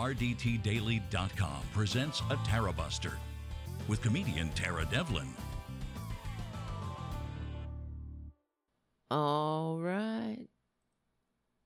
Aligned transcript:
RDTDaily.com 0.00 1.62
presents 1.74 2.22
a 2.30 2.38
Tara 2.42 2.72
Buster 2.72 3.12
with 3.86 4.00
comedian 4.00 4.48
Tara 4.54 4.86
Devlin. 4.90 5.28
All 9.10 9.78
right. 9.78 10.46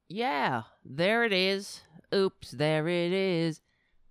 Yeah, 0.08 0.62
there 0.84 1.22
it 1.22 1.32
is. 1.32 1.82
Oops, 2.12 2.50
there 2.50 2.89
it 2.89 3.12
is. 3.12 3.61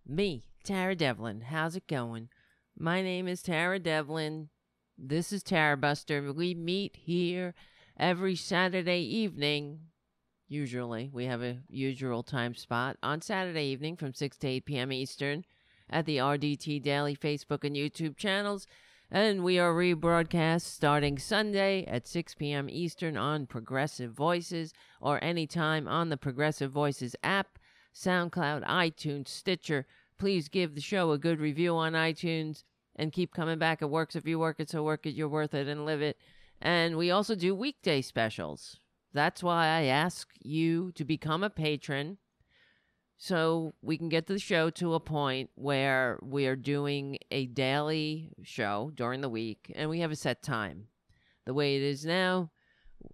Me, 0.08 0.46
Tara 0.64 0.96
Devlin. 0.96 1.42
How's 1.42 1.76
it 1.76 1.88
going? 1.88 2.30
My 2.80 3.02
name 3.02 3.28
is 3.28 3.42
Tara 3.42 3.78
Devlin. 3.78 4.48
This 4.98 5.34
is 5.34 5.44
Tara 5.44 5.76
Buster. 5.76 6.32
We 6.32 6.54
meet 6.56 6.96
here 6.96 7.56
every 8.00 8.38
Saturday 8.38 9.02
evening. 9.02 9.80
Usually, 10.48 11.10
we 11.12 11.26
have 11.26 11.42
a 11.42 11.60
usual 11.70 12.22
time 12.22 12.54
spot 12.54 12.98
on 13.02 13.22
Saturday 13.22 13.66
evening 13.66 13.96
from 13.96 14.14
6 14.14 14.38
to 14.38 14.48
8 14.48 14.66
p.m. 14.66 14.92
Eastern 14.92 15.46
at 15.90 16.06
the 16.06 16.18
RDT 16.18 16.82
Daily 16.84 17.16
Facebook 17.16 17.64
and 17.64 17.76
YouTube 17.76 18.18
channels. 18.18 18.68
And 19.10 19.44
we 19.44 19.60
are 19.60 19.74
rebroadcast 19.74 20.62
starting 20.62 21.18
Sunday 21.18 21.86
at 21.86 22.08
6 22.08 22.36
p.m. 22.36 22.68
Eastern 22.70 23.16
on 23.16 23.46
Progressive 23.46 24.12
Voices 24.12 24.74
or 25.00 25.24
anytime 25.24 25.88
on 25.88 26.10
the 26.10 26.18
Progressive 26.18 26.72
Voices 26.72 27.16
app, 27.24 27.60
SoundCloud, 27.94 28.66
iTunes, 28.66 29.28
Stitcher. 29.28 29.86
Please 30.18 30.50
give 30.50 30.76
the 30.76 30.82
show 30.82 31.12
a 31.12 31.18
good 31.18 31.40
review 31.40 31.76
on 31.76 31.94
iTunes 31.94 32.64
and 32.96 33.14
keep 33.14 33.34
coming 33.34 33.60
back. 33.60 33.82
It 33.82 33.90
works 33.90 34.16
if 34.16 34.28
you 34.28 34.40
work 34.40 34.60
it, 34.60 34.70
so 34.70 34.84
work 34.84 35.06
it, 35.06 35.16
you're 35.16 35.30
worth 35.30 35.54
it, 35.54 35.68
and 35.68 35.86
live 35.86 36.02
it. 36.02 36.18
And 36.62 36.98
we 36.98 37.12
also 37.12 37.36
do 37.36 37.54
weekday 37.54 38.02
specials. 38.02 38.80
That's 39.14 39.44
why 39.44 39.68
I 39.68 39.84
ask 39.84 40.30
you 40.42 40.92
to 40.94 41.06
become 41.06 41.44
a 41.44 41.50
patron 41.50 42.18
so 43.18 43.74
we 43.82 43.98
can 43.98 44.10
get 44.10 44.28
the 44.28 44.40
show 44.40 44.70
to 44.72 44.96
a 44.96 45.00
point 45.00 45.50
where 45.56 46.20
we 46.22 46.48
are 46.48 46.56
doing 46.56 47.20
a 47.32 47.46
daily 47.46 48.34
show 48.42 48.92
during 48.96 49.22
the 49.22 49.30
week 49.30 49.72
and 49.76 49.90
we 49.90 50.00
have 50.00 50.12
a 50.12 50.16
set 50.16 50.42
time. 50.42 50.88
The 51.46 51.54
way 51.54 51.76
it 51.76 51.84
is 51.84 52.06
now, 52.06 52.52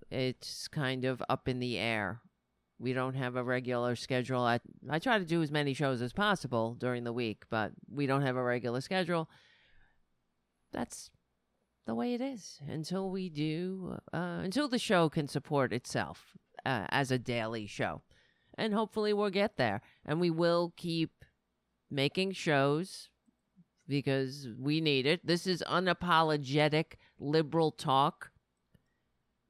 it's 0.09 0.67
kind 0.67 1.05
of 1.05 1.21
up 1.29 1.47
in 1.47 1.59
the 1.59 1.77
air. 1.77 2.21
We 2.79 2.93
don't 2.93 3.15
have 3.15 3.35
a 3.35 3.43
regular 3.43 3.95
schedule. 3.95 4.41
I, 4.41 4.61
I 4.89 4.99
try 4.99 5.19
to 5.19 5.25
do 5.25 5.41
as 5.41 5.51
many 5.51 5.73
shows 5.73 6.01
as 6.01 6.13
possible 6.13 6.75
during 6.75 7.03
the 7.03 7.13
week, 7.13 7.43
but 7.49 7.73
we 7.91 8.07
don't 8.07 8.21
have 8.21 8.37
a 8.37 8.43
regular 8.43 8.79
schedule. 8.79 9.29
That's 10.71 11.11
the 11.89 11.95
way 11.95 12.13
it 12.13 12.21
is 12.21 12.61
until 12.67 13.09
we 13.09 13.29
do, 13.29 13.97
uh, 14.13 14.39
until 14.43 14.67
the 14.67 14.79
show 14.79 15.09
can 15.09 15.27
support 15.27 15.73
itself 15.73 16.37
uh, 16.65 16.85
as 16.89 17.11
a 17.11 17.17
daily 17.17 17.65
show 17.65 18.01
and 18.59 18.73
hopefully 18.73 19.13
we'll 19.13 19.29
get 19.29 19.57
there. 19.57 19.81
And 20.05 20.19
we 20.19 20.29
will 20.29 20.73
keep 20.75 21.23
making 21.89 22.33
shows 22.33 23.09
because 23.87 24.47
we 24.59 24.81
need 24.81 25.07
it. 25.07 25.25
This 25.25 25.47
is 25.47 25.63
unapologetic 25.67 26.93
liberal 27.19 27.71
talk. 27.71 28.31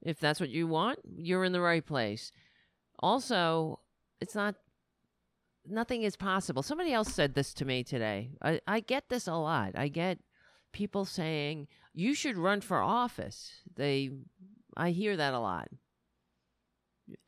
If 0.00 0.18
that's 0.18 0.40
what 0.40 0.48
you 0.48 0.66
want, 0.66 1.00
you're 1.04 1.44
in 1.44 1.52
the 1.52 1.60
right 1.60 1.84
place. 1.84 2.32
Also, 3.00 3.80
it's 4.20 4.34
not 4.34 4.54
nothing 5.66 6.02
is 6.04 6.16
possible. 6.16 6.62
Somebody 6.62 6.92
else 6.92 7.12
said 7.12 7.34
this 7.34 7.52
to 7.54 7.66
me 7.66 7.84
today. 7.84 8.30
I, 8.40 8.60
I 8.66 8.80
get 8.80 9.10
this 9.10 9.26
a 9.26 9.34
lot. 9.34 9.72
I 9.74 9.88
get 9.88 10.18
people 10.72 11.04
saying 11.04 11.68
you 11.92 12.14
should 12.14 12.36
run 12.36 12.60
for 12.60 12.80
office. 12.80 13.52
They 13.74 14.10
I 14.76 14.90
hear 14.90 15.16
that 15.16 15.34
a 15.34 15.40
lot 15.40 15.68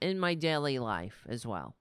in 0.00 0.18
my 0.18 0.34
daily 0.34 0.78
life 0.78 1.26
as 1.28 1.46
well. 1.46 1.76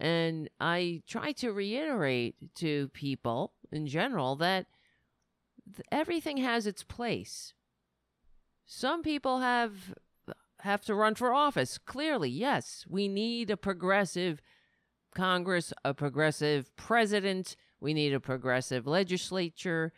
And 0.00 0.50
I 0.60 1.02
try 1.06 1.32
to 1.32 1.52
reiterate 1.52 2.34
to 2.56 2.88
people 2.88 3.52
in 3.70 3.86
general 3.86 4.34
that 4.36 4.66
everything 5.92 6.38
has 6.38 6.66
its 6.66 6.82
place. 6.82 7.54
Some 8.66 9.02
people 9.02 9.40
have 9.40 9.94
have 10.60 10.82
to 10.82 10.94
run 10.94 11.14
for 11.14 11.32
office. 11.32 11.78
Clearly, 11.78 12.30
yes, 12.30 12.84
we 12.88 13.08
need 13.08 13.50
a 13.50 13.56
progressive 13.56 14.40
Congress, 15.14 15.72
a 15.84 15.92
progressive 15.92 16.74
president, 16.76 17.56
we 17.80 17.92
need 17.92 18.14
a 18.14 18.20
progressive 18.20 18.86
legislature, 18.86 19.92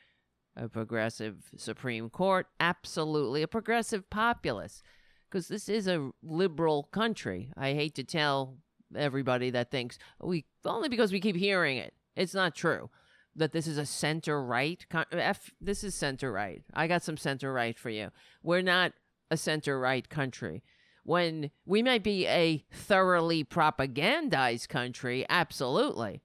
a 0.57 0.69
progressive 0.69 1.37
Supreme 1.57 2.11
Court, 2.11 2.47
absolutely 2.61 3.43
a 3.43 3.49
progressive 3.49 4.09
populace 4.11 4.83
because 5.31 5.49
this 5.49 5.69
is 5.69 5.89
a 5.89 6.11
liberal 6.23 6.85
country. 6.85 7.51
I 7.57 7.73
hate 7.73 7.95
to 7.97 8.05
tell 8.05 8.59
everybody 8.95 9.51
that 9.51 9.71
thinks 9.71 9.99
we 10.21 10.45
only 10.65 10.89
because 10.89 11.13
we 11.13 11.21
keep 11.21 11.37
hearing 11.37 11.77
it. 11.77 11.95
It's 12.15 12.35
not 12.35 12.55
true 12.55 12.91
that 13.37 13.53
this 13.53 13.67
is 13.67 13.79
a 13.79 13.87
center 13.87 14.43
right. 14.43 14.87
F, 15.13 15.51
this 15.61 15.83
is 15.83 15.95
center 15.95 16.31
right. 16.31 16.63
I 16.73 16.87
got 16.87 17.03
some 17.03 17.17
center 17.17 17.53
right 17.53 17.77
for 17.77 17.91
you. 17.91 18.11
We're 18.43 18.63
not 18.63 18.93
a 19.31 19.37
center 19.37 19.79
right 19.79 20.09
country. 20.09 20.63
When 21.03 21.51
we 21.67 21.83
might 21.83 22.03
be 22.03 22.27
a 22.27 22.65
thoroughly 22.73 23.45
propagandized 23.45 24.69
country, 24.69 25.27
absolutely. 25.29 26.23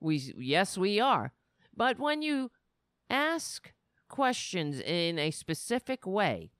We 0.00 0.34
yes, 0.36 0.76
we 0.76 1.00
are. 1.00 1.32
But 1.76 1.98
when 1.98 2.22
you 2.22 2.50
ask 3.10 3.72
questions 4.08 4.80
in 4.80 5.18
a 5.18 5.30
specific 5.30 6.06
way, 6.06 6.50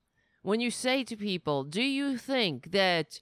when 0.41 0.59
you 0.59 0.71
say 0.71 1.03
to 1.03 1.15
people, 1.15 1.63
"Do 1.63 1.81
you 1.81 2.17
think 2.17 2.71
that 2.71 3.21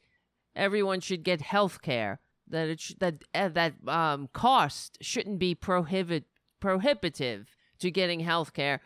everyone 0.56 1.00
should 1.00 1.24
get 1.24 1.42
health 1.42 1.82
care? 1.82 2.20
That 2.48 2.68
it 2.68 2.80
sh- 2.82 2.96
that 3.00 3.24
uh, 3.34 3.50
that 3.50 3.74
um, 3.88 4.30
cost 4.34 4.98
shouldn't 5.02 5.40
be 5.40 5.56
prohibit 5.56 6.26
prohibitive 6.60 7.56
to 7.80 7.92
getting 7.92 8.22
health 8.22 8.54
care? 8.54 8.82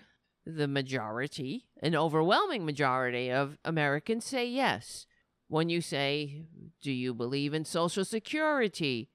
The 0.45 0.67
majority 0.67 1.67
an 1.81 1.95
overwhelming 1.95 2.65
majority 2.65 3.29
of 3.29 3.57
americans 3.65 4.25
say 4.25 4.47
yes. 4.47 5.05
When 5.49 5.69
you 5.69 5.81
say 5.81 6.45
do 6.81 6.91
you 6.91 7.13
believe 7.13 7.53
in 7.53 7.65
social 7.65 8.05
security? 8.05 9.09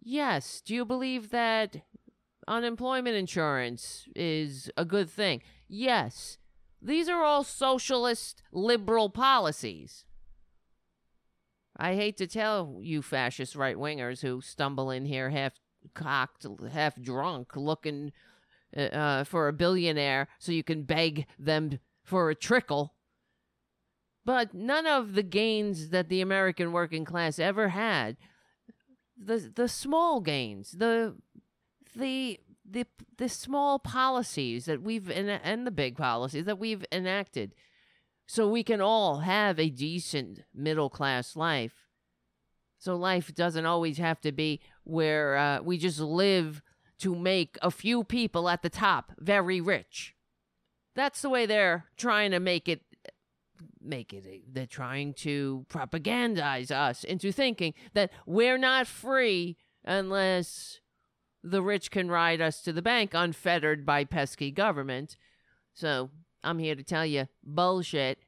Yes. 0.00 0.60
Do 0.60 0.74
you 0.74 0.84
believe 0.84 1.30
that 1.30 1.76
unemployment 2.48 3.16
insurance 3.16 4.06
is 4.16 4.70
a 4.76 4.84
good 4.84 5.08
thing 5.08 5.40
yes 5.68 6.38
these 6.80 7.08
are 7.08 7.22
all 7.22 7.44
socialist 7.44 8.42
liberal 8.52 9.08
policies 9.08 10.04
I 11.76 11.94
hate 11.94 12.16
to 12.18 12.26
tell 12.26 12.78
you 12.80 13.02
fascist 13.02 13.56
right 13.56 13.76
wingers 13.76 14.20
who 14.20 14.40
stumble 14.40 14.90
in 14.90 15.04
here 15.04 15.30
half 15.30 15.54
cocked, 15.94 16.46
half 16.70 17.00
drunk, 17.00 17.56
looking 17.56 18.12
uh, 18.76 18.80
uh, 18.80 19.24
for 19.24 19.48
a 19.48 19.52
billionaire 19.52 20.28
so 20.38 20.52
you 20.52 20.62
can 20.62 20.82
beg 20.82 21.26
them 21.38 21.78
for 22.04 22.30
a 22.30 22.34
trickle. 22.34 22.94
But 24.24 24.54
none 24.54 24.86
of 24.86 25.14
the 25.14 25.22
gains 25.22 25.88
that 25.88 26.08
the 26.08 26.20
American 26.20 26.72
working 26.72 27.04
class 27.04 27.38
ever 27.38 27.68
had, 27.68 28.16
the 29.16 29.50
the 29.54 29.68
small 29.68 30.20
gains, 30.20 30.72
the 30.72 31.16
the 31.96 32.40
the 32.68 32.86
the 33.18 33.28
small 33.28 33.78
policies 33.78 34.66
that 34.66 34.82
we've 34.82 35.10
and 35.10 35.66
the 35.66 35.70
big 35.70 35.96
policies 35.96 36.44
that 36.44 36.58
we've 36.58 36.84
enacted 36.92 37.54
so 38.26 38.48
we 38.48 38.62
can 38.62 38.80
all 38.80 39.20
have 39.20 39.58
a 39.58 39.68
decent 39.68 40.40
middle 40.54 40.88
class 40.88 41.36
life. 41.36 41.88
So 42.78 42.96
life 42.96 43.34
doesn't 43.34 43.66
always 43.66 43.98
have 43.98 44.20
to 44.22 44.32
be 44.32 44.60
where 44.84 45.36
uh, 45.36 45.60
we 45.62 45.78
just 45.78 46.00
live 46.00 46.62
to 47.00 47.14
make 47.14 47.58
a 47.62 47.70
few 47.70 48.04
people 48.04 48.48
at 48.48 48.62
the 48.62 48.70
top 48.70 49.12
very 49.18 49.60
rich. 49.60 50.14
That's 50.94 51.22
the 51.22 51.28
way 51.28 51.46
they're 51.46 51.86
trying 51.96 52.30
to 52.30 52.40
make 52.40 52.68
it 52.68 52.82
make 53.80 54.12
it 54.12 54.44
they're 54.52 54.66
trying 54.66 55.12
to 55.12 55.66
propagandize 55.68 56.70
us 56.70 57.04
into 57.04 57.32
thinking 57.32 57.74
that 57.94 58.10
we're 58.26 58.58
not 58.58 58.86
free 58.86 59.56
unless 59.84 60.80
the 61.42 61.62
rich 61.62 61.90
can 61.90 62.10
ride 62.10 62.40
us 62.40 62.62
to 62.62 62.72
the 62.72 62.82
bank 62.82 63.12
unfettered 63.14 63.84
by 63.84 64.04
pesky 64.04 64.50
government. 64.50 65.16
So 65.74 66.10
I'm 66.44 66.58
here 66.58 66.74
to 66.74 66.84
tell 66.84 67.06
you 67.06 67.28
bullshit. 67.42 68.18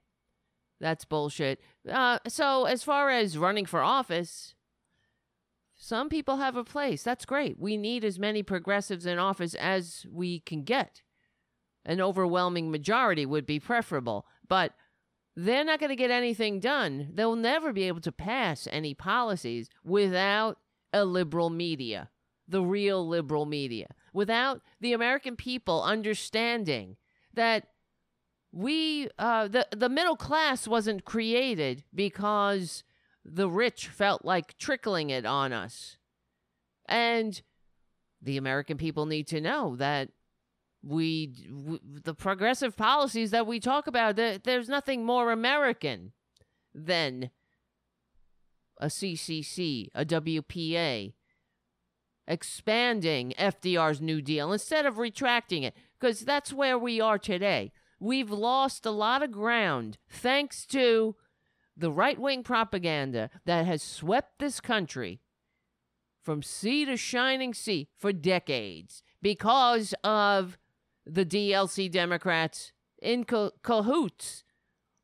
That's 0.81 1.05
bullshit. 1.05 1.61
Uh, 1.91 2.19
so, 2.29 2.65
as 2.65 2.83
far 2.83 3.11
as 3.11 3.39
running 3.39 3.65
for 3.65 3.81
office, 3.81 4.55
some 5.77 6.09
people 6.09 6.37
have 6.37 6.57
a 6.57 6.65
place. 6.65 7.03
That's 7.03 7.25
great. 7.25 7.59
We 7.59 7.77
need 7.77 8.05
as 8.05 8.19
many 8.19 8.43
progressives 8.43 9.07
in 9.07 9.19
office 9.19 9.55
as 9.55 10.07
we 10.11 10.41
can 10.41 10.63
get. 10.63 11.03
An 11.85 12.01
overwhelming 12.01 12.71
majority 12.71 13.27
would 13.27 13.47
be 13.47 13.61
preferable, 13.61 14.27
but 14.49 14.73
they're 15.37 15.65
not 15.65 15.81
going 15.81 15.91
to 15.91 15.97
get 15.97 16.11
anything 16.11 16.61
done. 16.61 17.11
They'll 17.13 17.37
never 17.37 17.73
be 17.73 17.85
able 17.85 18.01
to 18.03 18.13
pass 18.13 18.69
any 18.71 18.95
policies 18.95 19.69
without 19.85 20.59
a 20.93 21.05
liberal 21.05 21.51
media, 21.51 22.09
the 22.47 22.63
real 22.63 23.07
liberal 23.07 23.47
media, 23.47 23.87
without 24.13 24.61
the 24.81 24.93
American 24.93 25.37
people 25.37 25.83
understanding 25.83 26.97
that 27.33 27.69
we 28.53 29.09
uh, 29.19 29.49
the 29.49 29.67
the 29.75 29.89
middle 29.89 30.17
class 30.17 30.69
wasn't 30.69 31.05
created 31.05 31.85
because 31.95 32.85
the 33.25 33.49
rich 33.49 33.89
felt 33.89 34.25
like 34.25 34.57
trickling 34.59 35.11
it 35.11 35.25
on 35.25 35.53
us. 35.53 35.97
And 36.87 37.41
the 38.21 38.37
American 38.37 38.77
people 38.77 39.07
need 39.07 39.27
to 39.29 39.41
know 39.41 39.77
that 39.77 40.11
we, 40.83 41.33
the 42.05 42.15
progressive 42.15 42.77
policies 42.77 43.31
that 43.31 43.47
we 43.47 43.59
talk 43.59 43.87
about, 43.87 44.17
there, 44.17 44.39
there's 44.39 44.69
nothing 44.69 45.05
more 45.05 45.33
American 45.33 46.13
than 46.75 47.31
a 48.79 48.87
CCC, 48.87 49.89
a 49.95 50.05
WPA, 50.05 51.15
expanding 52.27 53.35
FDR's 53.39 54.01
New 54.01 54.23
Deal 54.23 54.53
instead 54.53 54.87
of 54.87 54.99
retracting 54.99 55.63
it, 55.63 55.75
because 55.99 56.21
that's 56.21 56.53
where 56.53 56.79
we 56.79 57.01
are 57.01 57.19
today. 57.19 57.73
We've 58.01 58.31
lost 58.31 58.87
a 58.87 58.91
lot 58.91 59.23
of 59.23 59.31
ground 59.31 59.99
thanks 60.09 60.67
to 60.67 61.17
the 61.77 61.91
right 61.91 62.19
wing 62.19 62.43
propaganda 62.43 63.31
that 63.45 63.67
has 63.67 63.83
swept 63.83 64.39
this 64.39 64.61
country 64.61 65.21
from 66.23 66.43
sea 66.43 66.85
to 66.85 66.97
shining 66.97 67.53
sea 67.53 67.89
for 67.97 68.13
decades 68.13 69.03
because 69.21 69.95
of 70.03 70.59
the 71.07 71.25
DLC 71.25 71.91
Democrats 71.91 72.73
in 73.01 73.25
cahoots 73.25 74.45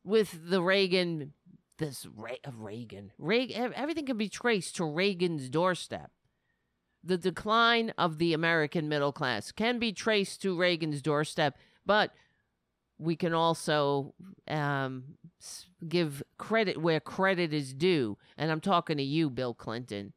with 0.03 0.49
the 0.49 0.61
Reagan, 0.61 1.33
this 1.77 2.07
Re- 2.15 2.39
Reagan, 2.51 3.11
Reagan, 3.19 3.73
everything 3.75 4.05
can 4.05 4.17
be 4.17 4.29
traced 4.29 4.75
to 4.77 4.85
Reagan's 4.85 5.49
doorstep. 5.49 6.11
The 7.03 7.17
decline 7.17 7.93
of 7.97 8.17
the 8.19 8.33
American 8.33 8.87
middle 8.87 9.11
class 9.11 9.51
can 9.51 9.79
be 9.79 9.91
traced 9.91 10.41
to 10.43 10.57
Reagan's 10.57 11.01
doorstep, 11.01 11.57
but 11.85 12.11
we 12.99 13.15
can 13.15 13.33
also 13.33 14.13
um, 14.47 15.15
give 15.87 16.21
credit 16.37 16.77
where 16.77 16.99
credit 16.99 17.53
is 17.53 17.73
due. 17.73 18.17
And 18.37 18.51
I'm 18.51 18.61
talking 18.61 18.97
to 18.97 19.03
you, 19.03 19.29
Bill 19.29 19.55
Clinton. 19.55 20.13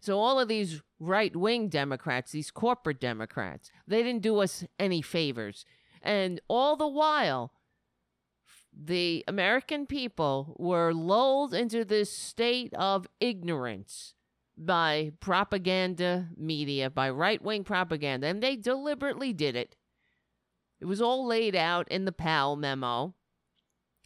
So, 0.00 0.18
all 0.18 0.40
of 0.40 0.48
these 0.48 0.80
right 0.98 1.34
wing 1.36 1.68
Democrats, 1.68 2.32
these 2.32 2.50
corporate 2.50 3.00
Democrats, 3.00 3.70
they 3.86 4.02
didn't 4.02 4.22
do 4.22 4.38
us 4.38 4.64
any 4.78 5.02
favors. 5.02 5.66
And 6.00 6.40
all 6.48 6.76
the 6.76 6.88
while, 6.88 7.52
the 8.72 9.24
American 9.26 9.86
people 9.86 10.54
were 10.58 10.92
lulled 10.92 11.52
into 11.52 11.84
this 11.84 12.12
state 12.12 12.72
of 12.74 13.06
ignorance 13.20 14.14
by 14.56 15.12
propaganda 15.20 16.28
media, 16.36 16.88
by 16.90 17.10
right 17.10 17.42
wing 17.42 17.64
propaganda, 17.64 18.26
and 18.26 18.42
they 18.42 18.56
deliberately 18.56 19.32
did 19.32 19.56
it. 19.56 19.76
It 20.80 20.86
was 20.86 21.00
all 21.00 21.26
laid 21.26 21.54
out 21.54 21.88
in 21.88 22.04
the 22.04 22.12
Powell 22.12 22.56
memo. 22.56 23.14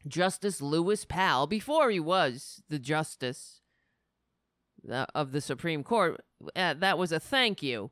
Justice 0.07 0.63
Lewis 0.63 1.05
Powell, 1.05 1.47
before 1.47 1.91
he 1.91 2.01
was 2.01 2.63
the 2.69 2.79
justice 2.79 3.61
uh, 4.91 5.07
of 5.15 5.33
the 5.33 5.43
Supreme 5.43 5.85
Court, 5.85 6.23
uh, 6.57 6.75
that 6.75 6.97
was 6.97 7.13
a 7.13 7.21
thank 7.21 7.63
you 7.63 7.91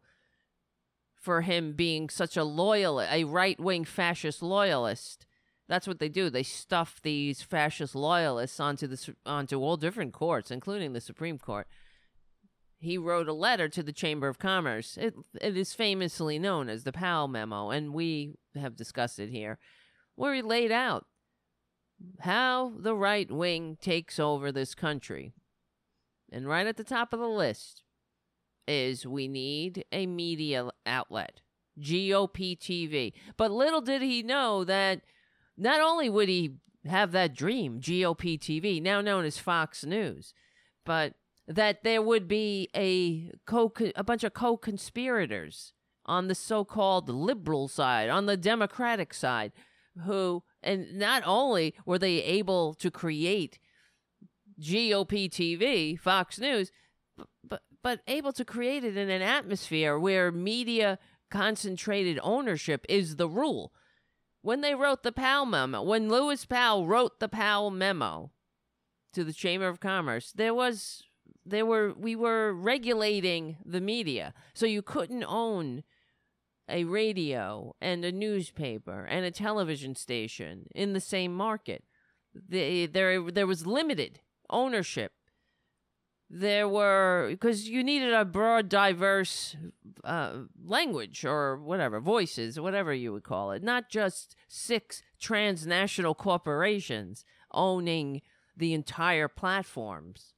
for 1.14 1.42
him 1.42 1.72
being 1.74 2.08
such 2.08 2.36
a 2.36 2.44
loyal, 2.44 3.00
a 3.02 3.24
right 3.24 3.60
wing 3.60 3.84
fascist 3.84 4.42
loyalist. 4.42 5.26
That's 5.68 5.86
what 5.86 5.98
they 5.98 6.08
do. 6.08 6.30
They 6.30 6.42
stuff 6.42 7.00
these 7.02 7.42
fascist 7.42 7.94
loyalists 7.94 8.58
onto 8.58 8.86
the 8.86 9.14
onto 9.26 9.60
all 9.60 9.76
different 9.76 10.14
courts, 10.14 10.50
including 10.50 10.94
the 10.94 11.00
Supreme 11.00 11.38
Court. 11.38 11.66
He 12.78 12.96
wrote 12.96 13.28
a 13.28 13.32
letter 13.32 13.68
to 13.68 13.82
the 13.82 13.92
Chamber 13.92 14.28
of 14.28 14.38
Commerce. 14.38 14.96
It, 14.96 15.14
it 15.40 15.56
is 15.56 15.74
famously 15.74 16.38
known 16.38 16.68
as 16.68 16.84
the 16.84 16.92
Powell 16.92 17.26
Memo, 17.26 17.70
and 17.70 17.92
we 17.92 18.34
have 18.54 18.76
discussed 18.76 19.18
it 19.18 19.30
here, 19.30 19.58
where 20.14 20.34
he 20.34 20.42
laid 20.42 20.70
out 20.70 21.06
how 22.20 22.74
the 22.78 22.94
right 22.94 23.30
wing 23.30 23.76
takes 23.80 24.20
over 24.20 24.52
this 24.52 24.74
country. 24.74 25.32
And 26.30 26.46
right 26.46 26.66
at 26.66 26.76
the 26.76 26.84
top 26.84 27.12
of 27.12 27.18
the 27.18 27.28
list 27.28 27.82
is 28.66 29.06
we 29.06 29.26
need 29.26 29.84
a 29.90 30.06
media 30.06 30.68
outlet, 30.86 31.40
GOP 31.80 32.56
TV. 32.56 33.12
But 33.36 33.50
little 33.50 33.80
did 33.80 34.02
he 34.02 34.22
know 34.22 34.62
that 34.64 35.00
not 35.56 35.80
only 35.80 36.08
would 36.08 36.28
he 36.28 36.56
have 36.86 37.12
that 37.12 37.34
dream, 37.34 37.80
GOP 37.80 38.38
TV, 38.38 38.80
now 38.80 39.00
known 39.00 39.24
as 39.24 39.38
Fox 39.38 39.84
News, 39.84 40.32
but 40.84 41.14
that 41.48 41.82
there 41.82 42.02
would 42.02 42.28
be 42.28 42.68
a 42.76 43.32
co 43.46 43.72
a 43.96 44.04
bunch 44.04 44.22
of 44.22 44.34
co-conspirators 44.34 45.72
on 46.04 46.28
the 46.28 46.34
so-called 46.34 47.08
liberal 47.08 47.68
side, 47.68 48.08
on 48.08 48.26
the 48.26 48.36
democratic 48.36 49.12
side, 49.12 49.52
who 50.04 50.42
and 50.62 50.98
not 50.98 51.22
only 51.26 51.74
were 51.86 51.98
they 51.98 52.22
able 52.22 52.74
to 52.74 52.90
create 52.90 53.58
GOP 54.60 55.30
TV, 55.30 55.98
Fox 55.98 56.38
News, 56.38 56.70
but, 57.44 57.62
but 57.82 58.00
able 58.06 58.32
to 58.32 58.44
create 58.44 58.84
it 58.84 58.96
in 58.96 59.08
an 59.08 59.22
atmosphere 59.22 59.98
where 59.98 60.30
media 60.30 60.98
concentrated 61.30 62.18
ownership 62.22 62.84
is 62.88 63.16
the 63.16 63.28
rule. 63.28 63.72
When 64.42 64.60
they 64.60 64.74
wrote 64.74 65.02
the 65.02 65.12
Powell 65.12 65.46
memo, 65.46 65.82
when 65.82 66.08
Lewis 66.08 66.44
Powell 66.44 66.86
wrote 66.86 67.20
the 67.20 67.28
Powell 67.28 67.70
memo 67.70 68.32
to 69.12 69.24
the 69.24 69.32
Chamber 69.32 69.68
of 69.68 69.80
Commerce, 69.80 70.32
there 70.32 70.54
was 70.54 71.02
there 71.50 71.66
were 71.66 71.94
we 71.94 72.14
were 72.14 72.52
regulating 72.52 73.56
the 73.64 73.80
media. 73.80 74.34
So 74.54 74.66
you 74.66 74.82
couldn't 74.82 75.24
own 75.24 75.82
a 76.68 76.84
radio 76.84 77.74
and 77.80 78.04
a 78.04 78.12
newspaper 78.12 79.04
and 79.04 79.24
a 79.24 79.30
television 79.30 79.94
station 79.94 80.66
in 80.74 80.92
the 80.92 81.00
same 81.00 81.34
market. 81.34 81.84
The, 82.34 82.86
there, 82.86 83.30
there 83.30 83.46
was 83.46 83.66
limited 83.66 84.20
ownership. 84.50 85.12
There 86.30 86.68
were, 86.68 87.28
because 87.30 87.68
you 87.68 87.82
needed 87.82 88.12
a 88.12 88.26
broad, 88.26 88.68
diverse 88.68 89.56
uh, 90.04 90.40
language 90.62 91.24
or 91.24 91.56
whatever, 91.56 92.00
voices, 92.00 92.60
whatever 92.60 92.92
you 92.92 93.14
would 93.14 93.24
call 93.24 93.50
it, 93.52 93.62
not 93.62 93.88
just 93.88 94.36
six 94.46 95.02
transnational 95.18 96.14
corporations 96.14 97.24
owning 97.50 98.20
the 98.54 98.74
entire 98.74 99.28
platforms 99.28 100.34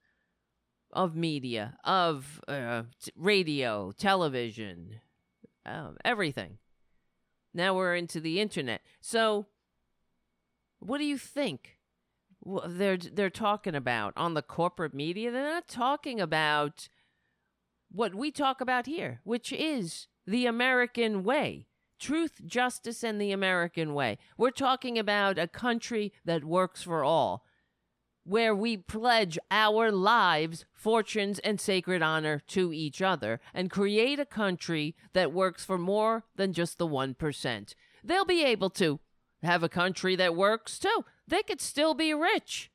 of 0.93 1.15
media, 1.15 1.77
of 1.85 2.41
uh, 2.49 2.83
t- 3.03 3.13
radio, 3.17 3.93
television, 3.93 5.01
um, 5.67 5.97
everything. 6.05 6.59
Now 7.53 7.75
we're 7.75 7.97
into 7.97 8.21
the 8.21 8.41
internet. 8.41 8.81
So, 9.01 9.47
what 10.79 10.99
do 10.99 11.05
you 11.05 11.19
think? 11.19 11.79
they're 12.67 12.97
they're 12.97 13.31
talking 13.31 13.75
about 13.75 14.12
on 14.17 14.35
the 14.35 14.43
corporate 14.43 14.95
media. 14.95 15.31
They're 15.31 15.43
not 15.43 15.69
talking 15.69 16.21
about 16.21 16.88
what 17.91 18.14
we 18.14 18.31
talk 18.31 18.61
about 18.61 18.87
here, 18.87 19.21
which 19.25 19.53
is 19.53 20.07
the 20.26 20.47
American 20.47 21.25
way. 21.25 21.67
Truth, 21.99 22.41
justice, 22.47 23.05
and 23.05 23.21
the 23.21 23.33
American 23.33 23.93
way. 23.93 24.17
We're 24.38 24.53
talking 24.53 24.99
about 24.99 25.38
a 25.38 25.47
country 25.47 26.14
that 26.25 26.45
works 26.45 26.83
for 26.83 27.05
all, 27.05 27.45
where 28.25 28.55
we 28.55 28.77
pledge 28.77 29.39
our 29.50 29.91
lives, 29.91 30.65
fortunes, 30.73 31.39
and 31.41 31.61
sacred 31.61 32.03
honor 32.03 32.41
to 32.49 32.73
each 32.73 33.00
other 33.03 33.41
and 33.55 33.71
create 33.71 34.19
a 34.19 34.27
country 34.27 34.95
that 35.12 35.33
works 35.33 35.65
for 35.65 35.79
more 35.79 36.25
than 36.37 36.53
just 36.53 36.79
the 36.79 36.87
1%. 36.87 37.75
They'll 38.05 38.25
be 38.25 38.45
able 38.45 38.71
to 38.71 39.00
have 39.43 39.62
a 39.62 39.69
country 39.69 40.17
that 40.17 40.37
works 40.37 40.79
too. 40.79 41.05
They 41.27 41.43
could 41.43 41.61
still 41.61 41.95
be 41.95 42.12
rich. 42.12 42.71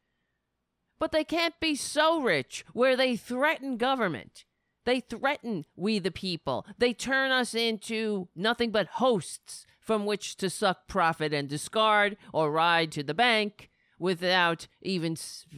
But 0.98 1.12
they 1.12 1.24
can't 1.24 1.60
be 1.60 1.76
so 1.76 2.22
rich 2.22 2.66
where 2.74 2.96
they 2.96 3.16
threaten 3.16 3.78
government. 3.78 4.46
They 4.86 5.00
threaten 5.00 5.66
we 5.76 6.00
the 6.00 6.12
people. 6.12 6.66
They 6.78 6.94
turn 6.94 7.32
us 7.32 7.54
into 7.54 8.30
nothing 8.36 8.72
but 8.72 8.88
hosts 8.88 9.66
from 9.80 10.06
which 10.06 10.36
to 10.38 10.50
suck 10.50 10.88
profit 10.88 11.34
and 11.34 11.50
discard 11.50 12.18
or 12.34 12.52
ride 12.52 12.92
to 12.94 13.04
the 13.04 13.14
bank 13.14 13.70
without 13.98 14.68
even 14.82 15.16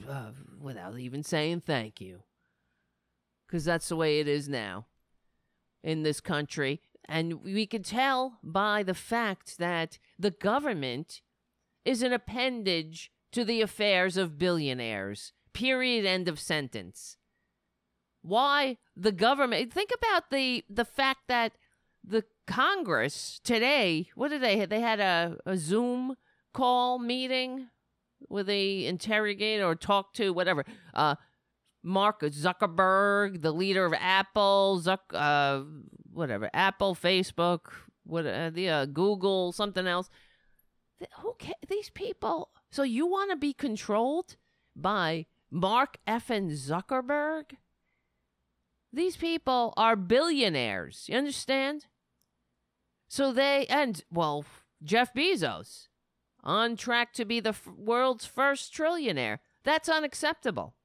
uh, 0.08 0.32
without 0.60 0.98
even 0.98 1.24
saying 1.24 1.62
thank 1.62 2.02
you. 2.02 2.24
Cuz 3.50 3.66
that's 3.66 3.90
the 3.90 3.96
way 3.96 4.20
it 4.20 4.28
is 4.28 4.48
now 4.48 4.88
in 5.84 6.04
this 6.04 6.20
country 6.20 6.82
and 7.08 7.44
we 7.44 7.66
can 7.66 7.84
tell 7.84 8.40
by 8.44 8.84
the 8.84 8.94
fact 8.94 9.58
that 9.58 9.98
the 10.20 10.32
government 10.32 11.22
is 11.86 12.02
an 12.02 12.12
appendage 12.12 13.12
to 13.32 13.46
the 13.46 13.62
affairs 13.62 14.18
of 14.18 14.38
billionaires. 14.38 15.32
Period 15.54 16.06
end 16.06 16.28
of 16.28 16.40
sentence. 16.40 17.18
Why 18.22 18.78
the 18.96 19.14
government 19.14 19.72
think 19.72 19.92
about 19.98 20.30
the 20.32 20.66
the 20.70 20.86
fact 20.86 21.22
that 21.28 21.54
the 22.04 22.26
Congress 22.46 23.40
today, 23.44 24.10
what 24.16 24.30
did 24.30 24.42
they 24.42 24.66
they 24.66 24.82
had 24.82 25.00
a, 25.00 25.38
a 25.46 25.58
Zoom 25.58 26.16
call 26.54 27.00
meeting 27.00 27.70
where 28.28 28.44
they 28.44 28.86
interrogate 28.86 29.62
or 29.62 29.76
talk 29.76 30.14
to 30.14 30.32
whatever 30.32 30.66
uh, 30.94 31.16
Mark 31.84 32.22
Zuckerberg, 32.22 33.42
the 33.42 33.52
leader 33.52 33.86
of 33.86 33.94
Apple, 33.94 34.82
Zuck, 34.84 35.00
uh, 35.14 35.64
whatever, 36.12 36.50
Apple, 36.54 36.96
Facebook, 36.96 37.72
what 38.04 38.26
uh, 38.26 38.50
the 38.50 38.70
uh, 38.70 38.86
Google, 38.86 39.52
something 39.52 39.88
else. 39.88 40.10
Who 41.20 41.36
ca- 41.40 41.54
these 41.68 41.90
people? 41.90 42.50
So 42.72 42.84
you 42.84 43.06
want 43.06 43.32
to 43.32 43.38
be 43.38 43.54
controlled 43.54 44.36
by 44.76 45.28
Mark 45.52 45.98
F. 46.08 46.30
and 46.30 46.52
Zuckerberg? 46.52 47.56
these 48.98 49.18
people 49.18 49.74
are 49.78 49.96
billionaires. 49.96 51.06
You 51.08 51.18
understand? 51.18 51.86
So 53.08 53.32
they, 53.32 53.66
and 53.68 54.04
well, 54.12 54.46
Jeff 54.84 55.14
Bezos 55.14 55.88
on 56.44 56.76
track 56.76 57.14
to 57.14 57.26
be 57.26 57.40
the 57.40 57.50
f- 57.50 57.68
world's 57.68 58.26
first 58.26 58.74
trillionaire. 58.74 59.40
That's 59.64 59.90
unacceptable. 59.90 60.76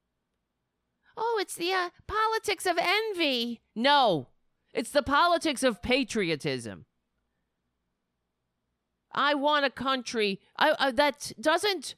Oh, 1.17 1.39
it's 1.41 1.55
the 1.55 1.73
uh, 1.73 1.91
politics 2.07 2.67
of 2.67 2.79
envy. 2.79 3.61
No, 3.75 4.29
it's 4.73 4.91
the 4.91 5.03
politics 5.03 5.63
of 5.63 5.83
patriotism. 5.83 6.87
I 9.15 9.35
want 9.35 9.67
a 9.67 9.71
country 9.71 10.41
I, 10.57 10.75
I, 10.79 10.91
that 10.93 11.33
doesn't 11.41 11.97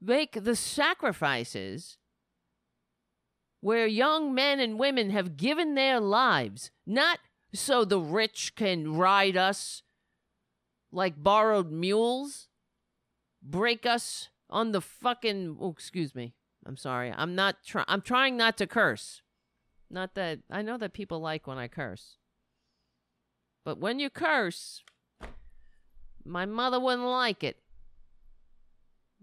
make 0.00 0.44
the 0.44 0.56
sacrifices 0.56 1.98
where 3.60 3.86
young 3.86 4.34
men 4.34 4.60
and 4.60 4.78
women 4.78 5.10
have 5.10 5.36
given 5.36 5.74
their 5.74 6.00
lives, 6.00 6.70
not 6.86 7.18
so 7.54 7.84
the 7.84 8.00
rich 8.00 8.54
can 8.56 8.94
ride 8.94 9.36
us 9.36 9.82
like 10.92 11.22
borrowed 11.22 11.70
mules, 11.70 12.48
break 13.44 13.86
us 13.86 14.30
on 14.48 14.72
the 14.72 14.80
fucking. 14.80 15.58
Oh, 15.60 15.70
excuse 15.70 16.14
me. 16.14 16.34
I'm 16.66 16.76
sorry. 16.76 17.12
I'm 17.14 17.34
not 17.34 17.56
trying. 17.64 17.84
I'm 17.88 18.00
trying 18.00 18.36
not 18.36 18.56
to 18.58 18.66
curse. 18.66 19.22
Not 19.90 20.14
that 20.14 20.40
I 20.50 20.62
know 20.62 20.78
that 20.78 20.94
people 20.94 21.20
like 21.20 21.46
when 21.46 21.58
I 21.58 21.68
curse. 21.68 22.16
But 23.64 23.78
when 23.78 23.98
you 23.98 24.10
curse, 24.10 24.82
my 26.24 26.46
mother 26.46 26.80
wouldn't 26.80 27.06
like 27.06 27.44
it. 27.44 27.58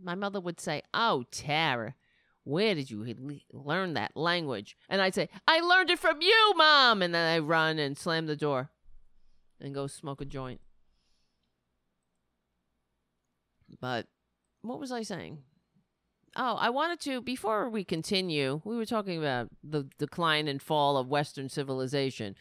My 0.01 0.15
mother 0.15 0.39
would 0.39 0.59
say, 0.59 0.81
"Oh, 0.93 1.25
Tara, 1.31 1.95
where 2.43 2.73
did 2.73 2.89
you 2.89 3.05
learn 3.51 3.93
that 3.93 4.15
language?" 4.15 4.77
And 4.89 5.01
I'd 5.01 5.15
say, 5.15 5.29
"I 5.47 5.59
learned 5.59 5.89
it 5.89 5.99
from 5.99 6.21
you, 6.21 6.53
mom." 6.55 7.01
And 7.01 7.13
then 7.13 7.27
I 7.27 7.39
run 7.39 7.79
and 7.79 7.97
slam 7.97 8.27
the 8.27 8.35
door 8.35 8.71
and 9.59 9.73
go 9.73 9.87
smoke 9.87 10.21
a 10.21 10.25
joint. 10.25 10.61
But 13.79 14.07
what 14.61 14.79
was 14.79 14.91
I 14.91 15.03
saying? 15.03 15.39
Oh, 16.35 16.55
I 16.55 16.69
wanted 16.69 16.99
to 17.01 17.21
before 17.21 17.69
we 17.69 17.83
continue. 17.83 18.61
We 18.63 18.75
were 18.75 18.85
talking 18.85 19.17
about 19.17 19.49
the 19.63 19.89
decline 19.97 20.47
and 20.47 20.61
fall 20.61 20.97
of 20.97 21.07
Western 21.07 21.49
civilization. 21.49 22.35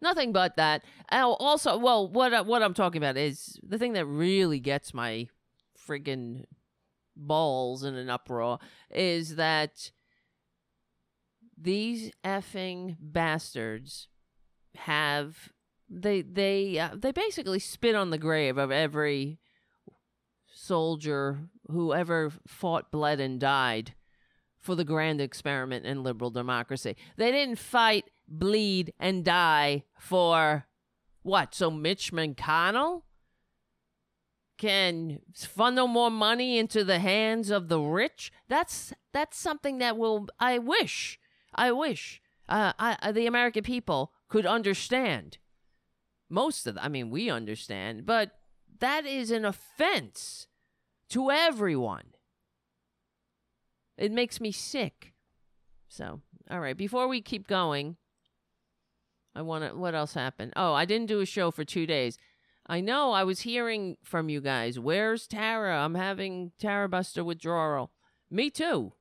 Nothing 0.00 0.32
but 0.32 0.56
that. 0.56 0.84
Oh, 1.10 1.34
also, 1.34 1.76
well, 1.76 2.08
what 2.08 2.46
what 2.46 2.62
I'm 2.62 2.74
talking 2.74 3.02
about 3.02 3.16
is 3.16 3.58
the 3.62 3.78
thing 3.78 3.94
that 3.94 4.06
really 4.06 4.60
gets 4.60 4.94
my 4.94 5.28
friggin' 5.88 6.44
balls 7.16 7.84
in 7.84 7.94
an 7.94 8.08
uproar 8.08 8.58
is 8.90 9.36
that 9.36 9.90
these 11.60 12.10
effing 12.24 12.96
bastards 12.98 14.08
have 14.74 15.52
they 15.88 16.22
they 16.22 16.78
uh, 16.78 16.90
they 16.94 17.12
basically 17.12 17.58
spit 17.58 17.94
on 17.94 18.10
the 18.10 18.18
grave 18.18 18.56
of 18.56 18.70
every 18.70 19.38
soldier 20.72 21.50
who 21.70 21.92
ever 21.92 22.32
fought, 22.46 22.90
bled, 22.90 23.20
and 23.20 23.38
died 23.38 23.92
for 24.58 24.74
the 24.74 24.86
grand 24.86 25.20
experiment 25.20 25.84
in 25.84 26.02
liberal 26.02 26.30
democracy. 26.30 26.96
They 27.18 27.30
didn't 27.30 27.58
fight, 27.58 28.06
bleed, 28.26 28.94
and 28.98 29.22
die 29.22 29.84
for 29.98 30.64
what? 31.22 31.54
So 31.54 31.70
Mitch 31.70 32.10
McConnell 32.10 33.02
can 34.56 35.18
funnel 35.34 35.88
more 35.88 36.10
money 36.10 36.56
into 36.56 36.84
the 36.84 37.00
hands 37.00 37.50
of 37.50 37.68
the 37.68 37.78
rich? 37.78 38.32
That's 38.48 38.94
that's 39.12 39.36
something 39.36 39.76
that 39.76 39.98
will. 39.98 40.28
I 40.40 40.56
wish. 40.56 41.18
I 41.54 41.70
wish. 41.72 42.22
Uh, 42.48 42.72
I, 42.78 43.12
the 43.12 43.26
American 43.26 43.62
people 43.62 44.12
could 44.30 44.46
understand. 44.46 45.36
Most 46.30 46.66
of, 46.66 46.76
the, 46.76 46.84
I 46.84 46.88
mean, 46.88 47.10
we 47.10 47.28
understand, 47.28 48.06
but 48.06 48.30
that 48.78 49.04
is 49.04 49.30
an 49.30 49.44
offense 49.44 50.46
to 51.12 51.30
everyone. 51.30 52.14
It 53.98 54.12
makes 54.12 54.40
me 54.40 54.50
sick. 54.50 55.12
So, 55.88 56.20
all 56.50 56.60
right, 56.60 56.76
before 56.76 57.06
we 57.06 57.20
keep 57.20 57.46
going, 57.46 57.96
I 59.34 59.42
want 59.42 59.64
to. 59.64 59.76
What 59.76 59.94
else 59.94 60.14
happened? 60.14 60.54
Oh, 60.56 60.72
I 60.72 60.84
didn't 60.84 61.08
do 61.08 61.20
a 61.20 61.26
show 61.26 61.50
for 61.50 61.64
two 61.64 61.86
days. 61.86 62.18
I 62.66 62.80
know 62.80 63.12
I 63.12 63.24
was 63.24 63.40
hearing 63.40 63.96
from 64.02 64.28
you 64.28 64.40
guys. 64.40 64.78
Where's 64.78 65.26
Tara? 65.26 65.84
I'm 65.84 65.94
having 65.94 66.52
Tara 66.58 66.88
Buster 66.88 67.22
withdrawal. 67.24 67.92
Me 68.30 68.48
too. 68.48 68.92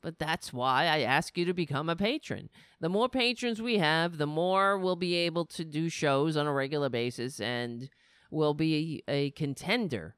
But 0.00 0.20
that's 0.20 0.52
why 0.52 0.84
I 0.84 1.00
ask 1.00 1.36
you 1.36 1.44
to 1.46 1.52
become 1.52 1.88
a 1.88 1.96
patron. 1.96 2.50
The 2.80 2.88
more 2.88 3.08
patrons 3.08 3.60
we 3.60 3.78
have, 3.78 4.18
the 4.18 4.26
more 4.26 4.78
we'll 4.78 4.94
be 4.94 5.14
able 5.14 5.44
to 5.46 5.64
do 5.64 5.88
shows 5.88 6.36
on 6.36 6.46
a 6.46 6.52
regular 6.52 6.88
basis 6.88 7.40
and 7.40 7.90
we'll 8.30 8.54
be 8.54 9.02
a 9.08 9.32
contender 9.32 10.14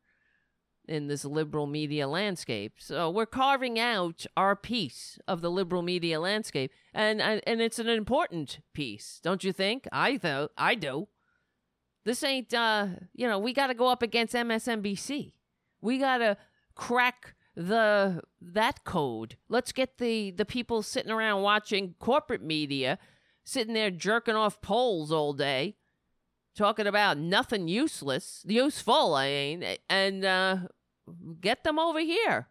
in 0.91 1.07
this 1.07 1.25
liberal 1.25 1.67
media 1.67 2.09
landscape. 2.09 2.75
So 2.79 3.09
we're 3.09 3.27
carving 3.27 3.79
out 3.79 4.27
our 4.37 4.57
piece 4.57 5.19
of 5.29 5.41
the 5.41 5.51
liberal 5.51 5.83
media 5.83 6.21
landscape, 6.21 6.73
and 6.93 7.23
and 7.23 7.61
it's 7.61 7.79
an 7.79 7.89
important 7.89 8.59
piece, 8.75 9.21
don't 9.23 9.45
you 9.45 9.53
think? 9.53 9.87
I 9.93 10.17
though 10.17 10.49
I 10.59 10.75
do. 10.75 11.09
This 12.05 12.23
ain't 12.25 12.53
uh, 12.53 12.89
you 13.15 13.29
know, 13.29 13.39
we 13.39 13.53
got 13.53 13.69
to 13.69 13.75
go 13.75 13.89
up 13.89 14.03
against 14.03 14.35
MSNBC. 14.35 15.33
We 15.81 15.99
got 15.99 16.19
to 16.19 16.37
crack 16.75 17.35
the 17.55 18.23
that 18.41 18.85
code. 18.85 19.37
Let's 19.49 19.73
get 19.73 19.99
the 19.99 20.33
the 20.33 20.45
people 20.45 20.83
sitting 20.83 21.13
around 21.13 21.43
watching 21.43 21.95
corporate 21.99 22.43
media 22.43 22.99
sitting 23.45 23.75
there 23.75 23.91
jerking 23.91 24.37
off 24.37 24.61
polls 24.61 25.11
all 25.11 25.33
day 25.33 25.77
talking 26.55 26.87
about 26.87 27.19
nothing 27.19 27.69
useless, 27.69 28.45
useful, 28.47 29.15
I 29.15 29.27
ain't, 29.27 29.65
and 29.89 30.25
uh, 30.25 30.57
get 31.41 31.65
them 31.65 31.79
over 31.79 32.01
here 32.01 32.49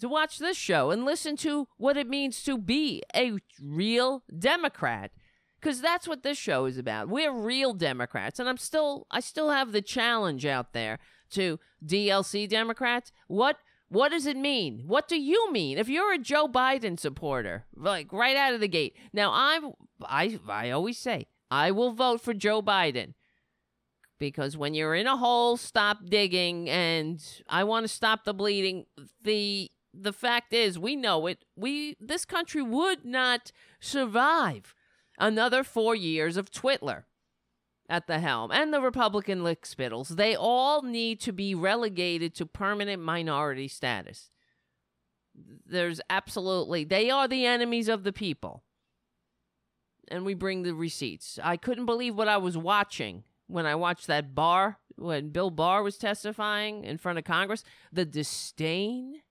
to 0.00 0.08
watch 0.08 0.38
this 0.38 0.56
show 0.56 0.90
and 0.90 1.04
listen 1.04 1.36
to 1.36 1.68
what 1.76 1.96
it 1.96 2.08
means 2.08 2.42
to 2.44 2.58
be 2.58 3.02
a 3.14 3.34
real 3.62 4.22
Democrat. 4.36 5.10
Because 5.60 5.82
that's 5.82 6.08
what 6.08 6.22
this 6.22 6.38
show 6.38 6.64
is 6.64 6.78
about. 6.78 7.10
We're 7.10 7.32
real 7.32 7.74
Democrats. 7.74 8.40
And 8.40 8.48
I'm 8.48 8.56
still, 8.56 9.06
I 9.10 9.20
still 9.20 9.50
have 9.50 9.72
the 9.72 9.82
challenge 9.82 10.46
out 10.46 10.72
there 10.72 10.98
to 11.32 11.60
DLC 11.84 12.48
Democrats. 12.48 13.12
What 13.28 13.58
what 13.90 14.10
does 14.10 14.24
it 14.24 14.36
mean? 14.36 14.84
What 14.86 15.08
do 15.08 15.20
you 15.20 15.50
mean? 15.52 15.76
If 15.76 15.88
you're 15.88 16.12
a 16.12 16.18
Joe 16.18 16.46
Biden 16.46 16.98
supporter, 16.98 17.64
like 17.74 18.12
right 18.12 18.36
out 18.36 18.54
of 18.54 18.60
the 18.60 18.68
gate. 18.68 18.96
Now 19.12 19.32
I'm 19.34 19.72
I 20.02 20.38
I 20.48 20.70
always 20.70 20.96
say 20.96 21.26
I 21.50 21.72
will 21.72 21.92
vote 21.92 22.20
for 22.20 22.32
Joe 22.32 22.62
Biden 22.62 23.14
because 24.20 24.56
when 24.56 24.74
you're 24.74 24.94
in 24.94 25.08
a 25.08 25.16
hole, 25.16 25.56
stop 25.56 26.06
digging 26.06 26.70
and 26.70 27.20
I 27.48 27.64
want 27.64 27.82
to 27.82 27.88
stop 27.88 28.24
the 28.24 28.32
bleeding. 28.34 28.86
The 29.20 29.68
the 29.92 30.12
fact 30.12 30.52
is, 30.52 30.78
we 30.78 30.94
know 30.94 31.26
it. 31.26 31.44
We 31.56 31.96
this 31.98 32.24
country 32.24 32.62
would 32.62 33.04
not 33.04 33.50
survive 33.80 34.76
another 35.18 35.64
4 35.64 35.96
years 35.96 36.36
of 36.36 36.52
Twitler 36.52 37.04
at 37.88 38.06
the 38.06 38.20
helm 38.20 38.52
and 38.52 38.72
the 38.72 38.80
Republican 38.80 39.42
lickspittles. 39.42 40.10
They 40.10 40.36
all 40.36 40.82
need 40.82 41.20
to 41.22 41.32
be 41.32 41.56
relegated 41.56 42.36
to 42.36 42.46
permanent 42.46 43.02
minority 43.02 43.66
status. 43.66 44.30
There's 45.66 46.00
absolutely 46.08 46.84
they 46.84 47.10
are 47.10 47.26
the 47.26 47.46
enemies 47.46 47.88
of 47.88 48.04
the 48.04 48.12
people. 48.12 48.62
And 50.12 50.24
we 50.24 50.34
bring 50.34 50.62
the 50.62 50.74
receipts. 50.74 51.38
I 51.42 51.56
couldn't 51.56 51.86
believe 51.86 52.16
what 52.16 52.26
I 52.26 52.36
was 52.36 52.58
watching 52.58 53.22
when 53.50 53.66
I 53.66 53.74
watched 53.74 54.06
that 54.06 54.34
Barr 54.34 54.78
when 54.96 55.30
Bill 55.30 55.50
Barr 55.50 55.82
was 55.82 55.96
testifying 55.96 56.84
in 56.84 56.98
front 56.98 57.18
of 57.18 57.24
Congress, 57.24 57.64
the 57.92 58.04
disdain 58.04 59.22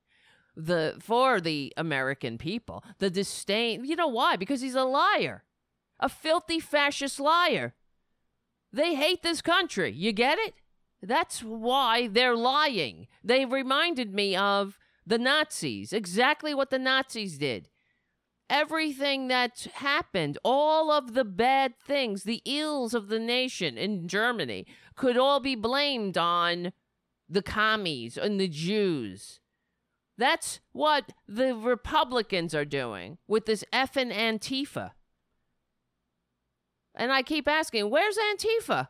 the 0.56 0.96
for 1.00 1.40
the 1.40 1.74
American 1.78 2.38
people, 2.38 2.84
the 2.98 3.10
disdain. 3.10 3.86
You 3.86 3.96
know 3.96 4.08
why? 4.08 4.36
Because 4.36 4.62
he's 4.62 4.76
a 4.76 4.84
liar. 4.84 5.44
A 6.00 6.10
filthy 6.10 6.60
fascist 6.60 7.20
liar. 7.20 7.76
They 8.72 8.96
hate 8.96 9.24
this 9.24 9.42
country. 9.42 9.92
You 9.92 10.12
get 10.12 10.38
it? 10.38 10.56
That's 11.02 11.42
why 11.42 12.08
they're 12.08 12.36
lying. 12.36 13.08
They 13.24 13.46
reminded 13.46 14.14
me 14.14 14.36
of 14.36 14.78
the 15.06 15.18
Nazis, 15.18 15.94
exactly 15.94 16.54
what 16.54 16.70
the 16.70 16.80
Nazis 16.80 17.38
did 17.38 17.70
everything 18.50 19.28
that 19.28 19.68
happened, 19.76 20.38
all 20.44 20.92
of 20.92 21.14
the 21.14 21.26
bad 21.26 21.78
things, 21.78 22.24
the 22.24 22.42
ills 22.46 22.94
of 22.94 23.08
the 23.08 23.20
nation 23.20 23.78
in 23.78 24.08
Germany 24.08 24.66
could 24.96 25.18
all 25.18 25.40
be 25.40 25.56
blamed 25.56 26.18
on 26.18 26.74
the 27.30 27.42
commies 27.42 28.18
and 28.18 28.40
the 28.40 28.48
Jews. 28.48 29.40
That's 30.18 30.60
what 30.74 31.14
the 31.28 31.56
Republicans 31.56 32.54
are 32.54 32.66
doing 32.66 33.20
with 33.28 33.46
this 33.46 33.64
effing 33.72 34.14
Antifa. 34.14 34.92
And 36.96 37.14
I 37.14 37.22
keep 37.22 37.48
asking, 37.48 37.90
where's 37.90 38.18
Antifa? 38.18 38.90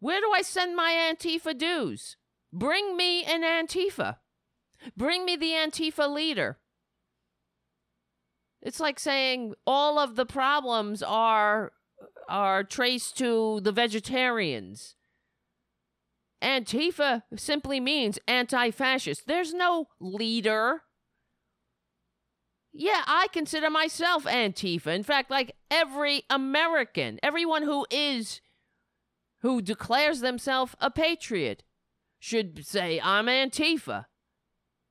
Where 0.00 0.20
do 0.20 0.32
I 0.32 0.42
send 0.42 0.74
my 0.74 0.92
Antifa 0.92 1.56
dues? 1.56 2.16
Bring 2.52 2.96
me 2.96 3.22
an 3.22 3.42
Antifa. 3.42 4.16
Bring 4.96 5.24
me 5.24 5.36
the 5.36 5.52
Antifa 5.52 6.12
leader. 6.12 6.58
It's 8.62 8.80
like 8.80 9.00
saying 9.00 9.54
all 9.66 9.98
of 9.98 10.16
the 10.16 10.26
problems 10.26 11.02
are 11.02 11.72
are 12.28 12.64
traced 12.64 13.18
to 13.18 13.60
the 13.60 13.72
vegetarians. 13.72 14.94
Antifa 16.42 17.22
simply 17.36 17.80
means 17.80 18.18
anti 18.26 18.70
fascist. 18.70 19.26
There's 19.26 19.52
no 19.52 19.88
leader. 20.00 20.82
Yeah, 22.72 23.02
I 23.06 23.28
consider 23.32 23.68
myself 23.68 24.24
Antifa. 24.24 24.88
In 24.88 25.02
fact, 25.02 25.30
like 25.30 25.54
every 25.70 26.22
American, 26.30 27.20
everyone 27.22 27.62
who 27.64 27.86
is, 27.90 28.40
who 29.42 29.60
declares 29.60 30.20
themselves 30.20 30.74
a 30.80 30.90
patriot, 30.90 31.64
should 32.18 32.64
say, 32.64 33.00
I'm 33.02 33.26
Antifa. 33.26 34.06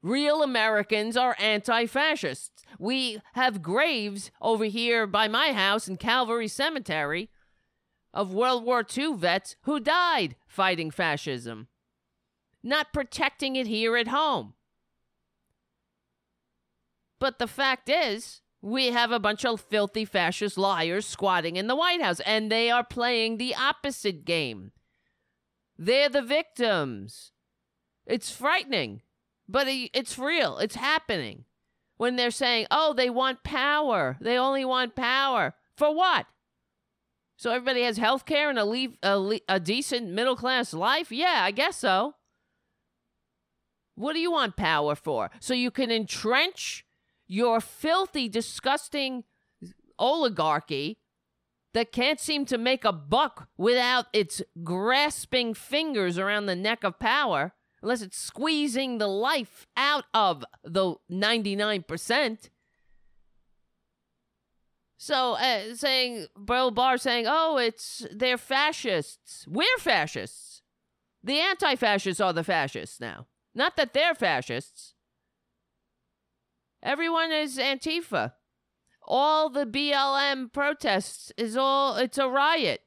Real 0.03 0.43
Americans 0.43 1.15
are 1.15 1.35
anti 1.39 1.85
fascists. 1.85 2.63
We 2.81 3.21
have 3.33 3.61
graves 3.61 4.31
over 4.41 4.65
here 4.65 5.05
by 5.05 5.27
my 5.27 5.51
house 5.51 5.87
in 5.87 5.97
Calvary 5.97 6.47
Cemetery 6.47 7.29
of 8.11 8.33
World 8.33 8.65
War 8.65 8.83
II 8.83 9.17
vets 9.17 9.55
who 9.65 9.79
died 9.79 10.35
fighting 10.47 10.89
fascism, 10.89 11.67
not 12.63 12.91
protecting 12.91 13.55
it 13.55 13.67
here 13.67 13.97
at 13.97 14.07
home. 14.07 14.55
But 17.19 17.37
the 17.37 17.45
fact 17.45 17.87
is, 17.87 18.41
we 18.63 18.87
have 18.87 19.11
a 19.11 19.19
bunch 19.19 19.45
of 19.45 19.61
filthy 19.61 20.03
fascist 20.03 20.57
liars 20.57 21.05
squatting 21.05 21.57
in 21.57 21.67
the 21.67 21.75
White 21.75 22.01
House, 22.01 22.19
and 22.21 22.51
they 22.51 22.71
are 22.71 22.83
playing 22.83 23.37
the 23.37 23.53
opposite 23.53 24.25
game. 24.25 24.71
They're 25.77 26.09
the 26.09 26.23
victims. 26.23 27.31
It's 28.07 28.31
frightening. 28.31 29.03
But 29.47 29.67
it's 29.69 30.17
real. 30.17 30.57
It's 30.57 30.75
happening. 30.75 31.45
When 32.01 32.15
they're 32.15 32.31
saying, 32.31 32.65
oh, 32.71 32.95
they 32.95 33.11
want 33.11 33.43
power. 33.43 34.17
They 34.19 34.35
only 34.35 34.65
want 34.65 34.95
power. 34.95 35.53
For 35.77 35.93
what? 35.93 36.25
So 37.37 37.51
everybody 37.51 37.83
has 37.83 37.97
health 37.97 38.25
care 38.25 38.49
and 38.49 38.57
a, 38.57 38.65
leave, 38.65 38.97
a, 39.03 39.39
a 39.47 39.59
decent 39.59 40.09
middle 40.09 40.35
class 40.35 40.73
life? 40.73 41.11
Yeah, 41.11 41.41
I 41.43 41.51
guess 41.51 41.77
so. 41.77 42.15
What 43.93 44.13
do 44.13 44.19
you 44.19 44.31
want 44.31 44.57
power 44.57 44.95
for? 44.95 45.29
So 45.39 45.53
you 45.53 45.69
can 45.69 45.91
entrench 45.91 46.87
your 47.27 47.61
filthy, 47.61 48.27
disgusting 48.27 49.23
oligarchy 49.99 50.97
that 51.75 51.91
can't 51.91 52.19
seem 52.19 52.45
to 52.45 52.57
make 52.57 52.83
a 52.83 52.91
buck 52.91 53.47
without 53.59 54.07
its 54.11 54.41
grasping 54.63 55.53
fingers 55.53 56.17
around 56.17 56.47
the 56.47 56.55
neck 56.55 56.83
of 56.83 56.97
power 56.97 57.53
unless 57.81 58.01
it's 58.01 58.17
squeezing 58.17 58.97
the 58.97 59.07
life 59.07 59.67
out 59.75 60.05
of 60.13 60.45
the 60.63 60.95
99%. 61.11 62.49
So 64.97 65.33
uh, 65.33 65.73
saying 65.73 66.27
Bill 66.45 66.69
Barr 66.69 66.95
saying, 66.99 67.25
"Oh, 67.27 67.57
it's 67.57 68.05
they're 68.11 68.37
fascists. 68.37 69.47
We're 69.47 69.65
fascists. 69.79 70.61
The 71.23 71.39
anti-fascists 71.39 72.21
are 72.21 72.33
the 72.33 72.43
fascists 72.43 72.99
now. 72.99 73.25
Not 73.55 73.77
that 73.77 73.93
they're 73.93 74.13
fascists. 74.13 74.93
Everyone 76.83 77.31
is 77.31 77.57
Antifa. 77.57 78.33
All 79.07 79.49
the 79.49 79.65
BLM 79.65 80.53
protests 80.53 81.31
is 81.35 81.57
all 81.57 81.95
it's 81.97 82.19
a 82.19 82.29
riot. 82.29 82.81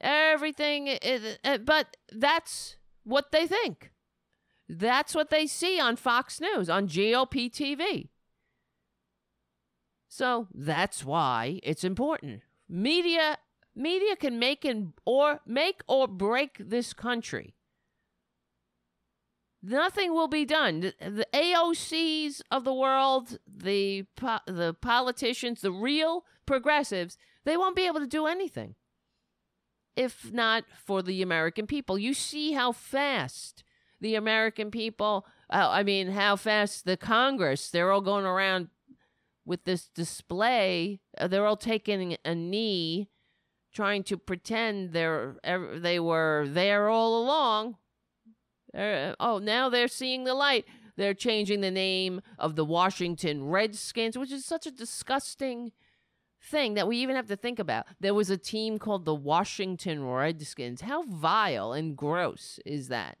Everything 0.00 0.88
is, 0.88 1.38
uh, 1.44 1.58
but 1.58 1.96
that's 2.10 2.76
what 3.10 3.32
they 3.32 3.46
think. 3.46 3.92
That's 4.68 5.14
what 5.14 5.30
they 5.30 5.46
see 5.46 5.80
on 5.80 5.96
Fox 5.96 6.40
News, 6.40 6.70
on 6.70 6.86
GOP 6.86 7.50
TV. 7.50 8.08
So 10.08 10.48
that's 10.54 11.04
why 11.04 11.60
it's 11.62 11.84
important. 11.84 12.42
Media 12.68 13.38
media 13.74 14.16
can 14.16 14.38
make 14.38 14.64
and 14.64 14.92
or 15.04 15.40
make 15.46 15.82
or 15.88 16.06
break 16.06 16.56
this 16.58 16.92
country. 16.92 17.54
Nothing 19.62 20.12
will 20.12 20.28
be 20.28 20.44
done. 20.44 20.80
The, 20.80 21.26
AOCs 21.34 22.40
of 22.50 22.64
the 22.64 22.72
world, 22.72 23.38
the 23.46 24.06
the 24.46 24.74
politicians, 24.80 25.60
the 25.60 25.72
real 25.72 26.24
progressives, 26.46 27.18
they 27.44 27.56
won't 27.56 27.76
be 27.76 27.86
able 27.86 28.00
to 28.00 28.06
do 28.06 28.26
anything 28.26 28.74
if 29.96 30.32
not 30.32 30.64
for 30.84 31.02
the 31.02 31.22
American 31.22 31.66
people. 31.66 31.98
You 31.98 32.14
see 32.14 32.52
how 32.52 32.72
fast 32.72 33.64
the 34.00 34.14
American 34.14 34.70
people, 34.70 35.26
uh, 35.50 35.68
I 35.70 35.82
mean, 35.82 36.10
how 36.10 36.36
fast 36.36 36.84
the 36.84 36.96
Congress, 36.96 37.70
they're 37.70 37.92
all 37.92 38.00
going 38.00 38.24
around 38.24 38.68
with 39.44 39.64
this 39.64 39.88
display. 39.88 41.00
Uh, 41.18 41.26
they're 41.26 41.46
all 41.46 41.56
taking 41.56 42.16
a 42.24 42.34
knee, 42.34 43.10
trying 43.74 44.02
to 44.04 44.16
pretend 44.16 44.92
they're 44.92 45.36
they 45.74 46.00
were 46.00 46.46
there 46.48 46.88
all 46.88 47.22
along. 47.22 47.76
Uh, 48.74 49.14
oh, 49.18 49.38
now 49.38 49.68
they're 49.68 49.88
seeing 49.88 50.24
the 50.24 50.34
light. 50.34 50.64
They're 50.96 51.14
changing 51.14 51.60
the 51.60 51.70
name 51.70 52.20
of 52.38 52.56
the 52.56 52.64
Washington 52.64 53.44
Redskins, 53.44 54.16
which 54.16 54.32
is 54.32 54.44
such 54.44 54.66
a 54.66 54.70
disgusting 54.70 55.72
thing 56.42 56.74
that 56.74 56.88
we 56.88 56.96
even 56.98 57.16
have 57.16 57.28
to 57.28 57.36
think 57.36 57.58
about. 57.58 57.86
There 58.00 58.14
was 58.14 58.30
a 58.30 58.38
team 58.38 58.78
called 58.78 59.04
the 59.04 59.14
Washington 59.14 60.04
Redskins. 60.04 60.82
How 60.82 61.02
vile 61.02 61.72
and 61.72 61.96
gross 61.96 62.58
is 62.64 62.88
that? 62.88 63.18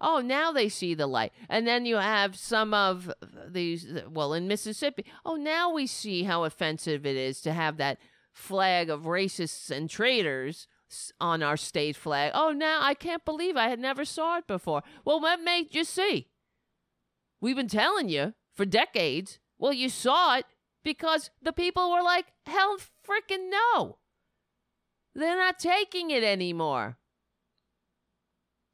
Oh, 0.00 0.20
now 0.20 0.50
they 0.50 0.68
see 0.68 0.94
the 0.94 1.06
light. 1.06 1.32
And 1.48 1.66
then 1.66 1.84
you 1.84 1.96
have 1.96 2.36
some 2.36 2.72
of 2.72 3.12
these, 3.48 3.86
well, 4.08 4.32
in 4.32 4.48
Mississippi. 4.48 5.04
Oh, 5.24 5.36
now 5.36 5.72
we 5.72 5.86
see 5.86 6.22
how 6.22 6.44
offensive 6.44 7.04
it 7.04 7.16
is 7.16 7.40
to 7.42 7.52
have 7.52 7.76
that 7.76 7.98
flag 8.32 8.88
of 8.88 9.02
racists 9.02 9.70
and 9.70 9.90
traitors 9.90 10.66
on 11.20 11.42
our 11.42 11.56
state 11.56 11.96
flag. 11.96 12.32
Oh, 12.34 12.50
now 12.50 12.80
I 12.82 12.94
can't 12.94 13.24
believe 13.24 13.56
I 13.56 13.68
had 13.68 13.78
never 13.78 14.04
saw 14.04 14.38
it 14.38 14.46
before. 14.46 14.82
Well, 15.04 15.20
what 15.20 15.40
made 15.40 15.74
you 15.74 15.84
see? 15.84 16.28
We've 17.40 17.56
been 17.56 17.68
telling 17.68 18.08
you 18.08 18.34
for 18.54 18.64
decades. 18.64 19.38
Well, 19.58 19.72
you 19.72 19.88
saw 19.88 20.36
it 20.36 20.46
because 20.82 21.30
the 21.42 21.52
people 21.52 21.90
were 21.90 22.02
like, 22.02 22.26
hell 22.46 22.76
freaking 23.06 23.50
no. 23.50 23.98
They're 25.14 25.36
not 25.36 25.58
taking 25.58 26.10
it 26.10 26.22
anymore. 26.22 26.98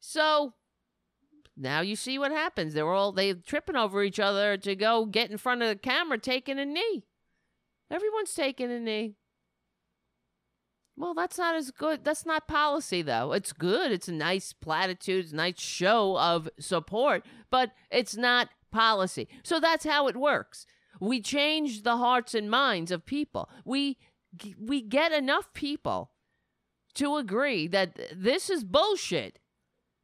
So 0.00 0.54
now 1.56 1.80
you 1.80 1.96
see 1.96 2.18
what 2.18 2.30
happens. 2.30 2.74
They're 2.74 2.92
all 2.92 3.12
they 3.12 3.32
tripping 3.32 3.76
over 3.76 4.02
each 4.02 4.20
other 4.20 4.56
to 4.58 4.76
go 4.76 5.06
get 5.06 5.30
in 5.30 5.38
front 5.38 5.62
of 5.62 5.68
the 5.68 5.76
camera 5.76 6.18
taking 6.18 6.58
a 6.58 6.66
knee. 6.66 7.04
Everyone's 7.90 8.34
taking 8.34 8.70
a 8.70 8.80
knee. 8.80 9.16
Well, 10.98 11.14
that's 11.14 11.38
not 11.38 11.54
as 11.54 11.70
good. 11.70 12.04
That's 12.04 12.24
not 12.24 12.48
policy, 12.48 13.02
though. 13.02 13.32
It's 13.32 13.52
good. 13.52 13.92
It's 13.92 14.08
a 14.08 14.12
nice 14.12 14.52
platitude, 14.52 15.24
it's 15.24 15.32
a 15.32 15.36
nice 15.36 15.60
show 15.60 16.18
of 16.18 16.48
support, 16.58 17.24
but 17.50 17.72
it's 17.90 18.16
not 18.16 18.48
policy. 18.70 19.28
So 19.42 19.60
that's 19.60 19.84
how 19.84 20.08
it 20.08 20.16
works. 20.16 20.66
We 21.00 21.20
change 21.20 21.82
the 21.82 21.96
hearts 21.96 22.34
and 22.34 22.50
minds 22.50 22.90
of 22.90 23.06
people. 23.06 23.48
We 23.64 23.98
we 24.58 24.82
get 24.82 25.12
enough 25.12 25.52
people 25.54 26.10
to 26.94 27.16
agree 27.16 27.66
that 27.68 27.98
this 28.14 28.50
is 28.50 28.64
bullshit. 28.64 29.38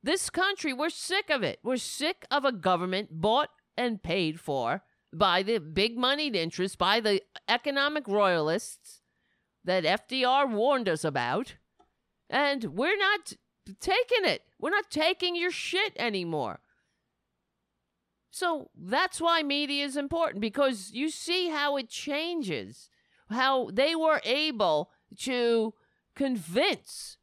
This 0.02 0.31
country, 0.31 0.72
we're 0.72 0.90
sick 0.90 1.31
of 1.31 1.42
it. 1.42 1.59
We're 1.62 1.76
sick 1.76 2.26
of 2.31 2.44
a 2.44 2.52
government 2.52 3.09
bought 3.12 3.50
and 3.76 4.02
paid 4.02 4.40
for 4.40 4.83
by 5.12 5.42
the 5.42 5.59
big 5.59 5.96
moneyed 5.96 6.35
interests, 6.35 6.76
by 6.76 7.00
the 7.00 7.22
economic 7.48 8.09
royalists 8.09 9.02
that 9.64 9.85
FDR 9.85 10.50
warned 10.50 10.88
us 10.88 11.05
about. 11.05 11.57
And 12.28 12.64
we're 12.64 12.98
not 12.98 13.35
taking 13.78 14.24
it. 14.24 14.42
We're 14.59 14.70
not 14.70 14.90
taking 14.90 15.37
your 15.37 15.50
shit 15.50 15.92
anymore. 15.98 16.61
So 18.33 18.71
that's 18.75 19.21
why 19.21 19.42
media 19.42 19.85
is 19.85 19.97
important 19.97 20.40
because 20.40 20.90
you 20.92 21.11
see 21.11 21.51
how 21.51 21.77
it 21.77 21.90
changes, 21.90 22.88
how 23.29 23.68
they 23.71 23.95
were 23.95 24.23
able 24.25 24.90
to 25.18 25.75
convince 26.16 27.18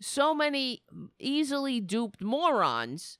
so 0.00 0.32
many 0.32 0.82
easily 1.18 1.80
duped 1.80 2.22
morons 2.22 3.18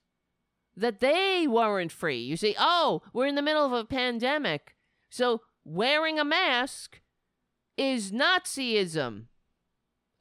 that 0.77 1.01
they 1.01 1.45
weren't 1.45 1.91
free. 1.91 2.19
You 2.19 2.37
see, 2.37 2.55
oh, 2.57 3.01
we're 3.11 3.27
in 3.27 3.35
the 3.35 3.41
middle 3.41 3.65
of 3.65 3.73
a 3.73 3.83
pandemic, 3.83 4.77
so 5.09 5.41
wearing 5.65 6.17
a 6.17 6.25
mask 6.25 7.01
is 7.75 8.13
Nazism. 8.13 9.25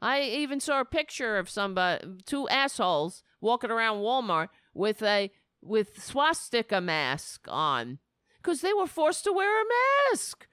I 0.03 0.23
even 0.23 0.59
saw 0.59 0.81
a 0.81 0.85
picture 0.85 1.39
of 1.39 1.49
somebody, 1.49 2.05
two 2.27 2.49
assholes 2.49 3.23
walking 3.41 3.71
around 3.71 3.99
Walmart 3.99 4.49
with 4.75 5.01
a 5.03 5.31
with 5.65 6.03
swastika 6.03 6.81
mask 6.81 7.47
on 7.49 7.99
because 8.37 8.61
they 8.61 8.75
were 8.75 8.87
forced 8.87 9.25
to 9.25 9.33
wear 9.33 9.63
a 9.63 9.65
mask. 10.13 10.47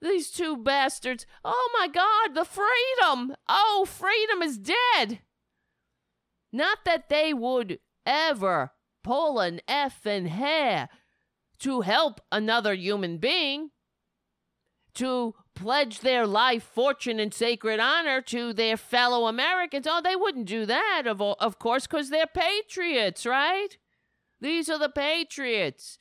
These 0.00 0.30
two 0.30 0.56
bastards. 0.56 1.26
Oh 1.44 1.70
my 1.78 1.86
God, 1.86 2.34
the 2.34 2.44
freedom. 2.44 3.36
Oh, 3.48 3.86
freedom 3.88 4.42
is 4.42 4.58
dead. 4.58 5.20
Not 6.52 6.78
that 6.84 7.08
they 7.08 7.32
would 7.32 7.78
ever 8.04 8.72
pull 9.04 9.38
an 9.38 9.60
F 9.68 10.06
in 10.06 10.26
hair 10.26 10.88
to 11.60 11.82
help 11.82 12.20
another 12.32 12.74
human 12.74 13.18
being. 13.18 13.70
to 14.94 15.34
pledge 15.54 16.00
their 16.00 16.26
life, 16.26 16.62
fortune, 16.62 17.20
and 17.20 17.32
sacred 17.32 17.80
honor 17.80 18.20
to 18.20 18.52
their 18.52 18.76
fellow 18.76 19.26
Americans. 19.26 19.86
Oh, 19.88 20.00
they 20.02 20.16
wouldn't 20.16 20.46
do 20.46 20.66
that, 20.66 21.04
of, 21.06 21.20
of 21.20 21.58
course, 21.58 21.86
because 21.86 22.10
they're 22.10 22.26
patriots, 22.26 23.26
right? 23.26 23.78
These 24.42 24.68
are 24.68 24.78
the 24.78 24.88
patriots. 24.88 25.98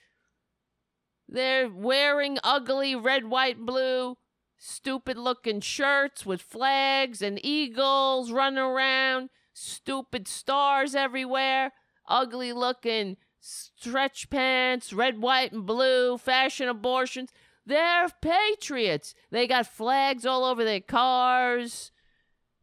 They're 1.29 1.69
wearing 1.69 2.39
ugly 2.43 2.95
red, 2.95 3.25
white, 3.25 3.59
blue, 3.59 4.17
stupid 4.57 5.15
looking 5.15 5.61
shirts 5.61 6.25
with 6.25 6.41
flags 6.41 7.21
and 7.21 7.39
eagles 7.45 8.31
running 8.31 8.57
around, 8.57 9.29
stupid 9.53 10.27
stars 10.27 10.95
everywhere, 10.95 11.71
ugly 12.07 12.51
looking 12.51 13.17
stretch 13.39 14.31
pants, 14.31 14.91
red, 14.91 15.21
white, 15.21 15.51
and 15.51 15.67
blue, 15.67 16.17
fashion 16.17 16.67
abortions. 16.67 17.29
They're 17.63 18.07
patriots. 18.23 19.13
They 19.29 19.45
got 19.45 19.67
flags 19.67 20.25
all 20.25 20.43
over 20.43 20.63
their 20.63 20.81
cars. 20.81 21.91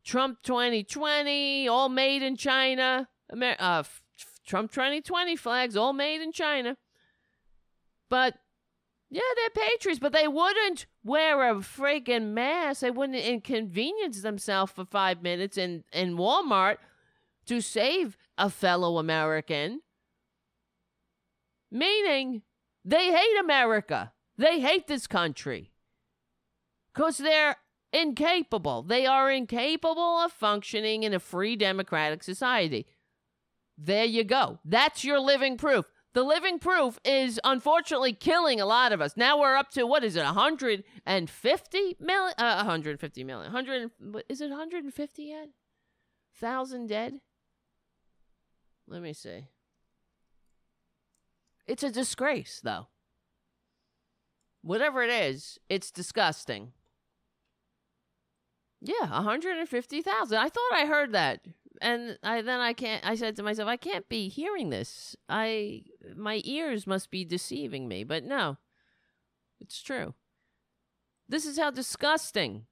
Trump 0.05 0.43
2020, 0.43 1.69
all 1.69 1.88
made 1.88 2.23
in 2.23 2.37
China. 2.37 3.09
Amer- 3.33 3.57
uh, 3.61 3.85
Trump 4.49 4.73
2020 4.73 5.37
flags, 5.37 5.77
all 5.77 5.93
made 5.93 6.23
in 6.23 6.33
China. 6.33 6.77
But 8.09 8.35
yeah, 9.11 9.21
they're 9.37 9.65
patriots, 9.69 10.01
but 10.01 10.13
they 10.13 10.27
wouldn't 10.27 10.87
wear 11.05 11.51
a 11.51 11.57
freaking 11.57 12.33
mask. 12.33 12.81
They 12.81 12.91
wouldn't 12.91 13.19
inconvenience 13.19 14.23
themselves 14.23 14.73
for 14.73 14.87
five 14.87 15.23
minutes 15.23 15.59
in, 15.59 15.85
in 15.93 16.17
Walmart 16.17 16.79
to 17.47 17.61
save 17.61 18.17
a 18.39 18.49
fellow 18.49 18.97
American. 18.97 19.83
Meaning, 21.71 22.43
they 22.85 23.13
hate 23.13 23.39
America. 23.41 24.13
They 24.39 24.61
hate 24.61 24.87
this 24.87 25.07
country 25.07 25.73
because 26.95 27.19
they're 27.19 27.57
incapable. 27.93 28.83
They 28.83 29.05
are 29.05 29.31
incapable 29.31 30.21
of 30.21 30.33
functioning 30.33 31.03
in 31.03 31.13
a 31.13 31.19
free 31.19 31.55
democratic 31.57 32.23
society. 32.23 32.87
There 33.79 34.05
you 34.05 34.25
go. 34.25 34.59
That's 34.64 35.05
your 35.05 35.21
living 35.21 35.57
proof. 35.57 35.87
The 36.12 36.25
living 36.25 36.59
proof 36.59 36.99
is 37.05 37.38
unfortunately 37.45 38.12
killing 38.12 38.61
a 38.61 38.67
lot 38.67 38.93
of 38.93 39.01
us. 39.01 39.17
Now 39.17 39.38
we're 39.38 39.55
up 39.55 39.71
to 39.73 39.87
what 39.87 40.03
is 40.03 40.17
it? 40.17 40.25
150 40.25 41.97
million? 42.01 42.35
Uh, 42.37 42.55
150 42.57 43.25
million. 43.25 43.53
100 43.53 43.91
is 44.29 44.41
it 44.41 44.51
150 44.51 45.23
yet? 45.23 45.49
Thousand 46.35 46.88
dead? 46.88 47.21
Let 48.88 49.03
me 49.03 49.12
see. 49.12 49.45
It's 51.69 51.83
a 51.83 51.91
disgrace, 51.91 52.61
though. 52.64 52.88
Whatever 54.62 55.03
it 55.03 55.11
is, 55.11 55.59
it's 55.69 55.91
disgusting. 55.91 56.73
Yeah, 58.81 59.11
150,000. 59.11 60.38
I 60.38 60.49
thought 60.49 60.73
I 60.73 60.87
heard 60.87 61.12
that. 61.12 61.41
And 61.81 62.19
I 62.23 62.43
then 62.43 62.61
I 62.61 62.73
can't 62.73 63.05
I 63.07 63.14
said 63.14 63.37
to 63.37 63.43
myself, 63.43 63.69
I 63.69 63.77
can't 63.77 64.09
be 64.09 64.29
hearing 64.29 64.71
this. 64.71 65.17
I 65.29 65.83
my 66.17 66.41
ears 66.45 66.87
must 66.87 67.11
be 67.11 67.25
deceiving 67.25 67.88
me, 67.88 68.05
but 68.05 68.25
no. 68.25 68.59
It's 69.61 69.83
true. 69.83 70.14
This 71.29 71.45
is 71.45 71.59
how 71.59 71.71
disgusting 71.71 72.67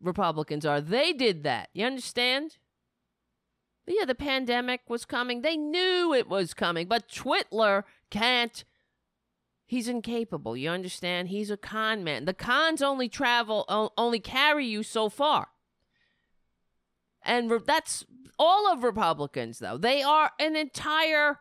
Republicans 0.00 0.64
are. 0.64 0.80
They 0.80 1.12
did 1.12 1.42
that. 1.44 1.68
You 1.74 1.86
understand? 1.86 2.56
But 3.84 3.94
Yeah, 3.98 4.04
the 4.04 4.14
pandemic 4.14 4.82
was 4.88 5.04
coming. 5.04 5.42
They 5.42 5.56
knew 5.56 6.14
it 6.14 6.28
was 6.28 6.54
coming, 6.54 6.86
but 6.86 7.08
Twitler 7.08 7.84
can't 8.10 8.64
He's 9.70 9.86
incapable. 9.86 10.56
You 10.56 10.70
understand? 10.70 11.28
He's 11.28 11.48
a 11.48 11.56
con 11.56 12.02
man. 12.02 12.24
The 12.24 12.34
cons 12.34 12.82
only 12.82 13.08
travel, 13.08 13.64
only 13.96 14.18
carry 14.18 14.66
you 14.66 14.82
so 14.82 15.08
far. 15.08 15.50
And 17.22 17.52
that's 17.64 18.04
all 18.40 18.72
of 18.72 18.82
Republicans, 18.82 19.58
though. 19.58 19.76
They 19.76 20.02
are 20.02 20.30
an 20.40 20.56
entire, 20.56 21.40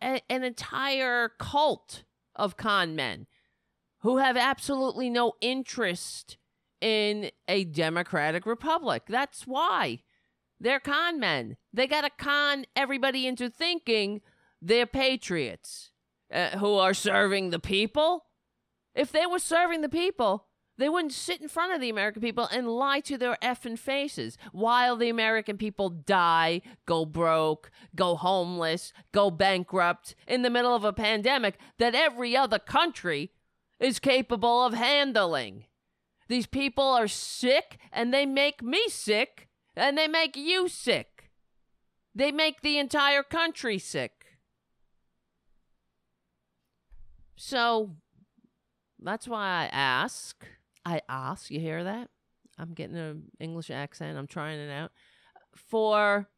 an 0.00 0.20
entire 0.44 1.30
cult 1.38 2.04
of 2.36 2.58
con 2.58 2.94
men 2.94 3.26
who 4.00 4.18
have 4.18 4.36
absolutely 4.36 5.08
no 5.08 5.32
interest 5.40 6.36
in 6.82 7.30
a 7.48 7.64
democratic 7.64 8.44
republic. 8.44 9.04
That's 9.08 9.46
why 9.46 10.02
they're 10.60 10.80
con 10.80 11.18
men. 11.18 11.56
They 11.72 11.86
got 11.86 12.02
to 12.02 12.10
con 12.18 12.66
everybody 12.76 13.26
into 13.26 13.48
thinking 13.48 14.20
they're 14.60 14.86
patriots 14.86 15.90
uh, 16.32 16.58
who 16.58 16.74
are 16.74 16.94
serving 16.94 17.50
the 17.50 17.58
people. 17.58 18.26
If 18.94 19.10
they 19.10 19.24
were 19.24 19.38
serving 19.38 19.80
the 19.80 19.88
people, 19.88 20.48
they 20.78 20.88
wouldn't 20.88 21.12
sit 21.12 21.40
in 21.40 21.48
front 21.48 21.72
of 21.72 21.80
the 21.80 21.90
American 21.90 22.22
people 22.22 22.48
and 22.50 22.66
lie 22.66 23.00
to 23.00 23.18
their 23.18 23.36
effing 23.42 23.78
faces 23.78 24.38
while 24.52 24.96
the 24.96 25.10
American 25.10 25.58
people 25.58 25.90
die, 25.90 26.62
go 26.86 27.04
broke, 27.04 27.70
go 27.94 28.16
homeless, 28.16 28.92
go 29.12 29.30
bankrupt 29.30 30.14
in 30.26 30.42
the 30.42 30.50
middle 30.50 30.74
of 30.74 30.84
a 30.84 30.92
pandemic 30.92 31.58
that 31.78 31.94
every 31.94 32.36
other 32.36 32.58
country 32.58 33.30
is 33.78 33.98
capable 33.98 34.64
of 34.64 34.72
handling. 34.72 35.66
These 36.28 36.46
people 36.46 36.84
are 36.84 37.08
sick 37.08 37.78
and 37.92 38.12
they 38.12 38.24
make 38.24 38.62
me 38.62 38.88
sick 38.88 39.48
and 39.76 39.98
they 39.98 40.08
make 40.08 40.36
you 40.36 40.68
sick. 40.68 41.30
They 42.14 42.32
make 42.32 42.62
the 42.62 42.78
entire 42.78 43.22
country 43.22 43.78
sick. 43.78 44.38
So 47.36 47.96
that's 48.98 49.26
why 49.26 49.46
I 49.46 49.64
ask. 49.72 50.46
I 50.84 51.00
ask. 51.08 51.50
You 51.50 51.60
hear 51.60 51.84
that? 51.84 52.08
I'm 52.58 52.74
getting 52.74 52.96
an 52.96 53.24
English 53.40 53.70
accent. 53.70 54.18
I'm 54.18 54.26
trying 54.26 54.58
it 54.58 54.70
out. 54.70 54.92
For 55.54 56.28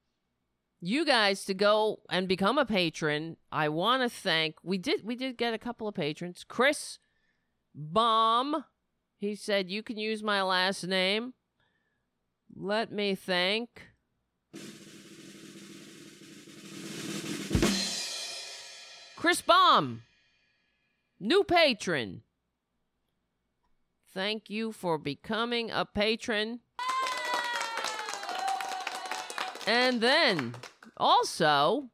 you 0.81 1.05
guys 1.05 1.45
to 1.47 1.55
go 1.55 2.01
and 2.11 2.29
become 2.29 2.59
a 2.59 2.67
patron, 2.67 3.37
I 3.51 3.69
want 3.69 4.03
to 4.03 4.09
thank. 4.09 4.57
We 4.63 4.79
did. 4.79 5.05
We 5.05 5.17
did 5.17 5.39
get 5.39 5.55
a 5.55 5.59
couple 5.59 5.89
of 5.89 5.95
patrons. 5.95 6.45
Chris 6.47 6.99
Baum. 7.75 8.65
He 9.19 9.35
said 9.35 9.71
you 9.71 9.83
can 9.83 9.97
use 9.97 10.23
my 10.23 10.43
last 10.43 10.85
name. 10.85 11.33
Let 12.55 12.93
me 12.93 13.15
thank. 13.15 13.89
Chris 19.17 19.41
Baum. 19.41 20.03
New 21.19 21.45
patron. 21.45 22.24
Thank 24.15 24.49
you 24.49 24.71
for 24.71 24.97
becoming 24.97 25.73
a 25.73 25.85
patron. 25.85 26.61
And 29.67 30.01
then 30.01 30.55
also, 30.97 31.91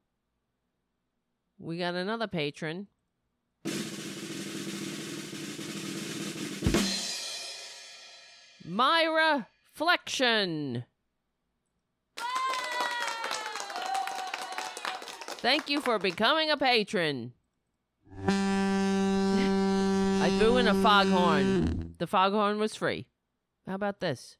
we 1.59 1.79
got 1.79 1.95
another 1.95 2.27
patron. 2.27 2.89
Myra 8.67 9.47
Flexion. 9.73 10.85
Thank 15.39 15.71
you 15.71 15.81
for 15.81 15.99
becoming 15.99 16.51
a 16.51 16.59
patron. 16.59 17.33
I 20.23 20.37
threw 20.39 20.59
in 20.59 20.69
a 20.69 20.75
foghorn. 20.83 21.80
The 22.01 22.07
foghorn 22.07 22.59
was 22.59 22.75
free. 22.75 23.07
How 23.67 23.75
about 23.75 24.01
this? 24.01 24.39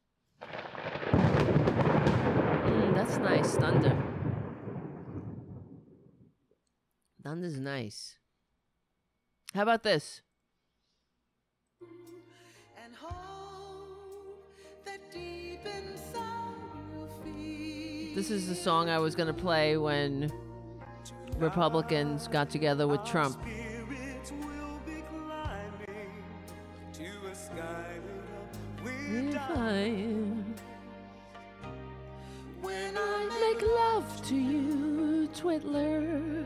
Mm, 1.11 2.95
that's 2.95 3.19
nice. 3.19 3.55
Thunder. 3.55 4.03
Thunder's 7.23 7.61
nice. 7.61 8.17
How 9.55 9.61
about 9.61 9.83
this? 9.83 10.23
This 18.15 18.31
is 18.31 18.49
the 18.49 18.55
song 18.55 18.89
I 18.89 18.99
was 18.99 19.15
going 19.15 19.27
to 19.27 19.35
play 19.35 19.77
when 19.77 20.33
Republicans 21.37 22.27
got 22.27 22.49
together 22.49 22.89
with 22.89 23.05
Trump. 23.05 23.39
When 32.61 32.97
I 32.97 33.29
make 33.41 33.63
love 33.63 34.27
to 34.27 34.35
you, 34.35 35.29
Twitler. 35.33 36.45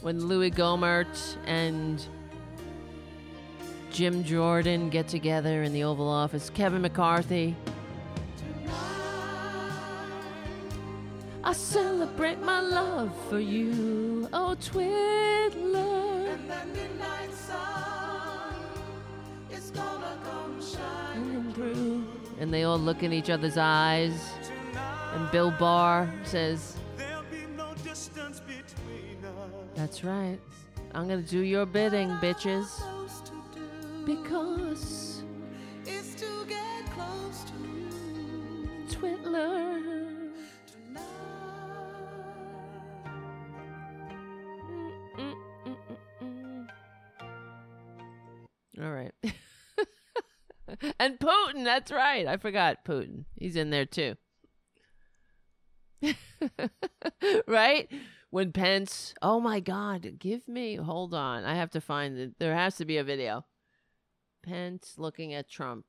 When 0.00 0.26
Louis 0.26 0.50
Gohmert 0.50 1.36
and 1.46 2.04
Jim 3.92 4.24
Jordan 4.24 4.90
get 4.90 5.06
together 5.06 5.62
in 5.62 5.72
the 5.72 5.84
Oval 5.84 6.08
Office, 6.08 6.50
Kevin 6.50 6.82
McCarthy. 6.82 7.54
I 11.44 11.52
celebrate 11.52 12.40
my 12.40 12.60
love 12.60 13.14
for 13.28 13.38
you, 13.38 14.28
oh 14.32 14.56
Twitler. 14.60 15.91
And 22.42 22.52
they 22.52 22.64
all 22.64 22.76
look 22.78 23.04
in 23.04 23.12
each 23.12 23.30
other's 23.30 23.56
eyes. 23.56 24.32
And 25.14 25.30
Bill 25.30 25.52
Barr 25.52 26.12
says, 26.24 26.76
That's 29.76 30.02
right. 30.02 30.38
I'm 30.92 31.06
going 31.06 31.22
to 31.22 31.30
do 31.30 31.38
your 31.38 31.66
bidding, 31.66 32.10
bitches. 32.18 32.82
Because 34.04 35.22
It's 35.86 36.16
to 36.16 36.44
get 36.48 36.90
close 36.90 37.44
to 37.44 37.52
you. 37.62 37.88
Mm, 45.16 45.34
mm, 45.66 45.76
mm, 46.20 46.66
mm. 48.76 48.84
All 48.84 48.90
right. 48.90 49.12
and 50.98 51.18
Putin, 51.18 51.64
that's 51.64 51.90
right. 51.90 52.26
I 52.26 52.36
forgot 52.36 52.84
Putin. 52.84 53.24
He's 53.36 53.56
in 53.56 53.70
there 53.70 53.86
too. 53.86 54.16
right? 57.46 57.88
When 58.30 58.52
Pence, 58.52 59.14
oh 59.20 59.40
my 59.40 59.60
God, 59.60 60.18
give 60.18 60.48
me, 60.48 60.76
hold 60.76 61.14
on. 61.14 61.44
I 61.44 61.54
have 61.54 61.70
to 61.72 61.80
find 61.80 62.18
it. 62.18 62.38
There 62.38 62.54
has 62.54 62.76
to 62.76 62.84
be 62.84 62.96
a 62.96 63.04
video. 63.04 63.44
Pence 64.42 64.94
looking 64.96 65.34
at 65.34 65.50
Trump. 65.50 65.84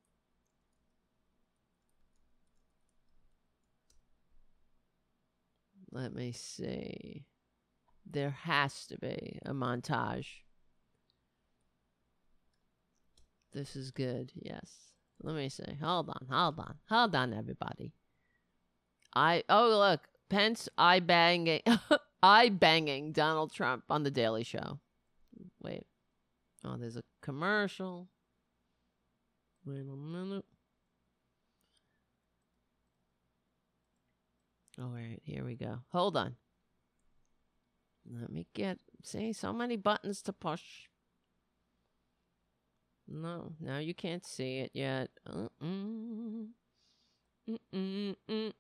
Let 5.91 6.13
me 6.13 6.32
see. 6.32 7.25
There 8.10 8.32
has 8.32 8.88
to 8.88 8.97
be 8.97 9.39
a 9.45 9.53
montage. 9.53 10.42
This 13.53 13.75
is 13.75 13.91
good. 13.91 14.31
Yes. 14.35 14.71
Let 15.21 15.35
me 15.35 15.49
see. 15.49 15.63
Hold 15.81 16.09
on. 16.09 16.27
Hold 16.29 16.59
on. 16.59 16.75
Hold 16.89 17.15
on, 17.15 17.33
everybody. 17.33 17.93
I 19.15 19.43
oh 19.47 19.69
look, 19.69 20.01
Pence 20.29 20.67
eye 20.77 20.99
banging, 20.99 21.61
eye 22.23 22.49
banging 22.49 23.11
Donald 23.11 23.53
Trump 23.53 23.83
on 23.89 24.03
the 24.03 24.11
Daily 24.11 24.43
Show. 24.43 24.79
Wait. 25.61 25.85
Oh, 26.65 26.77
there's 26.77 26.97
a 26.97 27.03
commercial. 27.21 28.07
Wait 29.65 29.81
a 29.81 29.95
minute. 29.95 30.45
All 34.81 34.89
right, 34.89 35.19
here 35.23 35.45
we 35.45 35.55
go. 35.55 35.79
Hold 35.91 36.17
on. 36.17 36.35
Let 38.11 38.31
me 38.31 38.47
get. 38.53 38.79
See, 39.03 39.31
so 39.33 39.53
many 39.53 39.77
buttons 39.77 40.21
to 40.23 40.33
push. 40.33 40.87
No, 43.07 43.53
now 43.59 43.79
you 43.79 43.93
can't 43.93 44.25
see 44.25 44.59
it 44.59 44.71
yet. 44.73 45.09
Uh-uh. 45.27 45.47
Mm-mm-mm-mm. 47.49 48.53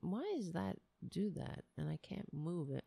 Why 0.00 0.34
does 0.36 0.52
that 0.52 0.76
do 1.08 1.30
that? 1.36 1.64
And 1.78 1.88
I 1.88 1.98
can't 2.02 2.28
move 2.32 2.70
it. 2.70 2.84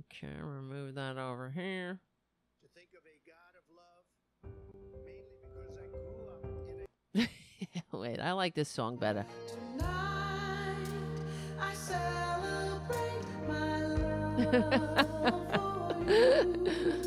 Okay, 0.00 0.32
remove 0.40 0.94
that 0.94 1.18
over 1.18 1.50
here. 1.50 1.98
to 2.62 2.68
think 2.74 2.88
of 2.96 3.02
a 3.04 3.16
God 3.26 3.54
of 3.58 3.64
love, 3.74 4.04
mainly 4.92 5.24
because 5.42 5.76
I 5.76 5.86
grew 5.90 6.28
up 6.28 6.44
in 7.14 7.22
a 7.22 7.26
Wait, 7.96 8.20
I 8.20 8.32
like 8.32 8.54
this 8.54 8.68
song 8.68 8.96
better. 8.96 9.26
Tonight 9.48 10.76
I 11.60 11.74
celebrate 11.74 13.26
my 13.48 13.82
love 16.06 17.06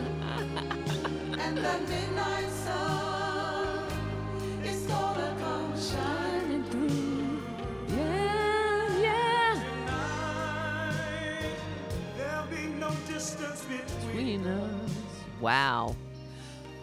Wow. 15.41 15.95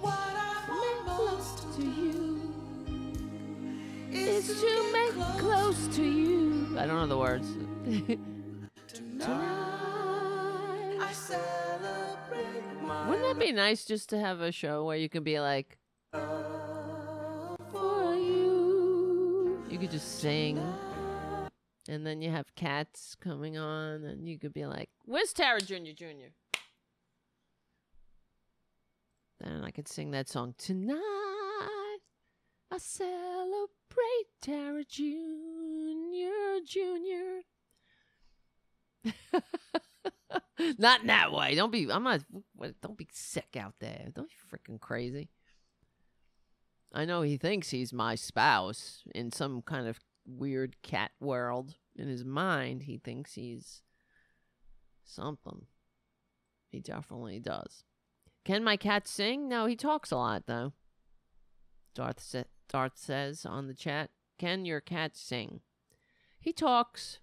What 0.01 0.15
I 0.15 0.65
want 0.69 1.07
most 1.07 1.77
To 1.77 1.83
you. 1.83 2.41
is 4.11 4.49
Is 4.51 4.61
to 4.61 4.93
make 4.93 5.13
close 5.39 5.87
to 5.95 6.03
you. 6.03 6.75
I 6.77 6.87
don't 6.87 6.97
know 6.97 7.07
the 7.07 7.17
words. 7.19 7.47
Tonight 8.89 9.29
I 11.01 11.13
celebrate 11.13 12.83
my 12.83 13.09
Wouldn't 13.09 13.29
that 13.29 13.39
be 13.39 13.53
nice 13.53 13.85
just 13.85 14.09
to 14.11 14.19
have 14.19 14.41
a 14.41 14.51
show 14.51 14.85
where 14.85 14.97
you 14.97 15.09
can 15.09 15.23
be 15.23 15.39
like, 15.39 15.79
for 16.13 18.15
you? 18.17 19.63
You 19.71 19.79
could 19.79 19.93
just 19.93 20.19
sing. 20.21 20.59
And 21.89 22.05
then 22.05 22.21
you 22.23 22.31
have 22.31 22.53
cats 22.57 23.15
coming 23.19 23.57
on, 23.57 24.03
and 24.05 24.29
you 24.29 24.37
could 24.39 24.53
be 24.53 24.67
like, 24.67 24.91
Where's 25.07 25.33
Tara 25.33 25.61
Jr. 25.61 25.93
Jr.? 25.95 26.33
Then 29.41 29.63
I 29.65 29.71
could 29.71 29.89
sing 29.89 30.11
that 30.11 30.29
song. 30.29 30.55
Tonight, 30.59 30.99
I 32.71 32.79
celebrate 32.79 33.69
Tara 34.41 34.85
Jr. 34.85 35.05
Jr. 36.67 37.43
not 40.79 41.03
in 41.03 41.07
that 41.07 41.33
way. 41.33 41.55
Don't 41.55 41.71
be. 41.71 41.91
I'm 41.91 42.03
not. 42.03 42.21
Don't 42.83 42.99
be 42.99 43.09
sick 43.13 43.57
out 43.59 43.75
there. 43.81 44.09
Don't 44.15 44.29
be 44.29 44.57
freaking 44.57 44.81
crazy. 44.81 45.31
I 46.93 47.05
know 47.05 47.23
he 47.23 47.37
thinks 47.37 47.71
he's 47.71 47.93
my 47.93 48.15
spouse 48.15 49.03
in 49.15 49.31
some 49.31 49.63
kind 49.63 49.87
of 49.87 50.01
weird 50.27 50.81
cat 50.83 51.13
world. 51.21 51.75
In 51.97 52.09
his 52.09 52.25
mind, 52.25 52.85
he 52.85 52.99
thinks 52.99 53.35
he's 53.35 53.83
something. 55.05 55.67
He 56.71 56.81
definitely 56.81 57.41
does. 57.41 57.85
Can 58.45 58.65
my 58.65 58.77
cat 58.77 59.07
sing? 59.07 59.49
No, 59.49 59.67
he 59.67 59.77
talks 59.77 60.11
a 60.11 60.17
lot 60.17 60.47
though. 60.47 60.73
Darth 61.95 62.21
sa- 62.21 62.45
Darth 62.69 62.97
says 62.97 63.45
on 63.45 63.67
the 63.67 63.75
chat, 63.75 64.11
"Can 64.39 64.65
your 64.65 64.81
cat 64.81 65.17
sing?" 65.17 65.61
He 66.41 66.53
talks. 66.53 67.19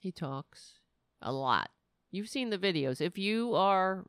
He 0.00 0.12
talks 0.12 0.78
a 1.20 1.32
lot. 1.32 1.70
You've 2.10 2.28
seen 2.28 2.50
the 2.50 2.58
videos. 2.58 3.00
If 3.00 3.18
you 3.18 3.54
are 3.54 4.04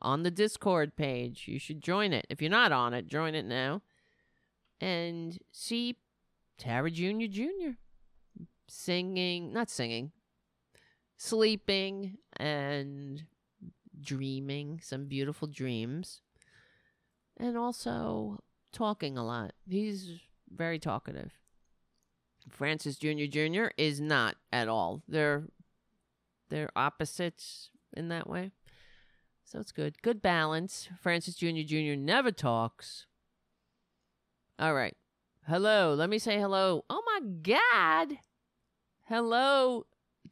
on 0.00 0.22
the 0.22 0.30
Discord 0.30 0.96
page, 0.96 1.48
you 1.48 1.58
should 1.58 1.82
join 1.82 2.12
it. 2.12 2.26
If 2.30 2.40
you're 2.40 2.50
not 2.50 2.72
on 2.72 2.94
it, 2.94 3.06
join 3.06 3.34
it 3.34 3.44
now. 3.44 3.82
And 4.80 5.38
see 5.50 5.98
Tara 6.56 6.90
Jr. 6.90 7.26
Jr. 7.28 7.70
singing, 8.68 9.52
not 9.52 9.70
singing, 9.70 10.12
sleeping 11.16 12.18
and 12.36 13.24
dreaming 14.00 14.80
some 14.82 15.06
beautiful 15.06 15.48
dreams. 15.48 16.20
And 17.36 17.56
also 17.56 18.42
talking 18.72 19.16
a 19.16 19.24
lot. 19.24 19.52
He's 19.68 20.20
very 20.52 20.78
talkative. 20.78 21.32
Francis 22.48 22.96
Jr. 22.96 23.26
Jr. 23.30 23.66
is 23.76 24.00
not 24.00 24.36
at 24.52 24.68
all. 24.68 25.02
They're 25.06 25.44
they're 26.48 26.70
opposites 26.74 27.70
in 27.94 28.08
that 28.08 28.28
way. 28.28 28.52
So 29.44 29.60
it's 29.60 29.72
good. 29.72 30.02
Good 30.02 30.22
balance. 30.22 30.88
Francis 31.00 31.34
Jr. 31.34 31.62
Jr. 31.66 31.94
never 31.96 32.30
talks. 32.30 33.06
All 34.58 34.74
right. 34.74 34.96
Hello. 35.46 35.94
Let 35.94 36.10
me 36.10 36.18
say 36.18 36.38
hello. 36.38 36.84
Oh 36.90 37.02
my 37.06 37.20
God. 37.42 38.18
Hello. 39.06 39.86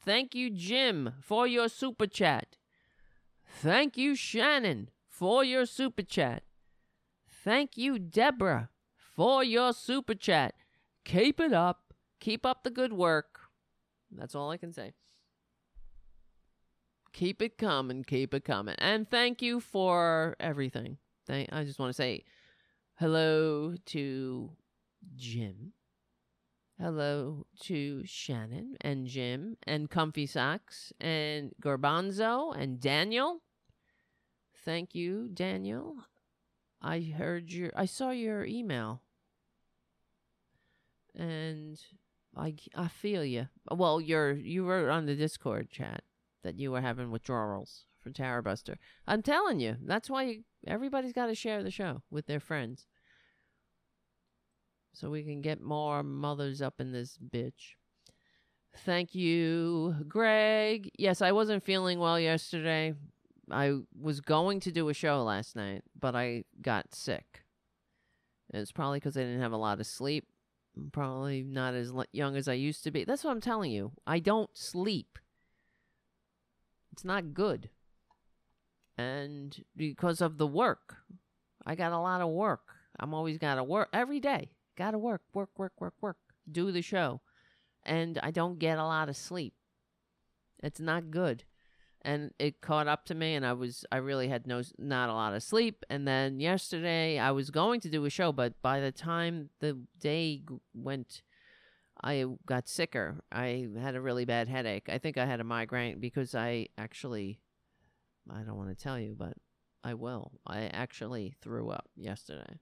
Thank 0.04 0.34
you, 0.34 0.50
Jim, 0.50 1.14
for 1.20 1.46
your 1.46 1.68
super 1.68 2.06
chat. 2.06 2.56
Thank 3.58 3.96
you, 3.96 4.14
Shannon, 4.14 4.90
for 5.08 5.42
your 5.42 5.64
super 5.64 6.02
chat. 6.02 6.42
Thank 7.26 7.78
you, 7.78 7.98
Deborah, 7.98 8.68
for 8.96 9.42
your 9.42 9.72
super 9.72 10.14
chat. 10.14 10.54
Keep 11.06 11.40
it 11.40 11.54
up. 11.54 11.94
Keep 12.20 12.44
up 12.44 12.64
the 12.64 12.70
good 12.70 12.92
work. 12.92 13.40
That's 14.10 14.34
all 14.34 14.50
I 14.50 14.58
can 14.58 14.72
say. 14.72 14.92
Keep 17.14 17.40
it 17.40 17.56
coming, 17.56 18.04
keep 18.04 18.34
it 18.34 18.44
coming. 18.44 18.74
And 18.76 19.08
thank 19.08 19.40
you 19.40 19.60
for 19.60 20.36
everything. 20.38 20.98
Thank, 21.26 21.48
I 21.50 21.64
just 21.64 21.78
want 21.78 21.88
to 21.88 21.96
say 21.96 22.24
Hello 22.96 23.74
to 23.86 24.50
Jim. 25.14 25.72
Hello 26.78 27.46
to 27.60 28.02
Shannon 28.04 28.76
and 28.82 29.06
Jim 29.06 29.56
and 29.62 29.88
Comfy 29.88 30.26
Socks 30.26 30.92
and 31.00 31.52
Garbanzo 31.62 32.54
and 32.54 32.78
Daniel. 32.78 33.40
Thank 34.66 34.96
you, 34.96 35.28
Daniel. 35.32 35.94
I 36.82 37.00
heard 37.00 37.52
your 37.52 37.70
I 37.76 37.86
saw 37.86 38.10
your 38.10 38.44
email. 38.44 39.00
And 41.14 41.80
I 42.36 42.56
I 42.74 42.88
feel 42.88 43.24
you. 43.24 43.46
Well, 43.70 44.00
you're 44.00 44.32
you 44.32 44.66
wrote 44.66 44.90
on 44.90 45.06
the 45.06 45.14
Discord 45.14 45.70
chat 45.70 46.02
that 46.42 46.58
you 46.58 46.72
were 46.72 46.80
having 46.80 47.12
withdrawals 47.12 47.84
for 48.00 48.10
Tower 48.10 48.42
Buster. 48.42 48.76
I'm 49.06 49.22
telling 49.22 49.60
you, 49.60 49.76
that's 49.84 50.10
why 50.10 50.24
you, 50.24 50.42
everybody's 50.66 51.12
got 51.12 51.26
to 51.26 51.36
share 51.36 51.62
the 51.62 51.70
show 51.70 52.02
with 52.10 52.26
their 52.26 52.40
friends 52.40 52.86
so 54.92 55.10
we 55.10 55.22
can 55.22 55.42
get 55.42 55.62
more 55.62 56.02
mothers 56.02 56.60
up 56.60 56.80
in 56.80 56.90
this 56.90 57.16
bitch. 57.18 57.76
Thank 58.78 59.14
you, 59.14 59.94
Greg. 60.08 60.90
Yes, 60.98 61.22
I 61.22 61.30
wasn't 61.30 61.64
feeling 61.64 62.00
well 62.00 62.18
yesterday. 62.18 62.94
I 63.50 63.78
was 63.98 64.20
going 64.20 64.60
to 64.60 64.72
do 64.72 64.88
a 64.88 64.94
show 64.94 65.22
last 65.22 65.54
night, 65.54 65.82
but 65.98 66.14
I 66.16 66.44
got 66.60 66.94
sick. 66.94 67.44
It's 68.52 68.72
probably 68.72 68.98
because 68.98 69.16
I 69.16 69.20
didn't 69.20 69.40
have 69.40 69.52
a 69.52 69.56
lot 69.56 69.80
of 69.80 69.86
sleep. 69.86 70.26
I'm 70.76 70.90
probably 70.90 71.42
not 71.42 71.74
as 71.74 71.92
young 72.12 72.36
as 72.36 72.48
I 72.48 72.52
used 72.54 72.84
to 72.84 72.90
be. 72.90 73.04
That's 73.04 73.24
what 73.24 73.30
I'm 73.30 73.40
telling 73.40 73.72
you. 73.72 73.92
I 74.06 74.18
don't 74.18 74.50
sleep. 74.56 75.18
It's 76.92 77.04
not 77.04 77.34
good. 77.34 77.70
And 78.98 79.64
because 79.76 80.20
of 80.20 80.38
the 80.38 80.46
work, 80.46 80.96
I 81.64 81.74
got 81.74 81.92
a 81.92 81.98
lot 81.98 82.20
of 82.20 82.30
work. 82.30 82.62
I'm 82.98 83.14
always 83.14 83.38
got 83.38 83.56
to 83.56 83.64
work 83.64 83.88
every 83.92 84.20
day. 84.20 84.50
Got 84.76 84.92
to 84.92 84.98
work, 84.98 85.22
work, 85.34 85.50
work, 85.56 85.72
work, 85.78 85.94
work. 86.00 86.16
Do 86.50 86.72
the 86.72 86.82
show. 86.82 87.20
And 87.84 88.18
I 88.22 88.30
don't 88.30 88.58
get 88.58 88.78
a 88.78 88.84
lot 88.84 89.08
of 89.08 89.16
sleep. 89.16 89.54
It's 90.62 90.80
not 90.80 91.10
good. 91.10 91.44
And 92.06 92.30
it 92.38 92.60
caught 92.60 92.86
up 92.86 93.04
to 93.06 93.16
me 93.16 93.34
and 93.34 93.44
I 93.44 93.52
was 93.52 93.84
I 93.90 93.96
really 93.96 94.28
had 94.28 94.46
no 94.46 94.62
not 94.78 95.10
a 95.10 95.12
lot 95.12 95.34
of 95.34 95.42
sleep 95.42 95.84
and 95.90 96.06
then 96.06 96.38
yesterday 96.38 97.18
I 97.18 97.32
was 97.32 97.50
going 97.50 97.80
to 97.80 97.90
do 97.90 98.04
a 98.04 98.10
show 98.10 98.30
but 98.30 98.62
by 98.62 98.78
the 98.78 98.92
time 98.92 99.50
the 99.58 99.76
day 99.98 100.42
went 100.72 101.22
I 102.00 102.24
got 102.46 102.68
sicker. 102.68 103.24
I 103.32 103.66
had 103.80 103.96
a 103.96 104.00
really 104.00 104.24
bad 104.24 104.48
headache. 104.48 104.88
I 104.88 104.98
think 104.98 105.18
I 105.18 105.26
had 105.26 105.40
a 105.40 105.44
migraine 105.44 105.98
because 105.98 106.32
I 106.32 106.68
actually 106.78 107.40
I 108.30 108.42
don't 108.42 108.56
want 108.56 108.68
to 108.68 108.80
tell 108.80 109.00
you, 109.00 109.16
but 109.18 109.34
I 109.82 109.94
will. 109.94 110.32
I 110.46 110.66
actually 110.66 111.34
threw 111.40 111.70
up 111.70 111.88
yesterday. 111.96 112.60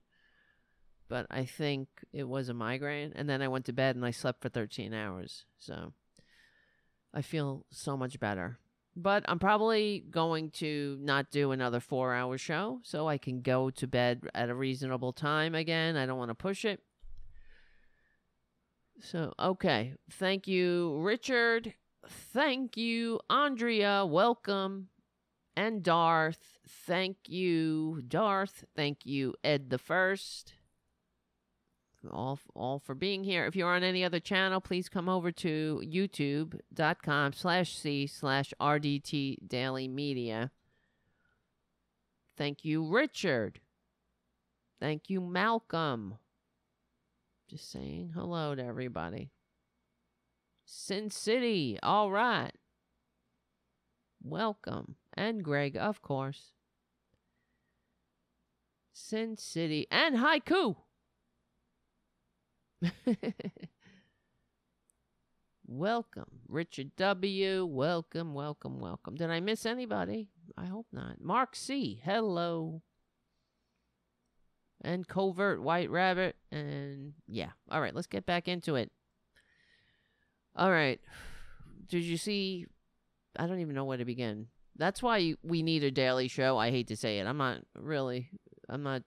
But 1.07 1.27
I 1.29 1.45
think 1.45 1.87
it 2.13 2.27
was 2.27 2.49
a 2.49 2.53
migraine 2.55 3.13
and 3.15 3.29
then 3.29 3.43
I 3.43 3.47
went 3.47 3.65
to 3.65 3.73
bed 3.73 3.95
and 3.95 4.03
I 4.03 4.09
slept 4.09 4.41
for 4.41 4.49
13 4.49 4.91
hours. 4.91 5.45
So 5.59 5.93
I 7.13 7.21
feel 7.21 7.65
so 7.69 7.95
much 7.95 8.19
better. 8.19 8.57
But 8.97 9.25
I'm 9.27 9.39
probably 9.39 10.05
going 10.09 10.51
to 10.51 10.97
not 11.01 11.29
do 11.29 11.51
another 11.51 11.81
4-hour 11.81 12.37
show 12.37 12.79
so 12.83 13.09
I 13.09 13.17
can 13.17 13.41
go 13.41 13.69
to 13.71 13.87
bed 13.87 14.23
at 14.33 14.49
a 14.49 14.55
reasonable 14.55 15.11
time 15.11 15.53
again. 15.53 15.97
I 15.97 16.05
don't 16.05 16.17
want 16.17 16.29
to 16.29 16.35
push 16.35 16.63
it. 16.63 16.79
So, 19.01 19.33
okay. 19.37 19.95
Thank 20.11 20.47
you, 20.47 20.97
Richard. 21.01 21.73
Thank 22.07 22.77
you, 22.77 23.19
Andrea. 23.29 24.05
Welcome. 24.05 24.87
And 25.57 25.83
Darth. 25.83 26.59
Thank 26.67 27.17
you, 27.27 28.01
Darth. 28.07 28.63
Thank 28.75 29.05
you, 29.05 29.35
Ed 29.43 29.69
the 29.69 29.77
First. 29.77 30.53
All, 32.11 32.39
all 32.53 32.79
for 32.79 32.95
being 32.95 33.23
here. 33.23 33.45
If 33.45 33.55
you're 33.55 33.73
on 33.73 33.83
any 33.83 34.03
other 34.03 34.19
channel, 34.19 34.61
please 34.61 34.89
come 34.89 35.09
over 35.09 35.31
to 35.31 35.81
youtube.com 35.85 37.33
slash 37.33 37.77
C 37.77 38.07
slash 38.07 38.53
RDT 38.59 39.47
Daily 39.47 39.87
Media. 39.87 40.51
Thank 42.37 42.65
you, 42.65 42.85
Richard. 42.85 43.59
Thank 44.79 45.09
you, 45.09 45.21
Malcolm. 45.21 46.15
Just 47.49 47.71
saying 47.71 48.11
hello 48.13 48.55
to 48.55 48.63
everybody. 48.63 49.31
Sin 50.65 51.09
City, 51.09 51.79
all 51.83 52.11
right. 52.11 52.51
Welcome. 54.21 54.95
And 55.13 55.43
Greg, 55.43 55.77
of 55.77 56.01
course. 56.01 56.51
Sin 58.91 59.37
City 59.37 59.87
and 59.91 60.17
Haiku. 60.17 60.77
Welcome. 65.65 66.41
Richard 66.47 66.95
W. 66.97 67.65
Welcome, 67.65 68.33
welcome, 68.33 68.79
welcome. 68.79 69.15
Did 69.15 69.29
I 69.29 69.39
miss 69.39 69.65
anybody? 69.65 70.29
I 70.57 70.65
hope 70.65 70.87
not. 70.91 71.21
Mark 71.21 71.55
C. 71.55 72.01
Hello 72.03 72.81
and 74.85 75.07
covert 75.07 75.61
white 75.61 75.89
rabbit 75.89 76.35
and 76.51 77.13
yeah 77.27 77.49
all 77.71 77.81
right 77.81 77.95
let's 77.95 78.07
get 78.07 78.25
back 78.25 78.47
into 78.47 78.75
it 78.75 78.91
all 80.55 80.71
right 80.71 80.99
did 81.87 82.03
you 82.03 82.17
see 82.17 82.65
i 83.37 83.47
don't 83.47 83.59
even 83.59 83.73
know 83.75 83.85
where 83.85 83.97
to 83.97 84.05
begin 84.05 84.47
that's 84.75 85.01
why 85.01 85.33
we 85.41 85.63
need 85.63 85.83
a 85.83 85.91
daily 85.91 86.27
show 86.27 86.57
i 86.57 86.69
hate 86.69 86.87
to 86.87 86.95
say 86.95 87.19
it 87.19 87.25
i'm 87.25 87.37
not 87.37 87.61
really 87.75 88.29
i'm 88.69 88.83
not 88.83 89.01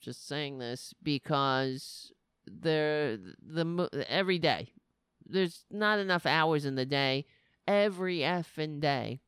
just 0.00 0.28
saying 0.28 0.58
this 0.58 0.94
because 1.02 2.12
the 2.46 3.64
mo- 3.64 3.88
every 4.08 4.38
day 4.38 4.72
there's 5.24 5.64
not 5.70 5.98
enough 5.98 6.26
hours 6.26 6.64
in 6.64 6.74
the 6.74 6.86
day 6.86 7.24
every 7.66 8.18
effing 8.18 8.80
day 8.80 9.20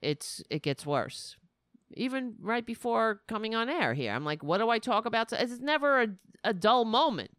it's 0.00 0.42
it 0.50 0.62
gets 0.62 0.86
worse 0.86 1.36
even 1.94 2.34
right 2.40 2.64
before 2.64 3.22
coming 3.26 3.54
on 3.54 3.68
air 3.68 3.94
here. 3.94 4.12
I'm 4.12 4.24
like, 4.24 4.42
what 4.42 4.58
do 4.58 4.68
I 4.68 4.78
talk 4.78 5.06
about? 5.06 5.32
It's 5.32 5.60
never 5.60 6.02
a, 6.02 6.08
a 6.44 6.54
dull 6.54 6.84
moment. 6.84 7.32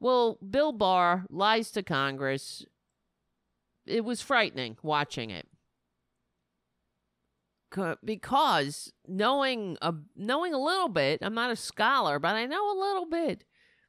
Well, 0.00 0.38
Bill 0.48 0.72
Barr 0.72 1.26
lies 1.30 1.70
to 1.72 1.82
Congress. 1.82 2.64
It 3.86 4.04
was 4.04 4.20
frightening 4.20 4.76
watching 4.82 5.30
it. 5.30 5.48
Because 8.04 8.92
knowing 9.06 9.78
a, 9.82 9.94
knowing 10.16 10.54
a 10.54 10.58
little 10.58 10.88
bit, 10.88 11.20
I'm 11.22 11.34
not 11.34 11.50
a 11.50 11.56
scholar, 11.56 12.18
but 12.18 12.34
I 12.34 12.46
know 12.46 12.70
a 12.70 12.78
little 12.78 13.06
bit, 13.06 13.44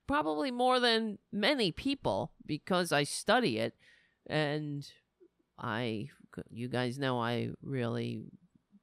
probably 0.08 0.52
more 0.52 0.80
than 0.80 1.18
many 1.32 1.72
people 1.72 2.32
because 2.46 2.92
I 2.92 3.04
study 3.04 3.58
it. 3.58 3.76
And 4.28 4.88
I, 5.60 6.10
you 6.50 6.68
guys 6.70 6.98
know 6.98 7.20
I 7.20 7.50
really 7.62 8.24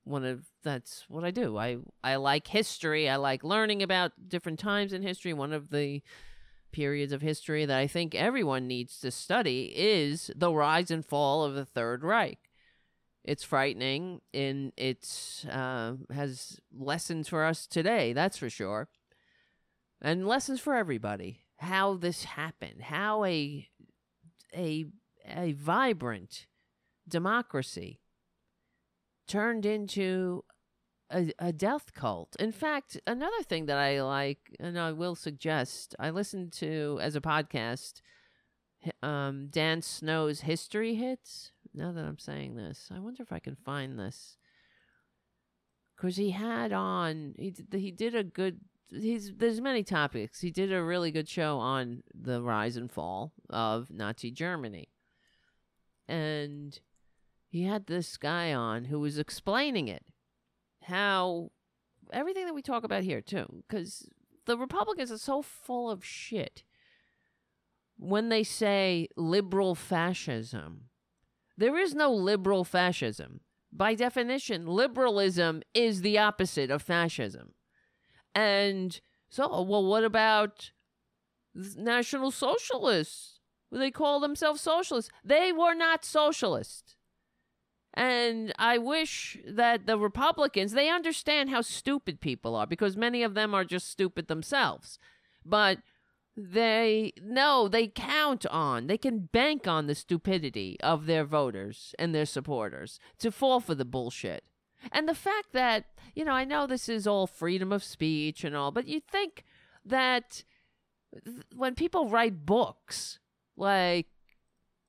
one 0.04 0.24
of 0.24 0.44
that's 0.64 1.04
what 1.08 1.24
I 1.24 1.30
do. 1.30 1.56
I 1.56 1.78
I 2.02 2.16
like 2.16 2.48
history. 2.48 3.08
I 3.08 3.16
like 3.16 3.44
learning 3.44 3.82
about 3.82 4.12
different 4.28 4.58
times 4.58 4.92
in 4.92 5.02
history. 5.02 5.32
One 5.32 5.52
of 5.52 5.70
the 5.70 6.02
periods 6.72 7.12
of 7.12 7.22
history 7.22 7.64
that 7.64 7.78
I 7.78 7.86
think 7.86 8.14
everyone 8.14 8.66
needs 8.66 8.98
to 9.00 9.10
study 9.10 9.72
is 9.74 10.30
the 10.34 10.52
rise 10.52 10.90
and 10.90 11.04
fall 11.04 11.44
of 11.44 11.54
the 11.54 11.64
Third 11.64 12.02
Reich. 12.02 12.49
It's 13.24 13.44
frightening 13.44 14.22
and 14.32 14.72
it's 14.76 15.44
uh, 15.44 15.94
has 16.12 16.58
lessons 16.72 17.28
for 17.28 17.44
us 17.44 17.66
today, 17.66 18.12
that's 18.12 18.38
for 18.38 18.48
sure. 18.50 18.88
And 20.00 20.26
lessons 20.26 20.60
for 20.60 20.74
everybody. 20.74 21.40
How 21.58 21.94
this 21.94 22.24
happened, 22.24 22.80
how 22.82 23.24
a 23.24 23.68
a 24.56 24.86
a 25.26 25.52
vibrant 25.52 26.46
democracy 27.06 28.00
turned 29.28 29.66
into 29.66 30.44
a, 31.10 31.32
a 31.38 31.52
death 31.52 31.92
cult. 31.92 32.36
In 32.38 32.52
fact, 32.52 32.98
another 33.06 33.42
thing 33.42 33.66
that 33.66 33.78
I 33.78 34.02
like, 34.02 34.56
and 34.58 34.78
I 34.78 34.92
will 34.92 35.14
suggest, 35.14 35.94
I 35.98 36.10
listened 36.10 36.52
to 36.54 36.98
as 37.02 37.16
a 37.16 37.20
podcast 37.20 38.00
um, 39.02 39.48
Dan 39.50 39.82
Snow's 39.82 40.40
History 40.40 40.94
Hits. 40.94 41.52
Now 41.74 41.92
that 41.92 42.04
I'm 42.04 42.18
saying 42.18 42.56
this, 42.56 42.88
I 42.94 42.98
wonder 42.98 43.22
if 43.22 43.32
I 43.32 43.38
can 43.38 43.56
find 43.56 43.98
this. 43.98 44.36
Because 45.96 46.16
he 46.16 46.30
had 46.30 46.72
on, 46.72 47.34
he, 47.38 47.50
d- 47.50 47.78
he 47.78 47.90
did 47.90 48.14
a 48.14 48.24
good, 48.24 48.60
he's, 48.88 49.32
there's 49.36 49.60
many 49.60 49.84
topics. 49.84 50.40
He 50.40 50.50
did 50.50 50.72
a 50.72 50.82
really 50.82 51.10
good 51.10 51.28
show 51.28 51.58
on 51.58 52.02
the 52.14 52.42
rise 52.42 52.76
and 52.76 52.90
fall 52.90 53.32
of 53.50 53.90
Nazi 53.90 54.30
Germany. 54.30 54.88
And 56.08 56.78
he 57.50 57.64
had 57.64 57.86
this 57.86 58.16
guy 58.16 58.54
on 58.54 58.86
who 58.86 59.00
was 59.00 59.18
explaining 59.18 59.88
it 59.88 60.04
how 60.84 61.50
everything 62.12 62.46
that 62.46 62.54
we 62.54 62.62
talk 62.62 62.84
about 62.84 63.02
here 63.02 63.20
too 63.20 63.46
because 63.68 64.08
the 64.46 64.56
republicans 64.56 65.12
are 65.12 65.18
so 65.18 65.42
full 65.42 65.90
of 65.90 66.04
shit 66.04 66.62
when 67.98 68.28
they 68.30 68.42
say 68.42 69.06
liberal 69.16 69.74
fascism 69.74 70.89
there 71.60 71.76
is 71.76 71.94
no 71.94 72.12
liberal 72.12 72.64
fascism 72.64 73.40
by 73.72 73.94
definition 73.94 74.66
liberalism 74.66 75.62
is 75.74 76.02
the 76.02 76.18
opposite 76.18 76.70
of 76.70 76.82
fascism 76.82 77.52
And 78.34 79.00
so, 79.30 79.62
well, 79.62 79.84
what 79.84 80.04
about 80.04 80.72
National 81.54 82.30
Socialists? 82.30 83.38
They 83.70 83.90
call 83.92 84.18
themselves 84.20 84.60
socialists. 84.60 85.10
They 85.24 85.52
were 85.52 85.74
not 85.74 86.04
socialists. 86.04 86.96
And 87.94 88.52
I 88.58 88.78
wish 88.78 89.38
that 89.46 89.86
the 89.86 89.98
Republicans, 89.98 90.72
they 90.72 90.88
understand 90.88 91.50
how 91.50 91.60
stupid 91.60 92.20
people 92.20 92.56
are 92.56 92.66
because 92.66 92.96
many 92.96 93.22
of 93.22 93.34
them 93.34 93.54
are 93.54 93.64
just 93.64 93.88
stupid 93.88 94.28
themselves. 94.28 94.98
But 95.44 95.78
they 96.36 97.12
no, 97.20 97.68
they 97.68 97.86
count 97.86 98.46
on, 98.46 98.86
they 98.86 98.98
can 98.98 99.28
bank 99.32 99.66
on 99.66 99.86
the 99.86 99.94
stupidity 99.94 100.76
of 100.80 101.06
their 101.06 101.24
voters 101.24 101.94
and 101.98 102.14
their 102.14 102.26
supporters 102.26 102.98
to 103.18 103.30
fall 103.30 103.60
for 103.60 103.74
the 103.74 103.84
bullshit. 103.84 104.44
And 104.92 105.08
the 105.08 105.14
fact 105.14 105.52
that, 105.52 105.86
you 106.14 106.24
know, 106.24 106.32
I 106.32 106.44
know 106.44 106.66
this 106.66 106.88
is 106.88 107.06
all 107.06 107.26
freedom 107.26 107.72
of 107.72 107.84
speech 107.84 108.44
and 108.44 108.56
all, 108.56 108.70
but 108.70 108.88
you 108.88 109.00
think 109.00 109.44
that 109.84 110.42
th- 111.24 111.44
when 111.54 111.74
people 111.74 112.08
write 112.08 112.46
books, 112.46 113.18
like 113.56 114.06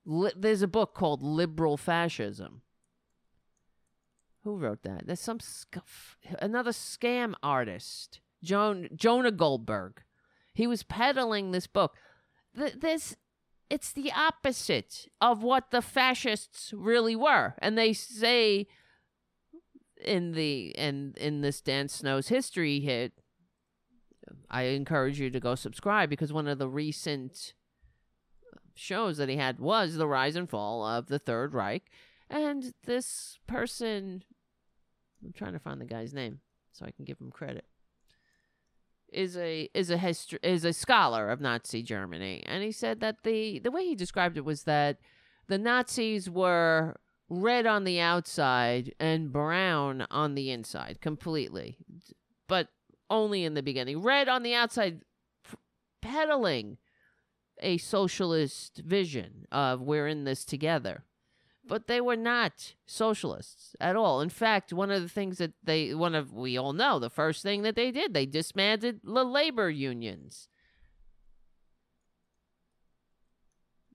li- 0.05 0.31
there's 0.35 0.61
a 0.61 0.67
book 0.67 0.93
called 0.93 1.21
Liberal 1.21 1.75
Fascism. 1.75 2.61
Who 4.43 4.57
wrote 4.57 4.83
that? 4.83 5.05
There's 5.05 5.19
some 5.19 5.39
sc- 5.39 5.77
another 6.39 6.71
scam 6.71 7.33
artist, 7.43 8.21
Joan 8.43 8.89
Jonah 8.95 9.31
Goldberg. 9.31 10.01
He 10.53 10.67
was 10.67 10.83
peddling 10.83 11.51
this 11.51 11.67
book. 11.67 11.95
Th- 12.55 12.73
this 12.73 13.15
it's 13.69 13.93
the 13.93 14.11
opposite 14.11 15.07
of 15.21 15.43
what 15.43 15.71
the 15.71 15.81
fascists 15.81 16.73
really 16.75 17.15
were, 17.15 17.55
and 17.59 17.77
they 17.77 17.93
say 17.93 18.67
in 20.03 20.33
the 20.33 20.69
in 20.77 21.13
in 21.17 21.41
this 21.41 21.61
Dan 21.61 21.87
Snow's 21.87 22.27
history 22.27 22.81
hit. 22.81 23.13
I 24.49 24.63
encourage 24.63 25.19
you 25.19 25.29
to 25.29 25.39
go 25.39 25.55
subscribe 25.55 26.09
because 26.09 26.33
one 26.33 26.47
of 26.47 26.57
the 26.57 26.67
recent 26.67 27.53
shows 28.75 29.17
that 29.17 29.29
he 29.29 29.37
had 29.37 29.59
was 29.59 29.95
the 29.95 30.07
rise 30.07 30.35
and 30.35 30.49
fall 30.49 30.85
of 30.85 31.07
the 31.07 31.19
Third 31.19 31.53
Reich, 31.53 31.83
and 32.29 32.73
this 32.85 33.39
person, 33.47 34.23
I'm 35.23 35.33
trying 35.33 35.53
to 35.53 35.59
find 35.59 35.79
the 35.79 35.85
guy's 35.85 36.13
name 36.13 36.39
so 36.73 36.85
I 36.85 36.91
can 36.91 37.05
give 37.05 37.19
him 37.19 37.31
credit, 37.31 37.65
is 39.11 39.37
a 39.37 39.69
is 39.73 39.89
a 39.89 39.97
history 39.97 40.39
is 40.43 40.65
a 40.65 40.73
scholar 40.73 41.29
of 41.29 41.41
Nazi 41.41 41.83
Germany, 41.83 42.43
and 42.45 42.63
he 42.63 42.71
said 42.71 42.99
that 43.01 43.23
the 43.23 43.59
the 43.59 43.71
way 43.71 43.85
he 43.85 43.95
described 43.95 44.37
it 44.37 44.45
was 44.45 44.63
that 44.63 44.97
the 45.47 45.57
Nazis 45.57 46.29
were 46.29 46.95
red 47.29 47.65
on 47.65 47.83
the 47.83 47.99
outside 47.99 48.93
and 48.99 49.31
brown 49.31 50.05
on 50.11 50.35
the 50.35 50.51
inside 50.51 50.99
completely, 51.01 51.77
but 52.47 52.69
only 53.09 53.43
in 53.43 53.53
the 53.53 53.63
beginning. 53.63 54.01
Red 54.01 54.27
on 54.27 54.43
the 54.43 54.53
outside, 54.53 55.01
f- 55.45 55.55
peddling 56.01 56.77
a 57.61 57.77
socialist 57.77 58.81
vision 58.85 59.45
of 59.51 59.81
we're 59.81 60.07
in 60.07 60.23
this 60.23 60.43
together. 60.43 61.03
But 61.65 61.87
they 61.87 62.01
were 62.01 62.15
not 62.15 62.73
socialists 62.85 63.75
at 63.79 63.95
all. 63.95 64.21
In 64.21 64.29
fact, 64.29 64.73
one 64.73 64.91
of 64.91 65.01
the 65.01 65.09
things 65.09 65.37
that 65.37 65.53
they, 65.63 65.93
one 65.93 66.15
of, 66.15 66.33
we 66.33 66.57
all 66.57 66.73
know, 66.73 66.99
the 66.99 67.09
first 67.09 67.43
thing 67.43 67.61
that 67.61 67.75
they 67.75 67.91
did, 67.91 68.13
they 68.13 68.25
disbanded 68.25 69.01
the 69.03 69.23
labor 69.23 69.69
unions. 69.69 70.49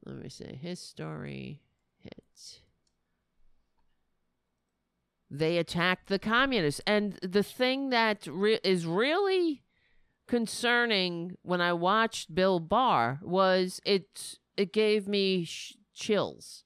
Let 0.05 0.17
me 0.17 0.29
see. 0.29 0.59
History 0.61 1.61
hit. 1.99 2.61
They 5.29 5.59
attacked 5.59 6.07
the 6.09 6.21
communists. 6.21 6.81
And 6.87 7.15
the 7.23 7.43
thing 7.43 7.91
that 7.91 8.27
re- 8.29 8.61
is 8.63 8.87
really 8.87 9.65
concerning 10.29 11.37
when 11.43 11.61
I 11.61 11.73
watched 11.73 12.35
Bill 12.35 12.61
Barr 12.61 13.19
was 13.23 13.81
it 13.85 14.39
it 14.57 14.73
gave 14.73 15.07
me 15.07 15.45
sh- 15.45 15.75
chills 15.95 16.65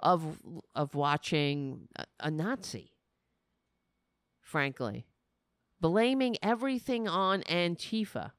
of 0.00 0.38
of 0.74 0.94
watching 0.94 1.88
a, 1.96 2.04
a 2.20 2.30
Nazi. 2.30 2.92
Frankly, 4.40 5.06
blaming 5.80 6.36
everything 6.42 7.06
on 7.06 7.42
Antifa. 7.42 8.32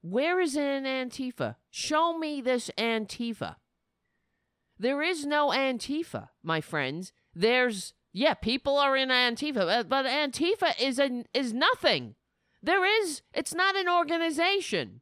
Where 0.00 0.40
is 0.40 0.56
an 0.56 0.84
Antifa? 0.84 1.56
Show 1.70 2.18
me 2.18 2.40
this 2.40 2.70
Antifa. 2.78 3.56
There 4.78 5.02
is 5.02 5.24
no 5.24 5.48
Antifa, 5.48 6.28
my 6.42 6.60
friends. 6.60 7.12
There's 7.34 7.94
yeah, 8.12 8.34
people 8.34 8.78
are 8.78 8.96
in 8.96 9.08
Antifa, 9.08 9.88
but, 9.88 10.06
Antifa 10.06 10.80
is 10.80 11.00
a, 11.00 11.24
is 11.34 11.52
nothing. 11.52 12.14
There 12.62 12.84
is 13.02 13.22
it's 13.34 13.54
not 13.54 13.76
an 13.76 13.88
organization. 13.88 15.00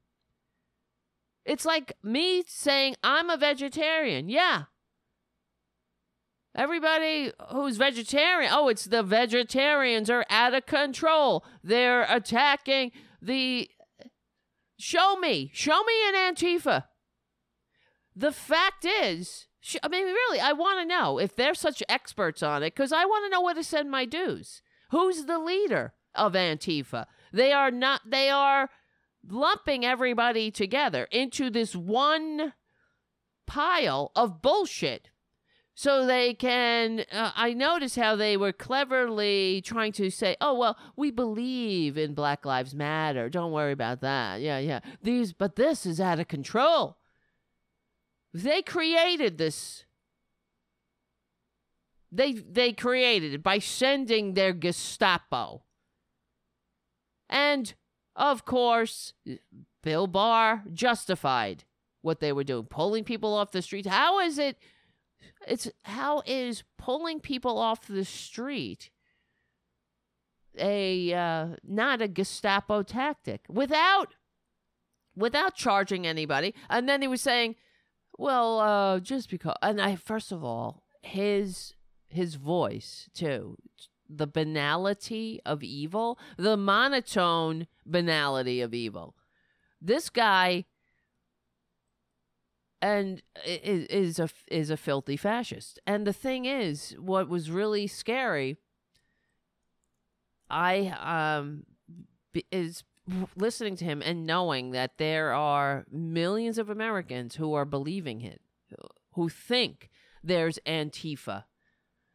It's 1.45 1.65
like 1.65 1.93
me 2.03 2.43
saying 2.47 2.97
I'm 3.03 3.29
a 3.29 3.37
vegetarian. 3.37 4.29
Yeah. 4.29 4.65
Everybody 6.55 7.33
who's 7.51 7.79
vegetarian, 7.79 8.53
oh, 8.55 8.69
it's 8.69 8.85
the 8.85 9.03
vegetarians 9.03 10.11
are 10.11 10.27
out 10.29 10.53
of 10.53 10.67
control. 10.67 11.45
They're 11.65 12.07
attacking 12.09 12.93
the 13.23 13.71
Show 14.83 15.15
me. 15.15 15.49
Show 15.55 15.85
me 15.85 15.93
an 16.09 16.35
Antifa. 16.35 16.87
The 18.17 18.33
fact 18.33 18.85
is, 18.85 19.47
I 19.81 19.87
mean, 19.87 20.07
really, 20.07 20.41
I 20.41 20.53
want 20.55 20.81
to 20.81 20.85
know 20.85 21.19
if 21.19 21.37
they're 21.37 21.55
such 21.55 21.85
experts 21.89 22.43
on 22.43 22.65
it 22.65 22.75
because 22.75 22.93
I 22.93 23.05
want 23.05 23.25
to 23.25 23.31
know 23.31 23.43
where 23.43 23.55
to 23.55 23.63
send 23.63 23.93
my 23.93 24.05
dues. 24.05 24.61
Who's 24.91 25.27
the 25.27 25.39
leader 25.39 25.95
of 26.17 26.33
Antifa? 26.33 27.07
They 27.33 27.53
are 27.53 27.71
not, 27.71 28.01
they 28.11 28.29
are 28.29 28.71
lumping 29.25 29.85
everybody 29.85 30.51
together 30.51 31.07
into 31.13 31.49
this 31.49 31.77
one 31.77 32.53
pile 33.47 34.11
of 34.17 34.43
bullshit. 34.43 35.11
So 35.75 36.05
they 36.05 36.35
can. 36.35 37.05
Uh, 37.11 37.33
I 37.35 37.55
noticed 37.55 37.97
how 37.97 38.15
they 38.15 38.37
were 38.37 38.53
cleverly 38.53 39.63
trying 39.65 39.93
to 39.93 40.11
say, 40.11 40.37
"Oh 40.41 40.55
well, 40.55 40.77
we 40.97 41.11
believe 41.11 41.97
in 41.97 42.15
Black 42.15 42.45
Lives 42.45 42.75
Matter. 42.75 43.31
Don't 43.31 43.53
worry 43.53 43.73
about 43.73 44.03
that." 44.03 44.43
Yeah, 44.43 44.59
yeah. 44.59 44.81
These, 45.03 45.33
but 45.33 45.57
this 45.57 45.87
is 45.87 46.01
out 46.01 46.21
of 46.21 46.29
control. 46.29 46.99
They 48.35 48.61
created 48.63 49.39
this. 49.39 49.85
They 52.11 52.35
they 52.35 52.73
created 52.75 53.33
it 53.33 53.43
by 53.43 53.59
sending 53.59 54.35
their 54.35 54.53
Gestapo. 54.53 55.63
And 57.31 57.73
of 58.15 58.45
course, 58.45 59.15
Bill 59.83 60.07
Barr 60.07 60.65
justified 60.71 61.65
what 62.03 62.21
they 62.21 62.33
were 62.33 62.45
doing, 62.45 62.65
pulling 62.65 63.05
people 63.05 63.33
off 63.33 63.53
the 63.53 63.63
streets. 63.63 63.89
How 63.89 64.21
is 64.21 64.39
it? 64.39 64.59
It's 65.47 65.69
how 65.85 66.23
is 66.27 66.65
pulling 66.79 67.21
people 67.21 67.59
off 67.59 67.87
the 67.87 68.05
street 68.05 68.91
a 70.59 71.13
uh, 71.13 71.47
not 71.65 72.03
a 72.03 72.09
Gestapo 72.09 72.83
tactic 72.83 73.43
without 73.49 74.15
without 75.17 75.55
charging 75.55 76.07
anybody? 76.07 76.55
And 76.69 76.89
then 76.89 77.03
he 77.03 77.09
was 77.09 77.21
saying, 77.21 77.57
"Well, 78.19 78.61
uh, 78.61 79.01
just 79.01 79.31
because." 79.31 79.57
And 79.63 79.81
I 79.81 79.97
first 79.97 80.33
of 80.33 80.45
all, 80.45 80.85
his 81.03 81.75
his 82.09 82.35
voice 82.37 83.09
too, 83.15 83.57
the 84.09 84.27
banality 84.27 85.41
of 85.45 85.63
evil, 85.63 86.19
the 86.37 86.57
monotone 86.57 87.67
banality 87.87 88.61
of 88.61 88.75
evil. 88.75 89.17
This 89.81 90.11
guy 90.11 90.67
and 92.83 93.23
is 93.47 94.19
a 94.19 94.29
is 94.49 94.69
a 94.69 94.77
filthy 94.77 95.17
fascist. 95.17 95.79
And 95.87 96.05
the 96.07 96.13
thing 96.13 96.45
is, 96.45 96.97
what 96.99 97.29
was 97.29 97.51
really 97.51 97.87
scary, 97.87 98.57
I 100.51 100.89
um 101.01 101.65
is 102.51 102.83
listening 103.37 103.77
to 103.77 103.85
him 103.85 104.03
and 104.05 104.27
knowing 104.27 104.73
that 104.73 104.99
there 104.99 105.33
are 105.33 105.85
millions 105.91 106.59
of 106.59 106.69
Americans 106.69 107.37
who 107.37 107.55
are 107.55 107.65
believing 107.65 108.21
it, 108.23 108.41
who 109.13 109.29
think 109.29 109.89
there's 110.23 110.59
Antifa, 110.67 111.45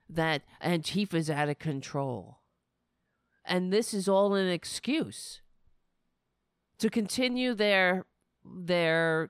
that 0.09 0.43
Antifa's 0.61 1.29
out 1.29 1.49
of 1.49 1.59
control. 1.59 2.39
And 3.45 3.71
this 3.71 3.93
is 3.93 4.09
all 4.09 4.35
an 4.35 4.49
excuse 4.49 5.41
to 6.79 6.89
continue 6.89 7.53
their 7.53 8.05
their 8.43 9.29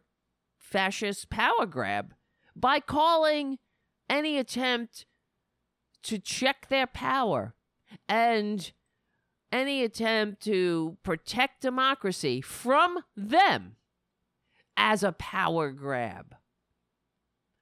fascist 0.67 1.29
power 1.29 1.65
grab 1.65 2.13
by 2.55 2.79
calling 2.79 3.57
any 4.09 4.37
attempt 4.37 5.05
to 6.03 6.19
check 6.19 6.67
their 6.67 6.87
power 6.87 7.53
and 8.07 8.71
any 9.51 9.83
attempt 9.83 10.43
to 10.43 10.97
protect 11.03 11.61
democracy 11.61 12.41
from 12.41 12.99
them 13.15 13.77
as 14.75 15.03
a 15.03 15.13
power 15.13 15.71
grab. 15.71 16.35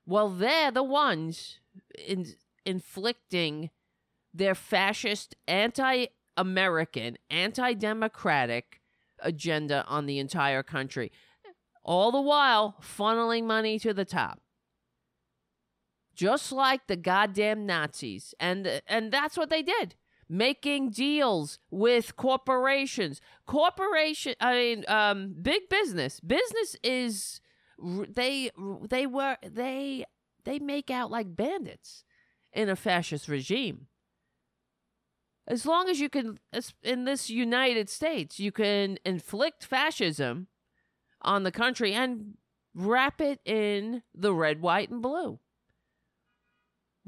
Well, 0.08 0.30
they're 0.30 0.72
the 0.72 0.84
ones 0.84 1.60
in, 2.08 2.26
inflicting 2.66 3.70
their 4.34 4.56
fascist, 4.56 5.36
anti 5.48 6.08
American, 6.38 7.18
anti 7.30 7.74
democratic 7.74 8.82
agenda 9.20 9.86
on 9.88 10.06
the 10.06 10.20
entire 10.20 10.64
country. 10.64 11.12
All 11.86 12.12
the 12.12 12.20
while 12.20 12.76
funneling 12.82 13.44
money 13.44 13.78
to 13.80 13.94
the 13.94 14.06
top. 14.06 14.42
Just 16.16 16.52
like 16.52 16.88
the 16.88 16.96
goddamn 16.96 17.66
Nazis. 17.68 18.34
And 18.40 18.82
and 18.88 19.12
that's 19.12 19.38
what 19.38 19.50
they 19.52 19.62
did. 19.62 19.96
Making 20.28 20.90
deals 20.90 21.60
with 21.70 22.16
corporations. 22.16 23.22
Corporation 23.46 24.34
I 24.42 24.54
mean 24.56 24.86
um 24.88 25.36
big 25.40 25.70
business. 25.70 26.20
Business 26.20 26.76
is 26.84 27.40
they 27.78 28.50
they 28.90 29.06
were 29.06 29.38
they 29.46 30.06
they 30.44 30.58
make 30.58 30.90
out 30.90 31.12
like 31.12 31.36
bandits 31.36 32.04
in 32.52 32.68
a 32.68 32.76
fascist 32.76 33.28
regime. 33.28 33.88
As 35.48 35.64
long 35.68 35.90
as 35.90 36.00
you 36.00 36.10
can, 36.10 36.40
in 36.82 37.06
this 37.06 37.30
United 37.30 37.88
States, 37.88 38.40
you 38.40 38.52
can 38.52 38.98
inflict 39.06 39.64
fascism 39.64 40.48
on 41.26 41.44
the 41.44 41.52
country 41.52 41.94
and 41.94 42.36
wrap 42.74 43.20
it 43.20 43.40
in 43.44 44.04
the 44.14 44.34
red, 44.34 44.62
white, 44.62 44.90
and 44.90 45.02
blue. 45.02 45.40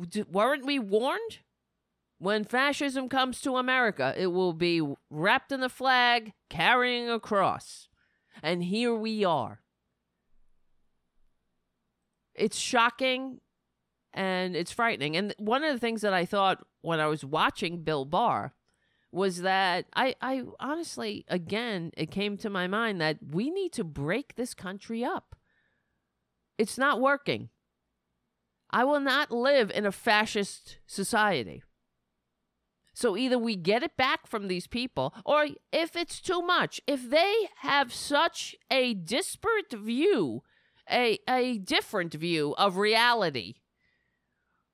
D- 0.09 0.24
weren't 0.30 0.65
we 0.65 0.80
warned? 0.80 1.39
When 2.20 2.43
fascism 2.43 3.09
comes 3.09 3.41
to 3.41 3.57
America, 3.57 4.13
it 4.18 4.28
will 4.28 4.53
be 4.53 4.82
wrapped 5.11 5.51
in 5.51 5.61
the 5.61 5.70
flag, 5.70 6.34
carrying 6.49 7.09
a 7.09 7.20
cross. 7.20 7.88
And 8.41 8.63
here 8.63 8.95
we 8.95 9.24
are. 9.24 9.61
It's 12.34 12.57
shocking 12.57 13.39
and 14.13 14.55
it's 14.55 14.72
frightening. 14.72 15.15
And 15.15 15.36
one 15.38 15.63
of 15.63 15.74
the 15.74 15.80
things 15.80 16.01
that 16.01 16.13
I 16.13 16.26
thought 16.26 16.65
when 16.82 16.99
I 16.99 17.05
was 17.05 17.24
watching 17.24 17.84
Bill 17.84 18.03
Barr 18.03 18.53
was 19.12 19.41
that 19.41 19.86
I, 19.95 20.16
I 20.22 20.43
honestly, 20.60 21.26
again, 21.28 21.91
it 21.95 22.12
came 22.12 22.38
to 22.38 22.49
my 22.49 22.68
mind 22.68 23.01
that 23.01 23.18
we 23.32 23.49
need 23.49 23.72
to 23.74 23.84
break 23.84 24.36
this 24.36 24.53
country 24.53 25.03
up. 25.03 25.36
It's 26.58 26.78
not 26.78 26.99
working. 26.99 27.49
I 28.70 28.84
will 28.84 28.99
not 28.99 29.32
live 29.32 29.72
in 29.72 29.86
a 29.86 29.91
fascist 29.91 30.78
society. 30.86 31.64
So 32.93 33.16
either 33.16 33.38
we 33.38 33.55
get 33.55 33.84
it 33.84 33.95
back 33.95 34.26
from 34.26 34.47
these 34.47 34.66
people, 34.66 35.14
or 35.24 35.47
if 35.72 35.95
it's 35.95 36.20
too 36.20 36.41
much, 36.41 36.82
if 36.88 37.10
they 37.10 37.47
have 37.60 37.93
such 37.93 38.55
a 38.72 38.95
disparate 38.95 39.72
view, 39.72 40.41
a, 40.91 41.20
a 41.30 41.60
different 41.60 42.14
view 42.16 42.55
of 42.58 42.78
reality, 42.78 43.53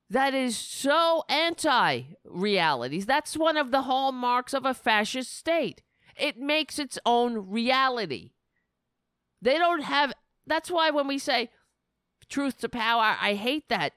that 0.10 0.34
is 0.34 0.58
so 0.58 1.24
anti 1.30 2.04
realities. 2.26 3.06
That's 3.06 3.38
one 3.38 3.58
of 3.58 3.72
the 3.72 3.84
hallmarks 3.84 4.54
of 4.54 4.66
a 4.66 4.74
fascist 4.74 5.36
state. 5.36 5.82
It 6.18 6.38
makes 6.38 6.78
its 6.78 7.00
own 7.06 7.50
reality. 7.50 8.32
They 9.42 9.58
don't 9.58 9.82
have, 9.82 10.14
that's 10.46 10.70
why 10.70 10.92
when 10.92 11.08
we 11.08 11.18
say 11.18 11.50
truth 12.30 12.60
to 12.60 12.70
power, 12.70 13.18
I 13.20 13.34
hate 13.34 13.70
that. 13.70 13.94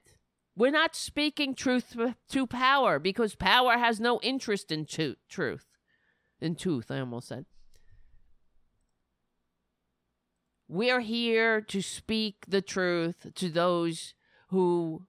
We're 0.57 0.71
not 0.71 0.97
speaking 0.97 1.55
truth 1.55 1.95
to 2.31 2.47
power 2.47 2.99
because 2.99 3.35
power 3.35 3.77
has 3.77 4.01
no 4.01 4.19
interest 4.23 4.73
in 4.73 4.87
to- 4.87 5.17
truth. 5.29 5.67
In 6.41 6.55
tooth, 6.55 6.91
I 6.91 7.01
almost 7.01 7.29
said. 7.29 7.45
We're 10.69 11.01
here 11.01 11.61
to 11.61 11.83
speak 11.83 12.47
the 12.49 12.63
truth 12.63 13.27
to 13.35 13.49
those 13.49 14.15
who 14.49 14.57
who 14.57 15.07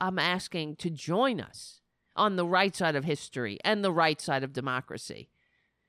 I'm 0.00 0.18
asking 0.18 0.76
to 0.76 0.90
join 0.90 1.40
us 1.40 1.80
on 2.16 2.36
the 2.36 2.46
right 2.46 2.74
side 2.74 2.96
of 2.96 3.04
history 3.04 3.58
and 3.64 3.84
the 3.84 3.92
right 3.92 4.20
side 4.20 4.44
of 4.44 4.52
democracy. 4.52 5.30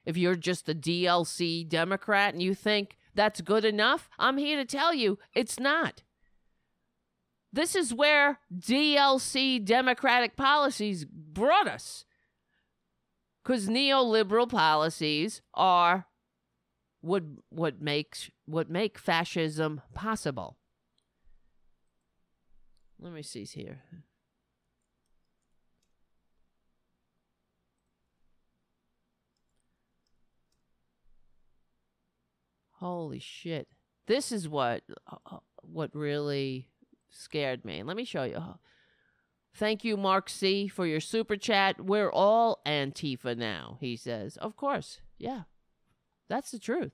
If 0.05 0.17
you're 0.17 0.35
just 0.35 0.69
a 0.69 0.75
DLC 0.75 1.67
Democrat 1.67 2.33
and 2.33 2.41
you 2.41 2.55
think 2.55 2.97
that's 3.13 3.41
good 3.41 3.65
enough, 3.65 4.09
I'm 4.17 4.37
here 4.37 4.57
to 4.57 4.65
tell 4.65 4.93
you 4.93 5.19
it's 5.33 5.59
not. 5.59 6.03
This 7.53 7.75
is 7.75 7.93
where 7.93 8.39
DLC 8.53 9.63
Democratic 9.63 10.37
policies 10.37 11.05
brought 11.05 11.67
us. 11.67 12.05
Because 13.43 13.67
neoliberal 13.67 14.47
policies 14.47 15.41
are 15.53 16.05
what 17.01 17.23
what 17.49 17.81
makes 17.81 18.29
what 18.45 18.69
make 18.69 18.97
fascism 18.97 19.81
possible. 19.93 20.57
Let 23.01 23.13
me 23.13 23.23
see 23.23 23.45
here. 23.45 23.81
Holy 32.73 33.19
shit. 33.19 33.67
This 34.07 34.31
is 34.31 34.47
what 34.47 34.83
uh, 35.07 35.37
what 35.61 35.95
really 35.95 36.69
scared 37.09 37.65
me. 37.65 37.83
Let 37.83 37.97
me 37.97 38.05
show 38.05 38.23
you. 38.23 38.41
Thank 39.53 39.83
you, 39.83 39.97
Mark 39.97 40.29
C, 40.29 40.67
for 40.67 40.85
your 40.85 40.99
super 40.99 41.35
chat. 41.35 41.83
We're 41.83 42.11
all 42.11 42.61
Antifa 42.65 43.37
now, 43.37 43.77
he 43.81 43.95
says. 43.95 44.37
Of 44.37 44.55
course. 44.55 45.01
Yeah. 45.17 45.41
That's 46.29 46.51
the 46.51 46.59
truth. 46.59 46.93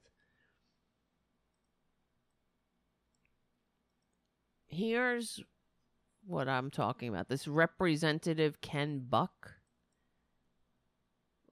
Here's 4.65 5.41
what 6.27 6.47
I'm 6.47 6.69
talking 6.69 7.09
about. 7.09 7.29
This 7.29 7.47
representative 7.47 8.61
Ken 8.61 9.05
Buck. 9.09 9.53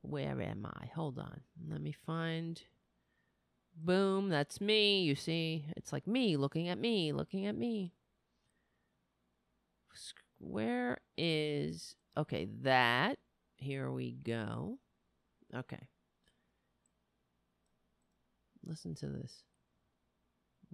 Where 0.02 0.42
am 0.42 0.66
I? 0.66 0.88
Hold 0.94 1.18
on. 1.18 1.42
Let 1.70 1.82
me 1.82 1.96
find. 2.06 2.62
Boom, 3.76 4.30
that's 4.30 4.62
me. 4.62 5.02
You 5.02 5.16
see, 5.16 5.66
it's 5.76 5.92
like 5.92 6.08
me 6.08 6.38
looking 6.38 6.68
at 6.70 6.78
me, 6.78 7.12
looking 7.12 7.46
at 7.46 7.56
me. 7.56 7.94
Where 10.40 11.00
is. 11.18 11.96
Okay, 12.18 12.48
that. 12.62 13.18
Here 13.58 13.90
we 13.92 14.12
go. 14.12 14.78
Okay. 15.56 15.88
Listen 18.66 18.96
to 18.96 19.08
this. 19.08 19.44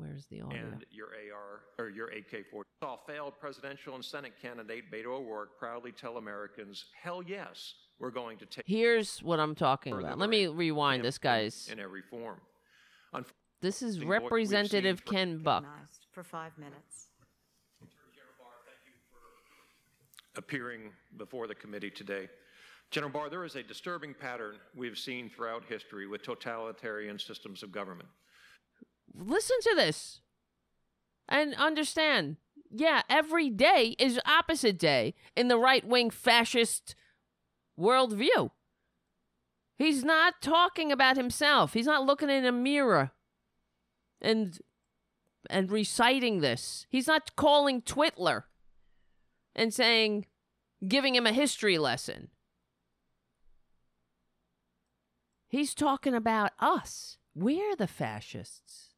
Where's 0.01 0.25
the 0.25 0.41
audio? 0.41 0.59
and 0.59 0.85
your 0.89 1.07
AR 1.07 1.61
or 1.77 1.89
your 1.89 2.07
AK-40. 2.07 2.63
Saw 2.81 2.97
failed 3.05 3.33
presidential 3.39 3.93
and 3.93 4.03
Senate 4.03 4.33
candidate 4.41 4.91
Beto 4.91 5.07
O'Rourke 5.07 5.59
proudly 5.59 5.91
tell 5.91 6.17
Americans, 6.17 6.85
"Hell 6.99 7.21
yes, 7.21 7.75
we're 7.99 8.09
going 8.09 8.37
to 8.39 8.45
take 8.47 8.65
Here's 8.65 9.21
what 9.21 9.39
I'm 9.39 9.53
talking 9.53 9.93
about. 9.93 10.17
Let 10.17 10.29
me 10.29 10.47
rewind 10.47 11.03
this, 11.03 11.17
guys. 11.17 11.69
in 11.71 11.79
every 11.79 12.01
form." 12.01 12.41
Unfortunately, 13.13 13.35
This 13.61 13.83
is 13.83 13.97
what 13.99 14.07
we've 14.07 14.07
seen 14.07 14.23
Representative 14.23 15.05
Ken 15.05 15.37
Buck. 15.37 15.65
For 16.11 16.23
five 16.23 16.57
minutes. 16.57 17.07
appearing 20.35 20.93
before 21.17 21.45
the 21.45 21.55
committee 21.55 21.89
today. 21.91 22.29
General 22.89 23.11
Barr, 23.11 23.29
there 23.29 23.45
is 23.45 23.55
a 23.55 23.63
disturbing 23.63 24.13
pattern 24.13 24.55
we've 24.75 24.97
seen 24.97 25.29
throughout 25.29 25.63
history 25.65 26.07
with 26.07 26.23
totalitarian 26.23 27.19
systems 27.19 27.63
of 27.63 27.71
government. 27.71 28.09
Listen 29.13 29.57
to 29.61 29.73
this 29.75 30.21
and 31.27 31.53
understand. 31.55 32.37
Yeah, 32.69 33.01
every 33.09 33.49
day 33.49 33.95
is 33.99 34.19
opposite 34.25 34.79
day 34.79 35.13
in 35.35 35.47
the 35.47 35.57
right 35.57 35.85
wing 35.85 36.09
fascist 36.09 36.95
worldview. 37.79 38.51
He's 39.77 40.03
not 40.03 40.41
talking 40.41 40.91
about 40.91 41.17
himself. 41.17 41.73
He's 41.73 41.87
not 41.87 42.05
looking 42.05 42.29
in 42.29 42.45
a 42.45 42.51
mirror 42.51 43.11
and 44.21 44.59
and 45.49 45.71
reciting 45.71 46.39
this. 46.39 46.85
He's 46.89 47.07
not 47.07 47.35
calling 47.35 47.81
Twitler 47.81 48.43
and 49.55 49.73
saying 49.73 50.27
giving 50.87 51.15
him 51.15 51.25
a 51.25 51.33
history 51.33 51.77
lesson. 51.77 52.29
He's 55.49 55.73
talking 55.73 56.13
about 56.13 56.51
us. 56.59 57.17
We're 57.35 57.75
the 57.75 57.87
fascists. 57.87 58.90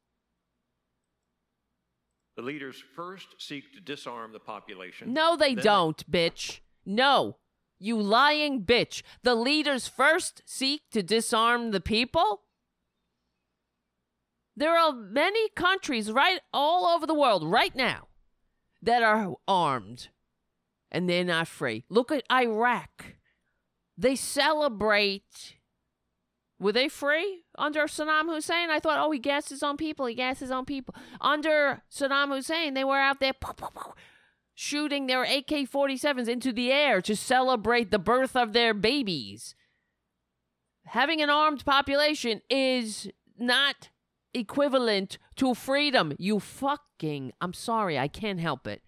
The 2.35 2.41
leaders 2.41 2.81
first 2.95 3.27
seek 3.37 3.73
to 3.73 3.79
disarm 3.79 4.33
the 4.33 4.39
population. 4.39 5.13
No, 5.13 5.35
they 5.37 5.53
don't, 5.55 6.09
bitch. 6.11 6.61
No. 6.85 7.37
You 7.79 8.01
lying 8.01 8.63
bitch. 8.63 9.03
The 9.23 9.35
leaders 9.35 9.87
first 9.87 10.41
seek 10.45 10.89
to 10.91 11.03
disarm 11.03 11.71
the 11.71 11.81
people? 11.81 12.43
There 14.55 14.77
are 14.77 14.93
many 14.93 15.49
countries 15.49 16.11
right 16.11 16.39
all 16.53 16.85
over 16.85 17.05
the 17.05 17.13
world 17.13 17.43
right 17.43 17.75
now 17.75 18.07
that 18.81 19.03
are 19.03 19.35
armed 19.47 20.09
and 20.91 21.09
they're 21.09 21.23
not 21.23 21.47
free. 21.47 21.83
Look 21.89 22.11
at 22.11 22.23
Iraq. 22.31 23.15
They 23.97 24.15
celebrate. 24.15 25.55
Were 26.63 26.71
they 26.71 26.87
free 26.87 27.43
under 27.57 27.81
Saddam 27.81 28.33
Hussein? 28.33 28.69
I 28.69 28.79
thought, 28.79 28.97
oh, 28.97 29.11
he 29.11 29.19
gassed 29.19 29.49
his 29.49 29.61
own 29.61 29.75
people. 29.75 30.05
He 30.05 30.15
gassed 30.15 30.39
his 30.39 30.49
own 30.49 30.63
people. 30.63 30.95
Under 31.19 31.83
Saddam 31.91 32.33
Hussein, 32.33 32.73
they 32.73 32.85
were 32.85 32.97
out 32.97 33.19
there 33.19 33.33
shooting 34.55 35.07
their 35.07 35.23
AK 35.23 35.69
47s 35.69 36.29
into 36.29 36.53
the 36.53 36.71
air 36.71 37.01
to 37.01 37.15
celebrate 37.15 37.91
the 37.91 37.99
birth 37.99 38.35
of 38.35 38.53
their 38.53 38.73
babies. 38.73 39.55
having 40.85 41.21
an 41.21 41.29
armed 41.29 41.65
population 41.65 42.41
is 42.49 43.09
not 43.37 43.89
equivalent 44.33 45.17
to 45.35 45.53
freedom. 45.53 46.13
You 46.17 46.39
fucking, 46.39 47.33
I'm 47.41 47.53
sorry, 47.53 47.97
I 47.99 48.07
can't 48.07 48.39
help 48.39 48.67
it. 48.67 48.81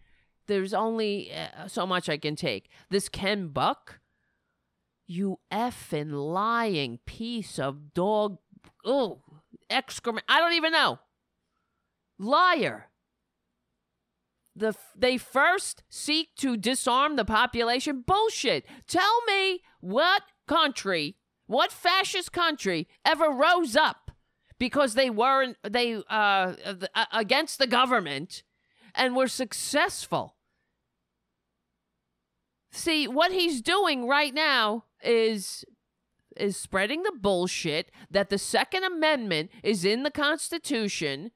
There's 0.48 0.74
only 0.74 1.32
uh, 1.34 1.68
so 1.68 1.86
much 1.88 2.08
I 2.08 2.18
can 2.18 2.36
take. 2.36 2.70
This 2.90 3.10
Ken 3.10 3.48
Buck, 3.48 4.00
you 5.08 5.40
effing 5.52 6.12
lying 6.12 7.00
piece 7.06 7.60
of 7.60 7.94
dog, 7.94 8.38
oh, 8.84 9.22
excrement. 9.70 10.26
I 10.28 10.40
don't 10.40 10.54
even 10.54 10.72
know. 10.72 11.00
Liar. 12.18 12.90
The, 14.56 14.74
they 14.96 15.18
first 15.18 15.84
seek 15.90 16.36
to 16.38 16.56
disarm 16.56 17.18
the 17.18 17.26
population. 17.26 18.04
Bullshit. 18.06 18.66
Tell 18.88 19.22
me 19.26 19.62
what 19.82 20.24
country, 20.48 21.18
what 21.46 21.72
fascist 21.72 22.32
country 22.32 22.88
ever 23.04 23.30
rose 23.30 23.76
up 23.76 24.12
because 24.58 24.94
they 24.94 25.10
weren't 25.10 25.58
they 25.68 25.96
uh, 26.10 26.54
uh 26.96 27.06
against 27.12 27.60
the 27.60 27.68
government 27.68 28.44
and 28.94 29.16
were 29.16 29.28
successful. 29.28 30.36
See, 32.72 33.08
what 33.08 33.32
he's 33.32 33.62
doing 33.62 34.08
right 34.08 34.34
now 34.34 34.86
is 35.06 35.64
is 36.36 36.58
spreading 36.58 37.04
the 37.04 37.14
bullshit 37.22 37.92
that 38.12 38.30
the 38.30 38.38
second 38.38 38.84
amendment 38.84 39.50
is 39.64 39.86
in 39.86 40.04
the 40.04 40.12
constitution 40.12 41.32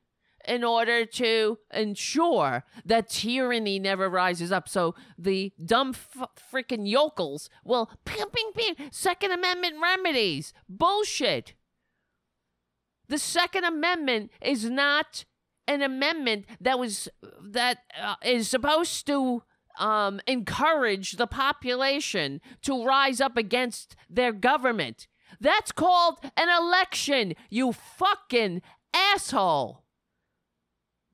in 0.47 0.63
order 0.63 1.05
to 1.05 1.57
ensure 1.73 2.63
that 2.85 3.09
tyranny 3.09 3.79
never 3.79 4.09
rises 4.09 4.51
up. 4.51 4.67
So 4.67 4.95
the 5.17 5.53
dumb 5.63 5.93
f- 5.93 6.29
freaking 6.51 6.89
yokels 6.89 7.49
will 7.63 7.89
ping, 8.05 8.25
ping, 8.33 8.51
ping, 8.55 8.89
Second 8.91 9.31
Amendment 9.31 9.75
remedies. 9.81 10.53
Bullshit. 10.67 11.53
The 13.07 13.19
Second 13.19 13.65
Amendment 13.65 14.31
is 14.41 14.65
not 14.65 15.25
an 15.67 15.81
amendment 15.83 16.45
that 16.59 16.79
was 16.79 17.07
that 17.41 17.79
uh, 18.01 18.15
is 18.23 18.49
supposed 18.49 19.05
to 19.05 19.43
um, 19.79 20.21
encourage 20.27 21.13
the 21.13 21.27
population 21.27 22.41
to 22.61 22.85
rise 22.85 23.19
up 23.19 23.37
against 23.37 23.95
their 24.09 24.31
government. 24.31 25.07
That's 25.39 25.71
called 25.71 26.19
an 26.35 26.49
election, 26.49 27.33
you 27.49 27.71
fucking 27.71 28.61
asshole. 28.93 29.83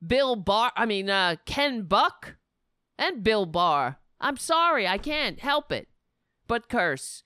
Bill 0.06 0.36
Barr, 0.36 0.72
I 0.76 0.84
mean, 0.86 1.08
uh, 1.08 1.36
Ken 1.46 1.82
Buck 1.82 2.36
and 2.98 3.22
Bill 3.22 3.46
Barr. 3.46 3.98
I'm 4.20 4.36
sorry, 4.36 4.86
I 4.86 4.98
can't 4.98 5.40
help 5.40 5.72
it 5.72 5.88
but 6.46 6.68
curse. 6.68 7.22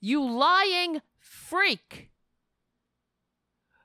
You 0.00 0.22
lying 0.22 1.00
freak. 1.18 2.10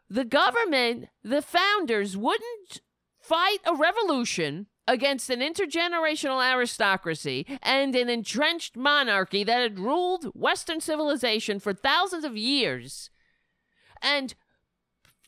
The 0.10 0.26
government, 0.26 1.08
the 1.24 1.42
founders, 1.42 2.18
wouldn't 2.18 2.82
fight 3.20 3.60
a 3.66 3.76
revolution 3.76 4.68
against 4.90 5.30
an 5.30 5.40
intergenerational 5.40 6.44
aristocracy 6.44 7.46
and 7.62 7.96
an 7.96 8.10
entrenched 8.10 8.76
monarchy 8.76 9.44
that 9.44 9.62
had 9.62 9.78
ruled 9.78 10.26
Western 10.34 10.82
civilization 10.82 11.60
for 11.60 11.74
thousands 11.74 12.26
of 12.26 12.36
years 12.36 13.12
and 14.02 14.34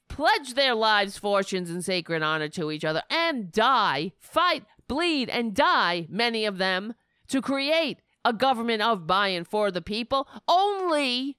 pledge 0.07 0.55
their 0.55 0.73
lives, 0.73 1.19
fortunes, 1.19 1.69
and 1.69 1.85
sacred 1.85 2.23
honor 2.23 2.49
to 2.49 2.71
each 2.71 2.83
other 2.83 3.03
and 3.11 3.51
die, 3.51 4.11
fight, 4.19 4.65
bleed, 4.87 5.29
and 5.29 5.53
die, 5.53 6.07
many 6.09 6.43
of 6.43 6.57
them, 6.57 6.95
to 7.27 7.39
create 7.39 8.01
a 8.25 8.33
government 8.33 8.81
of, 8.81 9.05
by, 9.05 9.27
and 9.27 9.47
for 9.47 9.69
the 9.69 9.81
people, 9.81 10.27
only 10.47 11.37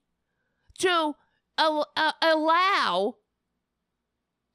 to 0.78 1.16
al- 1.58 1.90
uh, 1.96 2.12
allow 2.22 3.16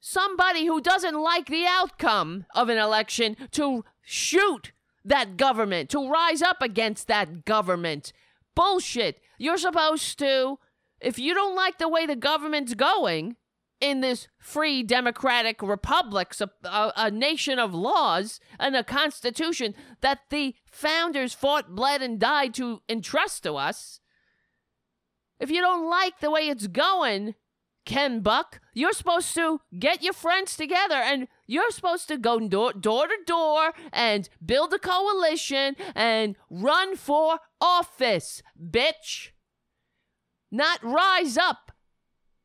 somebody 0.00 0.66
who 0.66 0.80
doesn't 0.80 1.20
like 1.20 1.46
the 1.46 1.66
outcome 1.66 2.46
of 2.54 2.68
an 2.68 2.78
election 2.78 3.36
to 3.52 3.84
shoot 4.02 4.72
that 5.04 5.36
government, 5.36 5.90
to 5.90 6.08
rise 6.08 6.42
up 6.42 6.62
against 6.62 7.08
that 7.08 7.44
government. 7.44 8.12
Bullshit. 8.54 9.20
You're 9.38 9.58
supposed 9.58 10.18
to, 10.18 10.58
if 11.00 11.18
you 11.18 11.34
don't 11.34 11.56
like 11.56 11.78
the 11.78 11.88
way 11.88 12.06
the 12.06 12.16
government's 12.16 12.74
going, 12.74 13.36
in 13.80 14.00
this 14.00 14.28
free 14.38 14.82
democratic 14.82 15.62
republic, 15.62 16.34
a, 16.40 16.92
a, 16.96 17.10
nation 17.10 17.58
of 17.58 17.74
laws 17.74 18.40
and 18.58 18.74
a 18.74 18.82
constitution 18.82 19.74
that 20.00 20.20
the 20.30 20.54
founders 20.66 21.32
fought, 21.32 21.74
bled, 21.74 22.02
and 22.02 22.18
died 22.18 22.54
to 22.54 22.82
entrust 22.88 23.44
to 23.44 23.54
us. 23.54 24.00
If 25.38 25.50
you 25.50 25.60
don't 25.60 25.88
like 25.88 26.18
the 26.18 26.30
way 26.30 26.48
it's 26.48 26.66
going, 26.66 27.34
Ken 27.88 28.20
Buck, 28.20 28.60
you're 28.74 28.92
supposed 28.92 29.34
to 29.34 29.62
get 29.78 30.02
your 30.02 30.12
friends 30.12 30.58
together 30.58 30.96
and 30.96 31.26
you're 31.46 31.70
supposed 31.70 32.06
to 32.08 32.18
go 32.18 32.38
door, 32.38 32.74
door 32.74 33.06
to 33.06 33.16
door 33.26 33.72
and 33.94 34.28
build 34.44 34.74
a 34.74 34.78
coalition 34.78 35.74
and 35.94 36.36
run 36.50 36.96
for 36.96 37.38
office, 37.62 38.42
bitch. 38.62 39.30
Not 40.52 40.84
rise 40.84 41.38
up 41.38 41.72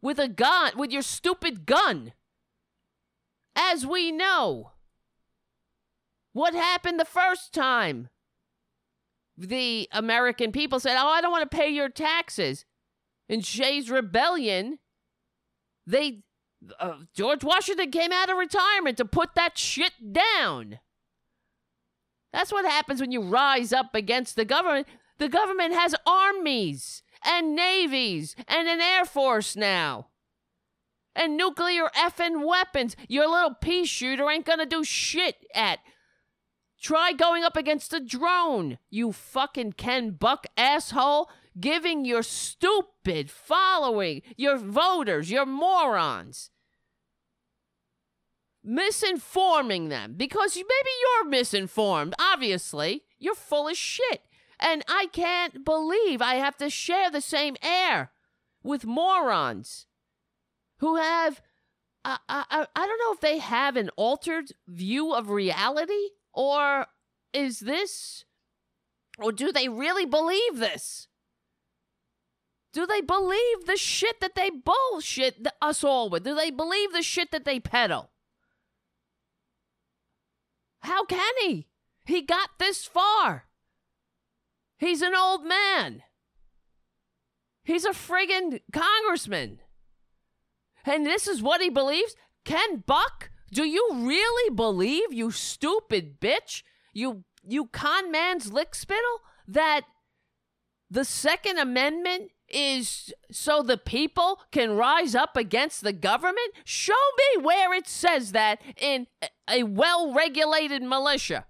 with 0.01 0.17
a 0.17 0.29
gun, 0.29 0.77
with 0.77 0.91
your 0.93 1.01
stupid 1.01 1.65
gun. 1.65 2.13
As 3.53 3.85
we 3.85 4.13
know, 4.13 4.71
what 6.31 6.53
happened 6.53 7.01
the 7.01 7.05
first 7.05 7.53
time? 7.53 8.07
The 9.37 9.89
American 9.91 10.53
people 10.53 10.79
said, 10.79 10.95
Oh, 10.97 11.09
I 11.09 11.19
don't 11.19 11.31
want 11.31 11.51
to 11.51 11.57
pay 11.57 11.67
your 11.67 11.89
taxes. 11.89 12.63
In 13.27 13.41
Shays' 13.41 13.89
rebellion, 13.89 14.79
they 15.85 16.23
uh, 16.79 16.97
George 17.13 17.43
Washington 17.43 17.91
came 17.91 18.11
out 18.11 18.29
of 18.29 18.37
retirement 18.37 18.97
to 18.97 19.05
put 19.05 19.35
that 19.35 19.57
shit 19.57 19.93
down. 20.13 20.79
That's 22.31 22.51
what 22.51 22.65
happens 22.65 22.99
when 22.99 23.11
you 23.11 23.21
rise 23.21 23.71
up 23.71 23.93
against 23.93 24.35
the 24.35 24.45
government. 24.45 24.87
The 25.19 25.29
government 25.29 25.73
has 25.73 25.95
armies 26.05 27.03
and 27.23 27.55
navies 27.55 28.35
and 28.47 28.67
an 28.67 28.81
air 28.81 29.05
force 29.05 29.55
now. 29.55 30.07
And 31.15 31.37
nuclear 31.37 31.89
effing 31.95 32.45
weapons. 32.45 32.95
Your 33.07 33.27
little 33.27 33.53
pea 33.53 33.85
shooter 33.85 34.29
ain't 34.29 34.45
gonna 34.45 34.65
do 34.65 34.83
shit 34.83 35.35
at. 35.53 35.79
Try 36.81 37.13
going 37.13 37.43
up 37.43 37.55
against 37.55 37.93
a 37.93 37.99
drone, 38.01 38.77
you 38.89 39.13
fucking 39.13 39.73
Ken 39.73 40.11
Buck 40.11 40.47
asshole, 40.57 41.29
giving 41.59 42.05
your 42.05 42.23
stupid 42.23 43.29
following, 43.29 44.21
your 44.37 44.57
voters, 44.57 45.29
your 45.29 45.45
morons, 45.45 46.49
misinforming 48.65 49.89
them 49.89 50.15
because 50.15 50.55
maybe 50.55 50.89
you're 51.01 51.29
misinformed, 51.29 52.13
obviously. 52.19 53.03
You're 53.19 53.35
full 53.35 53.67
of 53.67 53.77
shit. 53.77 54.21
And 54.59 54.83
I 54.87 55.07
can't 55.11 55.65
believe 55.65 56.21
I 56.21 56.35
have 56.35 56.57
to 56.57 56.69
share 56.69 57.11
the 57.11 57.21
same 57.21 57.55
air 57.61 58.11
with 58.63 58.85
morons 58.85 59.87
who 60.77 60.95
have, 60.95 61.41
uh, 62.05 62.17
I, 62.29 62.45
I, 62.49 62.67
I 62.75 62.87
don't 62.87 62.99
know 62.99 63.13
if 63.13 63.19
they 63.19 63.39
have 63.39 63.75
an 63.75 63.89
altered 63.97 64.51
view 64.67 65.13
of 65.13 65.29
reality 65.29 66.09
or 66.33 66.87
is 67.33 67.59
this, 67.59 68.25
or 69.17 69.31
do 69.31 69.51
they 69.51 69.67
really 69.67 70.05
believe 70.05 70.57
this? 70.57 71.07
Do 72.73 72.87
they 72.87 73.01
believe 73.01 73.65
the 73.65 73.77
shit 73.77 74.19
that 74.19 74.35
they 74.35 74.49
bullshit 74.49 75.47
us 75.61 75.83
all 75.83 76.09
with? 76.09 76.23
Do 76.23 76.35
they 76.35 76.49
believe 76.49 76.91
the 76.91 77.03
shit 77.03 77.31
that 77.31 77.45
they 77.45 77.59
peddle? 77.59 78.09
How 80.79 81.05
can 81.05 81.33
he? 81.41 81.67
He 82.03 82.21
got 82.23 82.49
this 82.59 82.85
far. 82.85 83.45
He's 84.77 85.01
an 85.01 85.15
old 85.15 85.45
man. 85.45 86.01
He's 87.63 87.85
a 87.85 87.91
friggin' 87.91 88.59
congressman. 88.73 89.59
And 90.85 91.05
this 91.05 91.27
is 91.27 91.41
what 91.41 91.61
he 91.61 91.69
believes? 91.69 92.15
Ken 92.43 92.83
Buck? 92.85 93.29
Do 93.53 93.63
you 93.63 93.87
really 93.93 94.53
believe, 94.53 95.13
you 95.13 95.31
stupid 95.31 96.19
bitch, 96.19 96.63
you 96.91 97.23
you 97.45 97.67
con 97.67 98.11
man's 98.11 98.51
lick 98.51 98.73
spittle, 98.73 99.21
that 99.47 99.81
the 100.89 101.05
Second 101.05 101.59
Amendment 101.59 102.31
is 102.53 103.13
so 103.31 103.61
the 103.61 103.77
people 103.77 104.41
can 104.51 104.75
rise 104.75 105.15
up 105.15 105.35
against 105.35 105.81
the 105.83 105.93
government? 105.93 106.51
Show 106.63 106.93
me 107.17 107.43
where 107.43 107.73
it 107.73 107.87
says 107.87 108.31
that 108.31 108.61
in 108.77 109.07
a 109.49 109.63
well 109.63 110.13
regulated 110.13 110.83
militia. 110.83 111.45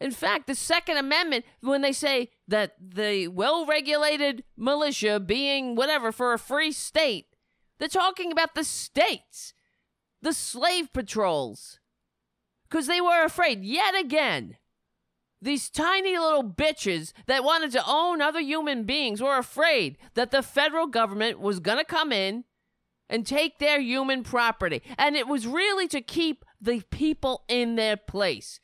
In 0.00 0.10
fact, 0.10 0.46
the 0.46 0.54
Second 0.54 0.98
Amendment, 0.98 1.44
when 1.60 1.82
they 1.82 1.92
say 1.92 2.30
that 2.48 2.74
the 2.78 3.28
well 3.28 3.64
regulated 3.64 4.44
militia 4.56 5.20
being 5.20 5.76
whatever 5.76 6.12
for 6.12 6.32
a 6.32 6.38
free 6.38 6.72
state, 6.72 7.26
they're 7.78 7.88
talking 7.88 8.32
about 8.32 8.54
the 8.54 8.64
states, 8.64 9.54
the 10.20 10.32
slave 10.32 10.92
patrols, 10.92 11.80
because 12.68 12.86
they 12.86 13.00
were 13.00 13.24
afraid 13.24 13.64
yet 13.64 13.98
again. 13.98 14.56
These 15.44 15.68
tiny 15.68 16.16
little 16.16 16.42
bitches 16.42 17.12
that 17.26 17.44
wanted 17.44 17.70
to 17.72 17.82
own 17.86 18.22
other 18.22 18.40
human 18.40 18.84
beings 18.84 19.20
were 19.20 19.36
afraid 19.36 19.98
that 20.14 20.30
the 20.30 20.42
federal 20.42 20.86
government 20.86 21.38
was 21.38 21.60
going 21.60 21.76
to 21.76 21.84
come 21.84 22.12
in 22.12 22.44
and 23.10 23.26
take 23.26 23.58
their 23.58 23.78
human 23.78 24.22
property. 24.22 24.80
And 24.96 25.16
it 25.16 25.28
was 25.28 25.46
really 25.46 25.86
to 25.88 26.00
keep 26.00 26.46
the 26.62 26.82
people 26.90 27.44
in 27.46 27.76
their 27.76 27.98
place. 27.98 28.58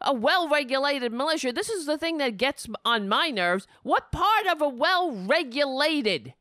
A 0.00 0.12
well 0.12 0.48
regulated 0.48 1.12
militia, 1.12 1.52
this 1.52 1.68
is 1.68 1.86
the 1.86 1.96
thing 1.96 2.18
that 2.18 2.36
gets 2.36 2.66
on 2.84 3.08
my 3.08 3.30
nerves. 3.30 3.68
What 3.84 4.10
part 4.10 4.48
of 4.48 4.60
a 4.60 4.68
well 4.68 5.12
regulated 5.12 6.34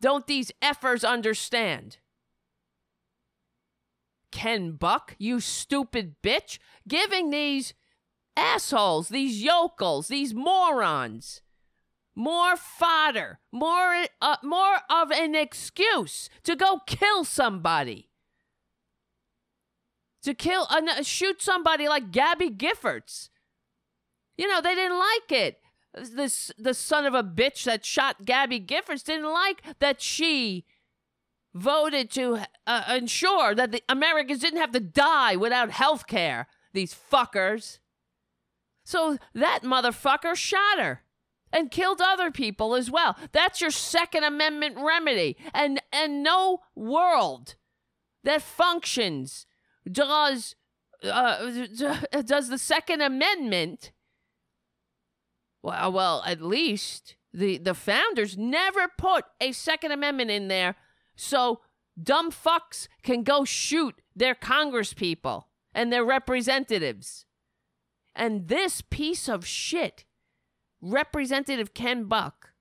don't 0.00 0.26
these 0.26 0.50
effers 0.62 1.06
understand? 1.06 1.98
Ken 4.30 4.72
Buck, 4.72 5.16
you 5.18 5.40
stupid 5.40 6.16
bitch, 6.22 6.58
giving 6.86 7.30
these 7.30 7.74
assholes, 8.36 9.08
these 9.08 9.42
yokels, 9.42 10.08
these 10.08 10.34
morons, 10.34 11.42
more 12.14 12.56
fodder, 12.56 13.40
more 13.52 14.04
uh, 14.20 14.36
more 14.42 14.78
of 14.88 15.10
an 15.10 15.34
excuse 15.34 16.28
to 16.44 16.56
go 16.56 16.80
kill 16.86 17.24
somebody. 17.24 18.08
To 20.22 20.34
kill, 20.34 20.66
uh, 20.68 21.02
shoot 21.02 21.40
somebody 21.40 21.88
like 21.88 22.10
Gabby 22.10 22.50
Giffords. 22.50 23.30
You 24.36 24.48
know, 24.48 24.60
they 24.60 24.74
didn't 24.74 24.98
like 24.98 25.32
it. 25.32 25.60
This 25.94 26.52
the 26.58 26.74
son 26.74 27.04
of 27.04 27.14
a 27.14 27.22
bitch 27.22 27.64
that 27.64 27.84
shot 27.84 28.24
Gabby 28.24 28.60
Giffords 28.60 29.04
didn't 29.04 29.32
like 29.32 29.62
that 29.80 30.00
she 30.00 30.64
voted 31.54 32.10
to 32.12 32.40
uh, 32.66 32.82
ensure 32.96 33.54
that 33.54 33.72
the 33.72 33.82
Americans 33.88 34.40
didn't 34.40 34.60
have 34.60 34.72
to 34.72 34.80
die 34.80 35.36
without 35.36 35.70
health 35.70 36.06
care. 36.06 36.46
These 36.72 36.94
fuckers. 36.94 37.78
So 38.84 39.18
that 39.34 39.60
motherfucker 39.62 40.34
shot 40.34 40.78
her 40.78 41.02
and 41.52 41.70
killed 41.70 42.00
other 42.00 42.30
people 42.30 42.74
as 42.74 42.90
well. 42.90 43.16
That's 43.32 43.60
your 43.60 43.70
Second 43.70 44.24
Amendment 44.24 44.76
remedy. 44.78 45.36
And 45.52 45.82
and 45.92 46.22
no 46.22 46.60
world 46.74 47.56
that 48.24 48.42
functions 48.42 49.46
does 49.90 50.54
uh, 51.02 51.50
does 52.24 52.48
the 52.48 52.58
Second 52.58 53.00
Amendment. 53.00 53.92
Well, 55.62 55.92
well, 55.92 56.22
at 56.26 56.40
least 56.40 57.16
the 57.32 57.58
the 57.58 57.74
founders 57.74 58.36
never 58.36 58.86
put 58.96 59.24
a 59.40 59.52
Second 59.52 59.92
Amendment 59.92 60.30
in 60.30 60.48
there 60.48 60.76
so 61.20 61.60
dumb 62.02 62.32
fucks 62.32 62.88
can 63.02 63.22
go 63.22 63.44
shoot 63.44 64.00
their 64.16 64.34
congresspeople 64.34 65.44
and 65.74 65.92
their 65.92 66.04
representatives. 66.04 67.26
And 68.14 68.48
this 68.48 68.80
piece 68.80 69.28
of 69.28 69.46
shit, 69.46 70.04
Representative 70.80 71.74
Ken 71.74 72.04
Buck, 72.04 72.52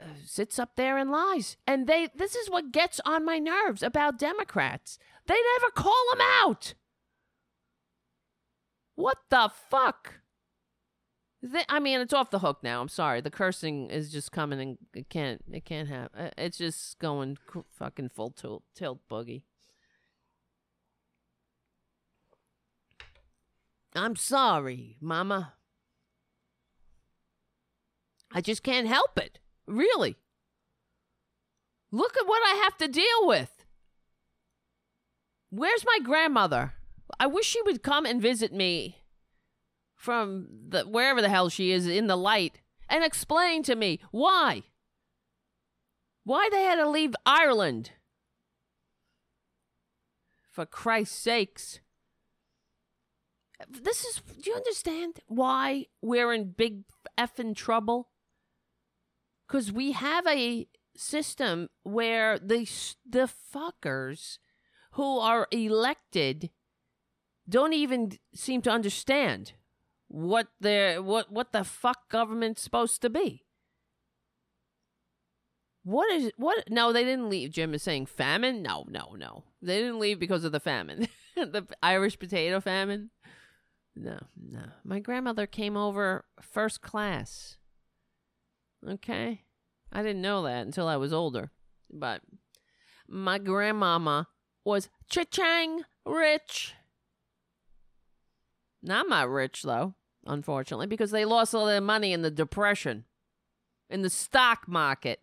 uh, 0.00 0.04
sits 0.24 0.58
up 0.58 0.76
there 0.76 0.98
and 0.98 1.10
lies. 1.10 1.56
And 1.66 1.86
they 1.86 2.08
this 2.14 2.36
is 2.36 2.50
what 2.50 2.70
gets 2.70 3.00
on 3.04 3.24
my 3.24 3.38
nerves 3.38 3.82
about 3.82 4.18
Democrats. 4.18 4.98
They 5.26 5.38
never 5.58 5.72
call 5.72 6.04
them 6.12 6.20
out. 6.42 6.74
What 8.94 9.18
the 9.30 9.50
fuck? 9.70 10.20
I 11.68 11.78
mean, 11.78 12.00
it's 12.00 12.12
off 12.12 12.30
the 12.30 12.40
hook 12.40 12.58
now. 12.62 12.80
I'm 12.80 12.88
sorry. 12.88 13.20
The 13.20 13.30
cursing 13.30 13.90
is 13.90 14.10
just 14.10 14.32
coming 14.32 14.60
and 14.60 14.78
it 14.92 15.08
can't. 15.08 15.42
It 15.52 15.64
can't 15.64 15.88
have. 15.88 16.10
uh, 16.18 16.30
It's 16.36 16.58
just 16.58 16.98
going 16.98 17.38
fucking 17.78 18.08
full 18.08 18.30
tilt, 18.30 18.64
tilt 18.74 18.98
boogie. 19.08 19.42
I'm 23.94 24.16
sorry, 24.16 24.96
Mama. 25.00 25.54
I 28.32 28.40
just 28.40 28.62
can't 28.62 28.86
help 28.86 29.18
it. 29.18 29.38
Really. 29.66 30.16
Look 31.90 32.16
at 32.16 32.26
what 32.26 32.42
I 32.44 32.60
have 32.64 32.76
to 32.78 32.88
deal 32.88 33.26
with. 33.26 33.64
Where's 35.50 35.84
my 35.86 35.98
grandmother? 36.04 36.74
I 37.18 37.26
wish 37.26 37.46
she 37.46 37.62
would 37.62 37.82
come 37.82 38.04
and 38.04 38.20
visit 38.20 38.52
me 38.52 38.98
from 39.98 40.46
the 40.68 40.84
wherever 40.84 41.20
the 41.20 41.28
hell 41.28 41.48
she 41.48 41.72
is 41.72 41.86
in 41.86 42.06
the 42.06 42.16
light 42.16 42.60
and 42.88 43.04
explain 43.04 43.62
to 43.64 43.74
me 43.74 44.00
why. 44.12 44.62
Why 46.24 46.48
they 46.50 46.62
had 46.62 46.76
to 46.76 46.88
leave 46.88 47.14
Ireland. 47.26 47.90
For 50.52 50.64
Christ's 50.64 51.18
sakes. 51.18 51.80
This 53.68 54.04
is 54.04 54.22
do 54.40 54.50
you 54.50 54.56
understand 54.56 55.18
why 55.26 55.86
we're 56.00 56.32
in 56.32 56.52
big 56.52 56.84
effing 57.18 57.56
trouble? 57.56 58.10
Cuz 59.48 59.72
we 59.72 59.92
have 59.92 60.26
a 60.28 60.68
system 60.96 61.68
where 61.82 62.38
the 62.38 62.68
the 63.04 63.28
fuckers 63.52 64.38
who 64.92 65.18
are 65.18 65.48
elected 65.50 66.50
don't 67.48 67.72
even 67.72 68.12
seem 68.32 68.62
to 68.62 68.70
understand 68.70 69.54
what 70.08 70.48
their 70.60 71.02
what 71.02 71.30
what 71.30 71.52
the 71.52 71.64
fuck 71.64 72.08
government's 72.10 72.62
supposed 72.62 73.00
to 73.02 73.10
be. 73.10 73.44
What 75.84 76.10
is 76.12 76.32
what? 76.36 76.64
No, 76.68 76.92
they 76.92 77.04
didn't 77.04 77.30
leave. 77.30 77.50
Jim 77.50 77.72
is 77.72 77.82
saying 77.82 78.06
famine. 78.06 78.62
No, 78.62 78.84
no, 78.88 79.14
no. 79.16 79.44
They 79.62 79.78
didn't 79.78 80.00
leave 80.00 80.18
because 80.18 80.44
of 80.44 80.52
the 80.52 80.60
famine, 80.60 81.08
the 81.36 81.66
Irish 81.82 82.18
potato 82.18 82.60
famine. 82.60 83.10
No, 83.96 84.18
no. 84.36 84.64
My 84.84 85.00
grandmother 85.00 85.46
came 85.46 85.76
over 85.76 86.24
first 86.40 86.80
class. 86.82 87.56
Okay, 88.86 89.42
I 89.92 90.02
didn't 90.02 90.22
know 90.22 90.42
that 90.42 90.66
until 90.66 90.86
I 90.86 90.96
was 90.96 91.12
older, 91.12 91.50
but 91.90 92.22
my 93.08 93.38
grandmama 93.38 94.28
was 94.64 94.88
cha-chang 95.08 95.82
rich. 96.04 96.74
Not 98.82 99.28
rich 99.28 99.62
though, 99.62 99.94
unfortunately, 100.28 100.86
because 100.86 101.10
they 101.10 101.24
lost 101.24 101.54
all 101.54 101.66
their 101.66 101.80
money 101.80 102.12
in 102.12 102.22
the 102.22 102.30
depression, 102.30 103.04
in 103.90 104.02
the 104.02 104.10
stock 104.10 104.68
market. 104.68 105.20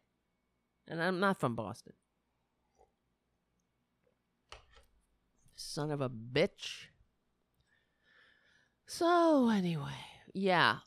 And 0.87 1.01
I'm 1.01 1.19
not 1.19 1.39
from 1.39 1.55
Boston. 1.55 1.93
Son 5.55 5.89
of 5.91 6.01
a 6.01 6.09
bitch. 6.09 6.87
So, 8.85 9.49
anyway, 9.49 9.97
yeah. 10.33 10.77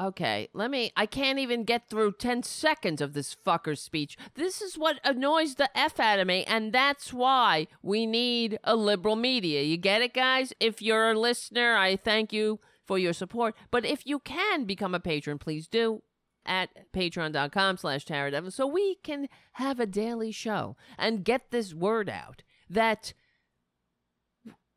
Okay, 0.00 0.48
let 0.52 0.70
me. 0.70 0.92
I 0.96 1.06
can't 1.06 1.40
even 1.40 1.64
get 1.64 1.90
through 1.90 2.12
10 2.12 2.44
seconds 2.44 3.00
of 3.00 3.14
this 3.14 3.34
fucker's 3.34 3.80
speech. 3.80 4.16
This 4.34 4.62
is 4.62 4.78
what 4.78 5.00
annoys 5.02 5.56
the 5.56 5.76
F 5.76 5.98
out 5.98 6.20
of 6.20 6.28
me, 6.28 6.44
and 6.44 6.72
that's 6.72 7.12
why 7.12 7.66
we 7.82 8.06
need 8.06 8.60
a 8.62 8.76
liberal 8.76 9.16
media. 9.16 9.62
You 9.62 9.76
get 9.76 10.02
it, 10.02 10.14
guys? 10.14 10.52
If 10.60 10.80
you're 10.80 11.10
a 11.10 11.18
listener, 11.18 11.74
I 11.74 11.96
thank 11.96 12.32
you 12.32 12.60
for 12.88 12.98
your 12.98 13.12
support. 13.12 13.54
But 13.70 13.84
if 13.84 14.04
you 14.04 14.18
can 14.18 14.64
become 14.64 14.94
a 14.94 15.00
patron, 15.00 15.38
please 15.38 15.68
do 15.68 16.02
at 16.44 16.70
patreon.com 16.92 17.76
slash 17.76 18.06
Devil 18.06 18.50
so 18.50 18.66
we 18.66 18.96
can 18.96 19.28
have 19.52 19.78
a 19.78 19.86
daily 19.86 20.32
show 20.32 20.76
and 20.96 21.24
get 21.24 21.50
this 21.50 21.74
word 21.74 22.08
out 22.08 22.42
that 22.68 23.12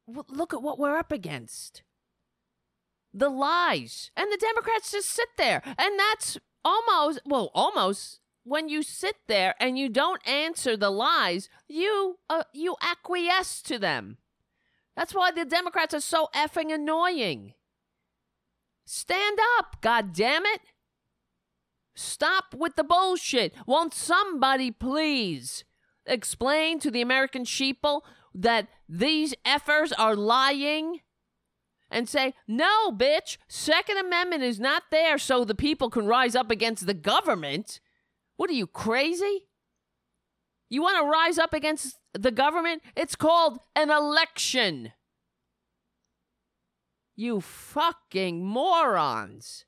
w- 0.05 0.25
look 0.27 0.53
at 0.53 0.61
what 0.61 0.77
we're 0.77 0.97
up 0.97 1.11
against 1.11 1.81
the 3.13 3.29
lies. 3.29 4.11
And 4.15 4.31
the 4.31 4.37
Democrats 4.37 4.91
just 4.91 5.09
sit 5.09 5.29
there. 5.37 5.61
And 5.65 5.97
that's 5.97 6.37
almost, 6.63 7.21
well, 7.25 7.49
almost 7.53 8.19
when 8.43 8.69
you 8.69 8.83
sit 8.83 9.15
there 9.27 9.55
and 9.59 9.77
you 9.77 9.87
don't 9.89 10.25
answer 10.27 10.75
the 10.75 10.89
lies, 10.89 11.49
you 11.67 12.17
uh, 12.29 12.43
you 12.53 12.75
acquiesce 12.81 13.61
to 13.63 13.79
them. 13.79 14.17
That's 14.95 15.13
why 15.13 15.31
the 15.31 15.45
Democrats 15.45 15.93
are 15.93 16.01
so 16.01 16.27
effing 16.35 16.73
annoying. 16.73 17.53
Stand 18.93 19.39
up, 19.57 19.77
god 19.79 20.11
damn 20.11 20.45
it. 20.45 20.59
Stop 21.95 22.53
with 22.53 22.75
the 22.75 22.83
bullshit. 22.83 23.53
Won't 23.65 23.93
somebody 23.93 24.69
please 24.69 25.63
explain 26.05 26.77
to 26.79 26.91
the 26.91 27.01
American 27.01 27.45
sheeple 27.45 28.01
that 28.35 28.67
these 28.89 29.33
effers 29.45 29.93
are 29.97 30.13
lying? 30.13 30.99
and 31.89 32.07
say, 32.07 32.33
no, 32.47 32.91
bitch, 32.91 33.37
Second 33.47 33.97
Amendment 33.97 34.43
is 34.43 34.59
not 34.59 34.83
there 34.91 35.17
so 35.17 35.45
the 35.45 35.55
people 35.55 35.89
can 35.89 36.05
rise 36.05 36.35
up 36.35 36.49
against 36.51 36.85
the 36.85 36.93
government. 36.93 37.81
What 38.37 38.49
are 38.49 38.53
you, 38.53 38.67
crazy? 38.67 39.47
You 40.69 40.81
want 40.81 41.01
to 41.01 41.09
rise 41.09 41.37
up 41.37 41.53
against 41.53 41.97
the 42.13 42.31
government? 42.31 42.81
It's 42.95 43.15
called 43.15 43.59
an 43.75 43.89
election. 43.89 44.93
You 47.15 47.41
fucking 47.41 48.45
morons. 48.45 49.65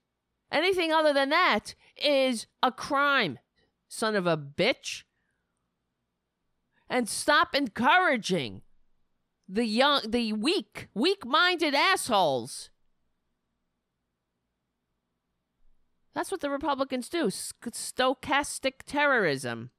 Anything 0.51 0.91
other 0.91 1.13
than 1.13 1.29
that 1.29 1.75
is 1.97 2.47
a 2.61 2.71
crime, 2.71 3.39
son 3.87 4.15
of 4.15 4.27
a 4.27 4.37
bitch. 4.37 5.03
And 6.89 7.09
stop 7.09 7.55
encouraging 7.55 8.61
the 9.49 9.65
young, 9.65 10.01
the 10.07 10.33
weak, 10.33 10.87
weak-minded 10.93 11.73
assholes. 11.73 12.69
That's 16.13 16.31
what 16.31 16.41
the 16.41 16.51
Republicans 16.51 17.09
do. 17.09 17.25
Stochastic 17.25 18.83
terrorism. 18.85 19.71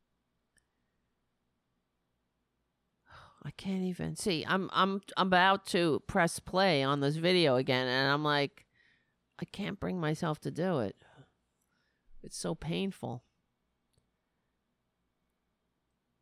I 3.45 3.51
can't 3.51 3.83
even 3.83 4.17
see. 4.17 4.45
I'm 4.49 4.71
I'm 4.73 5.03
I'm 5.17 5.27
about 5.27 5.67
to 5.67 6.03
press 6.07 6.39
play 6.39 6.83
on 6.83 7.01
this 7.01 7.17
video 7.17 7.57
again 7.57 7.87
and 7.87 8.11
I'm 8.11 8.25
like 8.25 8.65
I 9.41 9.45
can't 9.45 9.79
bring 9.79 10.01
myself 10.01 10.41
to 10.41 10.51
do 10.51 10.79
it. 10.81 10.97
It's 12.23 12.39
so 12.39 12.55
painful. 12.55 13.23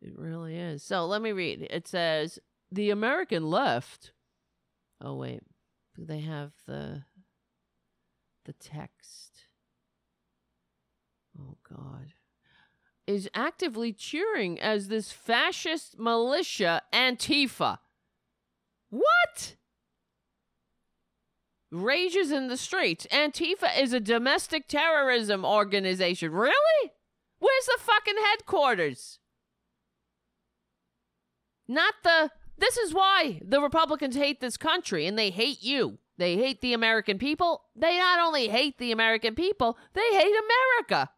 It 0.01 0.19
really 0.19 0.57
is. 0.57 0.83
So 0.83 1.07
let 1.07 1.23
me 1.23 1.31
read. 1.31 1.69
It 1.71 1.87
says 1.87 2.41
the 2.73 2.91
American 2.91 3.49
left. 3.49 4.13
Oh 5.01 5.15
wait. 5.15 5.43
Do 5.95 6.05
they 6.05 6.21
have 6.21 6.53
the 6.67 7.05
the 8.45 8.53
text? 8.55 9.45
Oh 11.39 11.57
god. 11.69 12.15
Is 13.07 13.29
actively 13.35 13.93
cheering 13.93 14.61
as 14.61 14.87
this 14.87 15.11
fascist 15.11 15.99
militia 15.99 16.83
Antifa. 16.93 17.79
What? 18.91 19.57
Rages 21.73 22.31
in 22.31 22.47
the 22.49 22.57
streets. 22.57 23.07
Antifa 23.11 23.77
is 23.77 23.93
a 23.93 23.99
domestic 23.99 24.69
terrorism 24.69 25.45
organization. 25.45 26.31
Really? 26.31 26.93
Where's 27.39 27.67
the 27.67 27.79
fucking 27.81 28.23
headquarters? 28.31 29.19
Not 31.67 31.95
the. 32.05 32.31
This 32.57 32.77
is 32.77 32.95
why 32.95 33.41
the 33.45 33.61
Republicans 33.61 34.15
hate 34.15 34.41
this 34.41 34.57
country 34.57 35.07
and 35.07 35.19
they 35.19 35.31
hate 35.31 35.63
you. 35.63 35.99
They 36.19 36.37
hate 36.37 36.61
the 36.61 36.75
American 36.75 37.19
people. 37.19 37.63
They 37.75 37.99
not 37.99 38.21
only 38.21 38.49
hate 38.49 38.79
the 38.79 38.93
American 38.93 39.35
people, 39.35 39.77
they 39.95 40.09
hate 40.13 40.35
America. 40.89 41.11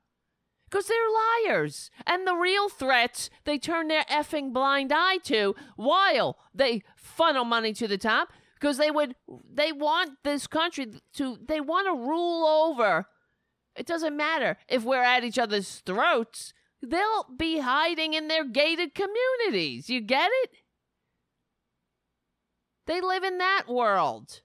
Because 0.75 0.89
they're 0.89 1.53
liars. 1.53 1.89
And 2.05 2.27
the 2.27 2.35
real 2.35 2.69
threats 2.69 3.31
they 3.45 3.59
turn 3.59 3.87
their 3.87 4.03
effing 4.11 4.53
blind 4.53 4.91
eye 4.93 5.19
to 5.19 5.55
while 5.77 6.37
they 6.53 6.83
funnel 6.97 7.45
money 7.45 7.73
to 7.75 7.87
the 7.87 7.97
top. 7.97 8.33
Because 8.59 8.77
they 8.77 8.91
would, 8.91 9.15
they 9.49 9.71
want 9.71 10.19
this 10.25 10.49
country 10.49 11.01
to, 11.13 11.39
they 11.47 11.61
want 11.61 11.87
to 11.87 11.93
rule 11.93 12.45
over. 12.45 13.07
It 13.77 13.87
doesn't 13.87 14.17
matter 14.17 14.57
if 14.69 14.83
we're 14.83 15.05
at 15.05 15.23
each 15.23 15.39
other's 15.39 15.77
throats. 15.87 16.53
They'll 16.83 17.27
be 17.39 17.61
hiding 17.61 18.15
in 18.15 18.27
their 18.27 18.45
gated 18.45 18.97
communities. 18.97 19.89
You 19.89 20.01
get 20.01 20.31
it? 20.43 20.51
They 22.89 23.01
live 23.01 23.23
in 23.23 23.39
that 23.39 23.69
world. 23.69 24.41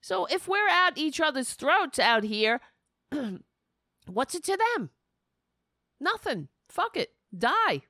So 0.00 0.24
if 0.24 0.48
we're 0.48 0.70
at 0.70 0.96
each 0.96 1.20
other's 1.20 1.52
throats 1.52 1.98
out 1.98 2.24
here, 2.24 2.62
what's 4.08 4.34
it 4.34 4.44
to 4.44 4.58
them? 4.76 4.90
Nothing. 6.00 6.48
Fuck 6.68 6.96
it. 6.96 7.10
Die. 7.36 7.82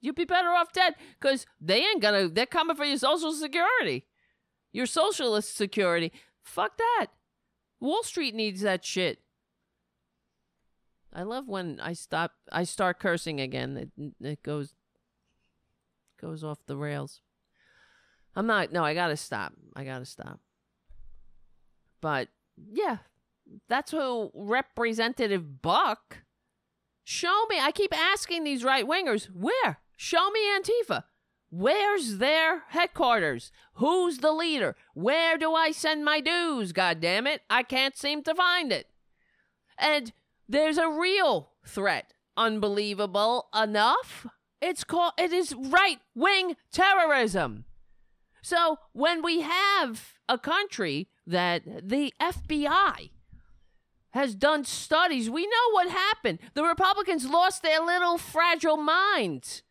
You'd 0.00 0.16
be 0.16 0.24
better 0.24 0.50
off 0.50 0.72
dead 0.72 0.94
because 1.18 1.46
they 1.60 1.78
ain't 1.78 2.02
gonna, 2.02 2.28
they're 2.28 2.44
coming 2.44 2.76
for 2.76 2.84
your 2.84 2.98
social 2.98 3.32
security, 3.32 4.06
your 4.72 4.86
socialist 4.86 5.56
security. 5.56 6.12
Fuck 6.42 6.76
that. 6.76 7.06
Wall 7.80 8.02
Street 8.02 8.34
needs 8.34 8.60
that 8.60 8.84
shit. 8.84 9.20
I 11.12 11.22
love 11.22 11.48
when 11.48 11.80
I 11.80 11.94
stop, 11.94 12.32
I 12.52 12.64
start 12.64 12.98
cursing 12.98 13.40
again. 13.40 13.90
It, 13.96 14.12
it 14.20 14.42
goes, 14.42 14.74
goes 16.20 16.44
off 16.44 16.58
the 16.66 16.76
rails. 16.76 17.20
I'm 18.36 18.46
not, 18.46 18.72
no, 18.72 18.84
I 18.84 18.94
gotta 18.94 19.16
stop. 19.16 19.54
I 19.74 19.84
gotta 19.84 20.04
stop. 20.04 20.40
But 22.00 22.28
yeah, 22.56 22.98
that's 23.68 23.90
who 23.90 24.30
Representative 24.34 25.62
Buck. 25.62 26.18
Show 27.04 27.44
me. 27.48 27.58
I 27.60 27.70
keep 27.70 27.96
asking 27.96 28.44
these 28.44 28.64
right 28.64 28.86
wingers, 28.86 29.26
where? 29.26 29.78
Show 29.96 30.30
me 30.30 30.40
Antifa. 30.56 31.04
Where's 31.50 32.18
their 32.18 32.64
headquarters? 32.70 33.52
Who's 33.74 34.18
the 34.18 34.32
leader? 34.32 34.74
Where 34.94 35.38
do 35.38 35.54
I 35.54 35.70
send 35.70 36.04
my 36.04 36.20
dues? 36.20 36.72
God 36.72 37.00
damn 37.00 37.26
it. 37.26 37.42
I 37.48 37.62
can't 37.62 37.96
seem 37.96 38.22
to 38.24 38.34
find 38.34 38.72
it. 38.72 38.88
And 39.78 40.12
there's 40.48 40.78
a 40.78 40.88
real 40.88 41.50
threat. 41.66 42.12
Unbelievable 42.36 43.46
enough. 43.54 44.26
It's 44.60 44.82
called 44.82 45.12
it 45.18 45.32
is 45.32 45.54
right 45.54 45.98
wing 46.14 46.56
terrorism. 46.72 47.66
So 48.42 48.78
when 48.92 49.22
we 49.22 49.42
have 49.42 50.14
a 50.28 50.38
country 50.38 51.08
that 51.26 51.62
the 51.64 52.12
FBI 52.20 53.10
has 54.14 54.34
done 54.36 54.64
studies, 54.64 55.28
we 55.28 55.44
know 55.44 55.70
what 55.72 55.88
happened. 55.88 56.38
The 56.54 56.62
Republicans 56.62 57.28
lost 57.28 57.62
their 57.62 57.80
little 57.80 58.16
fragile 58.16 58.76
minds 58.76 59.62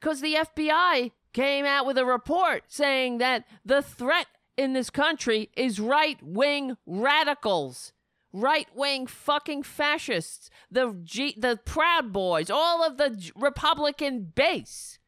because 0.00 0.22
the 0.22 0.34
FBI 0.34 1.12
came 1.34 1.66
out 1.66 1.86
with 1.86 1.98
a 1.98 2.04
report 2.04 2.64
saying 2.68 3.18
that 3.18 3.44
the 3.64 3.82
threat 3.82 4.26
in 4.56 4.72
this 4.72 4.88
country 4.88 5.50
is 5.54 5.78
right 5.78 6.18
wing 6.22 6.78
radicals, 6.86 7.92
right 8.32 8.68
wing 8.74 9.06
fucking 9.06 9.64
fascists, 9.64 10.48
the 10.70 10.98
G- 11.04 11.36
the 11.38 11.60
Proud 11.64 12.12
Boys, 12.12 12.48
all 12.48 12.82
of 12.82 12.96
the 12.96 13.30
Republican 13.36 14.32
base. 14.34 14.98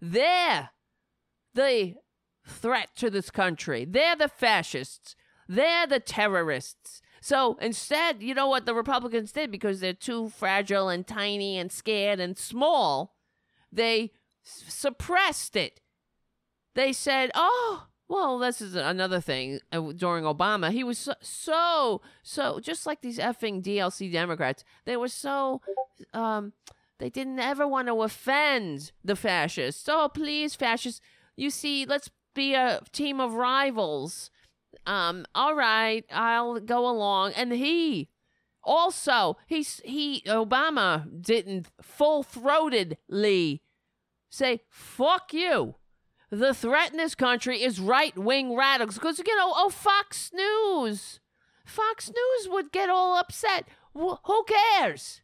They're 0.00 0.70
the 1.54 1.94
threat 2.44 2.88
to 2.96 3.10
this 3.10 3.30
country. 3.30 3.84
They're 3.88 4.16
the 4.16 4.28
fascists. 4.28 5.14
They're 5.48 5.86
the 5.86 6.00
terrorists. 6.00 7.01
So 7.22 7.56
instead, 7.60 8.20
you 8.20 8.34
know 8.34 8.48
what 8.48 8.66
the 8.66 8.74
Republicans 8.74 9.30
did 9.30 9.52
because 9.52 9.78
they're 9.78 9.92
too 9.94 10.30
fragile 10.30 10.88
and 10.88 11.06
tiny 11.06 11.56
and 11.56 11.70
scared 11.70 12.18
and 12.18 12.36
small? 12.36 13.14
They 13.70 14.10
s- 14.44 14.64
suppressed 14.66 15.54
it. 15.54 15.80
They 16.74 16.92
said, 16.92 17.30
"Oh, 17.34 17.86
well, 18.08 18.40
this 18.40 18.60
is 18.60 18.74
another 18.74 19.20
thing." 19.20 19.60
Uh, 19.70 19.92
During 19.92 20.24
Obama, 20.24 20.72
he 20.72 20.82
was 20.82 20.98
so, 20.98 21.14
so, 21.20 22.02
so 22.24 22.58
just 22.58 22.86
like 22.86 23.02
these 23.02 23.18
effing 23.18 23.62
DLC 23.62 24.10
Democrats. 24.10 24.64
They 24.84 24.96
were 24.96 25.06
so, 25.08 25.60
um, 26.12 26.54
they 26.98 27.08
didn't 27.08 27.38
ever 27.38 27.68
want 27.68 27.86
to 27.86 28.02
offend 28.02 28.90
the 29.04 29.14
fascists. 29.14 29.88
Oh, 29.88 30.08
please, 30.12 30.56
fascists! 30.56 31.00
You 31.36 31.50
see, 31.50 31.86
let's 31.86 32.10
be 32.34 32.54
a 32.54 32.80
team 32.90 33.20
of 33.20 33.34
rivals. 33.34 34.31
Um, 34.86 35.26
all 35.34 35.54
right, 35.54 36.04
I'll 36.12 36.60
go 36.60 36.88
along. 36.88 37.32
And 37.32 37.52
he 37.52 38.08
also, 38.62 39.38
he's 39.46 39.80
he 39.84 40.22
Obama 40.26 41.06
didn't 41.22 41.68
full 41.80 42.22
throatedly 42.22 43.60
say, 44.30 44.62
fuck 44.68 45.32
you. 45.32 45.76
The 46.30 46.54
threat 46.54 46.92
in 46.92 46.96
this 46.96 47.14
country 47.14 47.62
is 47.62 47.78
right 47.78 48.16
wing 48.16 48.56
radicals. 48.56 48.94
Because, 48.94 49.18
you 49.18 49.36
know, 49.36 49.52
oh, 49.54 49.68
Fox 49.68 50.30
News. 50.32 51.20
Fox 51.64 52.08
News 52.08 52.52
would 52.52 52.72
get 52.72 52.88
all 52.88 53.16
upset. 53.16 53.68
Wh- 53.94 54.20
who 54.24 54.44
cares? 54.44 55.21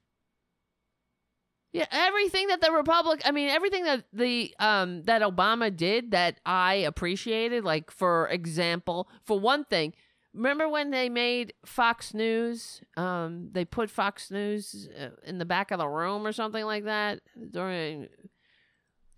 Yeah, 1.72 1.84
everything 1.90 2.48
that 2.48 2.62
the 2.62 2.72
Republic, 2.72 3.20
I 3.24 3.30
mean, 3.30 3.50
everything 3.50 3.84
that 3.84 4.04
the 4.12 4.54
um 4.58 5.02
that 5.02 5.22
Obama 5.22 5.74
did 5.74 6.12
that 6.12 6.40
I 6.46 6.74
appreciated, 6.74 7.64
like 7.64 7.90
for 7.90 8.28
example, 8.28 9.08
for 9.24 9.38
one 9.38 9.64
thing, 9.64 9.92
remember 10.32 10.68
when 10.68 10.90
they 10.90 11.08
made 11.10 11.52
Fox 11.66 12.14
News? 12.14 12.80
Um, 12.96 13.50
they 13.52 13.64
put 13.66 13.90
Fox 13.90 14.30
News 14.30 14.88
uh, 14.98 15.10
in 15.24 15.38
the 15.38 15.44
back 15.44 15.70
of 15.70 15.78
the 15.78 15.88
room 15.88 16.26
or 16.26 16.32
something 16.32 16.64
like 16.64 16.84
that 16.84 17.20
during 17.50 18.08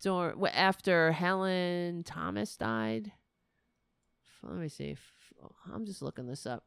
during 0.02 0.44
after 0.46 1.12
Helen 1.12 2.02
Thomas 2.02 2.56
died. 2.56 3.12
Let 4.42 4.56
me 4.56 4.68
see. 4.68 4.96
I'm 5.72 5.84
just 5.84 6.02
looking 6.02 6.26
this 6.26 6.46
up. 6.46 6.64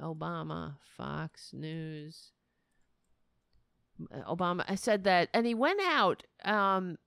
Obama, 0.00 0.76
Fox 0.96 1.50
News. 1.52 2.32
Obama 4.28 4.78
said 4.78 5.04
that, 5.04 5.28
and 5.32 5.46
he 5.46 5.54
went 5.54 5.80
out. 5.82 6.22
Um, 6.44 6.98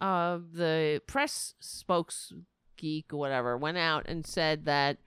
uh, 0.00 0.38
the 0.52 1.00
press 1.06 1.54
spokes 1.60 2.32
geek 2.76 3.12
or 3.12 3.16
whatever 3.16 3.56
went 3.56 3.78
out 3.78 4.06
and 4.06 4.26
said 4.26 4.64
that 4.66 4.98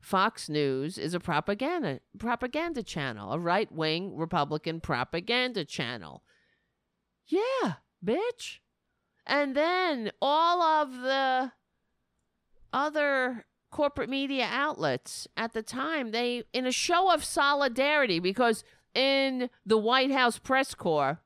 Fox 0.00 0.48
News 0.48 0.98
is 0.98 1.14
a 1.14 1.20
propaganda 1.20 2.00
propaganda 2.18 2.82
channel, 2.82 3.32
a 3.32 3.38
right 3.38 3.72
wing 3.72 4.16
Republican 4.16 4.80
propaganda 4.80 5.64
channel. 5.64 6.22
Yeah, 7.26 7.74
bitch. 8.04 8.58
And 9.26 9.56
then 9.56 10.12
all 10.20 10.60
of 10.60 10.92
the 10.92 11.52
other 12.72 13.46
corporate 13.70 14.10
media 14.10 14.46
outlets 14.50 15.26
at 15.36 15.54
the 15.54 15.62
time, 15.62 16.10
they, 16.10 16.44
in 16.52 16.66
a 16.66 16.72
show 16.72 17.12
of 17.12 17.24
solidarity, 17.24 18.20
because 18.20 18.62
in 18.94 19.50
the 19.66 19.78
White 19.78 20.10
House 20.10 20.38
press 20.38 20.74
corps, 20.74 21.20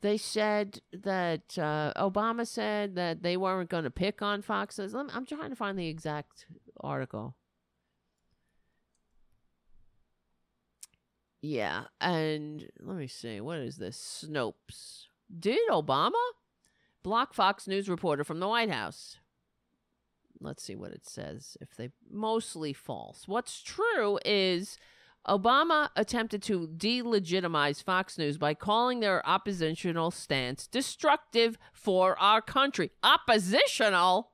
they 0.00 0.16
said 0.18 0.80
that 0.92 1.58
uh, 1.58 1.92
Obama 1.96 2.46
said 2.46 2.94
that 2.96 3.22
they 3.22 3.36
weren't 3.36 3.70
going 3.70 3.84
to 3.84 3.90
pick 3.90 4.20
on 4.20 4.42
Foxes. 4.42 4.94
I'm 4.94 5.24
trying 5.24 5.50
to 5.50 5.56
find 5.56 5.78
the 5.78 5.88
exact 5.88 6.46
article. 6.80 7.36
Yeah, 11.40 11.84
and 12.00 12.66
let 12.80 12.96
me 12.96 13.06
see. 13.06 13.40
What 13.40 13.58
is 13.58 13.76
this? 13.76 14.24
Snopes. 14.26 15.06
Did 15.38 15.58
Obama 15.70 16.12
block 17.02 17.34
Fox 17.34 17.66
News 17.66 17.88
reporter 17.88 18.24
from 18.24 18.40
the 18.40 18.48
White 18.48 18.70
House? 18.70 19.18
Let's 20.40 20.62
see 20.62 20.74
what 20.74 20.92
it 20.92 21.06
says. 21.06 21.56
If 21.60 21.76
they 21.76 21.90
mostly 22.10 22.72
false. 22.72 23.26
What's 23.26 23.62
true 23.62 24.18
is 24.24 24.78
Obama 25.26 25.88
attempted 25.96 26.42
to 26.42 26.68
delegitimize 26.68 27.82
Fox 27.82 28.18
News 28.18 28.36
by 28.36 28.52
calling 28.54 29.00
their 29.00 29.26
oppositional 29.26 30.10
stance 30.10 30.66
destructive 30.66 31.56
for 31.72 32.18
our 32.18 32.42
country. 32.42 32.90
Oppositional? 33.02 34.32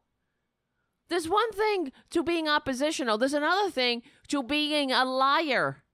There's 1.08 1.28
one 1.28 1.52
thing 1.52 1.92
to 2.10 2.22
being 2.22 2.48
oppositional, 2.48 3.18
there's 3.18 3.34
another 3.34 3.70
thing 3.70 4.02
to 4.28 4.42
being 4.42 4.92
a 4.92 5.04
liar. 5.04 5.84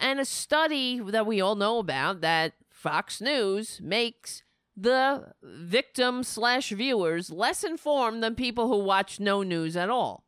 And 0.00 0.20
a 0.20 0.24
study 0.24 1.00
that 1.00 1.26
we 1.26 1.40
all 1.40 1.54
know 1.54 1.78
about 1.78 2.20
that 2.20 2.54
Fox 2.68 3.20
News 3.20 3.80
makes 3.82 4.42
the 4.76 5.32
victim 5.42 6.24
slash 6.24 6.70
viewers 6.70 7.30
less 7.30 7.62
informed 7.62 8.22
than 8.22 8.34
people 8.34 8.68
who 8.68 8.78
watch 8.78 9.20
no 9.20 9.42
news 9.42 9.76
at 9.76 9.88
all. 9.88 10.24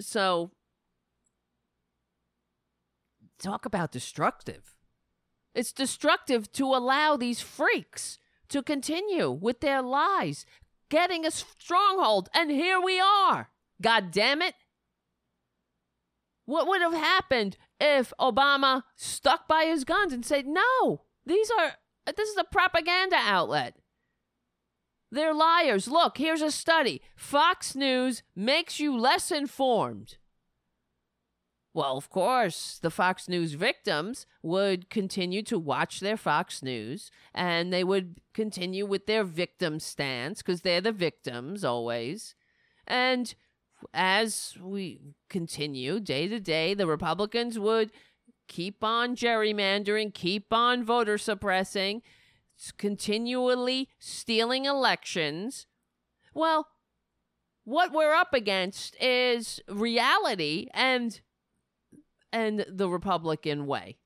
So, 0.00 0.50
talk 3.38 3.64
about 3.64 3.92
destructive. 3.92 4.76
It's 5.54 5.72
destructive 5.72 6.52
to 6.52 6.66
allow 6.66 7.16
these 7.16 7.40
freaks 7.40 8.18
to 8.48 8.62
continue 8.62 9.30
with 9.30 9.60
their 9.60 9.82
lies, 9.82 10.44
getting 10.90 11.24
a 11.24 11.30
stronghold, 11.30 12.28
and 12.34 12.50
here 12.50 12.80
we 12.80 13.00
are. 13.00 13.50
God 13.80 14.10
damn 14.10 14.42
it. 14.42 14.54
What 16.44 16.68
would 16.68 16.80
have 16.80 16.92
happened 16.92 17.56
if 17.80 18.12
Obama 18.20 18.84
stuck 18.94 19.48
by 19.48 19.64
his 19.64 19.84
guns 19.84 20.12
and 20.12 20.24
said, 20.24 20.46
"No, 20.46 21.04
these 21.24 21.50
are 21.50 21.76
this 22.14 22.28
is 22.28 22.36
a 22.36 22.44
propaganda 22.44 23.16
outlet. 23.16 23.76
They're 25.10 25.34
liars. 25.34 25.88
Look, 25.88 26.18
here's 26.18 26.42
a 26.42 26.50
study. 26.50 27.02
Fox 27.16 27.74
News 27.74 28.22
makes 28.34 28.78
you 28.78 28.96
less 28.96 29.30
informed." 29.30 30.18
Well, 31.76 31.98
of 31.98 32.08
course, 32.08 32.78
the 32.80 32.90
Fox 32.90 33.28
News 33.28 33.52
victims 33.52 34.24
would 34.42 34.88
continue 34.88 35.42
to 35.42 35.58
watch 35.58 36.00
their 36.00 36.16
Fox 36.16 36.62
News 36.62 37.10
and 37.34 37.70
they 37.70 37.84
would 37.84 38.22
continue 38.32 38.86
with 38.86 39.04
their 39.04 39.24
victim 39.24 39.78
stance 39.78 40.40
because 40.40 40.62
they're 40.62 40.80
the 40.80 40.90
victims 40.90 41.66
always. 41.66 42.34
And 42.86 43.34
as 43.92 44.54
we 44.58 45.16
continue 45.28 46.00
day 46.00 46.28
to 46.28 46.40
day, 46.40 46.72
the 46.72 46.86
Republicans 46.86 47.58
would 47.58 47.92
keep 48.48 48.82
on 48.82 49.14
gerrymandering, 49.14 50.14
keep 50.14 50.54
on 50.54 50.82
voter 50.82 51.18
suppressing, 51.18 52.00
continually 52.78 53.90
stealing 53.98 54.64
elections. 54.64 55.66
Well, 56.32 56.68
what 57.64 57.92
we're 57.92 58.14
up 58.14 58.32
against 58.32 58.96
is 58.98 59.60
reality 59.68 60.68
and 60.72 61.20
and 62.32 62.64
the 62.68 62.88
Republican 62.88 63.66
way. 63.66 63.96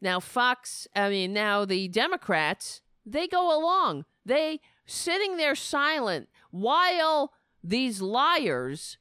Now 0.00 0.20
Fox, 0.20 0.86
I 0.94 1.08
mean 1.08 1.32
now 1.32 1.64
the 1.64 1.88
Democrats, 1.88 2.82
they 3.04 3.26
go 3.26 3.56
along. 3.56 4.04
They 4.24 4.60
sitting 4.86 5.36
there 5.36 5.54
silent 5.54 6.28
while 6.50 7.32
these 7.62 8.00
liars 8.00 8.98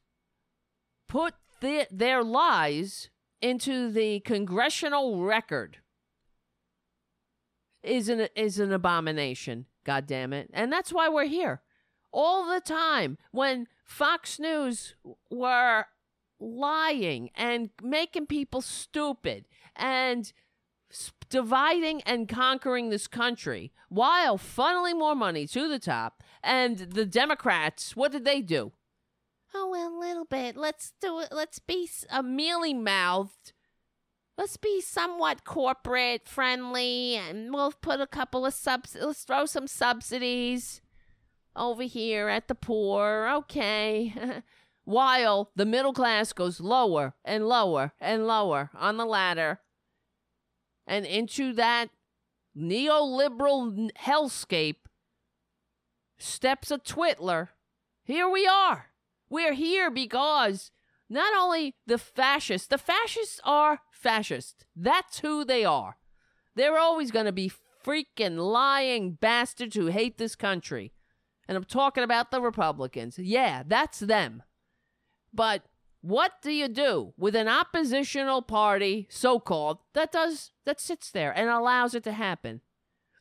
put 1.07 1.33
the, 1.61 1.87
their 1.91 2.23
lies 2.23 3.09
into 3.41 3.91
the 3.91 4.19
congressional 4.21 5.23
record 5.23 5.77
is 7.81 8.09
an 8.09 8.27
is 8.35 8.59
an 8.59 8.73
abomination 8.73 9.65
god 9.85 10.05
damn 10.05 10.33
it 10.33 10.49
and 10.53 10.71
that's 10.71 10.91
why 10.91 11.07
we're 11.07 11.25
here 11.25 11.61
all 12.11 12.53
the 12.53 12.59
time 12.59 13.17
when 13.31 13.65
fox 13.85 14.37
news 14.37 14.95
were 15.31 15.85
lying 16.39 17.29
and 17.35 17.69
making 17.81 18.25
people 18.27 18.61
stupid 18.61 19.45
and 19.75 20.31
dividing 21.29 22.01
and 22.03 22.27
conquering 22.27 22.89
this 22.89 23.07
country 23.07 23.71
while 23.89 24.37
funneling 24.37 24.97
more 24.97 25.15
money 25.15 25.45
to 25.45 25.67
the 25.67 25.79
top 25.79 26.23
and 26.43 26.77
the 26.77 27.05
democrats 27.05 27.95
what 27.95 28.11
did 28.11 28.25
they 28.25 28.41
do? 28.41 28.71
Oh 29.53 29.69
well 29.69 29.95
a 29.95 29.99
little 29.99 30.25
bit. 30.25 30.55
Let's 30.55 30.93
do 31.01 31.19
it. 31.19 31.29
Let's 31.31 31.59
be 31.59 31.89
a 32.11 32.23
mealy 32.23 32.73
mouthed 32.73 33.53
let's 34.39 34.55
be 34.55 34.79
somewhat 34.79 35.43
corporate 35.43 36.25
friendly 36.25 37.15
and 37.15 37.53
we'll 37.53 37.73
put 37.73 37.99
a 37.99 38.07
couple 38.07 38.45
of 38.45 38.53
subs 38.53 38.95
let's 38.99 39.25
throw 39.25 39.45
some 39.45 39.67
subsidies 39.67 40.81
over 41.57 41.83
here 41.83 42.29
at 42.29 42.47
the 42.47 42.55
poor. 42.55 43.29
Okay 43.31 44.13
while 44.89 45.51
the 45.55 45.67
middle 45.67 45.93
class 45.93 46.33
goes 46.33 46.59
lower 46.59 47.13
and 47.23 47.47
lower 47.47 47.93
and 48.01 48.25
lower 48.25 48.71
on 48.73 48.97
the 48.97 49.05
ladder 49.05 49.59
and 50.87 51.05
into 51.05 51.53
that 51.53 51.89
neoliberal 52.57 53.91
hellscape 53.99 54.87
steps 56.17 56.71
a 56.71 56.79
twitler 56.79 57.49
here 58.03 58.27
we 58.27 58.47
are 58.47 58.87
we're 59.29 59.53
here 59.53 59.91
because 59.91 60.71
not 61.07 61.33
only 61.37 61.75
the 61.85 61.99
fascists, 61.99 62.67
the 62.67 62.79
fascists 62.79 63.39
are 63.43 63.81
fascists 63.91 64.65
That's 64.75 65.19
who 65.19 65.45
they 65.45 65.63
are. 65.65 65.97
They're 66.55 66.79
always 66.79 67.11
going 67.11 67.27
to 67.27 67.31
be 67.31 67.51
freaking 67.85 68.37
lying 68.37 69.13
bastards 69.13 69.75
who 69.75 69.87
hate 69.87 70.17
this 70.17 70.35
country. 70.35 70.93
And 71.47 71.55
I'm 71.55 71.63
talking 71.63 72.03
about 72.03 72.31
the 72.31 72.41
Republicans. 72.41 73.19
Yeah, 73.19 73.63
that's 73.65 73.99
them. 73.99 74.43
But 75.33 75.63
what 76.01 76.41
do 76.41 76.51
you 76.51 76.67
do 76.67 77.13
with 77.17 77.35
an 77.35 77.47
oppositional 77.47 78.41
party, 78.41 79.07
so 79.09 79.39
called, 79.39 79.79
that 79.93 80.11
does 80.11 80.51
that 80.65 80.79
sits 80.79 81.11
there 81.11 81.31
and 81.31 81.49
allows 81.49 81.93
it 81.93 82.03
to 82.05 82.13
happen? 82.13 82.61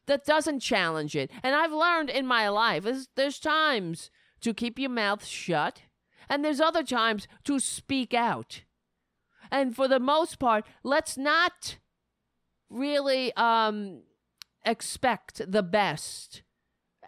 That 0.06 0.24
doesn't 0.24 0.60
challenge 0.60 1.16
it. 1.16 1.30
And 1.42 1.54
I've 1.54 1.72
learned 1.72 2.08
in 2.08 2.26
my 2.26 2.48
life 2.48 2.86
is 2.86 3.08
there's 3.14 3.38
times 3.38 4.10
to 4.40 4.54
keep 4.54 4.78
your 4.78 4.90
mouth 4.90 5.24
shut 5.24 5.82
and 6.28 6.44
there's 6.44 6.60
other 6.60 6.82
times 6.82 7.26
to 7.44 7.58
speak 7.58 8.14
out. 8.14 8.62
And 9.50 9.74
for 9.74 9.88
the 9.88 10.00
most 10.00 10.38
part, 10.38 10.64
let's 10.82 11.16
not 11.16 11.78
really 12.70 13.32
um 13.34 14.02
expect 14.64 15.50
the 15.50 15.62
best 15.62 16.42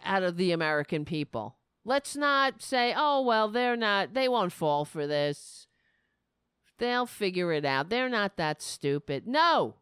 out 0.03 0.23
of 0.23 0.37
the 0.37 0.51
American 0.51 1.05
people. 1.05 1.57
Let's 1.83 2.15
not 2.15 2.61
say, 2.61 2.93
"Oh, 2.95 3.21
well, 3.21 3.47
they're 3.49 3.75
not 3.75 4.13
they 4.13 4.27
won't 4.27 4.53
fall 4.53 4.85
for 4.85 5.07
this. 5.07 5.67
They'll 6.77 7.05
figure 7.05 7.51
it 7.51 7.65
out. 7.65 7.89
They're 7.89 8.09
not 8.09 8.37
that 8.37 8.61
stupid." 8.61 9.27
No. 9.27 9.75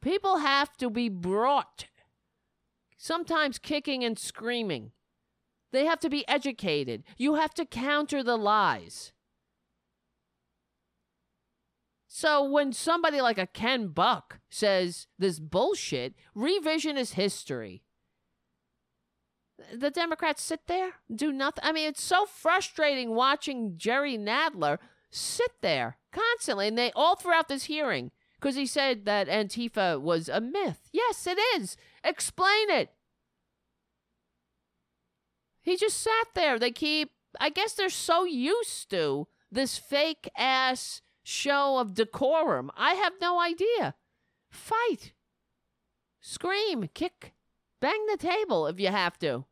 People 0.00 0.38
have 0.38 0.76
to 0.78 0.88
be 0.88 1.08
brought 1.08 1.86
sometimes 2.96 3.58
kicking 3.58 4.04
and 4.04 4.18
screaming. 4.18 4.92
They 5.72 5.86
have 5.86 6.00
to 6.00 6.10
be 6.10 6.26
educated. 6.28 7.04
You 7.16 7.34
have 7.34 7.54
to 7.54 7.64
counter 7.64 8.22
the 8.22 8.36
lies. 8.36 9.12
So 12.06 12.42
when 12.42 12.72
somebody 12.72 13.20
like 13.20 13.38
a 13.38 13.46
Ken 13.46 13.88
Buck 13.88 14.40
says 14.50 15.06
this 15.18 15.38
bullshit, 15.38 16.14
revisionist 16.36 17.14
history, 17.14 17.84
the 19.74 19.90
Democrats 19.90 20.42
sit 20.42 20.66
there, 20.66 20.92
do 21.14 21.32
nothing. 21.32 21.64
I 21.64 21.72
mean, 21.72 21.88
it's 21.88 22.02
so 22.02 22.26
frustrating 22.26 23.14
watching 23.14 23.74
Jerry 23.76 24.16
Nadler 24.16 24.78
sit 25.10 25.52
there 25.60 25.98
constantly, 26.12 26.68
and 26.68 26.78
they 26.78 26.92
all 26.94 27.16
throughout 27.16 27.48
this 27.48 27.64
hearing 27.64 28.10
because 28.34 28.56
he 28.56 28.66
said 28.66 29.04
that 29.04 29.28
Antifa 29.28 30.00
was 30.00 30.28
a 30.28 30.40
myth. 30.40 30.88
Yes, 30.92 31.26
it 31.26 31.38
is. 31.56 31.76
Explain 32.02 32.70
it. 32.70 32.90
He 35.60 35.76
just 35.76 35.98
sat 35.98 36.28
there. 36.34 36.58
They 36.58 36.70
keep, 36.70 37.10
I 37.38 37.50
guess 37.50 37.74
they're 37.74 37.90
so 37.90 38.24
used 38.24 38.90
to 38.90 39.28
this 39.52 39.76
fake 39.78 40.30
ass 40.36 41.02
show 41.22 41.78
of 41.78 41.94
decorum. 41.94 42.70
I 42.76 42.94
have 42.94 43.12
no 43.20 43.40
idea. 43.40 43.94
Fight. 44.48 45.12
Scream, 46.20 46.88
kick, 46.92 47.34
bang 47.80 48.06
the 48.10 48.16
table 48.16 48.66
if 48.66 48.78
you 48.80 48.88
have 48.88 49.18
to. 49.20 49.44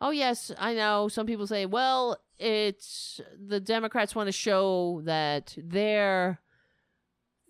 Oh, 0.00 0.10
yes, 0.10 0.50
I 0.58 0.74
know. 0.74 1.08
Some 1.08 1.26
people 1.26 1.46
say, 1.46 1.66
well, 1.66 2.18
it's 2.38 3.20
the 3.38 3.60
Democrats 3.60 4.14
want 4.14 4.28
to 4.28 4.32
show 4.32 5.02
that 5.04 5.54
they're 5.58 6.40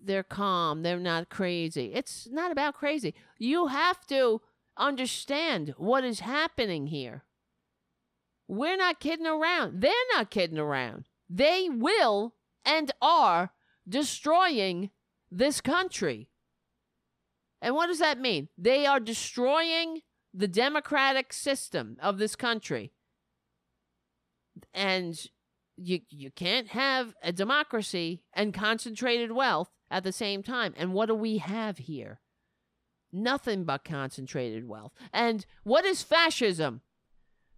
they're 0.03 0.23
calm, 0.23 0.81
they're 0.81 0.99
not 0.99 1.29
crazy. 1.29 1.93
It's 1.93 2.27
not 2.31 2.51
about 2.51 2.73
crazy. 2.73 3.13
You 3.37 3.67
have 3.67 4.05
to 4.07 4.41
understand 4.75 5.75
what 5.77 6.03
is 6.03 6.21
happening 6.21 6.87
here. 6.87 7.23
We're 8.47 8.77
not 8.77 8.99
kidding 8.99 9.27
around. 9.27 9.81
They're 9.81 9.93
not 10.13 10.31
kidding 10.31 10.57
around. 10.57 11.05
They 11.29 11.69
will 11.69 12.33
and 12.65 12.91
are 13.01 13.51
destroying 13.87 14.89
this 15.31 15.61
country. 15.61 16.29
And 17.61 17.75
what 17.75 17.87
does 17.87 17.99
that 17.99 18.19
mean? 18.19 18.49
They 18.57 18.85
are 18.85 18.99
destroying 18.99 20.01
the 20.33 20.47
democratic 20.47 21.33
system 21.33 21.97
of 22.01 22.17
this 22.17 22.35
country. 22.35 22.91
And 24.73 25.19
you 25.77 26.01
you 26.09 26.31
can't 26.31 26.69
have 26.69 27.15
a 27.23 27.31
democracy 27.31 28.23
and 28.33 28.53
concentrated 28.53 29.31
wealth 29.31 29.69
at 29.89 30.03
the 30.03 30.11
same 30.11 30.43
time. 30.43 30.73
And 30.77 30.93
what 30.93 31.07
do 31.07 31.15
we 31.15 31.37
have 31.39 31.79
here? 31.79 32.19
Nothing 33.11 33.65
but 33.65 33.83
concentrated 33.83 34.67
wealth. 34.67 34.93
And 35.11 35.45
what 35.63 35.85
is 35.85 36.01
fascism? 36.01 36.81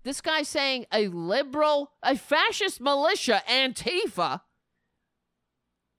This 0.03 0.19
guy's 0.19 0.49
saying 0.49 0.86
a 0.91 1.07
liberal, 1.07 1.91
a 2.01 2.17
fascist 2.17 2.82
militia, 2.82 3.41
Antifa. 3.47 4.41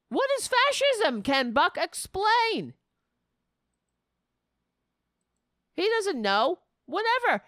What 0.08 0.28
is 0.38 0.48
fascism? 0.48 1.22
Ken 1.22 1.52
Buck 1.52 1.78
explain? 1.80 2.74
He 5.74 5.88
doesn't 5.88 6.20
know. 6.20 6.58
Whatever. 6.86 7.42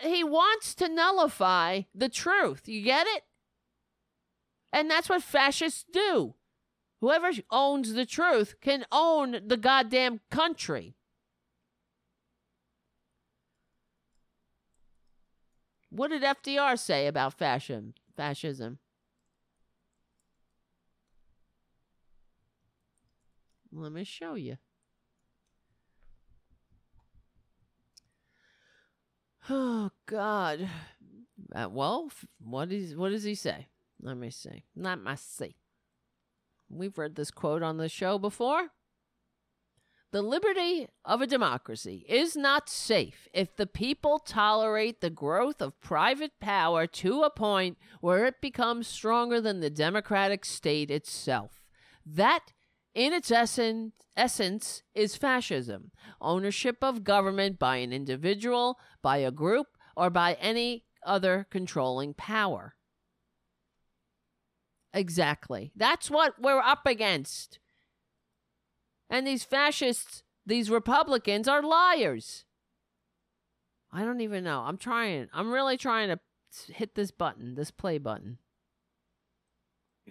He 0.00 0.24
wants 0.24 0.74
to 0.76 0.88
nullify 0.88 1.82
the 1.94 2.08
truth. 2.08 2.68
You 2.68 2.82
get 2.82 3.06
it? 3.06 3.24
And 4.72 4.90
that's 4.90 5.08
what 5.08 5.22
fascists 5.22 5.84
do. 5.92 6.34
Whoever 7.00 7.30
owns 7.50 7.92
the 7.92 8.06
truth 8.06 8.56
can 8.60 8.86
own 8.90 9.40
the 9.46 9.56
goddamn 9.56 10.20
country. 10.30 10.96
What 15.90 16.08
did 16.08 16.22
FDR 16.22 16.78
say 16.78 17.06
about 17.06 17.34
fascism? 17.34 17.94
Let 23.70 23.92
me 23.92 24.04
show 24.04 24.34
you. 24.34 24.56
Oh 29.50 29.90
God. 30.06 30.68
Uh, 31.54 31.68
well, 31.70 32.10
what 32.42 32.72
is 32.72 32.96
what 32.96 33.10
does 33.10 33.24
he 33.24 33.34
say? 33.34 33.68
Let 34.00 34.16
me 34.16 34.30
see. 34.30 34.64
Let 34.76 35.02
me 35.02 35.12
see. 35.16 35.56
We've 36.68 36.96
read 36.96 37.14
this 37.14 37.30
quote 37.30 37.62
on 37.62 37.76
the 37.76 37.88
show 37.88 38.18
before. 38.18 38.68
The 40.12 40.22
liberty 40.22 40.86
of 41.04 41.20
a 41.20 41.26
democracy 41.26 42.06
is 42.08 42.36
not 42.36 42.68
safe 42.68 43.26
if 43.34 43.56
the 43.56 43.66
people 43.66 44.20
tolerate 44.20 45.00
the 45.00 45.10
growth 45.10 45.60
of 45.60 45.80
private 45.80 46.38
power 46.40 46.86
to 46.86 47.22
a 47.22 47.30
point 47.30 47.78
where 48.00 48.24
it 48.24 48.40
becomes 48.40 48.86
stronger 48.86 49.40
than 49.40 49.58
the 49.58 49.70
democratic 49.70 50.44
state 50.44 50.88
itself. 50.88 51.64
That, 52.06 52.52
in 52.94 53.12
its 53.12 53.30
essen- 53.30 53.92
essence, 54.16 54.82
is 54.94 55.16
fascism 55.16 55.90
ownership 56.20 56.78
of 56.82 57.04
government 57.04 57.58
by 57.58 57.76
an 57.76 57.92
individual, 57.92 58.78
by 59.02 59.18
a 59.18 59.30
group, 59.30 59.66
or 59.96 60.10
by 60.10 60.34
any 60.34 60.84
other 61.04 61.46
controlling 61.50 62.14
power. 62.14 62.74
Exactly. 64.92 65.72
That's 65.74 66.10
what 66.10 66.40
we're 66.40 66.60
up 66.60 66.86
against. 66.86 67.58
And 69.10 69.26
these 69.26 69.44
fascists, 69.44 70.22
these 70.46 70.70
Republicans 70.70 71.48
are 71.48 71.62
liars. 71.62 72.44
I 73.92 74.04
don't 74.04 74.20
even 74.20 74.44
know. 74.44 74.62
I'm 74.66 74.78
trying. 74.78 75.28
I'm 75.32 75.52
really 75.52 75.76
trying 75.76 76.08
to 76.08 76.72
hit 76.72 76.94
this 76.94 77.10
button, 77.10 77.54
this 77.54 77.70
play 77.70 77.98
button. 77.98 78.38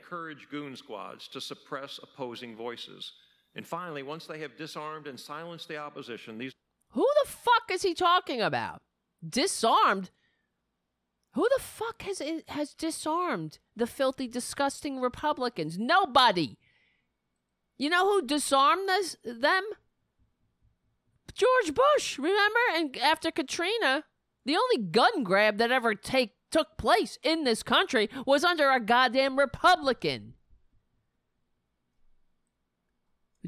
Encourage 0.04 0.50
goon 0.50 0.76
squads 0.76 1.28
to 1.30 1.42
suppress 1.42 2.00
opposing 2.02 2.56
voices. 2.56 3.14
And 3.56 3.66
finally, 3.66 4.04
once 4.04 4.26
they 4.26 4.40
have 4.40 4.58
disarmed 4.58 5.08
and 5.08 5.20
silenced 5.20 5.68
the 5.68 5.78
opposition, 5.78 6.38
these 6.38 6.54
Who 6.92 7.08
the 7.24 7.30
fuck 7.30 7.72
is 7.72 7.84
he 7.84 7.94
talking 7.94 8.42
about? 8.42 8.82
Disarmed? 9.28 10.10
Who 11.34 11.48
the 11.56 11.64
fuck 11.64 12.04
has 12.04 12.22
has 12.48 12.74
disarmed 12.74 13.60
the 13.76 13.88
filthy, 13.88 14.28
disgusting 14.28 15.00
Republicans? 15.00 15.78
Nobody. 15.78 16.58
You 17.78 17.90
know 17.90 18.06
who 18.06 18.26
disarmed 18.26 18.88
this, 18.88 19.18
them? 19.24 19.64
George 21.34 21.74
Bush, 21.74 22.20
remember? 22.20 22.60
And 22.76 22.96
after 22.98 23.32
Katrina, 23.32 24.04
the 24.46 24.56
only 24.56 24.88
gun 24.92 25.24
grab 25.24 25.58
that 25.58 25.72
ever 25.72 25.96
take 25.96 26.34
took 26.54 26.78
place 26.78 27.18
in 27.24 27.44
this 27.44 27.64
country 27.64 28.10
was 28.26 28.44
under 28.44 28.70
a 28.70 28.80
goddamn 28.80 29.38
Republican. 29.38 30.36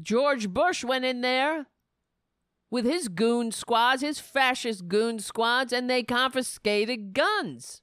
George 0.02 0.50
Bush 0.50 0.84
went 0.84 1.04
in 1.04 1.22
there 1.22 1.66
with 2.70 2.84
his 2.84 3.08
goon 3.08 3.52
squads, 3.52 4.02
his 4.02 4.18
fascist 4.18 4.88
goon 4.88 5.20
squads, 5.20 5.72
and 5.72 5.88
they 5.88 6.02
confiscated 6.02 7.14
guns. 7.14 7.80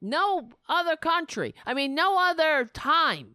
No 0.00 0.50
other 0.68 0.96
country, 0.96 1.54
I 1.66 1.74
mean, 1.74 1.94
no 1.94 2.16
other 2.18 2.64
time. 2.72 3.34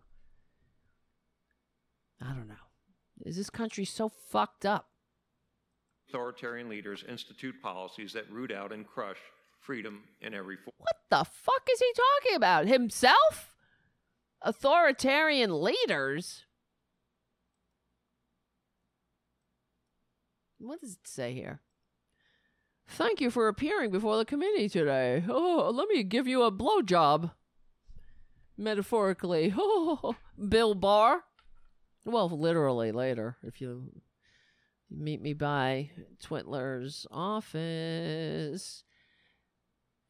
I 2.19 2.33
don't 2.33 2.47
know. 2.47 2.55
Is 3.23 3.35
this 3.35 3.51
country 3.51 3.85
so 3.85 4.09
fucked 4.09 4.65
up? 4.65 4.89
authoritarian 6.15 6.69
leaders 6.69 7.03
institute 7.09 7.55
policies 7.61 8.13
that 8.13 8.31
root 8.31 8.51
out 8.51 8.71
and 8.71 8.87
crush 8.87 9.17
freedom 9.65 10.03
in 10.21 10.33
every 10.33 10.55
form. 10.57 10.75
What 10.77 10.97
the 11.09 11.23
fuck 11.29 11.67
is 11.71 11.79
he 11.79 11.91
talking 11.95 12.35
about? 12.35 12.67
Himself? 12.67 13.55
Authoritarian 14.41 15.61
leaders? 15.61 16.43
What 20.59 20.81
does 20.81 20.93
it 20.93 21.07
say 21.07 21.33
here? 21.33 21.61
Thank 22.87 23.19
you 23.19 23.31
for 23.31 23.47
appearing 23.47 23.91
before 23.91 24.17
the 24.17 24.25
committee 24.25 24.69
today. 24.69 25.23
Oh, 25.27 25.71
let 25.73 25.87
me 25.89 26.03
give 26.03 26.27
you 26.27 26.43
a 26.43 26.51
blowjob. 26.51 27.31
Metaphorically. 28.57 29.53
Oh, 29.57 30.15
Bill 30.49 30.75
Barr. 30.75 31.23
Well, 32.05 32.29
literally 32.29 32.91
later, 32.91 33.37
if 33.41 33.59
you 33.59 33.91
meet 34.91 35.21
me 35.21 35.33
by 35.33 35.89
Twitler's 36.23 37.07
office. 37.11 38.83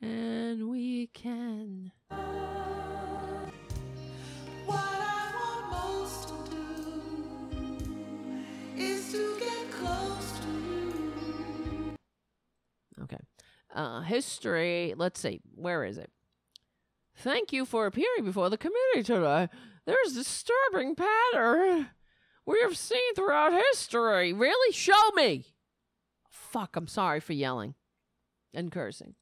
And 0.02 0.70
we 0.70 1.08
can. 1.08 1.92
What 4.66 4.80
I 4.80 5.32
want 5.36 5.72
most 5.72 6.30
to 6.30 6.36
do 6.52 6.62
is 8.76 9.12
to 9.12 9.40
get 9.40 9.72
close 9.72 10.40
to 10.40 10.48
you. 11.22 11.96
Okay. 13.04 13.24
Uh, 13.74 14.02
history. 14.02 14.94
Let's 14.96 15.20
see. 15.20 15.42
Where 15.56 15.84
is 15.84 15.98
it? 15.98 16.12
Thank 17.18 17.54
you 17.54 17.66
for 17.66 17.86
appearing 17.86 18.26
before 18.26 18.50
the 18.50 18.58
committee 18.58 19.04
today. 19.04 19.50
There's 19.86 20.12
a 20.12 20.16
disturbing 20.16 20.96
pattern 20.96 21.88
we 22.46 22.60
have 22.62 22.78
seen 22.78 23.16
throughout 23.16 23.54
history. 23.54 24.34
Really? 24.34 24.74
Show 24.74 25.12
me. 25.16 25.46
Fuck, 26.30 26.76
I'm 26.76 26.88
sorry 26.88 27.20
for 27.20 27.34
yelling 27.34 27.76
and 28.54 28.72
cursing. 28.72 29.16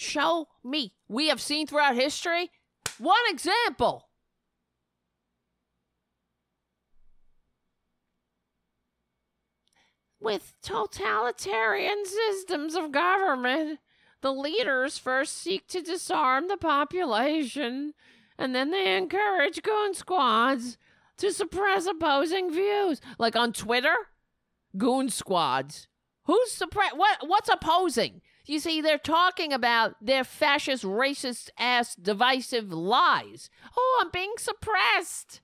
Show 0.00 0.48
me. 0.64 0.94
We 1.08 1.28
have 1.28 1.42
seen 1.42 1.66
throughout 1.66 1.94
history. 1.94 2.50
One 2.96 3.20
example. 3.28 4.08
With 10.18 10.54
totalitarian 10.62 12.06
systems 12.06 12.76
of 12.76 12.92
government, 12.92 13.80
the 14.22 14.32
leaders 14.32 14.96
first 14.96 15.36
seek 15.36 15.66
to 15.66 15.82
disarm 15.82 16.48
the 16.48 16.56
population, 16.56 17.92
and 18.38 18.54
then 18.54 18.70
they 18.70 18.96
encourage 18.96 19.62
goon 19.62 19.92
squads 19.92 20.78
to 21.18 21.30
suppress 21.30 21.84
opposing 21.84 22.50
views. 22.50 23.02
Like 23.18 23.36
on 23.36 23.52
Twitter, 23.52 23.96
goon 24.78 25.10
squads. 25.10 25.88
Who's 26.24 26.52
suppress? 26.52 26.94
What? 26.94 27.18
What's 27.26 27.50
opposing? 27.50 28.22
You 28.50 28.58
see, 28.58 28.80
they're 28.80 28.98
talking 28.98 29.52
about 29.52 29.94
their 30.00 30.24
fascist, 30.24 30.82
racist 30.82 31.50
ass, 31.56 31.94
divisive 31.94 32.72
lies. 32.72 33.48
Oh, 33.76 34.00
I'm 34.02 34.10
being 34.10 34.32
suppressed. 34.38 35.40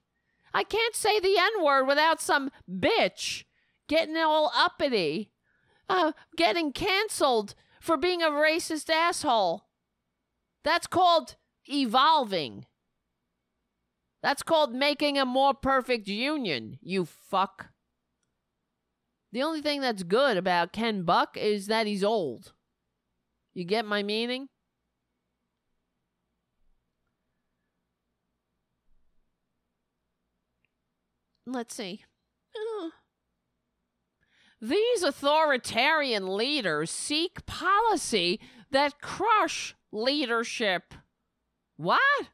I 0.53 0.65
can't 0.65 0.97
say 0.97 1.20
the 1.20 1.39
N 1.39 1.65
word 1.65 1.85
without 1.85 2.20
some 2.20 2.51
bitch 2.69 3.45
getting 3.89 4.16
all 4.16 4.51
uppity, 4.57 5.31
uh, 5.89 6.15
getting 6.37 6.73
canceled 6.73 7.55
for 7.81 7.97
being 7.97 8.23
a 8.23 8.28
racist 8.28 8.91
asshole. 8.91 9.66
That's 10.65 10.89
called 10.89 11.37
evolving. 11.70 12.66
That's 14.20 14.43
called 14.43 14.74
making 14.74 15.16
a 15.16 15.24
more 15.24 15.55
perfect 15.55 16.09
union, 16.09 16.81
you 16.83 17.05
fuck. 17.05 17.69
The 19.31 19.45
only 19.45 19.62
thing 19.62 19.81
that's 19.81 20.03
good 20.03 20.37
about 20.37 20.73
Ken 20.73 21.05
Buck 21.05 21.37
is 21.37 21.69
that 21.69 21.87
he's 21.87 22.03
old. 22.03 22.53
You 23.57 23.65
get 23.65 23.87
my 23.87 24.03
meaning? 24.03 24.49
Let's 31.47 31.74
see. 31.74 32.03
Uh, 32.55 32.91
These 34.61 35.03
authoritarian 35.03 36.37
leaders 36.37 36.91
seek 36.91 37.47
policy 37.47 38.41
that 38.73 39.01
crush 39.01 39.74
leadership. 39.91 40.93
What? 41.78 42.28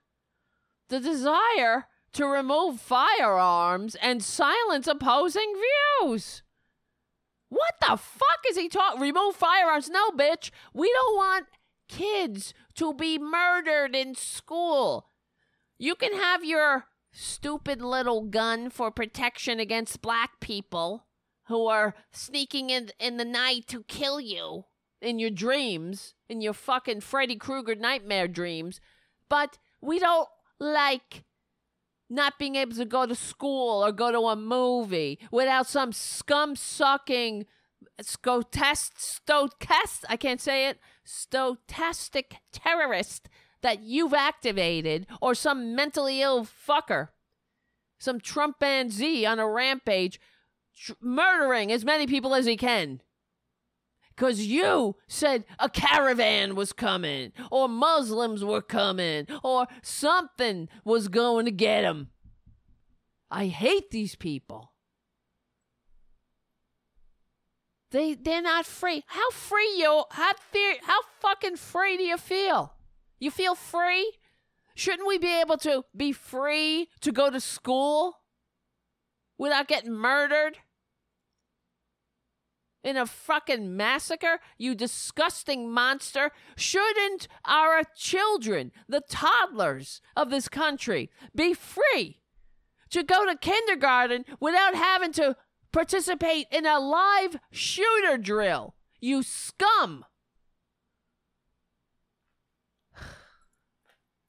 The 0.89 0.99
desire 0.99 1.87
to 2.15 2.27
remove 2.27 2.81
firearms 2.81 3.95
and 3.95 4.25
silence 4.25 4.89
opposing 4.89 5.55
views. 6.01 6.43
What 7.53 7.75
the 7.83 7.99
fuck 7.99 8.39
is 8.49 8.57
he 8.57 8.71
talking? 8.71 8.99
Remove 8.99 9.37
firearms? 9.37 9.91
No, 9.91 10.11
bitch. 10.11 10.51
We 10.73 10.91
don't 10.91 11.17
want 11.17 11.47
kids 11.87 12.55
to 12.77 12.95
be 12.95 13.19
murdered 13.19 13.95
in 13.95 14.15
school. 14.15 15.11
You 15.77 15.95
can 15.95 16.15
have 16.15 16.43
your 16.43 16.87
stupid 17.13 17.83
little 17.83 18.23
gun 18.23 18.71
for 18.71 18.91
protection 18.91 19.61
against 19.61 20.01
black 20.01 20.41
people 20.41 21.05
who 21.49 21.67
are 21.67 21.95
sneaking 22.11 22.71
in 22.71 22.91
in 22.99 23.19
the 23.19 23.25
night 23.27 23.67
to 23.67 23.83
kill 23.83 24.19
you 24.19 24.65
in 25.03 25.19
your 25.19 25.29
dreams, 25.29 26.15
in 26.31 26.41
your 26.41 26.55
fucking 26.55 27.03
Freddy 27.03 27.37
Krueger 27.37 27.75
nightmare 27.75 28.29
dreams. 28.29 28.81
But 29.29 29.59
we 29.83 29.99
don't 29.99 30.29
like 30.59 31.25
not 32.13 32.39
being 32.39 32.57
able 32.57 32.75
to 32.77 32.85
go 32.85 33.07
to 33.07 33.15
school 33.15 33.85
or 33.85 33.91
go 33.91 34.13
to 34.13 34.21
a 34.21 34.37
movie 34.37 35.19
without 35.31 35.67
some 35.67 35.93
scum 35.93 36.55
sucking 36.55 37.47
scotest 38.01 39.01
stotest 39.01 40.05
I 40.09 40.17
can't 40.17 40.41
say 40.41 40.69
it 40.69 40.79
stochastic 41.07 42.37
terrorist 42.53 43.29
that 43.63 43.83
you've 43.83 44.15
activated 44.15 45.07
or 45.21 45.35
some 45.35 45.75
mentally 45.75 46.21
ill 46.21 46.45
fucker 46.45 47.09
some 47.99 48.21
Trumpanzee 48.21 49.27
on 49.27 49.39
a 49.39 49.49
rampage 49.49 50.21
tr- 50.77 50.93
murdering 51.01 51.73
as 51.73 51.85
many 51.85 52.07
people 52.07 52.35
as 52.35 52.47
he 52.47 52.57
can 52.57 53.01
because 54.23 54.47
you 54.47 54.95
said 55.09 55.45
a 55.59 55.69
caravan 55.69 56.55
was 56.55 56.73
coming, 56.73 57.33
or 57.51 57.67
Muslims 57.67 58.45
were 58.45 58.63
coming, 58.63 59.27
or 59.43 59.67
something 59.83 60.69
was 60.85 61.09
going 61.09 61.45
to 61.45 61.51
get 61.51 61.83
them. 61.83 62.09
I 63.33 63.49
hate 63.49 63.91
these 63.91 64.15
people. 64.15 64.75
They 67.91 68.15
they're 68.15 68.41
not 68.41 68.65
free. 68.65 69.03
How 69.09 69.31
free 69.31 69.75
you? 69.77 70.05
How 70.13 70.35
fear? 70.53 70.77
How 70.83 71.01
fucking 71.21 71.57
free 71.57 71.97
do 71.97 72.05
you 72.05 72.17
feel? 72.17 72.75
You 73.19 73.33
feel 73.33 73.57
free? 73.57 74.13
Shouldn't 74.77 75.09
we 75.09 75.19
be 75.19 75.41
able 75.41 75.57
to 75.59 75.83
be 75.97 76.13
free 76.13 76.91
to 77.01 77.11
go 77.11 77.29
to 77.29 77.41
school 77.41 78.19
without 79.37 79.67
getting 79.67 79.93
murdered? 79.93 80.59
In 82.83 82.97
a 82.97 83.07
fucking 83.07 83.77
massacre, 83.77 84.41
you 84.59 84.75
disgusting 84.75 85.71
monster. 85.71 86.33
Shouldn't 86.57 87.29
our 87.45 87.83
children, 87.97 88.73
the 88.89 89.03
toddlers 89.09 90.01
of 90.17 90.31
this 90.31 90.49
country, 90.49 91.11
be 91.35 91.55
free 91.55 92.21
to 92.91 93.03
go 93.03 93.25
to 93.25 93.37
kindergarten 93.37 94.25
without 94.41 94.75
having 94.75 95.13
to 95.13 95.37
participate 95.73 96.47
in 96.51 96.67
a 96.67 96.81
live 96.81 97.37
shooter 97.51 98.19
drill? 98.19 98.75
You 99.01 99.23
scum! 99.23 100.05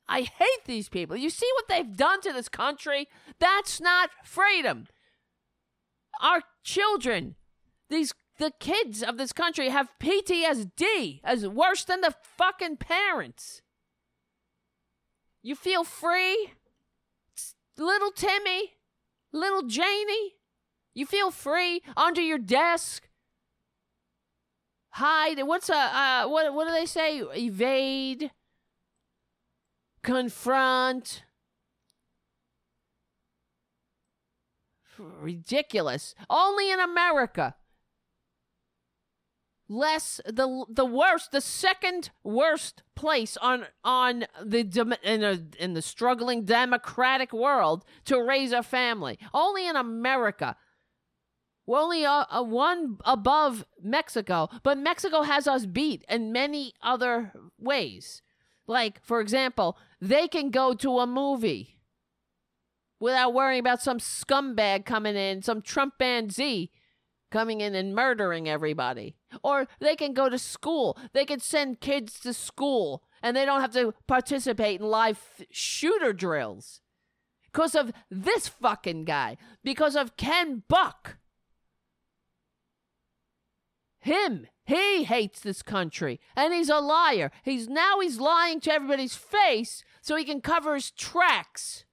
I 0.07 0.21
hate 0.21 0.65
these 0.65 0.89
people. 0.89 1.17
You 1.17 1.29
see 1.29 1.49
what 1.55 1.67
they've 1.67 1.97
done 1.97 2.21
to 2.21 2.31
this 2.33 2.49
country? 2.49 3.07
That's 3.39 3.81
not 3.81 4.11
freedom. 4.23 4.87
Our 6.21 6.43
children, 6.63 7.35
these 7.89 8.13
the 8.43 8.51
kids 8.59 9.01
of 9.01 9.17
this 9.17 9.31
country 9.31 9.69
have 9.69 9.87
PTSD 10.01 11.21
as 11.23 11.47
worse 11.47 11.85
than 11.85 12.01
the 12.01 12.13
fucking 12.21 12.75
parents. 12.75 13.61
You 15.41 15.55
feel 15.55 15.85
free? 15.85 16.51
S- 17.37 17.55
Little 17.77 18.11
Timmy, 18.11 18.73
little 19.31 19.63
Janie, 19.63 20.33
you 20.93 21.05
feel 21.05 21.31
free 21.31 21.81
under 21.95 22.19
your 22.19 22.37
desk. 22.37 23.07
Hide. 24.91 25.41
What's 25.43 25.69
a 25.69 25.75
uh, 25.75 26.27
what? 26.27 26.53
What 26.53 26.67
do 26.67 26.73
they 26.73 26.85
say? 26.85 27.19
Evade. 27.21 28.29
Confront. 30.03 31.23
Ridiculous. 34.99 36.13
Only 36.29 36.71
in 36.71 36.79
America 36.81 37.55
less 39.73 40.21
the 40.25 40.65
the 40.69 40.85
worst 40.85 41.31
the 41.31 41.41
second 41.41 42.11
worst 42.23 42.83
place 42.95 43.35
on 43.37 43.65
on 43.83 44.25
the 44.43 44.59
in 45.03 45.23
a 45.23 45.39
in 45.57 45.73
the 45.73 45.81
struggling 45.81 46.45
democratic 46.45 47.33
world 47.33 47.83
to 48.05 48.21
raise 48.21 48.51
a 48.51 48.63
family. 48.63 49.17
Only 49.33 49.67
in 49.67 49.75
america. 49.75 50.55
We're 51.65 51.79
only 51.79 52.03
a, 52.03 52.27
a 52.29 52.43
one 52.43 52.97
above 53.03 53.65
mexico 53.81 54.49
but 54.61 54.77
mexico 54.77 55.23
has 55.23 55.47
us 55.47 55.65
beat 55.65 56.05
in 56.07 56.31
many 56.31 56.73
other 56.81 57.33
ways. 57.57 58.21
Like 58.67 59.03
for 59.03 59.21
example 59.21 59.77
they 59.99 60.27
can 60.27 60.51
go 60.51 60.73
to 60.75 60.99
a 60.99 61.07
movie 61.07 61.79
without 62.99 63.33
worrying 63.33 63.59
about 63.59 63.81
some 63.81 63.97
scumbag 63.97 64.85
coming 64.85 65.15
in 65.15 65.41
some 65.41 65.61
trumpanzee 65.61 66.69
coming 67.31 67.61
in 67.61 67.73
and 67.73 67.95
murdering 67.95 68.47
everybody. 68.47 69.15
Or 69.41 69.67
they 69.79 69.95
can 69.95 70.13
go 70.13 70.29
to 70.29 70.37
school. 70.37 70.97
They 71.13 71.25
can 71.25 71.39
send 71.39 71.79
kids 71.79 72.19
to 72.21 72.33
school 72.33 73.03
and 73.21 73.35
they 73.35 73.45
don't 73.45 73.61
have 73.61 73.73
to 73.73 73.93
participate 74.07 74.81
in 74.81 74.87
live 74.87 75.19
shooter 75.49 76.13
drills. 76.13 76.81
Because 77.51 77.75
of 77.75 77.93
this 78.09 78.47
fucking 78.47 79.05
guy. 79.05 79.37
Because 79.63 79.95
of 79.95 80.17
Ken 80.17 80.63
Buck. 80.67 81.17
Him. 83.99 84.47
He 84.65 85.03
hates 85.03 85.39
this 85.39 85.61
country. 85.61 86.19
And 86.35 86.53
he's 86.53 86.69
a 86.69 86.79
liar. 86.79 87.31
He's 87.43 87.67
now 87.67 87.99
he's 87.99 88.19
lying 88.19 88.59
to 88.61 88.73
everybody's 88.73 89.15
face 89.15 89.83
so 90.01 90.15
he 90.15 90.25
can 90.25 90.41
cover 90.41 90.73
his 90.73 90.91
tracks 90.91 91.85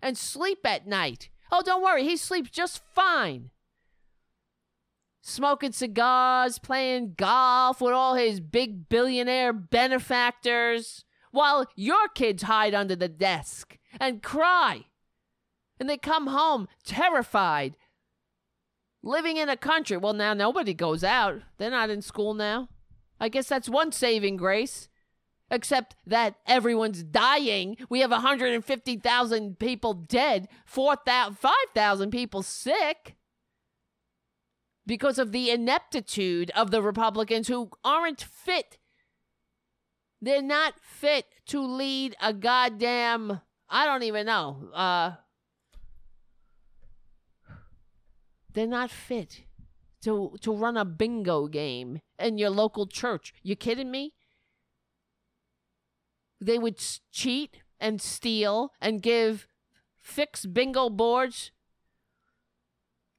and 0.00 0.18
sleep 0.18 0.60
at 0.64 0.86
night. 0.86 1.30
Oh, 1.50 1.62
don't 1.62 1.82
worry, 1.82 2.04
he 2.04 2.16
sleeps 2.16 2.50
just 2.50 2.82
fine 2.94 3.50
smoking 5.26 5.72
cigars, 5.72 6.58
playing 6.58 7.14
golf 7.16 7.80
with 7.80 7.94
all 7.94 8.14
his 8.14 8.40
big 8.40 8.90
billionaire 8.90 9.54
benefactors, 9.54 11.04
while 11.30 11.66
your 11.74 12.08
kids 12.08 12.42
hide 12.42 12.74
under 12.74 12.94
the 12.94 13.08
desk 13.08 13.78
and 13.98 14.22
cry. 14.22 14.84
And 15.80 15.88
they 15.88 15.96
come 15.96 16.26
home 16.26 16.68
terrified, 16.84 17.76
living 19.02 19.38
in 19.38 19.48
a 19.48 19.56
country. 19.56 19.96
Well, 19.96 20.12
now 20.12 20.34
nobody 20.34 20.74
goes 20.74 21.02
out. 21.02 21.40
They're 21.56 21.70
not 21.70 21.90
in 21.90 22.02
school 22.02 22.34
now. 22.34 22.68
I 23.18 23.30
guess 23.30 23.48
that's 23.48 23.68
one 23.68 23.92
saving 23.92 24.36
grace. 24.36 24.88
Except 25.50 25.94
that 26.06 26.36
everyone's 26.46 27.02
dying. 27.02 27.76
We 27.88 28.00
have 28.00 28.10
150,000 28.10 29.58
people 29.58 29.92
dead, 29.92 30.48
4,000, 30.64 31.36
5,000 31.36 32.10
people 32.10 32.42
sick 32.42 33.16
because 34.86 35.18
of 35.18 35.32
the 35.32 35.50
ineptitude 35.50 36.50
of 36.54 36.70
the 36.70 36.82
Republicans 36.82 37.48
who 37.48 37.70
aren't 37.84 38.20
fit. 38.22 38.78
They're 40.20 40.42
not 40.42 40.74
fit 40.80 41.26
to 41.46 41.60
lead 41.60 42.16
a 42.20 42.32
goddamn 42.32 43.40
I 43.68 43.86
don't 43.86 44.02
even 44.02 44.26
know. 44.26 44.68
Uh 44.72 45.12
They're 48.52 48.66
not 48.66 48.90
fit 48.90 49.42
to 50.02 50.36
to 50.40 50.54
run 50.54 50.76
a 50.76 50.84
bingo 50.84 51.48
game 51.48 52.00
in 52.18 52.38
your 52.38 52.50
local 52.50 52.86
church. 52.86 53.34
You 53.42 53.56
kidding 53.56 53.90
me? 53.90 54.14
They 56.40 56.58
would 56.58 56.78
cheat 57.10 57.62
and 57.80 58.00
steal 58.00 58.72
and 58.80 59.02
give 59.02 59.48
fixed 59.98 60.52
bingo 60.52 60.90
boards 60.90 61.50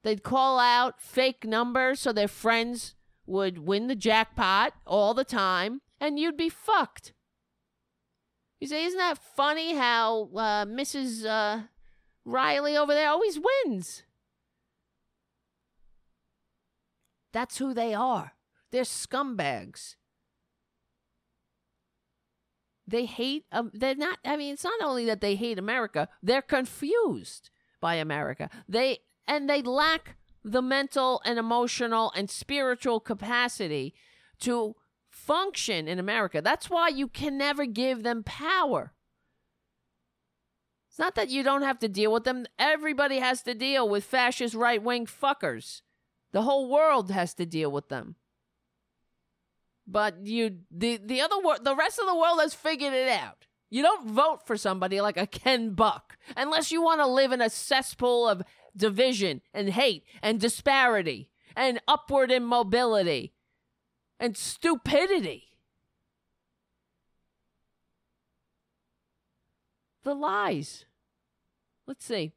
They'd 0.06 0.22
call 0.22 0.60
out 0.60 1.02
fake 1.02 1.46
numbers 1.46 2.00
so 2.00 2.14
their 2.14 2.28
friends 2.28 2.94
would 3.26 3.58
win 3.58 3.88
the 3.88 3.96
jackpot 3.96 4.74
all 4.86 5.16
the 5.16 5.24
time, 5.24 5.82
and 6.00 6.20
you'd 6.20 6.38
be 6.38 6.48
fucked. 6.48 7.14
You 8.60 8.68
say, 8.68 8.86
isn't 8.86 9.00
that 9.00 9.18
funny 9.18 9.74
how 9.74 10.30
uh, 10.36 10.66
Mrs. 10.66 11.26
Uh, 11.26 11.64
Riley 12.24 12.78
over 12.78 12.94
there 12.94 13.10
always 13.10 13.40
wins? 13.40 14.04
That's 17.34 17.58
who 17.58 17.74
they 17.74 17.96
are. 17.96 18.34
They're 18.70 18.84
scumbags. 18.84 19.96
They 22.88 23.06
hate. 23.06 23.46
Um, 23.52 23.72
they're 23.74 23.96
not. 23.96 24.20
I 24.24 24.38
mean, 24.38 24.54
it's 24.54 24.64
not 24.64 24.84
only 24.84 25.06
that 25.06 25.22
they 25.22 25.34
hate 25.34 25.58
America; 25.58 26.08
they're 26.22 26.44
confused 26.44 27.50
by 27.82 27.96
America. 27.96 28.52
They 28.70 29.00
and 29.28 29.50
they 29.50 29.62
lack 29.62 30.16
the 30.44 30.62
mental 30.62 31.22
and 31.26 31.40
emotional 31.40 32.12
and 32.16 32.30
spiritual 32.30 33.00
capacity 33.00 33.94
to 34.40 34.76
function 35.10 35.88
in 35.88 35.98
America. 35.98 36.42
That's 36.42 36.70
why 36.70 36.90
you 36.90 37.08
can 37.08 37.38
never 37.38 37.66
give 37.66 38.04
them 38.04 38.24
power. 38.24 38.94
It's 40.90 41.00
not 41.00 41.16
that 41.16 41.30
you 41.30 41.44
don't 41.44 41.64
have 41.64 41.80
to 41.80 41.90
deal 41.90 42.14
with 42.14 42.24
them. 42.24 42.46
Everybody 42.58 43.20
has 43.20 43.42
to 43.44 43.54
deal 43.54 43.90
with 43.90 44.04
fascist 44.04 44.54
right 44.54 44.82
wing 44.82 45.08
fuckers. 45.08 45.82
The 46.32 46.44
whole 46.44 46.70
world 46.70 47.12
has 47.12 47.34
to 47.34 47.46
deal 47.46 47.72
with 47.72 47.90
them. 47.90 48.16
But 49.88 50.26
you 50.26 50.60
the 50.72 50.98
the 50.98 51.22
other 51.22 51.40
world 51.40 51.64
the 51.64 51.76
rest 51.76 52.00
of 52.00 52.06
the 52.06 52.16
world 52.16 52.40
has 52.40 52.54
figured 52.54 52.94
it 52.94 53.10
out. 53.10 53.46
You 53.70 53.82
don't 53.82 54.10
vote 54.10 54.46
for 54.46 54.58
somebody 54.58 55.02
like 55.02 55.18
a 55.18 55.28
Ken 55.28 55.72
Buck 55.72 56.18
unless 56.38 56.72
you 56.72 56.82
want 56.82 57.02
to 57.02 57.08
live 57.08 57.32
in 57.32 57.42
a 57.42 57.50
cesspool 57.50 58.28
of 58.28 58.44
division 58.76 59.42
and 59.54 59.70
hate 59.70 60.04
and 60.22 60.38
disparity 60.40 61.30
and 61.56 61.80
upward 61.88 62.32
immobility 62.32 63.34
and 64.20 64.36
stupidity. 64.36 65.44
The 70.04 70.14
lies. 70.14 70.84
Let's 71.88 72.06
see. 72.06 72.34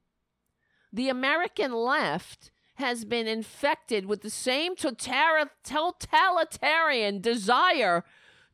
The 0.93 1.09
American 1.09 1.73
left 1.73 2.52
has 2.77 3.05
been 3.05 3.27
infected 3.27 4.06
with 4.06 4.23
the 4.23 4.31
same 4.31 4.77
totalitarian 4.77 7.20
desire 7.20 8.05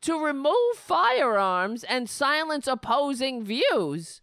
to 0.00 0.24
remove 0.24 0.76
firearms 0.76 1.84
and 1.84 2.10
silence 2.10 2.66
opposing 2.66 3.44
views 3.44 4.22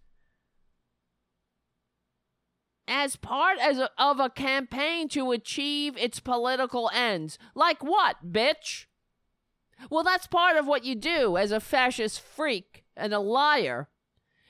as 2.91 3.15
part 3.15 3.57
as 3.57 3.77
a, 3.77 3.89
of 3.97 4.19
a 4.19 4.29
campaign 4.29 5.07
to 5.07 5.31
achieve 5.31 5.97
its 5.97 6.19
political 6.19 6.91
ends. 6.93 7.39
Like 7.55 7.81
what, 7.81 8.33
bitch? 8.33 8.85
Well, 9.89 10.03
that's 10.03 10.27
part 10.27 10.57
of 10.57 10.67
what 10.67 10.83
you 10.83 10.93
do 10.93 11.37
as 11.37 11.53
a 11.53 11.61
fascist 11.61 12.19
freak 12.19 12.83
and 12.97 13.13
a 13.13 13.19
liar. 13.19 13.87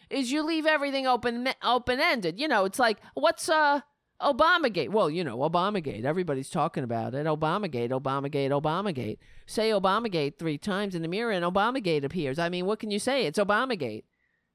Is 0.10 0.32
you 0.32 0.44
leave 0.44 0.66
everything 0.66 1.06
open 1.08 1.54
open 1.64 2.00
ended. 2.02 2.40
You 2.40 2.48
know, 2.48 2.66
it's 2.66 2.80
like 2.80 2.98
what's 3.14 3.48
uh 3.48 3.82
Obamagate. 4.22 4.90
Well, 4.90 5.10
you 5.10 5.24
know, 5.24 5.38
Obamagate. 5.38 6.04
Everybody's 6.04 6.50
talking 6.50 6.84
about 6.84 7.16
it. 7.16 7.26
Obamagate, 7.26 7.90
Obamagate, 7.90 8.52
Obamagate. 8.52 9.18
Say 9.46 9.70
Obamagate 9.70 10.38
three 10.38 10.58
times 10.58 10.96
in 10.96 11.02
the 11.02 11.08
mirror 11.08 11.32
and 11.32 11.46
Obamagate 11.46 12.04
appears. 12.04 12.38
I 12.38 12.50
mean, 12.50 12.66
what 12.66 12.80
can 12.80 12.92
you 12.92 13.00
say? 13.00 13.26
It's 13.26 13.40
Obamagate. 13.40 14.04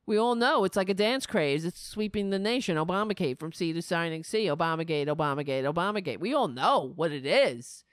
We 0.07 0.19
all 0.19 0.37
know 0.37 0.65
it's 0.65 0.77
like 0.77 0.89
a 0.89 0.95
dance 0.95 1.27
craze. 1.27 1.65
It's 1.65 1.81
sweeping 1.81 2.31
the 2.31 2.39
nation. 2.39 2.77
Obamagate 2.77 3.41
from 3.41 3.53
sea 3.53 3.73
to 3.73 3.83
shining 3.83 4.23
sea. 4.23 4.47
Obamagate, 4.47 5.09
Obamagate, 5.09 5.65
Obamagate. 5.65 6.21
We 6.21 6.33
all 6.33 6.47
know 6.47 6.93
what 6.95 7.11
it 7.11 7.27
is. 7.27 7.85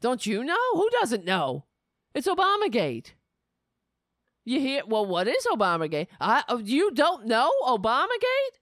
Don't 0.00 0.26
you 0.26 0.44
know? 0.44 0.72
Who 0.74 0.90
doesn't 0.90 1.24
know? 1.24 1.64
It's 2.14 2.28
Obamagate. 2.28 3.12
You 4.44 4.60
hear? 4.60 4.82
Well, 4.86 5.06
what 5.06 5.26
is 5.26 5.46
Obamagate? 5.46 6.08
I, 6.20 6.44
oh, 6.48 6.58
you 6.58 6.90
don't 6.90 7.26
know 7.26 7.50
Obamagate? 7.64 8.58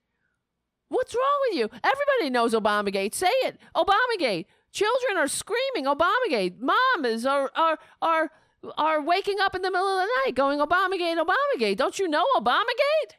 What's 0.88 1.14
wrong 1.14 1.40
with 1.48 1.58
you? 1.58 1.68
Everybody 1.82 2.30
knows 2.30 2.54
Obamagate. 2.54 3.14
Say 3.14 3.30
it. 3.42 3.58
Obamagate. 3.74 4.46
Children 4.72 5.16
are 5.16 5.28
screaming 5.28 5.86
Obamagate. 5.86 6.60
Mom 6.60 7.04
is 7.04 7.26
are 7.26 7.50
are 7.56 7.78
are 8.00 8.30
are 8.76 9.02
waking 9.02 9.38
up 9.40 9.54
in 9.54 9.62
the 9.62 9.70
middle 9.70 9.86
of 9.86 10.06
the 10.06 10.12
night 10.24 10.34
going 10.34 10.58
Obamagate, 10.58 11.16
Obamagate. 11.16 11.76
Don't 11.76 11.98
you 11.98 12.08
know 12.08 12.24
Obamagate? 12.36 13.16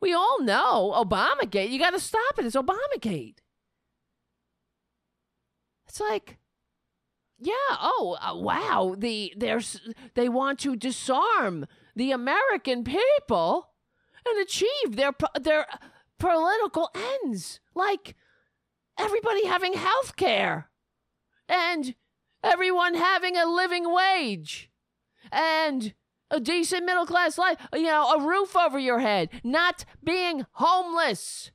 We 0.00 0.12
all 0.12 0.40
know 0.40 0.92
Obamagate. 0.96 1.70
You 1.70 1.78
got 1.78 1.90
to 1.90 2.00
stop 2.00 2.38
it. 2.38 2.46
It's 2.46 2.56
Obamagate. 2.56 3.38
It's 5.88 6.00
like, 6.00 6.38
yeah. 7.38 7.52
Oh, 7.70 8.16
uh, 8.20 8.34
wow. 8.36 8.94
The 8.96 9.32
there's 9.36 9.80
they 10.14 10.28
want 10.28 10.58
to 10.60 10.76
disarm 10.76 11.66
the 11.94 12.12
American 12.12 12.84
people 12.84 13.70
and 14.28 14.40
achieve 14.40 14.96
their 14.96 15.12
their 15.40 15.66
political 16.18 16.90
ends, 17.24 17.60
like 17.74 18.14
everybody 18.98 19.46
having 19.46 19.74
health 19.74 20.16
care 20.16 20.70
and 21.48 21.94
everyone 22.46 22.94
having 22.94 23.36
a 23.36 23.46
living 23.46 23.92
wage 23.92 24.70
and 25.32 25.94
a 26.30 26.40
decent 26.40 26.84
middle 26.84 27.06
class 27.06 27.38
life, 27.38 27.58
you 27.74 27.82
know, 27.82 28.12
a 28.12 28.26
roof 28.26 28.56
over 28.56 28.78
your 28.78 29.00
head, 29.00 29.28
not 29.44 29.84
being 30.02 30.46
homeless. 30.52 31.50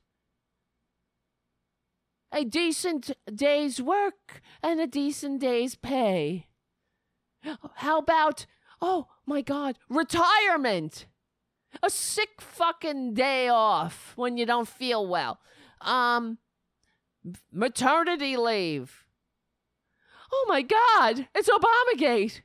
A 2.32 2.44
decent 2.44 3.10
day's 3.34 3.80
work 3.80 4.40
and 4.62 4.80
a 4.80 4.86
decent 4.86 5.40
day's 5.40 5.74
pay. 5.74 6.46
How 7.76 7.98
about, 7.98 8.46
oh 8.80 9.08
my 9.26 9.42
God, 9.42 9.78
retirement? 9.88 11.06
A 11.82 11.90
sick 11.90 12.40
fucking 12.40 13.14
day 13.14 13.48
off 13.48 14.12
when 14.16 14.36
you 14.36 14.46
don't 14.46 14.68
feel 14.68 15.06
well. 15.06 15.40
Um, 15.80 16.38
maternity 17.50 18.36
leave. 18.36 19.01
Oh 20.32 20.46
my 20.48 20.62
God, 20.62 21.28
it's 21.34 21.50
Obamagate. 21.50 22.40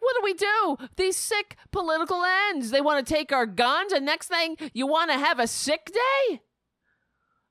What 0.00 0.16
do 0.16 0.22
we 0.24 0.34
do? 0.34 0.76
These 0.96 1.16
sick 1.16 1.56
political 1.70 2.24
ends. 2.24 2.70
They 2.70 2.80
want 2.80 3.06
to 3.06 3.14
take 3.14 3.32
our 3.32 3.46
guns, 3.46 3.92
and 3.92 4.06
next 4.06 4.28
thing, 4.28 4.56
you 4.72 4.86
want 4.86 5.10
to 5.10 5.18
have 5.18 5.38
a 5.38 5.46
sick 5.46 5.92
day? 5.92 6.40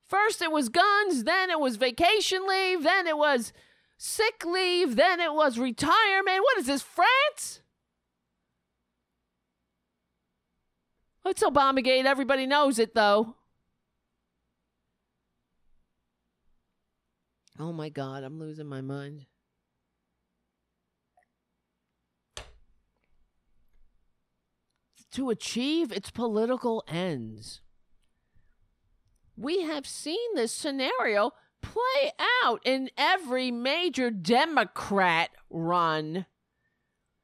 First 0.08 0.42
it 0.42 0.52
was 0.52 0.70
guns, 0.70 1.26
then 1.26 1.50
it 1.50 1.60
was 1.60 1.76
vacation 1.76 2.48
leave, 2.48 2.84
then 2.84 3.08
it 3.08 3.18
was 3.18 3.52
sick 3.98 4.46
leave, 4.46 4.96
then 4.96 5.20
it 5.20 5.34
was 5.34 5.60
retirement. 5.60 6.40
What 6.42 6.58
is 6.58 6.68
this, 6.68 6.82
France? 6.82 7.62
It's 11.26 11.44
Obamagate. 11.44 12.06
Everybody 12.06 12.46
knows 12.46 12.80
it, 12.80 12.96
though. 12.96 13.36
Oh 17.60 17.74
my 17.74 17.90
God, 17.90 18.24
I'm 18.24 18.40
losing 18.40 18.68
my 18.68 18.82
mind. 18.82 19.26
To 25.12 25.30
achieve 25.32 25.92
its 25.92 26.12
political 26.12 26.84
ends. 26.88 27.62
We 29.36 29.64
have 29.64 29.88
seen 29.88 30.36
this 30.36 30.52
scenario 30.52 31.32
play 31.62 32.12
out 32.44 32.60
in 32.64 32.90
every 32.98 33.50
major 33.50 34.12
Democrat 34.12 35.30
run 35.50 36.28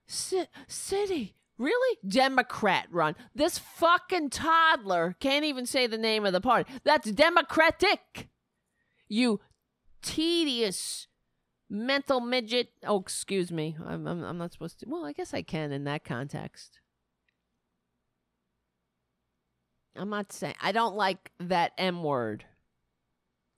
ci- 0.07 0.47
city. 0.67 1.35
Really? 1.59 1.97
Democrat 2.07 2.87
run. 2.89 3.15
This 3.35 3.59
fucking 3.59 4.31
toddler 4.31 5.15
can't 5.19 5.45
even 5.45 5.65
say 5.67 5.85
the 5.85 5.97
name 5.97 6.25
of 6.25 6.33
the 6.33 6.41
party. 6.41 6.71
That's 6.83 7.11
Democratic. 7.11 8.29
You 9.07 9.39
tedious 10.03 11.07
mental 11.69 12.19
midget. 12.19 12.69
Oh, 12.85 12.99
excuse 12.99 13.51
me. 13.51 13.75
I'm, 13.83 14.05
I'm, 14.07 14.23
I'm 14.23 14.37
not 14.37 14.53
supposed 14.53 14.79
to. 14.81 14.85
Well, 14.87 15.05
I 15.05 15.13
guess 15.13 15.33
I 15.33 15.41
can 15.41 15.71
in 15.71 15.85
that 15.85 16.03
context. 16.03 16.79
I'm 19.95 20.09
not 20.09 20.31
saying. 20.31 20.55
I 20.61 20.71
don't 20.71 20.95
like 20.95 21.31
that 21.39 21.71
M 21.77 22.03
word 22.03 22.45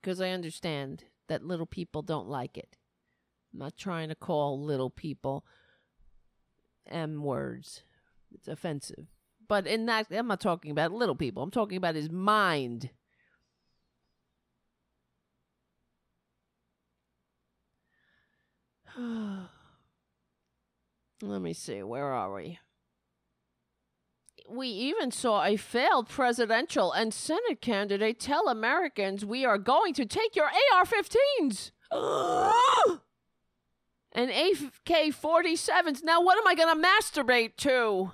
because 0.01 0.21
I 0.21 0.29
understand 0.29 1.05
that 1.27 1.45
little 1.45 1.65
people 1.65 2.01
don't 2.01 2.27
like 2.27 2.57
it. 2.57 2.77
I'm 3.53 3.59
not 3.59 3.77
trying 3.77 4.09
to 4.09 4.15
call 4.15 4.61
little 4.61 4.89
people 4.89 5.45
M 6.89 7.23
words. 7.23 7.83
It's 8.33 8.47
offensive. 8.47 9.07
But 9.47 9.67
in 9.67 9.85
that, 9.85 10.07
I'm 10.11 10.27
not 10.27 10.41
talking 10.41 10.71
about 10.71 10.91
little 10.91 11.15
people. 11.15 11.43
I'm 11.43 11.51
talking 11.51 11.77
about 11.77 11.95
his 11.95 12.09
mind. 12.09 12.89
Let 21.21 21.41
me 21.41 21.53
see. 21.53 21.83
Where 21.83 22.07
are 22.07 22.33
we? 22.33 22.59
We 24.47 24.67
even 24.67 25.11
saw 25.11 25.43
a 25.43 25.57
failed 25.57 26.07
presidential 26.07 26.91
and 26.91 27.13
Senate 27.13 27.61
candidate 27.61 28.19
tell 28.19 28.47
Americans 28.47 29.25
we 29.25 29.43
are 29.43 29.57
going 29.57 29.93
to 29.95 30.05
take 30.05 30.35
your 30.35 30.45
AR 30.45 30.85
15s. 30.85 31.71
and 34.11 34.29
AK 34.29 35.11
47s. 35.13 36.03
Now, 36.03 36.21
what 36.21 36.37
am 36.37 36.47
I 36.47 36.55
going 36.55 36.75
to 36.75 36.87
masturbate 36.87 37.57
to? 37.57 38.11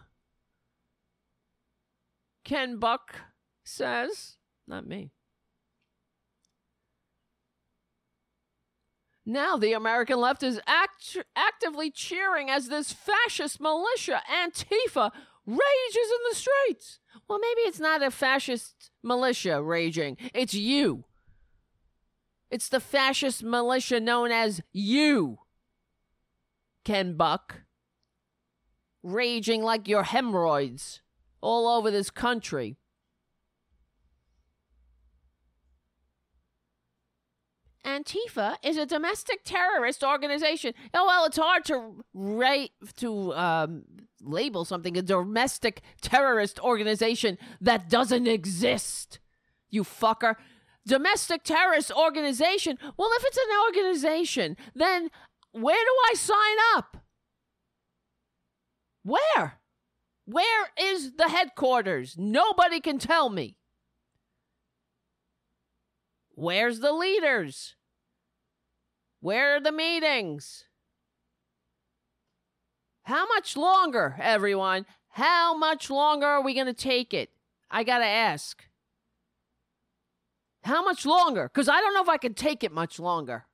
Ken 2.44 2.78
Buck 2.78 3.16
says. 3.64 4.38
Not 4.68 4.88
me. 4.88 5.12
Now 9.32 9.56
the 9.56 9.72
American 9.72 10.20
left 10.20 10.44
is 10.44 10.60
act- 10.68 11.18
actively 11.38 11.90
cheering 11.90 12.50
as 12.50 12.68
this 12.68 12.92
fascist 12.92 13.62
militia, 13.62 14.22
Antifa, 14.30 15.10
rages 15.46 15.62
in 15.96 16.20
the 16.30 16.36
streets. 16.36 17.00
Well, 17.30 17.40
maybe 17.40 17.62
it's 17.62 17.80
not 17.80 18.04
a 18.04 18.12
fascist 18.12 18.92
militia 19.02 19.64
raging, 19.64 20.18
it's 20.34 20.54
you. 20.54 21.06
It's 22.50 22.68
the 22.68 22.82
fascist 22.82 23.42
militia 23.42 24.02
known 24.02 24.32
as 24.34 24.62
you, 24.74 25.40
Ken 26.84 27.16
Buck, 27.16 27.62
raging 29.02 29.64
like 29.64 29.88
your 29.88 30.04
hemorrhoids 30.04 31.00
all 31.40 31.70
over 31.70 31.90
this 31.90 32.10
country. 32.10 32.76
Antifa 37.86 38.58
is 38.64 38.78
a 38.78 38.86
domestic 38.86 39.44
terrorist 39.44 40.04
organization. 40.04 40.74
Oh 40.94 41.06
well, 41.08 41.26
it's 41.26 41.38
hard 41.38 41.66
to 41.66 42.04
rate 42.14 42.72
to 42.98 43.34
um, 43.34 43.84
label 44.22 44.66
something 44.66 44.98
a 44.98 45.02
domestic 45.02 45.82
terrorist 46.02 46.60
organization 46.60 47.38
that 47.60 47.90
doesn't 47.90 48.28
exist. 48.28 49.20
You 49.70 49.84
fucker. 49.84 50.36
Domestic 50.86 51.44
terrorist 51.44 51.92
organization. 51.92 52.78
Well, 52.98 53.10
if 53.18 53.26
it's 53.26 53.38
an 53.38 53.44
organization, 53.68 54.58
then 54.76 55.10
where 55.52 55.76
do 55.76 55.96
I 56.12 56.14
sign 56.16 56.58
up? 56.76 56.98
Where? 59.04 59.60
Where 60.26 60.70
is 60.80 61.14
the 61.14 61.30
headquarters? 61.30 62.16
Nobody 62.18 62.80
can 62.80 63.00
tell 63.00 63.30
me. 63.30 63.58
Where's 66.36 66.80
the 66.80 66.94
leaders? 66.94 67.76
Where 69.20 69.56
are 69.56 69.60
the 69.60 69.72
meetings? 69.72 70.66
How 73.04 73.28
much 73.28 73.58
longer, 73.58 74.18
everyone? 74.22 74.86
How 75.10 75.56
much 75.56 75.90
longer 75.90 76.26
are 76.26 76.44
we 76.44 76.54
going 76.54 76.68
to 76.68 76.74
take 76.74 77.14
it? 77.14 77.30
I 77.70 77.84
got 77.84 78.00
to 78.00 78.06
ask. 78.06 78.64
How 80.64 80.84
much 80.84 81.06
longer? 81.06 81.50
Because 81.52 81.68
I 81.68 81.80
don't 81.82 81.94
know 81.94 82.04
if 82.04 82.10
I 82.10 82.18
can 82.18 82.34
take 82.34 82.64
it 82.64 82.72
much 82.72 83.00
longer. 83.00 83.46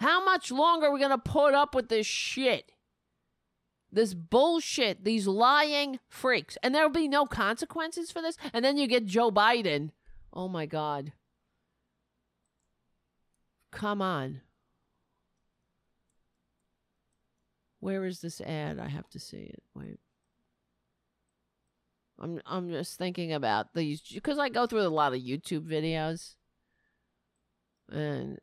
How 0.00 0.24
much 0.24 0.50
longer 0.50 0.86
are 0.86 0.92
we 0.92 0.98
going 0.98 1.10
to 1.10 1.18
put 1.18 1.54
up 1.54 1.74
with 1.74 1.88
this 1.88 2.06
shit? 2.06 2.72
This 3.90 4.14
bullshit, 4.14 5.04
these 5.04 5.26
lying 5.26 6.00
freaks. 6.08 6.56
And 6.62 6.74
there'll 6.74 6.90
be 6.90 7.08
no 7.08 7.26
consequences 7.26 8.10
for 8.10 8.22
this. 8.22 8.36
And 8.52 8.64
then 8.64 8.76
you 8.76 8.86
get 8.86 9.04
Joe 9.04 9.30
Biden. 9.30 9.90
Oh 10.32 10.48
my 10.48 10.66
God. 10.66 11.12
Come 13.70 14.00
on. 14.02 14.40
Where 17.80 18.04
is 18.04 18.20
this 18.20 18.40
ad? 18.40 18.78
I 18.78 18.88
have 18.88 19.08
to 19.10 19.18
see 19.18 19.42
it. 19.42 19.62
Wait. 19.74 19.98
I'm 22.18 22.40
I'm 22.46 22.70
just 22.70 22.96
thinking 22.96 23.32
about 23.32 23.74
these 23.74 24.00
because 24.00 24.38
I 24.38 24.48
go 24.48 24.66
through 24.66 24.82
a 24.82 24.88
lot 24.88 25.12
of 25.12 25.20
YouTube 25.20 25.66
videos, 25.66 26.36
and 27.90 28.38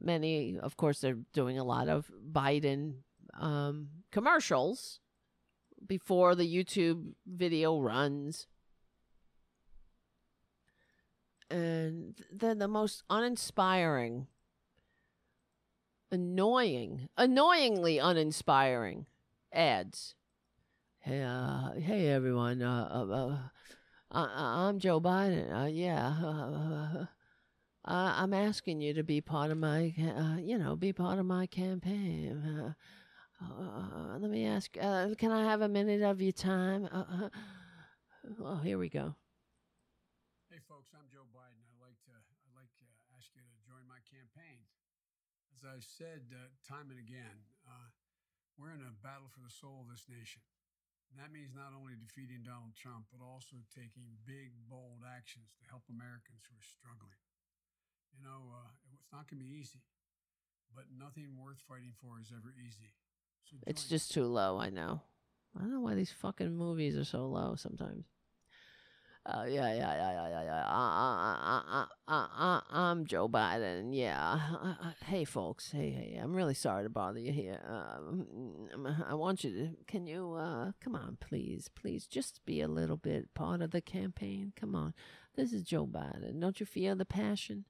many, 0.00 0.58
of 0.58 0.76
course, 0.76 1.00
they're 1.00 1.18
doing 1.32 1.58
a 1.58 1.64
lot 1.64 1.88
of 1.88 2.10
Biden 2.30 2.96
um, 3.40 3.88
commercials 4.10 5.00
before 5.86 6.34
the 6.34 6.46
YouTube 6.46 7.14
video 7.26 7.80
runs, 7.80 8.46
and 11.52 12.14
they're 12.32 12.54
the 12.54 12.68
most 12.68 13.02
uninspiring, 13.10 14.26
annoying, 16.10 17.08
annoyingly 17.16 17.98
uninspiring 17.98 19.06
ads. 19.52 20.14
Hey, 21.00 21.22
uh, 21.22 21.72
hey 21.78 22.08
everyone. 22.08 22.62
Uh, 22.62 22.88
uh, 22.90 23.14
uh, 23.14 23.38
I, 24.10 24.68
I'm 24.68 24.78
Joe 24.78 25.00
Biden. 25.00 25.52
Uh, 25.52 25.66
yeah. 25.66 26.14
Uh, 26.22 27.06
uh, 27.84 28.14
I'm 28.16 28.32
asking 28.32 28.80
you 28.80 28.94
to 28.94 29.02
be 29.02 29.20
part 29.20 29.50
of 29.50 29.58
my, 29.58 29.92
uh, 29.98 30.38
you 30.38 30.56
know, 30.56 30.76
be 30.76 30.92
part 30.92 31.18
of 31.18 31.26
my 31.26 31.46
campaign. 31.46 32.30
Uh, 32.30 32.72
uh, 33.42 34.18
let 34.18 34.30
me 34.30 34.46
ask, 34.46 34.76
uh, 34.80 35.08
can 35.18 35.32
I 35.32 35.42
have 35.50 35.62
a 35.62 35.68
minute 35.68 36.02
of 36.02 36.22
your 36.22 36.32
time? 36.32 36.88
Uh, 36.92 37.04
uh, 37.24 37.28
oh, 38.40 38.60
here 38.62 38.78
we 38.78 38.88
go. 38.88 39.16
Hey, 40.46 40.62
folks, 40.70 40.94
I'm 40.94 41.10
Joe 41.10 41.26
Biden. 41.34 41.58
I'd 41.66 41.82
like 41.82 41.98
to 42.06 42.14
I'd 42.14 42.54
like 42.54 42.70
to 42.78 42.86
ask 43.18 43.34
you 43.34 43.42
to 43.42 43.56
join 43.66 43.82
my 43.90 43.98
campaign. 44.06 44.62
As 45.50 45.58
I've 45.72 45.88
said 45.88 46.28
uh, 46.36 46.52
time 46.68 46.92
and 46.92 47.00
again, 47.00 47.48
uh, 47.64 47.88
we're 48.60 48.76
in 48.76 48.84
a 48.84 48.92
battle 49.00 49.32
for 49.32 49.40
the 49.40 49.48
soul 49.48 49.80
of 49.80 49.88
this 49.88 50.04
nation. 50.04 50.44
And 51.08 51.16
that 51.16 51.32
means 51.32 51.56
not 51.56 51.72
only 51.72 51.96
defeating 51.96 52.44
Donald 52.44 52.76
Trump, 52.76 53.08
but 53.08 53.24
also 53.24 53.56
taking 53.72 54.20
big, 54.28 54.52
bold 54.68 55.00
actions 55.08 55.48
to 55.56 55.64
help 55.72 55.88
Americans 55.88 56.44
who 56.44 56.60
are 56.60 56.68
struggling. 56.76 57.20
You 58.12 58.20
know, 58.20 58.52
uh, 58.52 58.68
it's 58.92 59.08
not 59.08 59.32
going 59.32 59.40
to 59.40 59.48
be 59.48 59.56
easy, 59.56 59.80
but 60.76 60.92
nothing 60.92 61.40
worth 61.40 61.64
fighting 61.64 61.96
for 61.96 62.20
is 62.20 62.28
ever 62.28 62.52
easy. 62.52 62.92
So 63.48 63.56
It's 63.64 63.88
just 63.88 64.12
too 64.12 64.28
low, 64.28 64.60
I 64.60 64.68
know. 64.68 65.00
I 65.56 65.64
don't 65.64 65.72
know 65.72 65.80
why 65.80 65.96
these 65.96 66.12
fucking 66.12 66.52
movies 66.52 67.00
are 67.00 67.08
so 67.08 67.24
low 67.24 67.56
sometimes. 67.56 68.11
Uh, 69.24 69.44
yeah, 69.48 69.72
yeah, 69.72 69.94
yeah, 69.94 70.12
yeah, 70.12 70.28
yeah, 70.28 70.42
yeah. 70.42 70.64
Uh, 70.66 70.72
uh, 70.72 71.36
uh, 71.36 71.62
uh, 71.70 71.86
uh, 72.08 72.26
uh, 72.36 72.60
I'm 72.72 73.06
Joe 73.06 73.28
Biden. 73.28 73.90
Yeah. 73.94 74.40
Uh, 74.60 74.74
uh, 74.82 74.92
hey, 75.06 75.24
folks. 75.24 75.70
Hey, 75.70 75.90
hey. 75.90 76.18
I'm 76.20 76.34
really 76.34 76.54
sorry 76.54 76.82
to 76.82 76.90
bother 76.90 77.20
you 77.20 77.30
here. 77.30 77.60
Um, 77.64 78.68
I 79.08 79.14
want 79.14 79.44
you 79.44 79.50
to. 79.52 79.70
Can 79.86 80.08
you? 80.08 80.34
Uh, 80.34 80.72
come 80.80 80.96
on, 80.96 81.18
please, 81.20 81.70
please, 81.72 82.08
just 82.08 82.44
be 82.46 82.60
a 82.60 82.66
little 82.66 82.96
bit 82.96 83.32
part 83.32 83.62
of 83.62 83.70
the 83.70 83.80
campaign. 83.80 84.52
Come 84.56 84.74
on. 84.74 84.92
This 85.36 85.52
is 85.52 85.62
Joe 85.62 85.86
Biden. 85.86 86.40
Don't 86.40 86.58
you 86.58 86.66
feel 86.66 86.96
the 86.96 87.04
passion? 87.04 87.66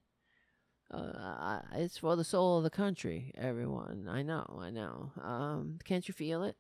Uh, 0.90 1.12
I, 1.14 1.60
it's 1.74 1.98
for 1.98 2.16
the 2.16 2.24
soul 2.24 2.58
of 2.58 2.64
the 2.64 2.70
country, 2.70 3.30
everyone. 3.36 4.08
I 4.08 4.22
know, 4.22 4.58
I 4.58 4.70
know. 4.70 5.12
Um, 5.22 5.78
can't 5.84 6.08
you 6.08 6.14
feel 6.14 6.44
it? 6.44 6.56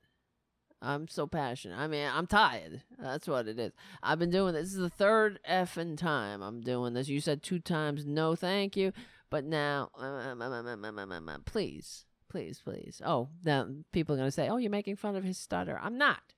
I'm 0.82 1.06
so 1.06 1.28
passionate. 1.28 1.78
I 1.78 1.86
mean, 1.86 2.08
I'm 2.12 2.26
tired. 2.26 2.82
That's 2.98 3.28
what 3.28 3.46
it 3.46 3.58
is. 3.58 3.72
I've 4.02 4.18
been 4.18 4.30
doing 4.30 4.54
this. 4.54 4.64
This 4.64 4.72
is 4.72 4.80
the 4.80 4.90
third 4.90 5.38
effing 5.48 5.96
time 5.96 6.42
I'm 6.42 6.60
doing 6.60 6.92
this. 6.92 7.08
You 7.08 7.20
said 7.20 7.42
two 7.42 7.60
times 7.60 8.04
no, 8.04 8.34
thank 8.34 8.76
you, 8.76 8.92
but 9.30 9.44
now, 9.44 9.90
uh, 9.96 10.34
uh, 10.34 10.34
uh, 10.34 11.38
please, 11.46 12.04
please, 12.28 12.60
please. 12.62 13.00
Oh, 13.04 13.28
now 13.44 13.68
people 13.92 14.16
are 14.16 14.18
gonna 14.18 14.32
say, 14.32 14.48
"Oh, 14.48 14.56
you're 14.56 14.70
making 14.70 14.96
fun 14.96 15.14
of 15.14 15.22
his 15.22 15.38
stutter." 15.38 15.78
I'm 15.80 15.96
not. 15.96 16.34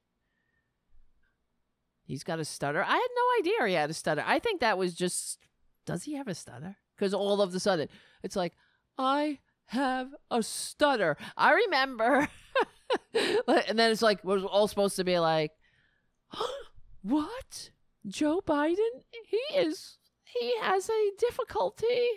He's 2.04 2.22
got 2.22 2.38
a 2.38 2.44
stutter. 2.44 2.84
I 2.84 2.92
had 2.92 3.08
no 3.16 3.40
idea 3.40 3.68
he 3.68 3.74
had 3.74 3.88
a 3.88 3.94
stutter. 3.94 4.22
I 4.26 4.38
think 4.38 4.60
that 4.60 4.76
was 4.76 4.94
just. 4.94 5.38
Does 5.86 6.04
he 6.04 6.14
have 6.16 6.28
a 6.28 6.34
stutter? 6.34 6.76
Because 6.96 7.14
all 7.14 7.40
of 7.40 7.54
a 7.54 7.60
sudden, 7.60 7.88
it's 8.22 8.36
like, 8.36 8.54
I 8.96 9.40
have 9.66 10.14
a 10.30 10.42
stutter. 10.42 11.16
I 11.36 11.52
remember. 11.52 12.28
and 13.14 13.78
then 13.78 13.90
it's 13.90 14.02
like, 14.02 14.22
we're 14.24 14.44
all 14.44 14.68
supposed 14.68 14.96
to 14.96 15.04
be 15.04 15.18
like, 15.18 15.52
what? 17.02 17.70
Joe 18.06 18.42
Biden? 18.46 19.02
He 19.26 19.56
is. 19.56 19.98
He 20.24 20.54
has 20.60 20.88
a 20.88 21.10
difficulty. 21.18 22.08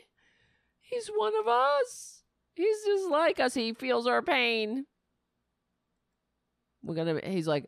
He's 0.82 1.08
one 1.08 1.34
of 1.40 1.48
us. 1.48 2.24
He's 2.56 2.84
just 2.86 3.10
like 3.10 3.40
us. 3.40 3.54
He 3.54 3.74
feels 3.74 4.08
our 4.08 4.22
pain. 4.22 4.86
We're 6.84 6.96
gonna. 6.96 7.20
He's 7.24 7.48
like, 7.48 7.66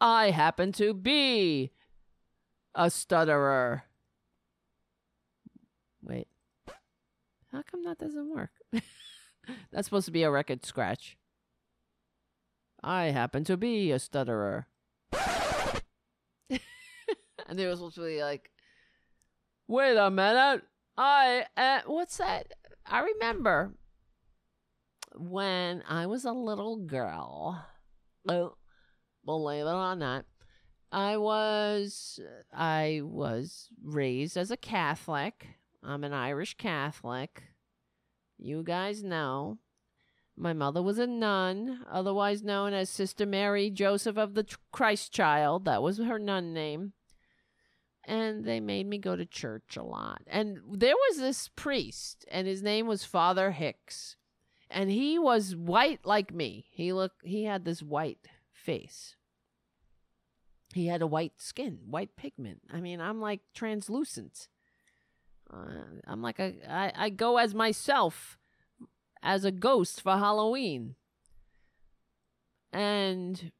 I 0.00 0.30
happen 0.30 0.72
to 0.72 0.92
be 0.94 1.72
a 2.74 2.90
stutterer. 2.90 3.84
Wait. 6.02 6.28
How 7.52 7.62
come 7.62 7.84
that 7.84 7.98
doesn't 7.98 8.34
work? 8.34 8.50
That's 9.72 9.86
supposed 9.86 10.06
to 10.06 10.12
be 10.12 10.24
a 10.24 10.30
record 10.30 10.64
scratch. 10.64 11.16
I 12.86 13.06
happen 13.06 13.42
to 13.44 13.56
be 13.56 13.90
a 13.90 13.98
stutterer. 13.98 14.68
and 15.12 16.60
they 17.50 17.66
were 17.66 17.74
supposed 17.74 17.96
to 17.96 18.06
be 18.06 18.22
like, 18.22 18.52
wait 19.66 19.96
a 19.96 20.08
minute. 20.08 20.62
I, 20.96 21.46
uh, 21.56 21.80
what's 21.86 22.18
that? 22.18 22.52
I 22.86 23.00
remember 23.00 23.72
when 25.16 25.82
I 25.88 26.06
was 26.06 26.24
a 26.24 26.32
little 26.32 26.76
girl. 26.76 27.66
Oh, 28.28 28.54
believe 29.24 29.66
it 29.66 29.70
or 29.70 29.96
not. 29.96 30.24
I 30.92 31.16
was 31.16 32.20
I 32.54 33.00
was 33.02 33.68
raised 33.84 34.36
as 34.36 34.52
a 34.52 34.56
Catholic. 34.56 35.48
I'm 35.82 36.04
an 36.04 36.12
Irish 36.12 36.54
Catholic. 36.54 37.42
You 38.38 38.62
guys 38.62 39.02
know. 39.02 39.58
My 40.36 40.52
mother 40.52 40.82
was 40.82 40.98
a 40.98 41.06
nun, 41.06 41.84
otherwise 41.90 42.42
known 42.42 42.74
as 42.74 42.90
Sister 42.90 43.24
Mary 43.24 43.70
Joseph 43.70 44.18
of 44.18 44.34
the 44.34 44.46
Christ 44.70 45.12
Child. 45.12 45.64
That 45.64 45.82
was 45.82 45.96
her 45.96 46.18
nun 46.18 46.52
name. 46.52 46.92
And 48.04 48.44
they 48.44 48.60
made 48.60 48.86
me 48.86 48.98
go 48.98 49.16
to 49.16 49.24
church 49.24 49.76
a 49.76 49.82
lot. 49.82 50.22
And 50.26 50.58
there 50.70 50.94
was 50.94 51.18
this 51.18 51.48
priest, 51.56 52.24
and 52.30 52.46
his 52.46 52.62
name 52.62 52.86
was 52.86 53.04
Father 53.04 53.50
Hicks. 53.52 54.16
And 54.70 54.90
he 54.90 55.18
was 55.18 55.56
white 55.56 56.04
like 56.04 56.32
me. 56.32 56.66
He 56.70 56.92
looked 56.92 57.24
he 57.24 57.44
had 57.44 57.64
this 57.64 57.82
white 57.82 58.28
face. 58.52 59.16
He 60.74 60.86
had 60.88 61.02
a 61.02 61.06
white 61.06 61.40
skin, 61.40 61.78
white 61.86 62.16
pigment. 62.16 62.60
I 62.72 62.80
mean, 62.80 63.00
I'm 63.00 63.20
like 63.20 63.40
translucent. 63.54 64.48
Uh, 65.52 66.00
I'm 66.06 66.20
like 66.20 66.38
a 66.38 66.54
I, 66.68 66.92
I 66.94 67.10
go 67.10 67.38
as 67.38 67.54
myself 67.54 68.38
as 69.26 69.44
a 69.44 69.50
ghost 69.50 70.00
for 70.00 70.12
Halloween. 70.12 70.94
And 72.72 73.50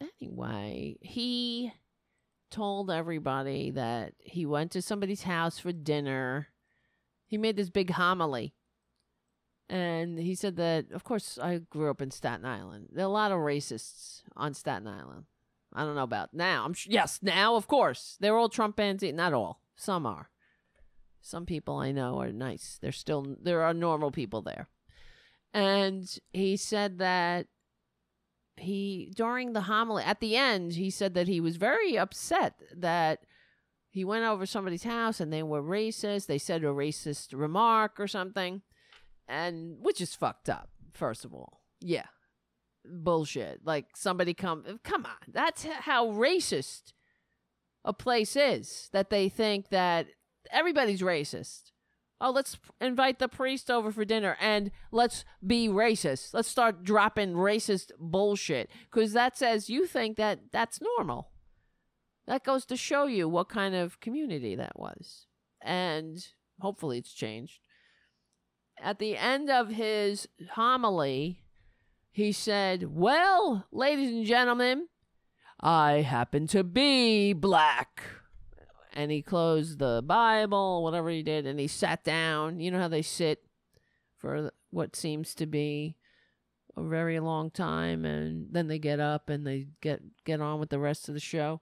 anyway, 0.00 0.96
he 1.00 1.72
told 2.48 2.88
everybody 2.88 3.72
that 3.72 4.12
he 4.20 4.46
went 4.46 4.70
to 4.70 4.80
somebody's 4.80 5.24
house 5.24 5.58
for 5.58 5.72
dinner. 5.72 6.48
He 7.26 7.36
made 7.36 7.56
this 7.56 7.68
big 7.68 7.90
homily. 7.90 8.54
And 9.68 10.18
he 10.18 10.36
said 10.36 10.56
that, 10.56 10.92
of 10.92 11.02
course, 11.02 11.36
I 11.42 11.58
grew 11.58 11.90
up 11.90 12.00
in 12.00 12.12
Staten 12.12 12.46
Island. 12.46 12.90
There 12.92 13.04
are 13.04 13.08
a 13.08 13.12
lot 13.12 13.32
of 13.32 13.38
racists 13.38 14.22
on 14.36 14.54
Staten 14.54 14.86
Island. 14.86 15.24
I 15.74 15.84
don't 15.84 15.96
know 15.96 16.04
about 16.04 16.32
now. 16.32 16.64
I'm 16.64 16.74
sh- 16.74 16.86
yes, 16.88 17.18
now, 17.22 17.56
of 17.56 17.66
course. 17.66 18.16
They're 18.20 18.36
all 18.36 18.48
Trump 18.48 18.76
fans. 18.76 19.02
Not 19.02 19.34
all. 19.34 19.60
Some 19.76 20.06
are. 20.06 20.30
Some 21.28 21.44
people 21.44 21.76
I 21.76 21.92
know 21.92 22.18
are 22.22 22.32
nice. 22.32 22.78
There's 22.80 22.96
still 22.96 23.36
there 23.42 23.60
are 23.60 23.74
normal 23.74 24.10
people 24.10 24.40
there. 24.40 24.68
And 25.52 26.08
he 26.32 26.56
said 26.56 26.98
that 27.00 27.48
he 28.56 29.12
during 29.14 29.52
the 29.52 29.60
homily 29.62 30.02
at 30.02 30.20
the 30.20 30.36
end 30.36 30.72
he 30.72 30.90
said 30.90 31.12
that 31.14 31.28
he 31.28 31.38
was 31.38 31.56
very 31.56 31.96
upset 31.98 32.54
that 32.74 33.20
he 33.90 34.06
went 34.06 34.24
over 34.24 34.46
somebody's 34.46 34.84
house 34.84 35.20
and 35.20 35.30
they 35.30 35.42
were 35.42 35.62
racist. 35.62 36.26
They 36.26 36.38
said 36.38 36.64
a 36.64 36.68
racist 36.68 37.38
remark 37.38 38.00
or 38.00 38.06
something. 38.06 38.62
And 39.26 39.76
which 39.80 40.00
is 40.00 40.14
fucked 40.14 40.48
up, 40.48 40.70
first 40.94 41.26
of 41.26 41.34
all. 41.34 41.60
Yeah. 41.80 42.06
Bullshit. 42.86 43.66
Like 43.66 43.96
somebody 43.96 44.32
come 44.32 44.80
come 44.82 45.04
on. 45.04 45.30
That's 45.30 45.64
how 45.64 46.06
racist 46.08 46.94
a 47.84 47.92
place 47.92 48.34
is 48.34 48.88
that 48.92 49.10
they 49.10 49.28
think 49.28 49.68
that 49.68 50.06
everybody's 50.50 51.02
racist. 51.02 51.72
Oh, 52.20 52.30
let's 52.30 52.58
invite 52.80 53.20
the 53.20 53.28
priest 53.28 53.70
over 53.70 53.92
for 53.92 54.04
dinner 54.04 54.36
and 54.40 54.72
let's 54.90 55.24
be 55.46 55.68
racist. 55.68 56.34
Let's 56.34 56.48
start 56.48 56.82
dropping 56.82 57.34
racist 57.34 57.92
bullshit 57.98 58.70
because 58.90 59.12
that 59.12 59.38
says 59.38 59.70
you 59.70 59.86
think 59.86 60.16
that 60.16 60.40
that's 60.50 60.80
normal. 60.80 61.28
That 62.26 62.44
goes 62.44 62.66
to 62.66 62.76
show 62.76 63.06
you 63.06 63.28
what 63.28 63.48
kind 63.48 63.74
of 63.74 64.00
community 64.00 64.56
that 64.56 64.78
was. 64.78 65.26
And 65.62 66.18
hopefully 66.60 66.98
it's 66.98 67.14
changed. 67.14 67.60
At 68.82 68.98
the 68.98 69.16
end 69.16 69.48
of 69.48 69.70
his 69.70 70.28
homily, 70.52 71.42
he 72.10 72.32
said, 72.32 72.94
Well, 72.94 73.66
ladies 73.72 74.10
and 74.10 74.26
gentlemen, 74.26 74.88
I 75.60 76.02
happen 76.02 76.46
to 76.48 76.62
be 76.64 77.32
black 77.32 78.02
and 78.98 79.12
he 79.12 79.22
closed 79.22 79.78
the 79.78 80.02
Bible, 80.04 80.82
whatever 80.82 81.08
he 81.08 81.22
did, 81.22 81.46
and 81.46 81.60
he 81.60 81.68
sat 81.68 82.02
down. 82.02 82.58
You 82.58 82.72
know 82.72 82.80
how 82.80 82.88
they 82.88 83.02
sit 83.02 83.44
for 84.16 84.50
what 84.70 84.96
seems 84.96 85.36
to 85.36 85.46
be 85.46 85.94
a 86.76 86.82
very 86.82 87.20
long 87.20 87.52
time, 87.52 88.04
and 88.04 88.48
then 88.50 88.66
they 88.66 88.80
get 88.80 88.98
up 88.98 89.30
and 89.30 89.46
they 89.46 89.68
get 89.80 90.02
get 90.24 90.40
on 90.40 90.58
with 90.58 90.70
the 90.70 90.80
rest 90.80 91.08
of 91.08 91.14
the 91.14 91.20
show. 91.20 91.60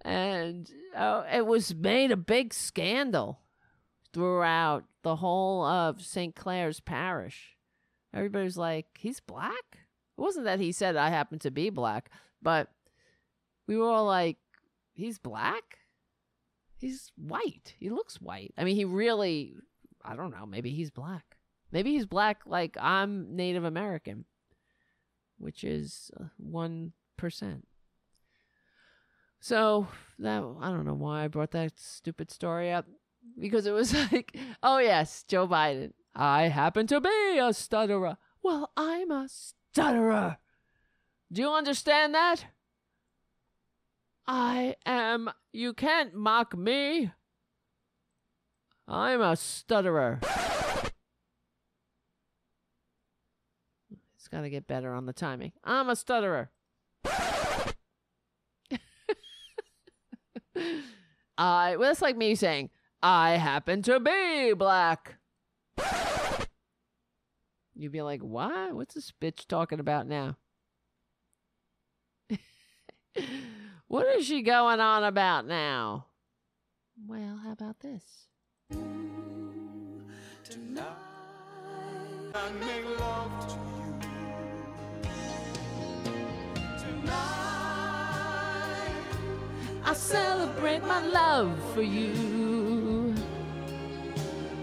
And 0.00 0.70
uh, 0.96 1.24
it 1.30 1.44
was 1.44 1.74
made 1.74 2.10
a 2.10 2.16
big 2.16 2.54
scandal 2.54 3.40
throughout 4.14 4.84
the 5.02 5.16
whole 5.16 5.66
of 5.66 6.00
St. 6.00 6.34
Clare's 6.34 6.80
parish. 6.80 7.58
Everybody's 8.14 8.56
like, 8.56 8.86
he's 8.98 9.20
black? 9.20 9.64
It 10.16 10.20
wasn't 10.20 10.46
that 10.46 10.60
he 10.60 10.72
said 10.72 10.96
I 10.96 11.10
happen 11.10 11.38
to 11.40 11.50
be 11.50 11.68
black, 11.68 12.10
but 12.40 12.68
we 13.66 13.76
were 13.76 13.90
all 13.90 14.06
like, 14.06 14.38
he's 14.94 15.18
black? 15.18 15.80
He's 16.76 17.12
white. 17.16 17.74
He 17.78 17.90
looks 17.90 18.20
white. 18.20 18.52
I 18.58 18.64
mean, 18.64 18.76
he 18.76 18.84
really, 18.84 19.54
I 20.04 20.16
don't 20.16 20.30
know, 20.30 20.46
maybe 20.46 20.70
he's 20.70 20.90
black. 20.90 21.36
Maybe 21.72 21.92
he's 21.92 22.06
black 22.06 22.42
like 22.46 22.76
I'm 22.80 23.34
Native 23.34 23.64
American, 23.64 24.24
which 25.38 25.64
is 25.64 26.10
uh, 26.20 26.26
1%. 26.42 26.92
So, 29.40 29.88
that 30.18 30.42
I 30.60 30.70
don't 30.70 30.86
know 30.86 30.94
why 30.94 31.24
I 31.24 31.28
brought 31.28 31.50
that 31.50 31.78
stupid 31.78 32.30
story 32.30 32.72
up 32.72 32.86
because 33.38 33.66
it 33.66 33.72
was 33.72 33.94
like, 34.12 34.36
oh 34.62 34.78
yes, 34.78 35.24
Joe 35.28 35.46
Biden. 35.46 35.92
I 36.14 36.44
happen 36.44 36.86
to 36.88 37.00
be 37.00 37.38
a 37.38 37.52
stutterer. 37.52 38.16
Well, 38.42 38.70
I'm 38.76 39.10
a 39.10 39.28
stutterer. 39.28 40.38
Do 41.32 41.42
you 41.42 41.50
understand 41.50 42.14
that? 42.14 42.46
I 44.26 44.76
am. 44.86 45.30
You 45.52 45.74
can't 45.74 46.14
mock 46.14 46.56
me. 46.56 47.12
I'm 48.88 49.20
a 49.20 49.36
stutterer. 49.36 50.20
It's 54.16 54.28
got 54.30 54.42
to 54.42 54.50
get 54.50 54.66
better 54.66 54.92
on 54.94 55.06
the 55.06 55.12
timing. 55.12 55.52
I'm 55.62 55.88
a 55.88 55.96
stutterer. 55.96 56.50
I. 61.36 61.76
Well, 61.76 61.88
that's 61.90 62.02
like 62.02 62.16
me 62.16 62.34
saying, 62.34 62.70
I 63.02 63.32
happen 63.32 63.82
to 63.82 64.00
be 64.00 64.54
black. 64.54 65.16
You'd 67.76 67.92
be 67.92 68.02
like, 68.02 68.20
"Why? 68.20 68.70
What's 68.72 68.94
this 68.94 69.12
bitch 69.20 69.46
talking 69.46 69.80
about 69.80 70.06
now? 70.06 70.36
what 73.94 74.06
is 74.16 74.26
she 74.26 74.42
going 74.42 74.80
on 74.80 75.04
about 75.04 75.46
now? 75.46 76.06
Well, 77.06 77.38
how 77.44 77.52
about 77.52 77.78
this? 77.78 78.02
Tonight 80.42 80.84
I 82.34 82.50
make 82.58 82.98
love 82.98 83.46
to 83.46 83.54
you. 83.54 85.20
Tonight 86.76 87.14
I 89.84 89.94
celebrate 89.94 90.82
my 90.82 91.06
love 91.06 91.56
for 91.72 91.82
you. 91.82 93.14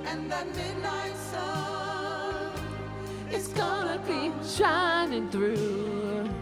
And 0.07 0.29
that 0.29 0.45
midnight 0.53 1.15
sun 1.15 2.51
It's 3.29 3.47
gonna 3.47 3.97
be 4.05 4.33
shining 4.45 5.29
through. 5.29 6.40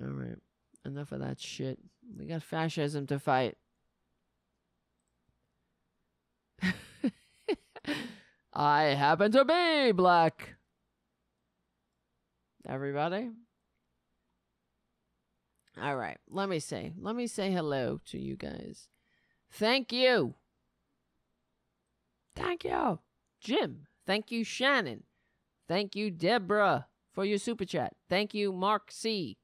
All 0.00 0.08
right. 0.08 0.36
Enough 0.84 1.12
of 1.12 1.20
that 1.20 1.40
shit. 1.40 1.78
We 2.18 2.26
got 2.26 2.42
fascism 2.42 3.06
to 3.08 3.18
fight. 3.18 3.56
I 8.52 8.82
happen 8.82 9.32
to 9.32 9.44
be 9.44 9.92
black. 9.92 10.56
Everybody? 12.66 13.30
All 15.80 15.96
right. 15.96 16.18
Let 16.28 16.48
me 16.48 16.58
say, 16.58 16.92
let 16.98 17.14
me 17.14 17.26
say 17.26 17.50
hello 17.50 18.00
to 18.06 18.18
you 18.18 18.36
guys. 18.36 18.88
Thank 19.50 19.92
you. 19.92 20.34
Thank 22.34 22.64
you, 22.64 22.98
Jim. 23.40 23.86
Thank 24.06 24.30
you, 24.30 24.44
Shannon. 24.44 25.04
Thank 25.66 25.96
you, 25.96 26.10
Deborah, 26.10 26.86
for 27.18 27.24
your 27.24 27.38
super 27.38 27.64
chat. 27.64 27.94
Thank 28.08 28.32
you, 28.32 28.52
Mark 28.52 28.92
C. 28.92 29.38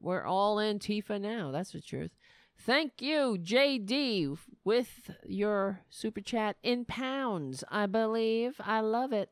We're 0.00 0.24
all 0.24 0.56
Antifa 0.56 1.20
now. 1.20 1.52
That's 1.52 1.70
the 1.70 1.80
truth. 1.80 2.10
Thank 2.58 3.00
you, 3.00 3.38
JD, 3.40 4.36
with 4.64 5.12
your 5.24 5.82
super 5.88 6.20
chat 6.20 6.56
in 6.64 6.84
pounds, 6.86 7.62
I 7.70 7.86
believe. 7.86 8.56
I 8.58 8.80
love 8.80 9.12
it. 9.12 9.30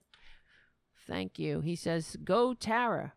Thank 1.09 1.41
you. 1.41 1.61
He 1.61 1.75
says, 1.75 2.16
Go 2.23 2.55
Tara. 2.55 3.15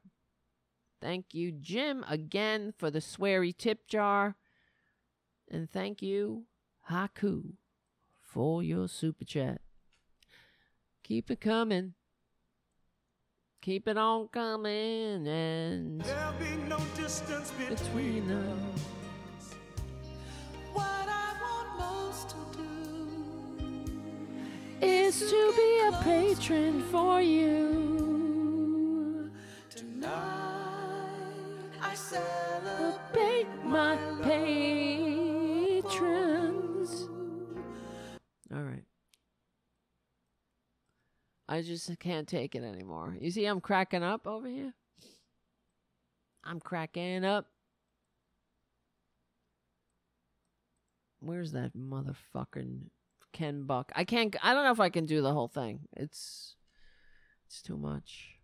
Thank 0.99 1.36
you, 1.36 1.52
Jim, 1.52 2.03
again 2.10 2.74
for 2.76 2.90
the 2.90 3.02
sweary 3.02 3.56
tip 3.56 3.88
jar. 3.88 4.36
And 5.48 5.70
thank 5.70 6.02
you, 6.02 6.45
Haku, 6.90 7.52
for 8.20 8.64
your 8.64 8.88
super 8.88 9.26
chat. 9.26 9.62
Keep 11.03 11.30
it 11.30 11.40
coming. 11.40 11.94
Keep 13.62 13.90
it 13.90 13.98
on 13.98 14.28
coming 14.30 15.28
and 15.28 16.02
There'll 16.02 16.34
be 16.40 16.50
no 16.68 16.80
distance 16.98 17.52
between 17.52 17.76
between 17.76 18.32
us. 18.32 19.54
What 20.74 21.08
I 21.08 21.36
want 21.44 21.78
most 21.78 22.30
to 22.30 22.38
do 22.58 22.66
is 24.82 25.20
to 25.30 25.54
be 25.56 25.80
a 25.90 25.92
patron 26.02 26.82
for 26.90 27.22
you. 27.22 27.62
Tonight 29.70 30.10
I 31.84 31.94
celebrate 31.94 33.46
my 33.64 33.96
patrons. 34.24 34.70
I 41.52 41.61
just 41.61 41.99
can't 41.99 42.30
take 42.30 42.56
it 42.56 42.64
anymore. 42.64 43.18
You 43.19 43.30
see, 43.30 43.45
I'm 43.45 43.60
cracking 43.60 44.03
up 44.03 44.26
over 44.26 44.48
here. 44.48 44.73
I'm 46.45 46.61
cracking 46.61 47.26
up. 47.26 47.48
Where's 51.19 51.52
that 51.52 51.76
motherfucking 51.76 52.84
Ken 53.34 53.64
Buck? 53.64 53.91
I 53.94 54.06
can't. 54.06 54.34
I 54.41 54.53
don't 54.53 54.64
know 54.64 54.72
if 54.72 54.80
I 54.80 54.88
can 54.88 55.06
do 55.06 55.22
the 55.22 55.34
whole 55.34 55.49
thing. 55.49 55.82
It's, 55.91 56.56
it's 57.45 57.61
too 57.61 57.76
much. 57.78 58.36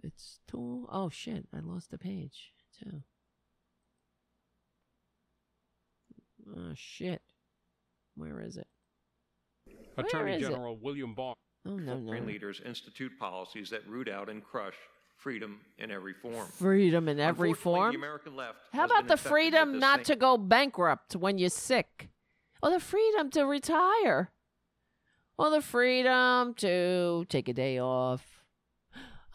It's 0.00 0.38
too. 0.46 0.86
Oh 0.88 1.08
shit! 1.10 1.48
I 1.52 1.58
lost 1.58 1.90
the 1.90 1.98
page 1.98 2.52
too. 2.78 3.02
Oh 6.56 6.74
shit! 6.76 7.22
Where 8.14 8.40
is 8.40 8.56
it? 8.56 8.68
Where 9.96 10.06
Attorney 10.06 10.36
is 10.36 10.42
it? 10.44 10.50
General 10.50 10.78
William 10.80 11.16
Barr. 11.16 11.34
Oh 11.66 11.76
no 11.76 11.98
no! 11.98 12.12
leaders 12.20 12.60
institute 12.64 13.12
policies 13.18 13.70
that 13.70 13.86
root 13.86 14.08
out 14.08 14.28
and 14.30 14.42
crush 14.42 14.76
freedom 15.16 15.60
in 15.78 15.90
every 15.90 16.14
form. 16.14 16.48
Freedom 16.52 17.08
in 17.08 17.20
every 17.20 17.52
form. 17.52 17.92
The 17.92 17.98
American 17.98 18.36
left 18.36 18.58
How 18.72 18.86
about 18.86 19.06
the 19.06 19.16
freedom 19.16 19.78
not 19.78 19.98
same- 19.98 20.04
to 20.06 20.16
go 20.16 20.38
bankrupt 20.38 21.14
when 21.14 21.38
you're 21.38 21.50
sick? 21.50 22.08
Or 22.62 22.70
the 22.70 22.80
freedom 22.80 23.30
to 23.30 23.44
retire? 23.44 24.30
Or 25.38 25.50
the 25.50 25.62
freedom 25.62 26.54
to 26.54 27.24
take 27.28 27.48
a 27.48 27.54
day 27.54 27.78
off? 27.78 28.42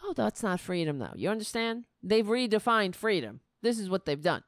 Oh, 0.02 0.12
that's 0.12 0.42
not 0.42 0.60
freedom, 0.60 0.98
though. 0.98 1.14
You 1.16 1.30
understand? 1.30 1.84
They've 2.00 2.26
redefined 2.26 2.94
freedom. 2.94 3.40
This 3.62 3.78
is 3.78 3.88
what 3.90 4.04
they've 4.04 4.22
done. 4.22 4.44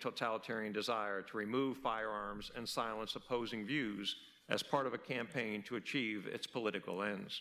totalitarian 0.00 0.72
desire 0.72 1.20
to 1.20 1.36
remove 1.36 1.76
firearms 1.76 2.50
and 2.56 2.66
silence 2.66 3.14
opposing 3.14 3.66
views 3.66 4.16
as 4.48 4.62
part 4.62 4.86
of 4.86 4.94
a 4.94 4.98
campaign 4.98 5.62
to 5.64 5.76
achieve 5.76 6.26
its 6.26 6.46
political 6.46 7.02
ends. 7.02 7.40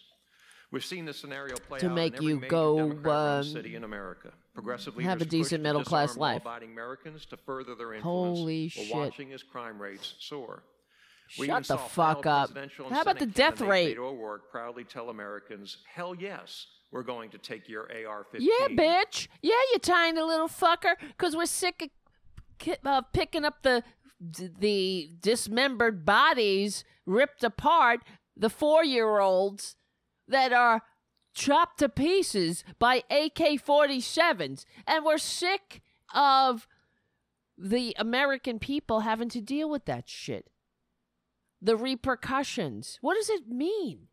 We've 0.71 0.85
seen 0.85 1.03
this 1.05 1.19
scenario 1.19 1.57
play 1.57 1.79
To 1.79 1.89
out 1.89 1.95
make 1.95 2.13
in 2.13 2.17
every 2.19 2.27
you 2.27 2.35
major 2.39 2.49
go, 2.49 3.11
um, 3.11 3.43
city 3.43 3.75
in 3.75 3.83
America. 3.83 4.31
Progressive 4.53 4.95
have 4.97 5.21
a 5.21 5.25
decent 5.25 5.63
middle-class 5.63 6.15
life. 6.15 6.43
Americans 6.45 7.25
to 7.27 7.37
further 7.37 7.75
their 7.75 7.93
influence 7.93 8.39
Holy 8.39 8.69
shit. 8.69 8.93
watching 8.93 9.33
as 9.33 9.43
crime 9.43 9.81
rates 9.81 10.15
soar. 10.19 10.63
We 11.39 11.47
Shut 11.47 11.65
the 11.65 11.77
fuck 11.77 12.25
up. 12.25 12.51
How 12.89 13.01
about 13.01 13.19
the 13.19 13.25
death 13.25 13.61
rate? 13.61 13.97
O'Rourke 13.97 14.51
proudly 14.51 14.83
tell 14.83 15.09
Americans, 15.09 15.77
"Hell 15.93 16.13
yes, 16.13 16.67
we're 16.91 17.03
going 17.03 17.29
to 17.31 17.37
take 17.37 17.69
your 17.69 17.83
AR-15." 17.83 18.39
Yeah, 18.39 18.67
bitch. 18.67 19.29
Yeah, 19.41 19.53
you 19.71 19.79
tiny 19.79 20.19
little 20.21 20.49
fucker. 20.49 20.95
Because 20.99 21.35
we're 21.35 21.45
sick 21.45 21.89
of 22.61 22.77
uh, 22.85 23.01
picking 23.13 23.45
up 23.45 23.63
the 23.63 23.83
the 24.21 25.11
dismembered 25.19 26.05
bodies 26.05 26.83
ripped 27.05 27.43
apart, 27.43 28.01
the 28.37 28.49
four 28.49 28.83
year 28.83 29.19
olds 29.19 29.75
that 30.27 30.53
are 30.53 30.83
chopped 31.33 31.79
to 31.79 31.89
pieces 31.89 32.63
by 32.77 32.97
AK 33.09 33.59
47s. 33.59 34.65
And 34.85 35.03
we're 35.03 35.17
sick 35.17 35.81
of 36.13 36.67
the 37.57 37.95
American 37.97 38.59
people 38.59 39.01
having 39.01 39.29
to 39.29 39.41
deal 39.41 39.69
with 39.69 39.85
that 39.85 40.07
shit. 40.07 40.49
The 41.61 41.75
repercussions. 41.75 42.97
What 43.01 43.15
does 43.15 43.29
it 43.29 43.47
mean? 43.47 44.07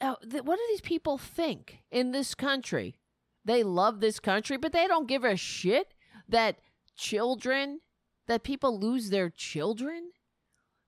uh, 0.00 0.14
th- 0.30 0.44
what 0.44 0.56
do 0.56 0.62
these 0.70 0.80
people 0.80 1.18
think 1.18 1.80
in 1.90 2.12
this 2.12 2.34
country? 2.34 2.96
They 3.44 3.62
love 3.62 4.00
this 4.00 4.20
country, 4.20 4.56
but 4.56 4.72
they 4.72 4.86
don't 4.86 5.08
give 5.08 5.24
a 5.24 5.36
shit 5.36 5.92
that 6.28 6.56
children, 6.96 7.80
that 8.26 8.42
people 8.42 8.78
lose 8.78 9.10
their 9.10 9.30
children 9.30 10.10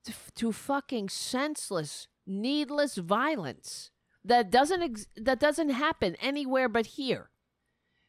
to, 0.04 0.12
to 0.36 0.52
fucking 0.52 1.08
senseless, 1.08 2.08
needless 2.26 2.96
violence 2.96 3.90
that 4.26 4.50
doesn't 4.50 4.82
ex- 4.82 5.06
that 5.16 5.38
doesn't 5.38 5.70
happen 5.70 6.16
anywhere 6.20 6.68
but 6.68 6.86
here. 6.86 7.30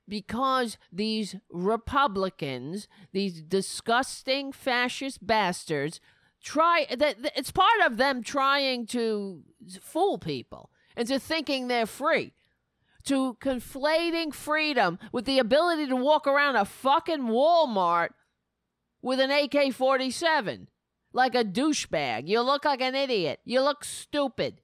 Because 0.09 0.77
these 0.91 1.35
Republicans, 1.51 2.87
these 3.11 3.41
disgusting 3.41 4.51
fascist 4.51 5.25
bastards, 5.25 5.99
try 6.41 6.87
that 6.95 7.17
it's 7.35 7.51
part 7.51 7.81
of 7.85 7.97
them 7.97 8.23
trying 8.23 8.87
to 8.87 9.43
fool 9.81 10.17
people 10.17 10.71
into 10.95 11.19
thinking 11.19 11.67
they're 11.67 11.85
free 11.85 12.33
to 13.03 13.37
conflating 13.41 14.33
freedom 14.33 14.99
with 15.11 15.25
the 15.25 15.39
ability 15.39 15.87
to 15.87 15.95
walk 15.95 16.25
around 16.27 16.55
a 16.55 16.65
fucking 16.65 17.21
Walmart 17.21 18.09
with 19.01 19.19
an 19.19 19.31
AK 19.31 19.73
47 19.73 20.67
like 21.13 21.35
a 21.35 21.43
douchebag. 21.43 22.27
You 22.27 22.41
look 22.41 22.65
like 22.65 22.81
an 22.81 22.95
idiot. 22.95 23.39
You 23.45 23.61
look 23.61 23.83
stupid. 23.83 24.61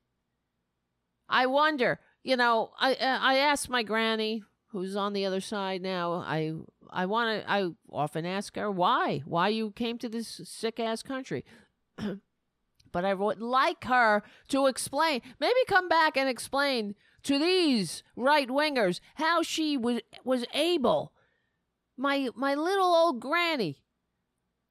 I 1.29 1.45
wonder, 1.47 1.99
you 2.23 2.37
know, 2.37 2.71
I 2.79 2.93
uh, 2.93 3.19
I 3.21 3.37
asked 3.37 3.69
my 3.69 3.83
granny 3.83 4.43
who's 4.67 4.95
on 4.95 5.13
the 5.13 5.25
other 5.25 5.41
side 5.41 5.81
now. 5.81 6.13
I 6.13 6.53
I 6.89 7.05
want 7.05 7.41
to 7.41 7.51
I 7.51 7.69
often 7.89 8.25
ask 8.25 8.55
her 8.55 8.69
why? 8.69 9.23
Why 9.25 9.47
you 9.49 9.71
came 9.71 9.97
to 9.99 10.09
this 10.09 10.41
sick 10.43 10.79
ass 10.79 11.01
country? 11.01 11.45
but 12.91 13.05
I 13.05 13.13
would 13.13 13.41
like 13.41 13.85
her 13.85 14.23
to 14.49 14.67
explain, 14.67 15.21
maybe 15.39 15.59
come 15.67 15.89
back 15.89 16.15
and 16.17 16.29
explain 16.29 16.95
to 17.23 17.39
these 17.39 18.03
right 18.15 18.49
wingers 18.49 18.99
how 19.15 19.41
she 19.41 19.77
was 19.77 20.01
was 20.23 20.45
able. 20.53 21.13
My 21.97 22.29
my 22.35 22.53
little 22.53 22.93
old 22.93 23.19
granny. 23.19 23.82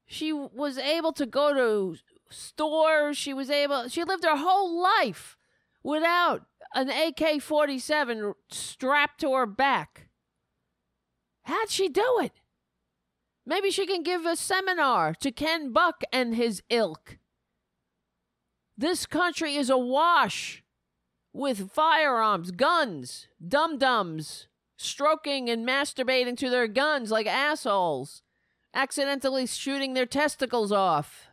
She 0.06 0.32
was 0.32 0.78
able 0.78 1.12
to 1.14 1.26
go 1.26 1.54
to 1.54 1.96
stores. 2.30 3.16
She 3.16 3.32
was 3.32 3.50
able. 3.50 3.88
She 3.88 4.04
lived 4.04 4.24
her 4.24 4.36
whole 4.36 4.80
life 4.82 5.36
without 5.82 6.46
an 6.74 6.90
AK 6.90 7.40
forty 7.40 7.78
seven 7.78 8.34
strapped 8.50 9.20
to 9.20 9.32
her 9.32 9.46
back. 9.46 10.08
How'd 11.44 11.70
she 11.70 11.88
do 11.88 12.18
it? 12.22 12.32
Maybe 13.44 13.70
she 13.70 13.86
can 13.86 14.02
give 14.02 14.24
a 14.24 14.36
seminar 14.36 15.14
to 15.14 15.32
Ken 15.32 15.72
Buck 15.72 16.02
and 16.12 16.34
his 16.34 16.62
ilk. 16.70 17.18
This 18.78 19.04
country 19.06 19.56
is 19.56 19.68
awash 19.68 20.62
with 21.32 21.70
firearms, 21.72 22.50
guns, 22.50 23.28
dum 23.46 23.78
dums, 23.78 24.48
stroking 24.76 25.48
and 25.50 25.66
masturbating 25.66 26.36
to 26.36 26.50
their 26.50 26.68
guns 26.68 27.10
like 27.10 27.26
assholes, 27.26 28.22
accidentally 28.74 29.46
shooting 29.46 29.94
their 29.94 30.06
testicles 30.06 30.72
off. 30.72 31.28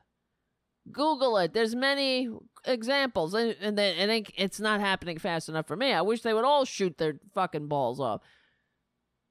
Google 0.92 1.38
it. 1.38 1.54
There's 1.54 1.76
many 1.76 2.30
examples, 2.66 3.34
and, 3.34 3.78
then 3.78 4.10
it- 4.10 4.32
it's 4.36 4.60
not 4.60 4.80
happening 4.80 5.18
fast 5.18 5.48
enough 5.50 5.68
for 5.68 5.76
me. 5.76 5.94
I 5.94 6.02
wish 6.02 6.22
they 6.22 6.34
would 6.34 6.46
all 6.46 6.66
shoot 6.66 6.98
their 6.98 7.20
fucking 7.34 7.68
balls 7.68 8.00
off. 8.00 8.22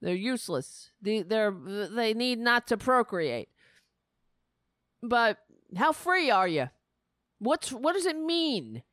They're 0.01 0.15
useless. 0.15 0.93
They, 1.03 1.23
they're 1.23 1.51
they 1.51 2.15
need 2.15 2.39
not 2.39 2.69
to 2.69 2.77
procreate. 2.77 3.49
But 5.03 5.39
how 5.77 5.91
free 5.93 6.31
are 6.31 6.47
you? 6.47 6.71
What's 7.41 7.73
what 7.73 7.95
does 7.95 8.07
it 8.07 8.17
mean? 8.17 8.85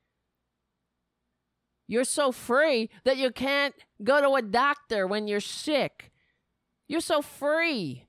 You're 1.87 2.05
so 2.05 2.31
free 2.31 2.89
that 3.03 3.17
you 3.17 3.29
can't 3.31 3.75
go 4.03 4.19
to 4.19 4.33
a 4.33 4.41
doctor 4.41 5.05
when 5.05 5.27
you're 5.27 5.39
sick. 5.39 6.11
You're 6.87 7.01
so 7.01 7.21
free 7.21 8.04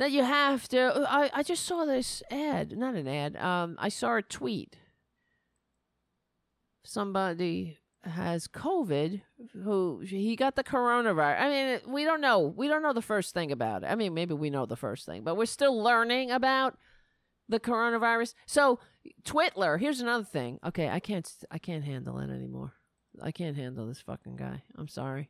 that 0.00 0.12
you 0.12 0.24
have 0.24 0.66
to. 0.66 1.06
I, 1.10 1.30
I 1.34 1.42
just 1.42 1.66
saw 1.66 1.84
this 1.84 2.22
ad, 2.30 2.76
not 2.76 2.94
an 2.94 3.06
ad. 3.06 3.36
Um, 3.36 3.76
I 3.78 3.90
saw 3.90 4.16
a 4.16 4.22
tweet. 4.22 4.78
Somebody 6.82 7.76
has 8.04 8.48
COVID 8.48 9.20
who 9.62 10.00
he 10.02 10.36
got 10.36 10.56
the 10.56 10.64
coronavirus. 10.64 11.42
I 11.42 11.48
mean, 11.50 11.80
we 11.92 12.04
don't 12.04 12.22
know. 12.22 12.38
We 12.38 12.66
don't 12.66 12.82
know 12.82 12.94
the 12.94 13.02
first 13.02 13.34
thing 13.34 13.52
about 13.52 13.82
it. 13.82 13.88
I 13.88 13.94
mean, 13.94 14.14
maybe 14.14 14.32
we 14.32 14.48
know 14.48 14.64
the 14.64 14.74
first 14.74 15.04
thing, 15.04 15.22
but 15.22 15.36
we're 15.36 15.44
still 15.44 15.78
learning 15.78 16.30
about 16.30 16.78
the 17.50 17.60
coronavirus. 17.60 18.32
So, 18.46 18.78
Twitler, 19.24 19.78
here's 19.78 20.00
another 20.00 20.24
thing. 20.24 20.60
Okay, 20.64 20.88
I 20.88 20.98
can't 20.98 21.30
I 21.50 21.58
can't 21.58 21.84
handle 21.84 22.18
it 22.20 22.30
anymore. 22.30 22.72
I 23.20 23.32
can't 23.32 23.56
handle 23.56 23.86
this 23.86 24.00
fucking 24.00 24.36
guy. 24.36 24.62
I'm 24.78 24.88
sorry. 24.88 25.28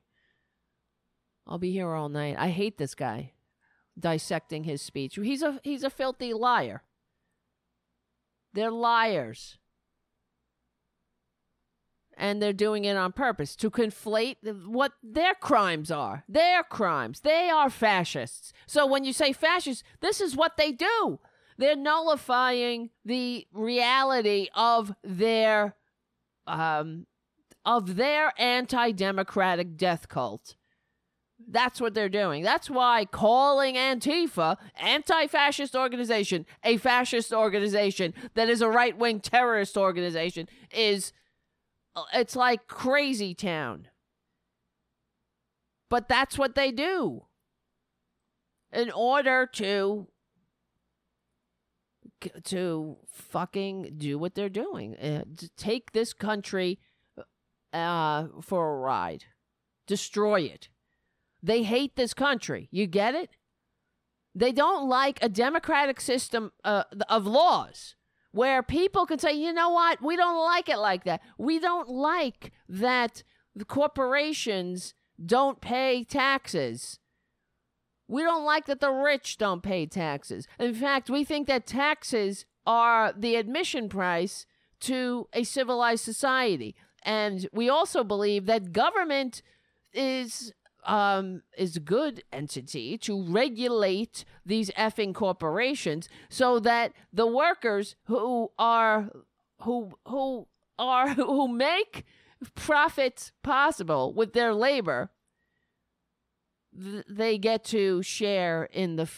I'll 1.44 1.58
be 1.58 1.72
here 1.72 1.92
all 1.92 2.08
night. 2.08 2.36
I 2.38 2.50
hate 2.50 2.78
this 2.78 2.94
guy 2.94 3.32
dissecting 4.00 4.64
his 4.64 4.82
speech. 4.82 5.16
He's 5.16 5.42
a 5.42 5.60
he's 5.62 5.84
a 5.84 5.90
filthy 5.90 6.32
liar. 6.32 6.82
They're 8.52 8.70
liars. 8.70 9.58
And 12.16 12.42
they're 12.42 12.52
doing 12.52 12.84
it 12.84 12.98
on 12.98 13.12
purpose 13.12 13.56
to 13.56 13.70
conflate 13.70 14.36
what 14.66 14.92
their 15.02 15.34
crimes 15.34 15.90
are. 15.90 16.24
Their 16.28 16.62
crimes. 16.62 17.20
They 17.20 17.48
are 17.48 17.70
fascists. 17.70 18.52
So 18.66 18.84
when 18.84 19.04
you 19.04 19.14
say 19.14 19.32
fascists, 19.32 19.82
this 20.00 20.20
is 20.20 20.36
what 20.36 20.58
they 20.58 20.70
do. 20.70 21.18
They're 21.56 21.76
nullifying 21.76 22.90
the 23.04 23.46
reality 23.52 24.48
of 24.54 24.94
their 25.02 25.76
um 26.46 27.06
of 27.64 27.96
their 27.96 28.32
anti-democratic 28.38 29.76
death 29.76 30.08
cult. 30.08 30.56
That's 31.52 31.80
what 31.80 31.94
they're 31.94 32.08
doing. 32.08 32.42
That's 32.44 32.70
why 32.70 33.04
calling 33.04 33.74
Antifa 33.74 34.56
anti-fascist 34.76 35.74
organization, 35.74 36.46
a 36.62 36.76
fascist 36.76 37.32
organization 37.32 38.14
that 38.34 38.48
is 38.48 38.62
a 38.62 38.68
right-wing 38.68 39.20
terrorist 39.20 39.76
organization 39.76 40.48
is 40.70 41.12
it's 42.14 42.36
like 42.36 42.68
crazy 42.68 43.34
town. 43.34 43.88
But 45.88 46.08
that's 46.08 46.38
what 46.38 46.54
they 46.54 46.70
do. 46.70 47.24
In 48.72 48.90
order 48.92 49.48
to 49.54 50.06
to 52.44 52.96
fucking 53.10 53.94
do 53.96 54.18
what 54.18 54.34
they're 54.34 54.48
doing, 54.48 54.94
uh, 54.96 55.24
to 55.38 55.48
take 55.56 55.92
this 55.92 56.12
country 56.12 56.78
uh, 57.72 58.26
for 58.42 58.74
a 58.74 58.78
ride, 58.78 59.24
destroy 59.86 60.42
it. 60.42 60.68
They 61.42 61.62
hate 61.62 61.96
this 61.96 62.14
country. 62.14 62.68
You 62.70 62.86
get 62.86 63.14
it? 63.14 63.30
They 64.34 64.52
don't 64.52 64.88
like 64.88 65.18
a 65.22 65.28
democratic 65.28 66.00
system 66.00 66.52
uh, 66.64 66.84
of 67.08 67.26
laws 67.26 67.96
where 68.32 68.62
people 68.62 69.06
can 69.06 69.18
say, 69.18 69.32
you 69.32 69.52
know 69.52 69.70
what, 69.70 70.02
we 70.02 70.16
don't 70.16 70.44
like 70.44 70.68
it 70.68 70.78
like 70.78 71.04
that. 71.04 71.20
We 71.36 71.58
don't 71.58 71.88
like 71.88 72.52
that 72.68 73.22
the 73.56 73.64
corporations 73.64 74.94
don't 75.24 75.60
pay 75.60 76.04
taxes. 76.04 76.98
We 78.06 78.22
don't 78.22 78.44
like 78.44 78.66
that 78.66 78.80
the 78.80 78.92
rich 78.92 79.36
don't 79.38 79.62
pay 79.62 79.86
taxes. 79.86 80.46
In 80.58 80.74
fact, 80.74 81.10
we 81.10 81.24
think 81.24 81.48
that 81.48 81.66
taxes 81.66 82.44
are 82.66 83.12
the 83.16 83.36
admission 83.36 83.88
price 83.88 84.46
to 84.80 85.28
a 85.32 85.44
civilized 85.44 86.04
society. 86.04 86.74
And 87.02 87.48
we 87.52 87.68
also 87.68 88.04
believe 88.04 88.46
that 88.46 88.72
government 88.72 89.42
is 89.92 90.52
um, 90.84 91.42
is 91.56 91.76
a 91.76 91.80
good 91.80 92.22
entity 92.32 92.96
to 92.98 93.22
regulate 93.22 94.24
these 94.44 94.70
effing 94.70 95.14
corporations 95.14 96.08
so 96.28 96.58
that 96.60 96.92
the 97.12 97.26
workers 97.26 97.96
who 98.04 98.50
are 98.58 99.10
who 99.62 99.92
who 100.06 100.46
are 100.78 101.08
who 101.14 101.48
make 101.48 102.04
profits 102.54 103.32
possible 103.42 104.12
with 104.14 104.32
their 104.32 104.54
labor 104.54 105.10
th- 106.80 107.04
they 107.08 107.38
get 107.38 107.64
to 107.64 108.02
share 108.02 108.64
in 108.72 108.96
the 108.96 109.08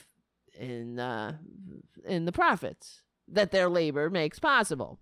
in 0.59 0.99
uh, 0.99 1.37
in 2.05 2.25
the 2.25 2.33
profits 2.33 3.03
that 3.29 3.51
their 3.51 3.69
labor 3.69 4.11
makes 4.11 4.39
possible 4.39 4.99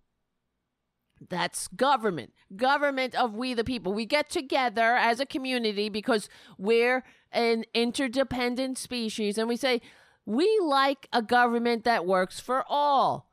that's 1.28 1.68
government. 1.68 2.32
Government 2.56 3.14
of 3.14 3.34
we 3.34 3.54
the 3.54 3.64
people. 3.64 3.92
We 3.92 4.06
get 4.06 4.30
together 4.30 4.96
as 4.96 5.20
a 5.20 5.26
community 5.26 5.88
because 5.88 6.28
we're 6.58 7.04
an 7.32 7.64
interdependent 7.74 8.78
species 8.78 9.38
and 9.38 9.48
we 9.48 9.56
say, 9.56 9.80
we 10.26 10.58
like 10.62 11.08
a 11.12 11.22
government 11.22 11.84
that 11.84 12.06
works 12.06 12.40
for 12.40 12.64
all. 12.68 13.30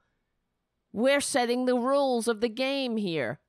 We're 0.91 1.21
setting 1.21 1.65
the 1.65 1.77
rules 1.77 2.27
of 2.27 2.41
the 2.41 2.49
game 2.49 2.97
here. 2.97 3.39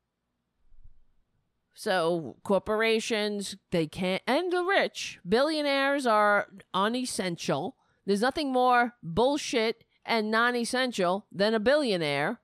So 1.74 2.36
corporations, 2.42 3.56
they 3.70 3.86
can't, 3.86 4.22
and 4.26 4.52
the 4.52 4.64
rich, 4.64 5.20
billionaires 5.26 6.06
are 6.06 6.48
unessential. 6.74 7.76
There's 8.04 8.20
nothing 8.20 8.52
more 8.52 8.94
bullshit 9.02 9.84
and 10.04 10.30
non 10.30 10.56
essential 10.56 11.26
than 11.30 11.54
a 11.54 11.60
billionaire. 11.60 12.40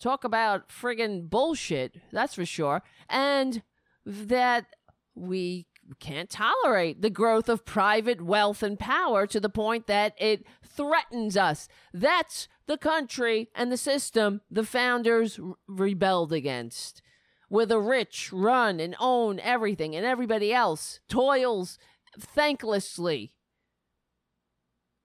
Talk 0.00 0.24
about 0.24 0.68
friggin' 0.68 1.30
bullshit, 1.30 1.96
that's 2.12 2.34
for 2.34 2.44
sure. 2.44 2.82
And 3.08 3.62
that 4.04 4.66
we 5.14 5.66
can't 6.00 6.30
tolerate 6.30 7.02
the 7.02 7.10
growth 7.10 7.48
of 7.48 7.64
private 7.64 8.20
wealth 8.20 8.62
and 8.62 8.78
power 8.78 9.26
to 9.26 9.40
the 9.40 9.48
point 9.48 9.86
that 9.86 10.14
it 10.18 10.44
threatens 10.64 11.36
us. 11.36 11.68
That's 11.92 12.48
the 12.66 12.78
country 12.78 13.50
and 13.54 13.70
the 13.70 13.76
system 13.76 14.40
the 14.50 14.64
founders 14.64 15.38
rebelled 15.66 16.32
against, 16.32 17.02
where 17.48 17.66
the 17.66 17.80
rich 17.80 18.32
run 18.32 18.80
and 18.80 18.96
own 18.98 19.38
everything 19.40 19.94
and 19.94 20.06
everybody 20.06 20.52
else 20.52 21.00
toils 21.08 21.78
thanklessly 22.18 23.30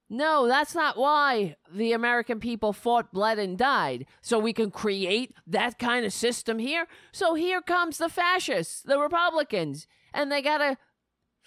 no, 0.09 0.47
that's 0.47 0.73
not 0.73 0.97
why 0.97 1.55
the 1.71 1.93
American 1.93 2.39
people 2.39 2.73
fought, 2.73 3.13
bled, 3.13 3.37
and 3.37 3.55
died. 3.57 4.07
So 4.21 4.39
we 4.39 4.53
can 4.53 4.71
create 4.71 5.35
that 5.45 5.77
kind 5.77 6.03
of 6.03 6.11
system 6.11 6.57
here. 6.57 6.87
So 7.11 7.35
here 7.35 7.61
comes 7.61 7.99
the 7.99 8.09
fascists, 8.09 8.81
the 8.81 8.97
Republicans, 8.97 9.87
and 10.11 10.31
they 10.31 10.41
got 10.41 10.57
to 10.57 10.77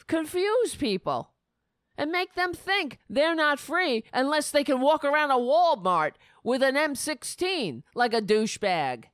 confuse 0.06 0.76
people 0.76 1.32
and 1.98 2.12
make 2.12 2.34
them 2.34 2.54
think 2.54 2.98
they're 3.10 3.34
not 3.34 3.58
free 3.58 4.04
unless 4.12 4.50
they 4.50 4.62
can 4.62 4.80
walk 4.80 5.04
around 5.04 5.32
a 5.32 5.34
Walmart 5.34 6.12
with 6.44 6.62
an 6.62 6.76
M16 6.76 7.82
like 7.96 8.14
a 8.14 8.22
douchebag. 8.22 9.04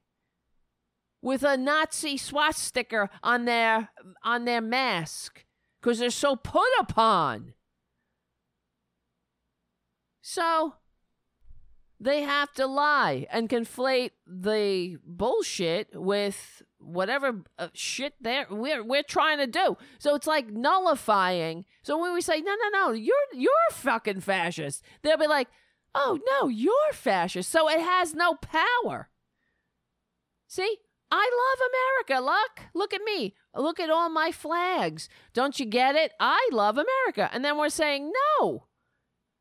With 1.23 1.43
a 1.43 1.57
Nazi 1.57 2.17
swastika 2.17 3.11
on 3.25 3.45
their 3.45 3.89
on 4.23 4.45
their 4.45 4.61
mask 4.61 5.45
because 5.81 5.99
they're 5.99 6.11
so 6.11 6.37
put 6.37 6.69
upon. 6.79 7.55
So 10.31 10.75
they 11.99 12.21
have 12.21 12.53
to 12.53 12.67
lie 12.67 13.27
and 13.33 13.49
conflate 13.49 14.11
the 14.27 14.99
bullshit 15.03 15.89
with 15.95 16.63
whatever 16.77 17.45
uh, 17.59 17.69
shit 17.73 18.13
they're 18.21 18.47
we're 18.51 18.85
we're 18.85 19.03
trying 19.03 19.39
to 19.39 19.47
do. 19.47 19.79
So 19.99 20.15
it's 20.15 20.27
like 20.27 20.49
nullifying. 20.49 21.65
So 21.83 21.97
when 21.97 22.13
we 22.13 22.21
say 22.21 22.43
no, 22.43 22.55
no, 22.55 22.69
no, 22.79 22.93
you're 22.93 23.17
you're 23.33 23.53
fucking 23.73 24.21
fascist, 24.21 24.83
they'll 25.01 25.17
be 25.17 25.27
like, 25.27 25.49
oh 25.95 26.21
no, 26.31 26.49
you're 26.49 26.93
fascist. 26.93 27.51
So 27.51 27.67
it 27.71 27.81
has 27.81 28.13
no 28.13 28.35
power. 28.35 29.09
See, 30.47 30.77
I 31.11 31.31
love 31.41 32.13
America. 32.13 32.23
Look, 32.23 32.67
look 32.75 32.93
at 32.93 33.01
me. 33.03 33.35
Look 33.55 33.81
at 33.81 33.89
all 33.89 34.11
my 34.11 34.31
flags. 34.31 35.09
Don't 35.33 35.59
you 35.59 35.65
get 35.65 35.95
it? 35.95 36.13
I 36.21 36.51
love 36.53 36.77
America. 36.77 37.31
And 37.33 37.43
then 37.43 37.57
we're 37.57 37.71
saying 37.71 38.13
no. 38.43 38.69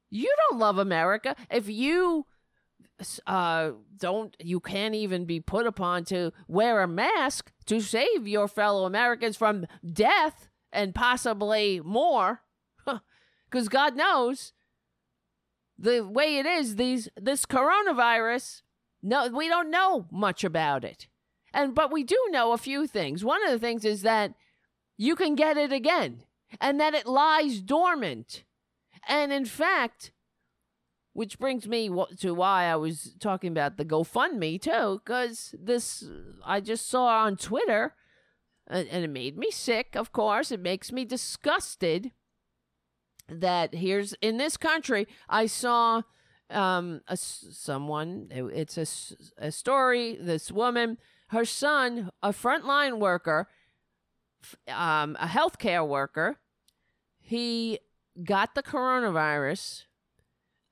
You 0.10 0.34
don't 0.50 0.60
love 0.60 0.78
America. 0.78 1.36
If 1.52 1.68
you 1.68 2.26
uh, 3.26 3.72
don't, 3.98 4.36
you 4.40 4.60
can't 4.60 4.96
even 4.96 5.26
be 5.26 5.40
put 5.40 5.68
upon 5.68 6.06
to 6.06 6.32
wear 6.48 6.82
a 6.82 6.88
mask 6.88 7.52
to 7.66 7.82
save 7.82 8.28
your 8.28 8.48
fellow 8.48 8.86
Americans 8.86 9.38
from 9.38 9.66
death 9.86 10.50
and 10.72 10.96
possibly 10.96 11.82
more. 11.84 12.42
Because 13.50 13.70
God 13.70 13.96
knows 13.96 14.54
the 15.78 16.02
way 16.02 16.38
it 16.38 16.46
is, 16.46 16.76
these 16.76 17.08
this 17.16 17.46
coronavirus, 17.46 18.62
no, 19.04 19.28
we 19.30 19.48
don't 19.48 19.70
know 19.70 20.08
much 20.12 20.44
about 20.44 20.84
it. 20.84 21.08
And 21.54 21.74
but 21.76 21.92
we 21.92 22.04
do 22.04 22.18
know 22.30 22.52
a 22.52 22.58
few 22.58 22.88
things. 22.88 23.24
One 23.24 23.44
of 23.46 23.52
the 23.52 23.60
things 23.60 23.86
is 23.86 24.02
that 24.02 24.34
you 24.98 25.16
can 25.16 25.36
get 25.36 25.58
it 25.58 25.72
again 25.72 26.24
and 26.60 26.80
that 26.80 26.94
it 26.94 27.06
lies 27.06 27.62
dormant 27.62 28.44
and 29.08 29.34
in 29.34 29.46
fact, 29.46 30.12
which 31.14 31.40
brings 31.40 31.68
me 31.68 31.90
to 32.20 32.34
why 32.34 32.66
I 32.66 32.76
was 32.76 33.16
talking 33.20 33.52
about 33.52 33.78
the 33.78 33.86
GoFundMe 33.86 34.62
too, 34.62 35.02
because 35.04 35.56
this 35.60 36.04
I 36.46 36.62
just 36.62 36.88
saw 36.88 37.24
on 37.26 37.38
Twitter, 37.38 37.96
and 38.68 38.88
it 38.88 39.10
made 39.10 39.38
me 39.38 39.50
sick. 39.50 39.96
Of 39.96 40.12
course, 40.12 40.52
it 40.52 40.60
makes 40.60 40.92
me 40.92 41.06
disgusted. 41.06 42.12
That 43.30 43.74
here's 43.74 44.14
in 44.22 44.38
this 44.38 44.56
country, 44.56 45.08
I 45.28 45.48
saw 45.48 46.04
um 46.50 47.02
a, 47.08 47.18
someone. 47.18 48.30
It's 48.32 48.78
a 48.78 48.86
a 49.48 49.52
story. 49.52 50.18
This 50.22 50.52
woman, 50.52 50.98
her 51.30 51.44
son, 51.44 52.12
a 52.24 52.30
frontline 52.30 53.00
worker, 53.00 53.50
um, 54.70 55.18
a 55.20 55.28
healthcare 55.28 55.86
worker. 55.86 56.38
He 57.20 57.80
got 58.23 58.56
the 58.56 58.64
coronavirus 58.64 59.84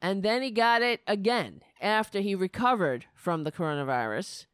and 0.01 0.23
then 0.23 0.41
he 0.41 0.51
got 0.51 0.81
it 0.81 1.01
again 1.07 1.61
after 1.81 2.19
he 2.19 2.35
recovered 2.35 3.05
from 3.15 3.43
the 3.43 3.51
coronavirus. 3.51 4.45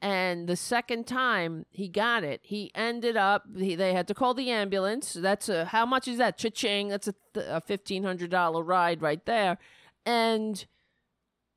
And 0.00 0.48
the 0.48 0.56
second 0.56 1.06
time 1.06 1.66
he 1.70 1.88
got 1.88 2.24
it, 2.24 2.40
he 2.42 2.70
ended 2.74 3.16
up, 3.16 3.44
he, 3.56 3.74
they 3.74 3.92
had 3.92 4.08
to 4.08 4.14
call 4.14 4.34
the 4.34 4.50
ambulance. 4.50 5.14
That's 5.14 5.48
a, 5.48 5.64
how 5.64 5.86
much 5.86 6.08
is 6.08 6.18
that? 6.18 6.38
Cha-ching. 6.38 6.88
That's 6.88 7.08
a, 7.08 7.14
a 7.36 7.60
$1,500 7.60 8.66
ride 8.66 9.00
right 9.00 9.24
there. 9.26 9.58
And 10.04 10.64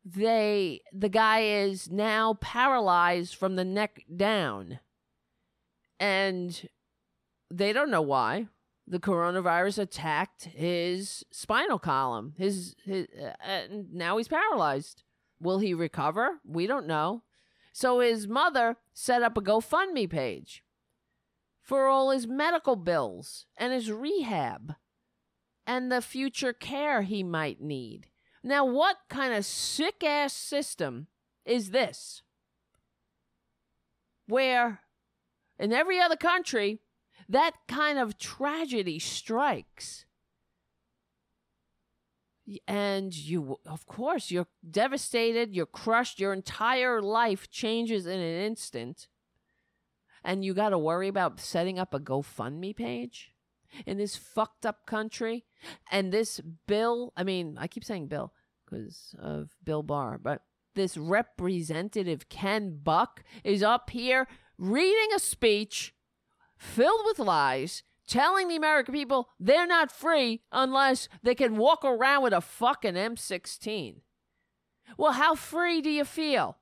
they, 0.03 0.81
the 0.93 1.09
guy 1.09 1.41
is 1.41 1.91
now 1.91 2.35
paralyzed 2.35 3.35
from 3.35 3.55
the 3.55 3.65
neck 3.65 4.03
down. 4.15 4.79
And 5.99 6.69
they 7.51 7.73
don't 7.73 7.91
know 7.91 8.01
why 8.01 8.47
the 8.87 8.99
coronavirus 8.99 9.79
attacked 9.79 10.45
his 10.45 11.25
spinal 11.31 11.79
column. 11.79 12.33
His, 12.37 12.75
his 12.83 13.07
uh, 13.19 13.33
and 13.43 13.93
now 13.93 14.17
he's 14.17 14.27
paralyzed. 14.27 15.03
Will 15.39 15.59
he 15.59 15.73
recover? 15.73 16.39
We 16.45 16.67
don't 16.67 16.87
know. 16.87 17.23
So 17.73 17.99
his 17.99 18.27
mother 18.27 18.77
set 18.93 19.21
up 19.21 19.37
a 19.37 19.41
GoFundMe 19.41 20.09
page 20.09 20.63
for 21.61 21.87
all 21.87 22.11
his 22.11 22.27
medical 22.27 22.75
bills 22.75 23.47
and 23.57 23.73
his 23.73 23.91
rehab 23.91 24.75
and 25.67 25.91
the 25.91 26.01
future 26.01 26.53
care 26.53 27.01
he 27.01 27.23
might 27.23 27.59
need. 27.59 28.07
Now, 28.43 28.63
what 28.63 28.97
kind 29.09 29.33
of 29.33 29.43
sick 29.43 30.03
ass 30.03 30.31
system 30.31 31.07
is 31.43 31.71
this? 31.71 32.21
Where 34.27 34.81
in 35.57 35.73
every 35.73 35.99
other 35.99 36.15
country, 36.15 36.79
that 37.29 37.53
kind 37.67 37.97
of 37.97 38.17
tragedy 38.17 38.99
strikes. 38.99 40.05
And 42.67 43.15
you, 43.15 43.57
of 43.65 43.87
course, 43.87 44.29
you're 44.29 44.47
devastated, 44.69 45.55
you're 45.55 45.65
crushed, 45.65 46.19
your 46.19 46.31
entire 46.31 47.01
life 47.01 47.49
changes 47.49 48.05
in 48.05 48.19
an 48.19 48.43
instant. 48.43 49.07
And 50.23 50.45
you 50.45 50.53
got 50.53 50.69
to 50.69 50.77
worry 50.77 51.07
about 51.07 51.39
setting 51.39 51.79
up 51.79 51.93
a 51.93 51.99
GoFundMe 51.99 52.75
page 52.75 53.33
in 53.85 53.97
this 53.97 54.15
fucked 54.15 54.65
up 54.65 54.85
country. 54.85 55.45
And 55.91 56.11
this 56.11 56.39
bill, 56.67 57.13
I 57.17 57.23
mean, 57.23 57.57
I 57.59 57.67
keep 57.67 57.83
saying 57.83 58.07
bill 58.07 58.31
because 58.65 59.15
of 59.19 59.49
Bill 59.63 59.83
Barr, 59.83 60.19
but 60.19 60.41
this 60.75 60.97
representative 60.97 62.29
Ken 62.29 62.79
Buck 62.83 63.23
is 63.43 63.63
up 63.63 63.89
here 63.89 64.27
reading 64.57 65.09
a 65.15 65.19
speech 65.19 65.94
filled 66.57 67.01
with 67.05 67.19
lies, 67.19 67.83
telling 68.07 68.47
the 68.47 68.55
American 68.55 68.93
people 68.93 69.29
they're 69.39 69.67
not 69.67 69.91
free 69.91 70.41
unless 70.51 71.09
they 71.23 71.35
can 71.35 71.57
walk 71.57 71.83
around 71.83 72.23
with 72.23 72.33
a 72.33 72.41
fucking 72.41 72.93
M16. 72.93 74.01
Well, 74.97 75.13
how 75.13 75.35
free 75.35 75.81
do 75.81 75.89
you 75.89 76.05
feel? 76.05 76.57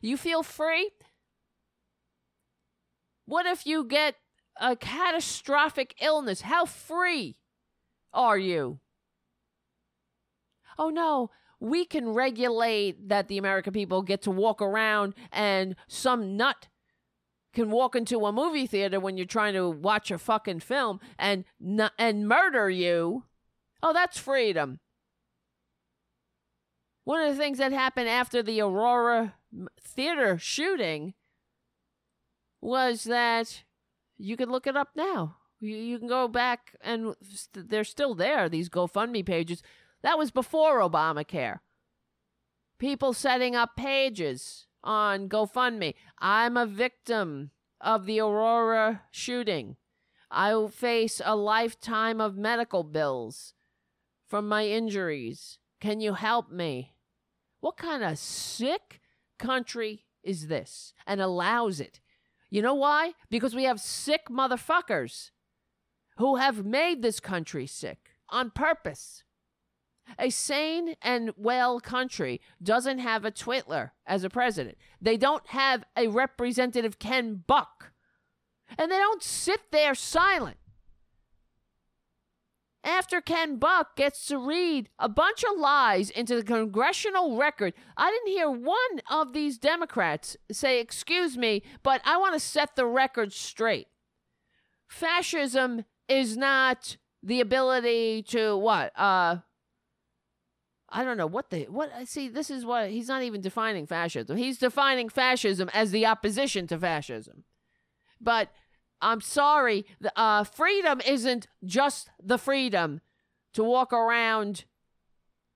You 0.00 0.16
feel 0.16 0.42
free? 0.42 0.90
What 3.24 3.46
if 3.46 3.66
you 3.66 3.84
get 3.84 4.16
a 4.60 4.76
catastrophic 4.76 5.94
illness? 6.00 6.42
How 6.42 6.64
free 6.64 7.36
are 8.12 8.38
you? 8.38 8.80
Oh 10.78 10.90
no, 10.90 11.30
we 11.60 11.84
can 11.84 12.10
regulate 12.10 13.08
that 13.08 13.28
the 13.28 13.38
American 13.38 13.72
people 13.72 14.02
get 14.02 14.22
to 14.22 14.30
walk 14.30 14.62
around 14.62 15.14
and 15.32 15.74
some 15.88 16.36
nut 16.36 16.68
can 17.54 17.70
walk 17.70 17.96
into 17.96 18.26
a 18.26 18.32
movie 18.32 18.66
theater 18.66 19.00
when 19.00 19.16
you're 19.16 19.26
trying 19.26 19.54
to 19.54 19.68
watch 19.68 20.10
a 20.10 20.18
fucking 20.18 20.60
film 20.60 21.00
and 21.18 21.44
and 21.98 22.28
murder 22.28 22.68
you. 22.70 23.24
Oh, 23.82 23.92
that's 23.92 24.18
freedom. 24.18 24.80
One 27.04 27.22
of 27.22 27.32
the 27.34 27.40
things 27.40 27.58
that 27.58 27.72
happened 27.72 28.08
after 28.08 28.42
the 28.42 28.60
Aurora 28.60 29.34
theater 29.80 30.36
shooting 30.38 31.14
was 32.60 33.04
that 33.04 33.64
you 34.18 34.36
could 34.36 34.50
look 34.50 34.66
it 34.66 34.76
up 34.76 34.90
now. 34.94 35.36
You, 35.60 35.76
you 35.76 35.98
can 35.98 36.08
go 36.08 36.28
back 36.28 36.76
and 36.82 37.14
st- 37.22 37.70
they're 37.70 37.84
still 37.84 38.14
there, 38.14 38.48
these 38.48 38.68
GoFundMe 38.68 39.24
pages. 39.24 39.62
That 40.02 40.18
was 40.18 40.30
before 40.30 40.80
Obamacare. 40.80 41.60
People 42.78 43.12
setting 43.12 43.56
up 43.56 43.74
pages 43.74 44.67
on 44.82 45.28
GoFundMe. 45.28 45.94
I'm 46.18 46.56
a 46.56 46.66
victim 46.66 47.50
of 47.80 48.06
the 48.06 48.20
Aurora 48.20 49.02
shooting. 49.10 49.76
I 50.30 50.54
will 50.54 50.68
face 50.68 51.20
a 51.24 51.36
lifetime 51.36 52.20
of 52.20 52.36
medical 52.36 52.82
bills 52.82 53.54
from 54.26 54.48
my 54.48 54.66
injuries. 54.66 55.58
Can 55.80 56.00
you 56.00 56.14
help 56.14 56.50
me? 56.50 56.94
What 57.60 57.76
kind 57.76 58.04
of 58.04 58.18
sick 58.18 59.00
country 59.38 60.04
is 60.22 60.48
this 60.48 60.92
and 61.06 61.20
allows 61.20 61.80
it? 61.80 62.00
You 62.50 62.62
know 62.62 62.74
why? 62.74 63.12
Because 63.30 63.54
we 63.54 63.64
have 63.64 63.80
sick 63.80 64.26
motherfuckers 64.30 65.30
who 66.18 66.36
have 66.36 66.64
made 66.64 67.02
this 67.02 67.20
country 67.20 67.66
sick 67.66 68.10
on 68.28 68.50
purpose. 68.50 69.22
A 70.18 70.30
sane 70.30 70.94
and 71.02 71.32
well 71.36 71.80
country 71.80 72.40
doesn't 72.62 72.98
have 72.98 73.24
a 73.24 73.30
Twitler 73.30 73.90
as 74.06 74.24
a 74.24 74.30
president. 74.30 74.78
They 75.00 75.16
don't 75.16 75.46
have 75.48 75.84
a 75.96 76.08
representative 76.08 76.98
Ken 76.98 77.42
Buck. 77.46 77.92
And 78.76 78.92
they 78.92 78.98
don't 78.98 79.22
sit 79.22 79.70
there 79.70 79.94
silent. 79.94 80.58
After 82.84 83.20
Ken 83.20 83.56
Buck 83.56 83.96
gets 83.96 84.26
to 84.26 84.38
read 84.38 84.88
a 84.98 85.08
bunch 85.08 85.44
of 85.44 85.58
lies 85.58 86.10
into 86.10 86.36
the 86.36 86.42
congressional 86.42 87.36
record, 87.36 87.74
I 87.96 88.10
didn't 88.10 88.28
hear 88.28 88.50
one 88.50 89.00
of 89.10 89.32
these 89.32 89.58
Democrats 89.58 90.36
say, 90.50 90.80
Excuse 90.80 91.36
me, 91.36 91.62
but 91.82 92.00
I 92.04 92.16
want 92.16 92.34
to 92.34 92.40
set 92.40 92.76
the 92.76 92.86
record 92.86 93.32
straight. 93.32 93.88
Fascism 94.88 95.84
is 96.08 96.36
not 96.36 96.96
the 97.22 97.40
ability 97.40 98.22
to 98.28 98.56
what? 98.56 98.98
Uh, 98.98 99.38
I 100.90 101.04
don't 101.04 101.16
know 101.18 101.26
what 101.26 101.50
the 101.50 101.64
what 101.64 101.92
I 101.94 102.04
see 102.04 102.28
this 102.28 102.50
is 102.50 102.64
what 102.64 102.90
he's 102.90 103.08
not 103.08 103.22
even 103.22 103.40
defining 103.40 103.86
fascism. 103.86 104.36
He's 104.36 104.58
defining 104.58 105.08
fascism 105.08 105.68
as 105.74 105.90
the 105.90 106.06
opposition 106.06 106.66
to 106.68 106.78
fascism. 106.78 107.44
But 108.20 108.50
I'm 109.00 109.20
sorry, 109.20 109.86
uh, 110.16 110.44
freedom 110.44 111.00
isn't 111.06 111.46
just 111.64 112.10
the 112.22 112.38
freedom 112.38 113.00
to 113.54 113.62
walk 113.62 113.92
around 113.92 114.64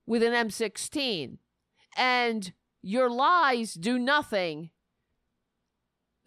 with 0.05 0.23
an 0.23 0.33
M16. 0.33 1.37
And 1.97 2.53
your 2.81 3.09
lies 3.09 3.73
do 3.73 3.99
nothing 3.99 4.69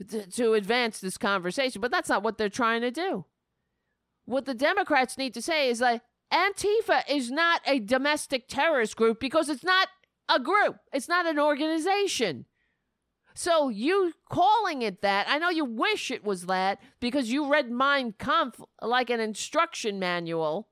to, 0.09 0.27
to 0.27 0.53
advance 0.55 1.01
this 1.01 1.17
conversation, 1.17 1.81
but 1.81 1.91
that's 1.91 2.09
not 2.09 2.23
what 2.23 2.39
they're 2.39 2.49
trying 2.49 2.83
to 2.83 2.91
do. 2.91 3.25
What 4.25 4.45
the 4.45 4.55
Democrats 4.55 5.17
need 5.17 5.35
to 5.35 5.43
say 5.43 5.69
is 5.69 5.81
like, 5.81 6.03
Antifa 6.33 7.03
is 7.09 7.31
not 7.31 7.61
a 7.67 7.79
domestic 7.79 8.49
terrorist 8.49 8.97
group 8.97 9.21
because 9.21 9.49
it's 9.49 9.65
not 9.65 9.89
a 10.29 10.41
group, 10.41 10.77
it's 10.93 11.09
not 11.09 11.27
an 11.27 11.39
organization. 11.39 12.47
So 13.35 13.69
you 13.69 14.15
calling 14.31 14.83
it 14.83 15.03
that, 15.03 15.27
I 15.29 15.39
know 15.39 15.51
you 15.51 15.65
wish 15.65 16.11
it 16.11 16.25
was 16.25 16.47
that 16.47 16.81
because 17.01 17.31
you 17.31 17.51
read 17.51 17.71
Mein 17.71 18.15
Kampf 18.19 18.61
like 18.81 19.11
an 19.11 19.21
instruction 19.21 19.99
manual 19.99 20.69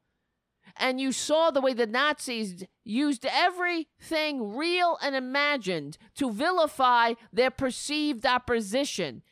and 0.76 1.00
you 1.00 1.12
saw 1.12 1.50
the 1.50 1.60
way 1.60 1.74
the 1.74 1.86
Nazis 1.86 2.64
used 2.82 3.26
everything 3.26 4.56
real 4.56 4.98
and 5.02 5.14
imagined 5.14 5.98
to 6.16 6.32
vilify 6.32 7.14
their 7.32 7.50
perceived 7.50 8.26
opposition. 8.26 9.22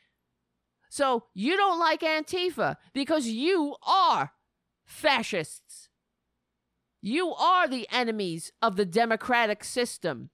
So 0.88 1.24
you 1.32 1.56
don't 1.56 1.80
like 1.80 2.02
Antifa 2.02 2.76
because 2.92 3.26
you 3.26 3.76
are 3.82 4.32
fascists. 4.84 5.71
You 7.02 7.34
are 7.34 7.66
the 7.66 7.88
enemies 7.90 8.52
of 8.62 8.76
the 8.76 8.86
democratic 8.86 9.64
system. 9.64 10.30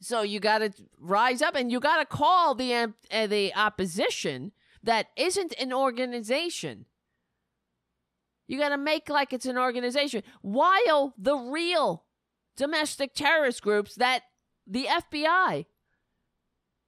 So 0.00 0.22
you 0.22 0.40
got 0.40 0.58
to 0.58 0.72
rise 0.98 1.42
up 1.42 1.54
and 1.54 1.70
you 1.70 1.80
got 1.80 1.98
to 1.98 2.06
call 2.06 2.54
the 2.54 2.72
uh, 2.74 3.26
the 3.26 3.54
opposition 3.54 4.52
that 4.82 5.08
isn't 5.16 5.52
an 5.60 5.72
organization. 5.72 6.86
You 8.46 8.58
got 8.58 8.70
to 8.70 8.78
make 8.78 9.10
like 9.10 9.34
it's 9.34 9.44
an 9.44 9.58
organization 9.58 10.22
while 10.40 11.12
the 11.18 11.36
real 11.36 12.04
domestic 12.56 13.12
terrorist 13.14 13.60
groups 13.60 13.94
that 13.96 14.22
the 14.66 14.84
FBI 14.84 15.66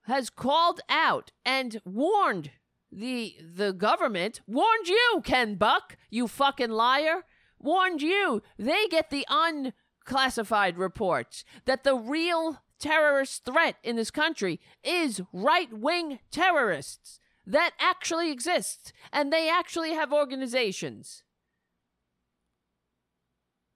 has 0.04 0.30
called 0.30 0.80
out 0.88 1.32
and 1.44 1.80
warned 1.84 2.52
the 2.90 3.36
the 3.54 3.72
government 3.72 4.40
warned 4.46 4.88
you 4.88 5.20
Ken 5.24 5.54
Buck 5.54 5.96
you 6.08 6.26
fucking 6.26 6.70
liar 6.70 7.24
warned 7.60 8.02
you. 8.02 8.42
They 8.58 8.86
get 8.88 9.10
the 9.10 9.26
unclassified 9.28 10.78
reports 10.78 11.44
that 11.64 11.84
the 11.84 11.94
real 11.94 12.62
terrorist 12.78 13.44
threat 13.44 13.76
in 13.82 13.96
this 13.96 14.10
country 14.10 14.58
is 14.82 15.20
right 15.32 15.72
wing 15.72 16.18
terrorists 16.30 17.20
that 17.46 17.72
actually 17.78 18.30
exist 18.30 18.92
and 19.12 19.32
they 19.32 19.48
actually 19.48 19.92
have 19.92 20.12
organizations. 20.12 21.24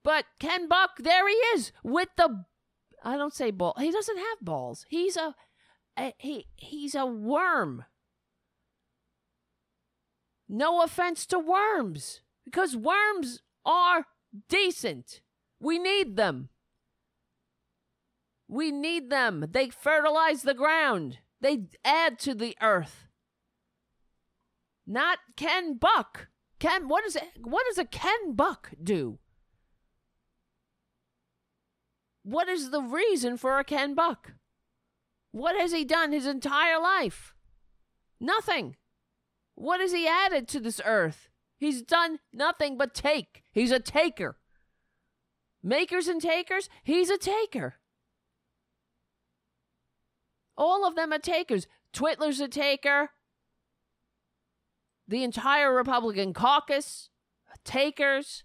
But 0.03 0.25
Ken 0.39 0.67
Buck, 0.67 0.97
there 0.99 1.27
he 1.27 1.33
is 1.33 1.71
with 1.83 2.09
the 2.15 2.45
I 3.03 3.17
don't 3.17 3.33
say 3.33 3.51
ball. 3.51 3.75
He 3.79 3.91
doesn't 3.91 4.17
have 4.17 4.39
balls. 4.41 4.85
He's 4.89 5.15
a, 5.15 5.35
a 5.97 6.13
he 6.17 6.47
he's 6.55 6.95
a 6.95 7.05
worm. 7.05 7.85
No 10.49 10.81
offense 10.83 11.25
to 11.27 11.39
worms 11.39 12.21
because 12.45 12.75
worms 12.75 13.41
are 13.65 14.05
decent. 14.49 15.21
We 15.59 15.79
need 15.79 16.15
them. 16.15 16.49
We 18.47 18.71
need 18.71 19.09
them. 19.09 19.45
They 19.49 19.69
fertilize 19.69 20.43
the 20.43 20.53
ground, 20.53 21.19
they 21.41 21.67
add 21.83 22.19
to 22.19 22.35
the 22.35 22.55
earth. 22.61 23.07
Not 24.87 25.17
Ken 25.35 25.77
Buck. 25.77 26.27
Ken, 26.59 26.87
what 26.87 27.03
does 27.03 27.17
what 27.41 27.65
does 27.67 27.77
a 27.77 27.85
Ken 27.85 28.33
Buck 28.33 28.71
do? 28.81 29.17
What 32.23 32.47
is 32.47 32.69
the 32.69 32.81
reason 32.81 33.37
for 33.37 33.59
a 33.59 33.63
Ken 33.63 33.93
Buck? 33.93 34.33
What 35.31 35.55
has 35.59 35.71
he 35.73 35.83
done 35.83 36.11
his 36.11 36.25
entire 36.25 36.79
life? 36.79 37.33
Nothing. 38.19 38.77
What 39.55 39.79
has 39.79 39.91
he 39.91 40.07
added 40.07 40.47
to 40.49 40.59
this 40.59 40.81
earth? 40.85 41.29
He's 41.65 41.81
done 41.81 42.19
nothing 42.31 42.77
but 42.77 42.93
take. 42.93 43.41
He's 43.51 43.71
a 43.71 43.79
taker. 43.79 44.37
Makers 45.63 46.07
and 46.07 46.21
takers, 46.21 46.69
he's 46.83 47.09
a 47.09 47.17
taker. 47.17 47.77
All 50.55 50.85
of 50.85 50.95
them 50.95 51.11
are 51.11 51.17
takers. 51.17 51.65
Twitler's 51.91 52.39
a 52.39 52.47
taker. 52.47 53.09
The 55.07 55.23
entire 55.23 55.73
Republican 55.73 56.33
caucus, 56.33 57.09
takers. 57.63 58.43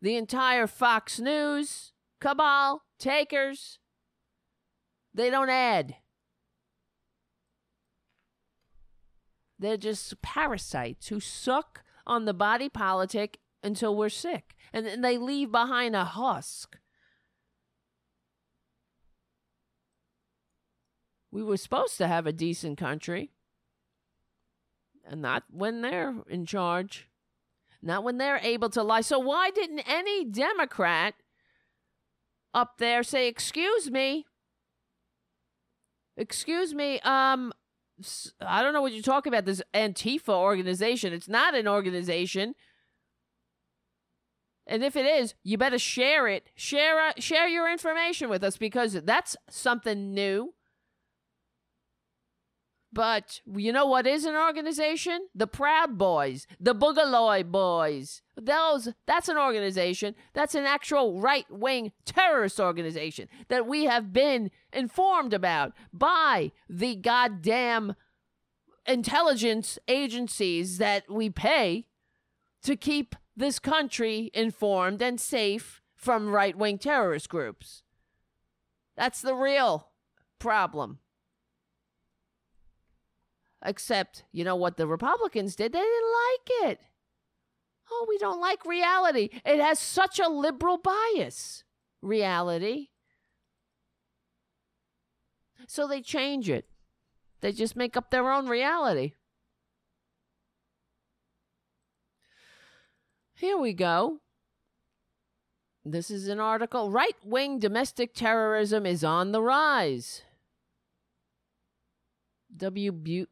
The 0.00 0.16
entire 0.16 0.66
Fox 0.66 1.20
News 1.20 1.92
cabal, 2.18 2.80
takers. 2.98 3.78
They 5.12 5.28
don't 5.28 5.50
add. 5.50 5.96
They're 9.58 9.76
just 9.76 10.22
parasites 10.22 11.08
who 11.08 11.20
suck 11.20 11.84
on 12.06 12.24
the 12.24 12.34
body 12.34 12.68
politic 12.68 13.38
until 13.62 13.96
we're 13.96 14.08
sick. 14.08 14.54
And 14.72 14.86
then 14.86 15.00
they 15.00 15.18
leave 15.18 15.50
behind 15.50 15.94
a 15.94 16.04
husk. 16.04 16.78
We 21.30 21.42
were 21.42 21.56
supposed 21.56 21.96
to 21.98 22.08
have 22.08 22.26
a 22.26 22.32
decent 22.32 22.78
country. 22.78 23.32
And 25.04 25.22
not 25.22 25.44
when 25.50 25.82
they're 25.82 26.14
in 26.28 26.46
charge. 26.46 27.08
Not 27.82 28.04
when 28.04 28.18
they're 28.18 28.38
able 28.38 28.70
to 28.70 28.82
lie. 28.82 29.00
So 29.00 29.18
why 29.18 29.50
didn't 29.50 29.82
any 29.88 30.24
Democrat 30.24 31.14
up 32.54 32.78
there 32.78 33.02
say, 33.02 33.26
"Excuse 33.26 33.90
me, 33.90 34.26
excuse 36.16 36.74
me, 36.74 37.00
um, 37.00 37.52
I 38.40 38.62
don't 38.62 38.72
know 38.72 38.82
what 38.82 38.92
you're 38.92 39.02
talking 39.02 39.32
about. 39.32 39.44
This 39.44 39.62
Antifa 39.74 40.30
organization. 40.30 41.12
It's 41.12 41.28
not 41.28 41.54
an 41.54 41.68
organization." 41.68 42.54
And 44.66 44.84
if 44.84 44.94
it 44.94 45.04
is, 45.04 45.34
you 45.42 45.58
better 45.58 45.78
share 45.78 46.28
it. 46.28 46.48
Share 46.54 47.00
uh, 47.00 47.12
share 47.18 47.48
your 47.48 47.70
information 47.70 48.28
with 48.28 48.44
us 48.44 48.56
because 48.56 48.92
that's 49.02 49.36
something 49.50 50.14
new. 50.14 50.54
But 52.92 53.40
you 53.46 53.72
know 53.72 53.86
what 53.86 54.06
is 54.06 54.26
an 54.26 54.34
organization? 54.36 55.28
The 55.34 55.46
Proud 55.46 55.96
Boys, 55.96 56.46
the 56.60 56.74
Boogaloo 56.74 57.50
Boys. 57.50 58.20
Those 58.36 58.90
that's 59.06 59.30
an 59.30 59.38
organization. 59.38 60.14
That's 60.34 60.54
an 60.54 60.64
actual 60.64 61.18
right-wing 61.18 61.92
terrorist 62.04 62.60
organization 62.60 63.28
that 63.48 63.66
we 63.66 63.84
have 63.84 64.12
been 64.12 64.50
informed 64.72 65.32
about 65.32 65.72
by 65.92 66.52
the 66.68 66.96
goddamn 66.96 67.94
intelligence 68.86 69.78
agencies 69.88 70.76
that 70.78 71.04
we 71.10 71.30
pay 71.30 71.86
to 72.62 72.76
keep 72.76 73.16
this 73.34 73.58
country 73.58 74.30
informed 74.34 75.00
and 75.00 75.18
safe 75.18 75.80
from 75.94 76.28
right-wing 76.28 76.76
terrorist 76.76 77.30
groups. 77.30 77.82
That's 78.96 79.22
the 79.22 79.34
real 79.34 79.88
problem. 80.38 80.98
Except, 83.64 84.24
you 84.32 84.44
know 84.44 84.56
what 84.56 84.76
the 84.76 84.86
Republicans 84.86 85.54
did? 85.54 85.72
They 85.72 85.78
didn't 85.78 86.12
like 86.12 86.70
it. 86.70 86.80
Oh, 87.90 88.06
we 88.08 88.18
don't 88.18 88.40
like 88.40 88.64
reality. 88.64 89.28
It 89.44 89.60
has 89.60 89.78
such 89.78 90.18
a 90.18 90.28
liberal 90.28 90.78
bias. 90.78 91.62
Reality. 92.00 92.88
So 95.68 95.86
they 95.86 96.00
change 96.00 96.50
it. 96.50 96.66
They 97.40 97.52
just 97.52 97.76
make 97.76 97.96
up 97.96 98.10
their 98.10 98.30
own 98.30 98.48
reality. 98.48 99.12
Here 103.34 103.56
we 103.56 103.72
go. 103.72 104.20
This 105.84 106.10
is 106.10 106.28
an 106.28 106.38
article. 106.38 106.90
Right 106.90 107.16
wing 107.24 107.58
domestic 107.58 108.14
terrorism 108.14 108.86
is 108.86 109.02
on 109.02 109.32
the 109.32 109.42
rise. 109.42 110.22
WBUR 112.62 113.26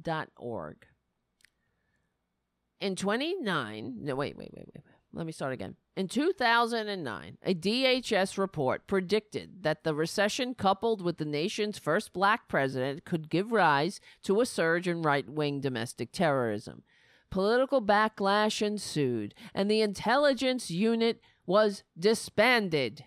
dot 0.00 0.28
org. 0.36 0.86
In 2.80 2.94
29, 2.96 3.96
no, 4.00 4.14
wait, 4.14 4.36
wait, 4.36 4.50
wait, 4.54 4.68
wait. 4.74 4.84
Let 5.12 5.26
me 5.26 5.32
start 5.32 5.52
again. 5.52 5.74
In 5.96 6.06
2009, 6.06 7.38
a 7.42 7.54
DHS 7.54 8.38
report 8.38 8.86
predicted 8.86 9.64
that 9.64 9.82
the 9.82 9.94
recession, 9.94 10.54
coupled 10.54 11.02
with 11.02 11.16
the 11.18 11.24
nation's 11.24 11.78
first 11.78 12.12
black 12.12 12.46
president, 12.46 13.04
could 13.04 13.28
give 13.28 13.50
rise 13.50 14.00
to 14.22 14.40
a 14.40 14.46
surge 14.46 14.86
in 14.86 15.02
right 15.02 15.28
wing 15.28 15.60
domestic 15.60 16.12
terrorism. 16.12 16.84
Political 17.30 17.82
backlash 17.82 18.62
ensued, 18.62 19.34
and 19.54 19.70
the 19.70 19.80
intelligence 19.80 20.70
unit 20.70 21.20
was 21.46 21.82
disbanded. 21.98 23.04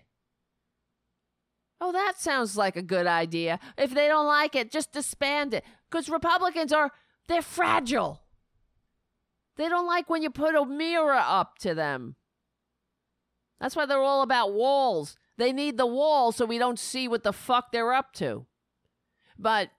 Oh, 1.84 1.90
that 1.90 2.14
sounds 2.16 2.56
like 2.56 2.76
a 2.76 2.82
good 2.82 3.08
idea. 3.08 3.58
If 3.76 3.92
they 3.92 4.06
don't 4.06 4.28
like 4.28 4.54
it, 4.54 4.70
just 4.70 4.92
disband 4.92 5.52
it. 5.52 5.64
Because 5.90 6.08
Republicans 6.08 6.72
are, 6.72 6.92
they're 7.26 7.42
fragile. 7.42 8.22
They 9.56 9.68
don't 9.68 9.88
like 9.88 10.08
when 10.08 10.22
you 10.22 10.30
put 10.30 10.54
a 10.54 10.64
mirror 10.64 11.12
up 11.12 11.58
to 11.58 11.74
them. 11.74 12.14
That's 13.60 13.74
why 13.74 13.86
they're 13.86 14.00
all 14.00 14.22
about 14.22 14.54
walls. 14.54 15.16
They 15.38 15.52
need 15.52 15.76
the 15.76 15.84
wall 15.86 16.30
so 16.30 16.44
we 16.44 16.56
don't 16.56 16.78
see 16.78 17.08
what 17.08 17.24
the 17.24 17.32
fuck 17.32 17.72
they're 17.72 17.92
up 17.92 18.12
to. 18.14 18.46
But 19.36 19.70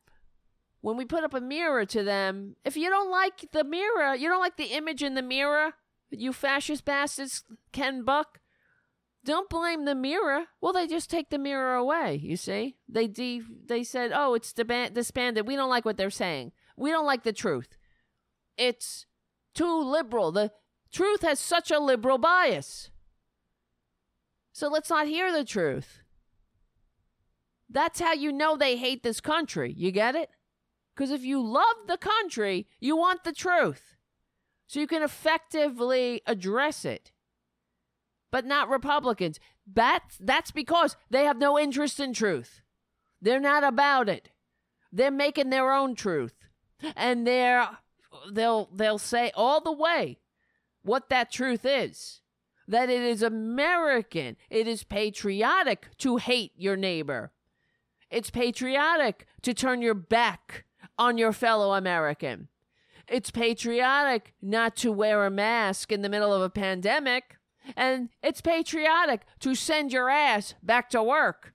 when 0.81 0.97
we 0.97 1.05
put 1.05 1.23
up 1.23 1.33
a 1.33 1.39
mirror 1.39 1.85
to 1.85 2.03
them, 2.03 2.57
if 2.65 2.75
you 2.75 2.89
don't 2.89 3.11
like 3.11 3.49
the 3.53 3.63
mirror, 3.63 4.13
you 4.13 4.27
don't 4.27 4.41
like 4.41 4.57
the 4.57 4.75
image 4.75 5.03
in 5.03 5.15
the 5.15 5.21
mirror, 5.21 5.71
you 6.11 6.33
fascist 6.33 6.83
bastards, 6.83 7.45
Ken 7.71 8.03
Buck, 8.03 8.41
don't 9.25 9.49
blame 9.49 9.85
the 9.85 9.95
mirror. 9.95 10.45
Well, 10.59 10.73
they 10.73 10.87
just 10.87 11.09
take 11.09 11.29
the 11.29 11.37
mirror 11.37 11.75
away, 11.75 12.19
you 12.21 12.35
see? 12.35 12.77
They 12.89 13.07
de- 13.07 13.41
they 13.65 13.83
said, 13.83 14.11
"Oh, 14.13 14.33
it's 14.33 14.53
disbanded. 14.53 15.47
We 15.47 15.55
don't 15.55 15.69
like 15.69 15.85
what 15.85 15.97
they're 15.97 16.09
saying. 16.09 16.51
We 16.75 16.91
don't 16.91 17.05
like 17.05 17.23
the 17.23 17.33
truth. 17.33 17.77
It's 18.57 19.05
too 19.53 19.81
liberal. 19.81 20.31
The 20.31 20.51
truth 20.91 21.21
has 21.21 21.39
such 21.39 21.71
a 21.71 21.79
liberal 21.79 22.17
bias. 22.17 22.89
So 24.51 24.67
let's 24.67 24.89
not 24.89 25.07
hear 25.07 25.31
the 25.31 25.45
truth. 25.45 26.01
That's 27.69 27.99
how 27.99 28.13
you 28.13 28.31
know 28.31 28.55
they 28.55 28.77
hate 28.77 29.01
this 29.01 29.19
country. 29.19 29.73
You 29.75 29.91
get 29.91 30.15
it? 30.15 30.29
Because 30.95 31.09
if 31.09 31.23
you 31.23 31.41
love 31.41 31.87
the 31.87 31.97
country, 31.97 32.67
you 32.79 32.95
want 32.95 33.23
the 33.23 33.33
truth. 33.33 33.95
So 34.67 34.79
you 34.79 34.87
can 34.87 35.01
effectively 35.01 36.21
address 36.27 36.85
it. 36.85 37.11
But 38.33 38.47
not 38.47 38.67
Republicans. 38.67 39.39
That's, 39.71 40.17
that's 40.19 40.49
because 40.49 40.97
they 41.11 41.25
have 41.25 41.37
no 41.37 41.59
interest 41.59 41.99
in 41.99 42.13
truth. 42.13 42.61
They're 43.21 43.39
not 43.39 43.63
about 43.63 44.09
it. 44.09 44.31
They're 44.91 45.11
making 45.11 45.51
their 45.51 45.71
own 45.71 45.93
truth. 45.93 46.33
And 46.95 47.27
they're 47.27 47.69
they'll 48.31 48.69
they'll 48.73 48.97
say 48.97 49.31
all 49.35 49.61
the 49.61 49.71
way 49.71 50.17
what 50.81 51.09
that 51.09 51.31
truth 51.31 51.63
is. 51.63 52.21
That 52.67 52.89
it 52.89 53.01
is 53.03 53.21
American. 53.21 54.35
It 54.49 54.67
is 54.67 54.83
patriotic 54.83 55.89
to 55.99 56.17
hate 56.17 56.53
your 56.55 56.75
neighbor. 56.75 57.33
It's 58.09 58.31
patriotic 58.31 59.27
to 59.43 59.53
turn 59.53 59.83
your 59.83 59.93
back 59.93 60.65
on 60.97 61.19
your 61.19 61.33
fellow 61.33 61.73
American. 61.73 62.47
It's 63.07 63.29
patriotic 63.29 64.33
not 64.41 64.75
to 64.77 64.91
wear 64.91 65.23
a 65.23 65.29
mask 65.29 65.91
in 65.91 66.01
the 66.01 66.09
middle 66.09 66.33
of 66.33 66.41
a 66.41 66.49
pandemic. 66.49 67.37
And 67.75 68.09
it's 68.21 68.41
patriotic 68.41 69.21
to 69.39 69.55
send 69.55 69.93
your 69.93 70.09
ass 70.09 70.53
back 70.61 70.89
to 70.91 71.01
work 71.01 71.53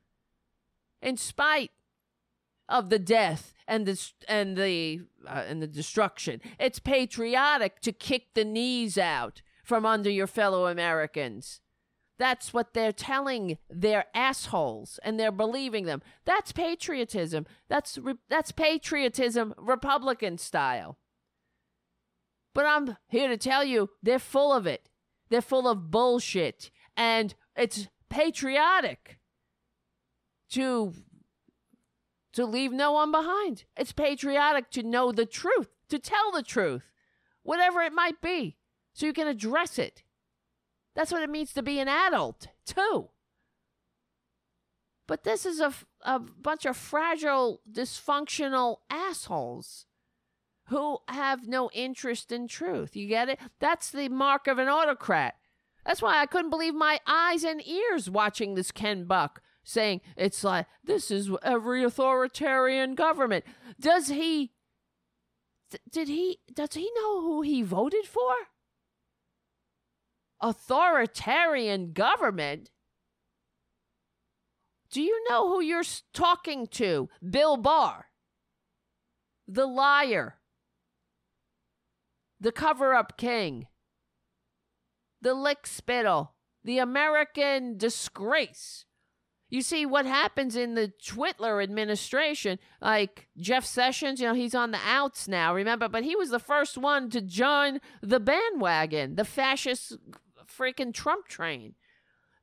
in 1.02 1.16
spite 1.16 1.70
of 2.68 2.90
the 2.90 2.98
death 2.98 3.54
and 3.66 3.86
the 3.86 4.10
and 4.28 4.56
the 4.56 5.02
uh, 5.26 5.44
and 5.46 5.62
the 5.62 5.66
destruction. 5.66 6.40
It's 6.58 6.78
patriotic 6.78 7.80
to 7.80 7.92
kick 7.92 8.34
the 8.34 8.44
knees 8.44 8.98
out 8.98 9.42
from 9.62 9.84
under 9.84 10.10
your 10.10 10.26
fellow 10.26 10.66
Americans. 10.66 11.60
That's 12.18 12.52
what 12.52 12.74
they're 12.74 12.92
telling 12.92 13.58
their 13.70 14.06
assholes, 14.12 14.98
and 15.04 15.20
they're 15.20 15.30
believing 15.30 15.84
them. 15.84 16.02
That's 16.24 16.50
patriotism. 16.50 17.46
That's 17.68 17.96
re- 17.96 18.14
that's 18.28 18.50
patriotism, 18.50 19.54
Republican 19.56 20.38
style. 20.38 20.98
But 22.54 22.66
I'm 22.66 22.96
here 23.06 23.28
to 23.28 23.36
tell 23.36 23.64
you, 23.64 23.90
they're 24.02 24.18
full 24.18 24.52
of 24.52 24.66
it. 24.66 24.88
They're 25.28 25.40
full 25.42 25.68
of 25.68 25.90
bullshit, 25.90 26.70
and 26.96 27.34
it's 27.56 27.88
patriotic 28.08 29.18
to 30.50 30.94
to 32.32 32.46
leave 32.46 32.72
no 32.72 32.92
one 32.92 33.10
behind. 33.10 33.64
It's 33.76 33.92
patriotic 33.92 34.70
to 34.70 34.82
know 34.82 35.12
the 35.12 35.26
truth, 35.26 35.68
to 35.88 35.98
tell 35.98 36.30
the 36.32 36.42
truth. 36.42 36.90
whatever 37.48 37.80
it 37.80 37.94
might 37.94 38.20
be, 38.20 38.58
so 38.92 39.06
you 39.06 39.12
can 39.14 39.26
address 39.26 39.78
it. 39.78 40.02
That's 40.94 41.10
what 41.10 41.22
it 41.22 41.30
means 41.30 41.54
to 41.54 41.62
be 41.62 41.80
an 41.80 41.88
adult, 41.88 42.48
too. 42.66 43.08
But 45.06 45.24
this 45.24 45.46
is 45.46 45.58
a, 45.58 45.72
a 46.02 46.18
bunch 46.18 46.66
of 46.66 46.76
fragile, 46.76 47.62
dysfunctional 47.72 48.80
assholes 48.90 49.86
who 50.68 50.98
have 51.08 51.46
no 51.46 51.70
interest 51.72 52.32
in 52.32 52.48
truth. 52.48 52.96
You 52.96 53.06
get 53.06 53.28
it? 53.28 53.38
That's 53.58 53.90
the 53.90 54.08
mark 54.08 54.46
of 54.46 54.58
an 54.58 54.68
autocrat. 54.68 55.34
That's 55.84 56.02
why 56.02 56.20
I 56.20 56.26
couldn't 56.26 56.50
believe 56.50 56.74
my 56.74 57.00
eyes 57.06 57.44
and 57.44 57.66
ears 57.66 58.10
watching 58.10 58.54
this 58.54 58.70
Ken 58.70 59.04
Buck 59.04 59.40
saying 59.64 60.00
it's 60.16 60.42
like 60.42 60.66
this 60.82 61.10
is 61.10 61.30
every 61.42 61.84
authoritarian 61.84 62.94
government. 62.94 63.44
Does 63.78 64.08
he 64.08 64.52
did 65.90 66.08
he 66.08 66.40
does 66.52 66.74
he 66.74 66.90
know 66.96 67.20
who 67.20 67.42
he 67.42 67.62
voted 67.62 68.06
for? 68.06 68.32
Authoritarian 70.40 71.92
government? 71.92 72.70
Do 74.90 75.02
you 75.02 75.22
know 75.28 75.48
who 75.48 75.60
you're 75.60 75.84
talking 76.14 76.66
to? 76.68 77.10
Bill 77.28 77.56
Barr. 77.58 78.06
The 79.46 79.66
liar. 79.66 80.37
The 82.40 82.52
cover 82.52 82.94
up 82.94 83.16
king. 83.16 83.66
The 85.20 85.34
lick 85.34 85.66
spittle. 85.66 86.34
The 86.64 86.78
American 86.78 87.76
disgrace. 87.76 88.84
You 89.50 89.62
see 89.62 89.86
what 89.86 90.04
happens 90.04 90.56
in 90.56 90.74
the 90.74 90.92
Twitler 91.02 91.62
administration, 91.62 92.58
like 92.82 93.28
Jeff 93.38 93.64
Sessions, 93.64 94.20
you 94.20 94.26
know, 94.26 94.34
he's 94.34 94.54
on 94.54 94.72
the 94.72 94.80
outs 94.84 95.26
now, 95.26 95.54
remember? 95.54 95.88
But 95.88 96.04
he 96.04 96.14
was 96.14 96.28
the 96.28 96.38
first 96.38 96.76
one 96.76 97.08
to 97.10 97.22
join 97.22 97.80
the 98.02 98.20
bandwagon, 98.20 99.14
the 99.14 99.24
fascist 99.24 99.96
freaking 100.46 100.92
Trump 100.92 101.28
train. 101.28 101.74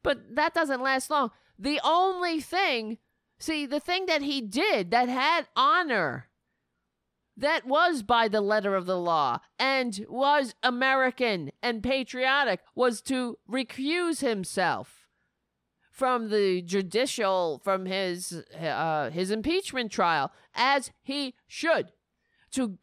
But 0.02 0.36
that 0.36 0.56
doesn't 0.56 0.82
last 0.82 1.12
long. 1.12 1.30
The 1.60 1.80
only 1.84 2.42
thing, 2.42 2.98
see, 3.38 3.68
the 3.68 3.80
thing 3.80 4.08
that 4.08 4.24
he 4.24 4.42
did 4.42 4.90
that 4.90 5.08
had 5.08 5.48
honor, 5.56 6.30
that 7.38 7.66
was 7.66 8.04
by 8.04 8.28
the 8.28 8.42
letter 8.42 8.76
of 8.76 8.86
the 8.86 9.00
law 9.00 9.40
and 9.60 10.06
was 10.08 10.56
American 10.64 11.52
and 11.62 11.84
patriotic, 11.84 12.62
was 12.74 13.02
to 13.04 13.38
recuse 13.50 14.22
himself 14.22 15.06
from 15.92 16.30
the 16.30 16.62
judicial 16.62 17.62
from 17.64 17.86
his 17.86 18.44
uh, 18.60 19.10
his 19.10 19.32
impeachment 19.32 19.92
trial 19.92 20.32
as 20.54 20.92
he 21.02 21.36
should. 21.48 21.92
To 22.52 22.78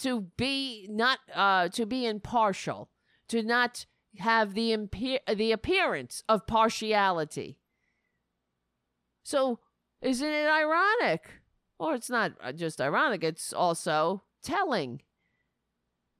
to 0.00 0.28
be 0.36 0.86
not 0.90 1.18
uh, 1.34 1.68
to 1.70 1.86
be 1.86 2.06
impartial 2.06 2.90
to 3.28 3.42
not 3.42 3.86
have 4.18 4.54
the 4.54 4.70
impe- 4.76 5.36
the 5.36 5.52
appearance 5.52 6.22
of 6.28 6.46
partiality. 6.46 7.58
So 9.22 9.60
isn't 10.00 10.28
it 10.28 10.48
ironic 10.48 11.41
or 11.82 11.94
it's 11.94 12.10
not 12.10 12.32
uh, 12.42 12.52
just 12.52 12.80
ironic 12.80 13.24
it's 13.24 13.52
also 13.52 14.22
telling 14.42 15.00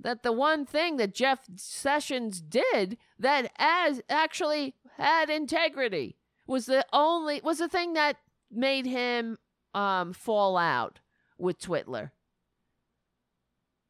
that 0.02 0.22
the 0.22 0.32
one 0.32 0.66
thing 0.66 0.96
that 0.96 1.14
Jeff 1.14 1.46
Sessions 1.56 2.40
did 2.40 2.98
that 3.18 3.52
as 3.56 4.02
actually 4.08 4.74
had 4.98 5.30
integrity 5.30 6.16
was 6.46 6.66
the 6.66 6.84
only 6.92 7.40
was 7.42 7.58
the 7.58 7.68
thing 7.68 7.92
that 7.92 8.16
made 8.50 8.84
him 8.86 9.38
um 9.74 10.12
fall 10.12 10.56
out 10.56 11.00
with 11.38 11.60
Twitler. 11.60 12.10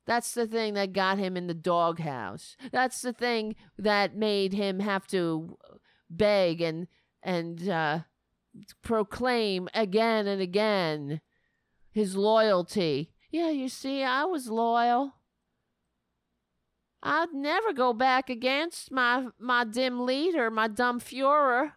That's 0.06 0.34
the 0.34 0.46
thing 0.46 0.74
that 0.74 0.92
got 0.92 1.18
him 1.18 1.36
in 1.36 1.46
the 1.46 1.54
doghouse. 1.54 2.56
That's 2.72 3.00
the 3.02 3.12
thing 3.12 3.54
that 3.78 4.16
made 4.16 4.52
him 4.52 4.80
have 4.80 5.06
to 5.08 5.56
beg 6.10 6.60
and 6.60 6.88
and 7.22 7.68
uh, 7.68 8.00
proclaim 8.82 9.68
again 9.74 10.26
and 10.26 10.42
again 10.42 11.20
his 11.92 12.16
loyalty. 12.16 13.12
Yeah, 13.30 13.50
you 13.50 13.68
see, 13.68 14.02
I 14.02 14.24
was 14.24 14.48
loyal. 14.48 15.14
I'd 17.02 17.32
never 17.32 17.72
go 17.72 17.92
back 17.92 18.30
against 18.30 18.90
my 18.90 19.28
my 19.38 19.64
dim 19.64 20.04
leader, 20.06 20.50
my 20.50 20.68
dumb 20.68 21.00
Fuhrer. 21.00 21.72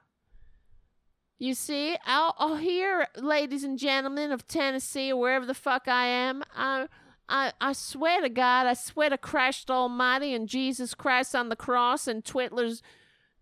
You 1.38 1.54
see, 1.54 1.98
out 2.06 2.36
oh, 2.40 2.56
here, 2.56 3.08
ladies 3.18 3.64
and 3.66 3.78
gentlemen 3.78 4.32
of 4.32 4.48
Tennessee 4.48 5.12
or 5.12 5.20
wherever 5.20 5.46
the 5.46 5.54
fuck 5.54 5.88
I 5.88 6.06
am, 6.06 6.44
I, 6.56 6.88
I, 7.28 7.52
I 7.60 7.74
swear 7.74 8.22
to 8.22 8.30
God, 8.30 8.68
I 8.68 8.74
swear 8.74 9.10
to 9.10 9.18
Christ 9.18 9.70
Almighty 9.70 10.34
and 10.34 10.48
Jesus 10.48 10.94
Christ 10.94 11.36
on 11.36 11.50
the 11.50 11.58
cross 11.58 12.08
and 12.08 12.24
Twitler's, 12.24 12.82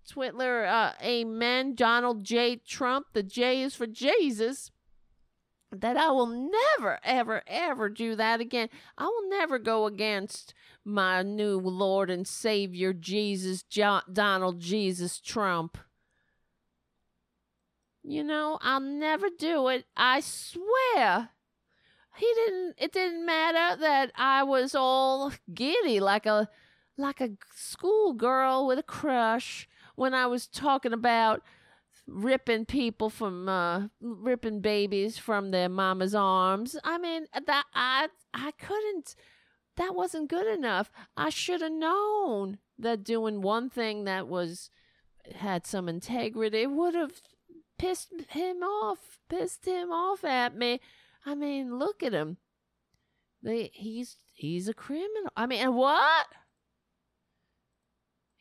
Twitler, 0.10 0.68
uh, 0.68 0.94
Amen, 1.04 1.76
Donald 1.76 2.24
J. 2.24 2.56
Trump. 2.56 3.08
The 3.14 3.24
J 3.24 3.62
is 3.62 3.76
for 3.76 3.86
Jesus. 3.86 4.72
That 5.74 5.98
I 5.98 6.12
will 6.12 6.28
never, 6.28 7.00
ever, 7.04 7.41
ever 7.48 7.90
do 7.90 8.16
that 8.16 8.40
again. 8.40 8.70
I 8.98 9.06
will 9.06 9.30
never 9.30 9.58
go 9.58 9.86
against 9.86 10.54
my 10.86 11.24
new 11.24 11.60
Lord 11.60 12.10
and 12.10 12.28
Savior, 12.28 12.94
Jesus, 12.94 13.64
jo- 13.64 14.02
Donald 14.12 14.60
Jesus 14.60 15.20
Trump. 15.20 15.78
You 18.04 18.24
know, 18.24 18.60
I'll 18.62 18.82
never 18.82 19.30
do 19.30 19.70
it. 19.70 19.86
I 19.95 20.20
swear. 20.20 21.30
He 22.16 22.32
didn't 22.36 22.76
it 22.78 22.91
didn't 22.91 23.26
matter 23.26 23.80
that 23.80 24.12
I 24.16 24.44
was 24.44 24.76
all 24.76 25.32
giddy 25.54 26.00
like 26.00 26.26
a 26.26 26.50
like 26.98 27.22
a 27.22 27.32
schoolgirl 27.56 28.68
with 28.68 28.78
a 28.78 28.84
crush 28.84 29.68
when 29.95 30.14
I 30.14 30.28
was 30.28 30.45
talking 30.45 30.94
about 30.94 31.41
ripping 32.05 32.65
people 32.65 33.09
from 33.09 33.47
uh 33.47 33.88
ripping 34.01 34.59
babies 34.59 35.17
from 35.17 35.51
their 35.51 35.69
mama's 35.69 36.13
arms. 36.13 36.75
I 36.84 36.97
mean, 36.97 37.27
that 37.34 37.65
I 37.73 38.09
I 38.34 38.51
couldn't 38.51 39.15
that 39.77 39.95
wasn't 39.95 40.30
good 40.30 40.47
enough. 40.47 40.91
I 41.17 41.30
should 41.30 41.61
have 41.61 41.71
known 41.71 42.59
that 42.77 43.03
doing 43.03 43.41
one 43.41 43.69
thing 43.69 44.03
that 44.03 44.27
was 44.27 44.69
had 45.35 45.65
some 45.65 45.88
integrity 45.88 46.67
would 46.67 46.95
have 46.95 47.21
pissed 47.77 48.13
him 48.30 48.57
off, 48.57 49.19
pissed 49.30 49.65
him 49.65 49.91
off 49.91 50.23
at 50.23 50.55
me. 50.55 50.80
I 51.25 51.35
mean, 51.35 51.80
look 51.80 52.03
at 52.03 52.13
him. 52.13 52.38
They, 53.41 53.71
he's 53.73 54.17
he's 54.34 54.67
a 54.67 54.73
criminal. 54.73 55.31
I 55.35 55.45
mean, 55.45 55.73
what? 55.75 56.27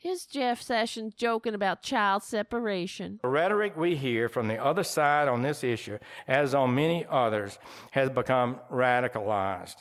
Here's 0.03 0.27
Jeff 0.27 0.61
Sessions 0.61 1.15
joking 1.15 1.55
about 1.55 1.81
child 1.81 2.25
separation. 2.25 3.21
The 3.23 3.29
rhetoric 3.29 3.77
we 3.77 3.95
hear 3.95 4.29
from 4.29 4.49
the 4.49 4.59
other 4.59 4.83
side 4.83 5.29
on 5.29 5.43
this 5.43 5.63
issue, 5.63 5.99
as 6.27 6.57
on 6.57 6.75
many 6.75 7.07
others, 7.09 7.57
has 7.93 8.11
become 8.11 8.59
radicalized. 8.69 9.77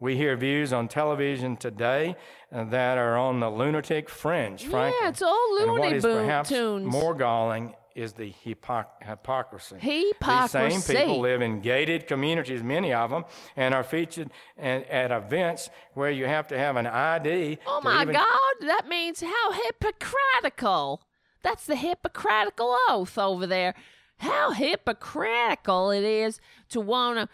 We 0.00 0.16
hear 0.16 0.34
views 0.34 0.72
on 0.72 0.88
television 0.88 1.58
today 1.58 2.16
uh, 2.50 2.64
that 2.64 2.96
are 2.96 3.18
on 3.18 3.40
the 3.40 3.50
lunatic 3.50 4.08
fringe, 4.08 4.64
frankly. 4.64 4.98
Yeah, 5.02 5.10
it's 5.10 5.20
all 5.20 5.58
and 5.60 5.70
what 5.70 5.82
Looney 5.82 6.00
perhaps 6.00 6.48
tunes. 6.48 6.90
more 6.90 7.14
galling 7.14 7.74
is 7.96 8.12
the 8.12 8.32
hypoc- 8.44 9.02
hypocrisy. 9.02 9.76
Hypocrisy. 9.78 10.68
These 10.68 10.84
same 10.84 10.96
people 10.96 11.20
live 11.20 11.40
in 11.40 11.60
gated 11.60 12.06
communities, 12.06 12.62
many 12.62 12.92
of 12.92 13.10
them, 13.10 13.24
and 13.56 13.74
are 13.74 13.82
featured 13.82 14.30
at 14.58 15.10
events 15.10 15.70
where 15.94 16.10
you 16.10 16.26
have 16.26 16.46
to 16.48 16.58
have 16.58 16.76
an 16.76 16.86
ID. 16.86 17.58
Oh 17.66 17.80
my 17.82 18.02
even- 18.02 18.14
God, 18.14 18.54
that 18.60 18.86
means 18.88 19.22
how 19.22 19.52
hypocritical. 19.52 21.02
That's 21.42 21.66
the 21.66 21.76
Hippocratical 21.76 22.76
oath 22.88 23.16
over 23.16 23.46
there. 23.46 23.74
How 24.18 24.52
hypocritical 24.52 25.90
it 25.90 26.04
is 26.04 26.40
to 26.70 26.80
want 26.80 27.18
to 27.18 27.28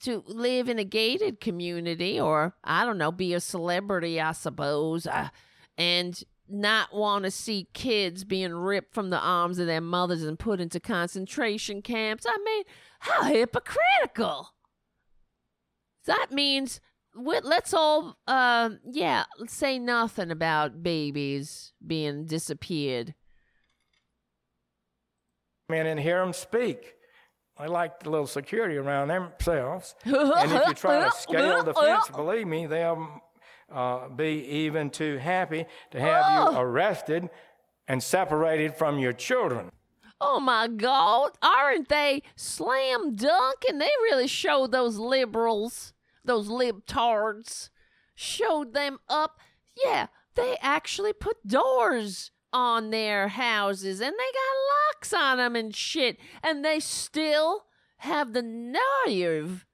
to 0.00 0.22
live 0.26 0.68
in 0.68 0.78
a 0.78 0.84
gated 0.84 1.40
community 1.40 2.20
or 2.20 2.54
I 2.62 2.84
don't 2.84 2.98
know, 2.98 3.12
be 3.12 3.32
a 3.34 3.40
celebrity, 3.40 4.20
I 4.20 4.32
suppose, 4.32 5.06
uh, 5.06 5.28
and 5.78 6.22
not 6.48 6.94
want 6.94 7.24
to 7.24 7.30
see 7.30 7.68
kids 7.72 8.24
being 8.24 8.52
ripped 8.52 8.94
from 8.94 9.10
the 9.10 9.18
arms 9.18 9.58
of 9.58 9.66
their 9.66 9.80
mothers 9.80 10.22
and 10.22 10.38
put 10.38 10.60
into 10.60 10.80
concentration 10.80 11.82
camps. 11.82 12.26
I 12.28 12.36
mean, 12.44 12.64
how 13.00 13.24
hypocritical. 13.24 14.50
That 16.06 16.32
means 16.32 16.80
let's 17.14 17.74
all, 17.74 18.16
uh, 18.26 18.70
yeah, 18.90 19.24
say 19.46 19.78
nothing 19.78 20.30
about 20.30 20.82
babies 20.82 21.72
being 21.86 22.26
disappeared. 22.26 23.14
in 25.68 25.86
and 25.86 26.00
hear 26.00 26.20
them 26.20 26.32
speak. 26.32 26.94
They 27.58 27.66
like 27.66 28.00
the 28.00 28.10
little 28.10 28.26
security 28.26 28.76
around 28.76 29.08
themselves. 29.08 29.94
and 30.04 30.52
if 30.52 30.68
you 30.68 30.74
try 30.74 31.04
to 31.04 31.10
scale 31.12 31.62
the 31.62 31.74
fence, 31.74 32.08
believe 32.08 32.46
me, 32.46 32.66
they'll 32.66 33.22
uh, 33.72 34.08
be 34.08 34.44
even 34.44 34.90
too 34.90 35.18
happy 35.18 35.66
to 35.90 36.00
have 36.00 36.52
you 36.52 36.58
arrested 36.58 37.30
and 37.88 38.02
separated 38.02 38.76
from 38.76 38.98
your 38.98 39.12
children. 39.12 39.70
Oh 40.20 40.38
my 40.38 40.68
God, 40.68 41.32
aren't 41.42 41.88
they 41.88 42.22
slam 42.36 43.16
dunk? 43.16 43.64
And 43.68 43.80
they 43.80 43.90
really 44.02 44.28
showed 44.28 44.70
those 44.70 44.96
liberals, 44.96 45.92
those 46.24 46.48
libtards, 46.48 47.70
showed 48.14 48.72
them 48.72 48.98
up. 49.08 49.40
Yeah, 49.84 50.06
they 50.34 50.56
actually 50.62 51.12
put 51.12 51.46
doors 51.46 52.30
on 52.52 52.90
their 52.90 53.28
houses 53.28 54.00
and 54.00 54.12
they 54.12 54.32
got 54.32 54.94
locks 54.94 55.12
on 55.12 55.38
them 55.38 55.56
and 55.56 55.74
shit. 55.74 56.18
And 56.42 56.64
they 56.64 56.78
still 56.78 57.64
have 57.98 58.32
the 58.32 58.42
nerve 58.42 59.66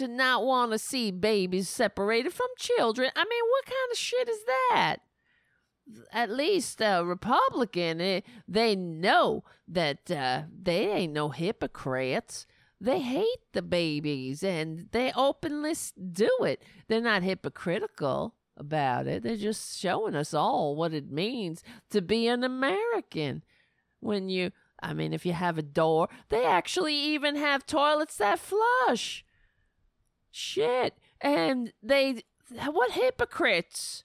to 0.00 0.08
not 0.08 0.46
want 0.46 0.72
to 0.72 0.78
see 0.78 1.10
babies 1.10 1.68
separated 1.68 2.32
from 2.32 2.46
children. 2.56 3.10
I 3.14 3.24
mean, 3.24 3.42
what 3.50 3.66
kind 3.66 3.92
of 3.92 3.98
shit 3.98 4.30
is 4.30 4.40
that? 4.46 4.96
At 6.10 6.30
least 6.30 6.80
a 6.80 7.04
Republican, 7.04 8.00
eh, 8.00 8.20
they 8.48 8.74
know 8.74 9.44
that 9.68 10.10
uh, 10.10 10.44
they 10.62 10.90
ain't 10.90 11.12
no 11.12 11.28
hypocrites. 11.28 12.46
They 12.80 13.00
hate 13.00 13.52
the 13.52 13.60
babies 13.60 14.42
and 14.42 14.88
they 14.92 15.12
openly 15.14 15.74
do 16.12 16.30
it. 16.44 16.62
They're 16.88 17.02
not 17.02 17.22
hypocritical 17.22 18.36
about 18.56 19.06
it. 19.06 19.22
They're 19.22 19.36
just 19.36 19.78
showing 19.78 20.14
us 20.14 20.32
all 20.32 20.74
what 20.76 20.94
it 20.94 21.10
means 21.10 21.62
to 21.90 22.00
be 22.00 22.26
an 22.26 22.42
American. 22.42 23.42
When 24.00 24.30
you, 24.30 24.52
I 24.82 24.94
mean, 24.94 25.12
if 25.12 25.26
you 25.26 25.34
have 25.34 25.58
a 25.58 25.62
door, 25.62 26.08
they 26.30 26.46
actually 26.46 26.94
even 26.94 27.36
have 27.36 27.66
toilets 27.66 28.16
that 28.16 28.38
flush. 28.38 29.26
Shit. 30.30 30.94
And 31.20 31.72
they, 31.82 32.22
what 32.70 32.92
hypocrites? 32.92 34.04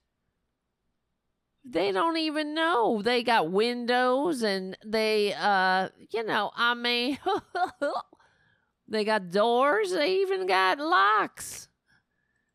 They 1.64 1.92
don't 1.92 2.18
even 2.18 2.54
know. 2.54 3.02
They 3.02 3.24
got 3.24 3.52
windows 3.52 4.44
and 4.44 4.78
they, 4.86 5.34
uh, 5.34 5.90
you 6.12 6.24
know, 6.24 6.52
I 6.56 6.76
mean, 6.76 7.18
they 8.88 9.04
got 9.04 9.32
doors. 9.32 9.92
They 9.92 10.18
even 10.18 10.46
got 10.46 10.80
locks. 10.80 11.68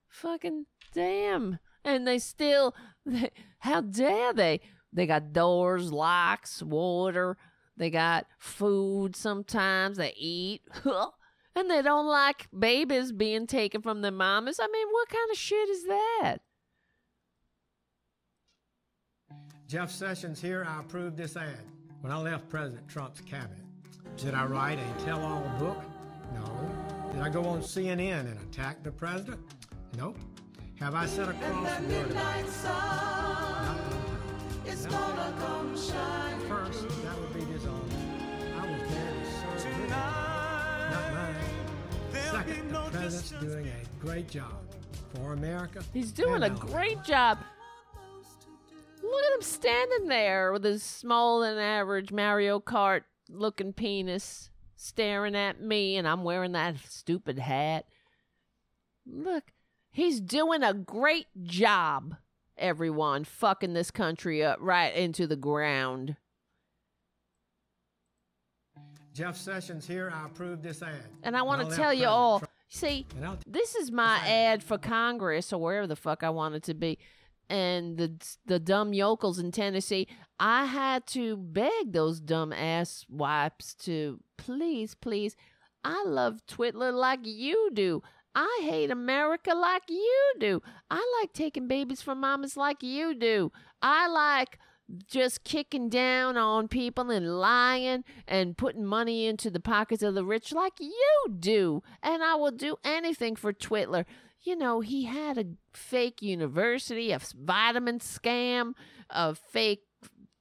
Fucking 0.09 0.67
damn. 0.95 1.59
And 1.85 2.07
they 2.07 2.21
still, 2.21 2.75
they, 3.05 3.31
how 3.59 3.81
dare 3.81 4.33
they? 4.33 4.61
They 4.93 5.07
got 5.07 5.33
doors, 5.33 5.91
locks, 5.91 6.63
water. 6.63 7.37
They 7.77 7.91
got 7.91 8.27
food 8.39 9.17
sometimes. 9.17 9.97
They 9.97 10.15
eat. 10.17 10.63
and 11.55 11.71
they 11.71 11.83
don't 11.83 12.07
like 12.07 12.49
babies 12.57 13.13
being 13.13 13.47
taken 13.47 13.83
from 13.83 14.03
their 14.03 14.11
mamas. 14.11 14.59
I 14.61 14.69
mean, 14.69 14.87
what 14.91 15.09
kind 15.09 15.31
of 15.31 15.37
shit 15.37 15.69
is 15.69 15.85
that? 15.85 16.39
Jeff 19.67 19.91
Sessions 19.91 20.41
here. 20.41 20.67
I 20.69 20.81
approve 20.81 21.17
this 21.17 21.37
ad. 21.37 21.61
When 22.01 22.13
I 22.13 22.19
left 22.19 22.49
President 22.49 22.89
Trump's 22.89 23.21
cabinet, 23.21 23.63
did 24.17 24.35
I 24.35 24.45
write 24.45 24.79
a 24.79 25.05
tell 25.05 25.21
all 25.23 25.45
book? 25.59 25.83
No. 26.35 27.11
Did 27.13 27.21
I 27.21 27.29
go 27.29 27.45
on 27.45 27.61
CNN 27.61 28.21
and 28.21 28.41
attack 28.41 28.83
the 28.83 28.91
president? 28.91 29.41
Nope. 29.97 30.17
Have 30.81 30.95
I 30.95 31.07
said 31.07 31.29
a 31.29 31.35
cross 31.35 31.81
word 31.83 32.11
about 32.11 32.39
it? 32.39 32.55
Not 37.05 37.20
president's 43.11 43.53
doing 43.53 43.67
a 43.67 44.05
great 44.05 44.29
job 44.29 44.53
for 45.15 45.33
America. 45.33 45.83
He's 45.93 46.13
doing 46.13 46.43
a 46.43 46.51
great 46.51 47.03
job. 47.03 47.39
Look 49.03 49.25
at 49.25 49.35
him 49.35 49.43
standing 49.43 50.09
there 50.09 50.53
with 50.53 50.65
his 50.65 50.83
small 50.83 51.43
and 51.43 51.59
average 51.59 52.13
Mario 52.13 52.61
Kart 52.61 53.03
looking 53.29 53.73
penis 53.73 54.51
staring 54.77 55.35
at 55.35 55.61
me, 55.61 55.97
and 55.97 56.07
I'm 56.07 56.23
wearing 56.23 56.53
that 56.53 56.77
stupid 56.89 57.39
hat. 57.39 57.87
Look, 59.07 59.53
he's 59.91 60.21
doing 60.21 60.63
a 60.63 60.73
great 60.73 61.27
job, 61.43 62.17
everyone, 62.57 63.25
fucking 63.25 63.75
this 63.75 63.91
country 63.91 64.45
up 64.45 64.59
right 64.61 64.95
into 64.95 65.27
the 65.27 65.37
ground. 65.37 66.17
Jeff 69.13 69.37
Sessions 69.37 69.87
here. 69.87 70.13
I 70.15 70.27
approve 70.27 70.63
this 70.63 70.83
ad. 70.83 70.95
And 71.25 71.37
I 71.37 71.43
want 71.43 71.69
to 71.69 71.77
tell 71.77 71.93
you 71.93 72.07
all 72.07 72.43
see, 72.71 73.07
this 73.47 73.75
is 73.75 73.91
my 73.91 74.17
ad 74.27 74.63
for 74.63 74.79
Congress 74.79 75.53
or 75.53 75.61
wherever 75.61 75.87
the 75.87 75.97
fuck 75.97 76.23
I 76.23 76.31
want 76.31 76.55
it 76.55 76.63
to 76.65 76.75
be. 76.75 76.99
And 77.51 77.99
the 77.99 78.13
the 78.47 78.61
dumb 78.61 78.93
yokels 78.93 79.41
in 79.41 79.51
Tennessee, 79.51 80.07
I 80.39 80.67
had 80.67 81.07
to 81.09 81.37
beg 81.37 81.93
those 81.93 82.21
dumb 82.21 82.53
ass 82.53 83.05
wipes 83.09 83.75
to 83.87 84.21
please, 84.39 84.95
please. 84.95 85.37
I 85.85 86.05
love 86.05 86.47
Twitler 86.47 86.93
like 86.93 87.21
you 87.25 87.71
do. 87.75 88.03
I 88.35 88.61
hate 88.63 88.93
America 88.93 89.55
like 89.55 89.83
you 89.89 90.33
do. 90.39 90.63
I 90.91 91.05
like 91.21 91.33
taking 91.33 91.67
babies 91.67 92.03
from 92.03 92.21
mamas 92.21 92.57
like 92.57 92.83
you 92.83 93.15
do. 93.15 93.51
I 93.83 94.07
like 94.07 94.59
just 95.07 95.45
kicking 95.45 95.89
down 95.89 96.37
on 96.37 96.69
people 96.69 97.11
and 97.11 97.39
lying 97.39 98.05
and 98.27 98.57
putting 98.57 98.85
money 98.85 99.27
into 99.27 99.51
the 99.51 99.61
pockets 99.61 100.03
of 100.03 100.15
the 100.15 100.25
rich 100.25 100.53
like 100.53 100.75
you 100.81 101.37
do. 101.39 101.83
And 102.03 102.23
I 102.23 102.35
will 102.35 102.51
do 102.51 102.77
anything 102.85 103.37
for 103.37 103.53
Twitler. 103.53 104.05
You 104.43 104.57
know, 104.57 104.81
he 104.81 105.05
had 105.05 105.37
a 105.37 105.45
fake 105.73 106.23
university, 106.23 107.13
a 107.13 107.21
vitamin 107.39 107.99
scam, 107.99 108.73
a 109.11 109.35
fake 109.35 109.83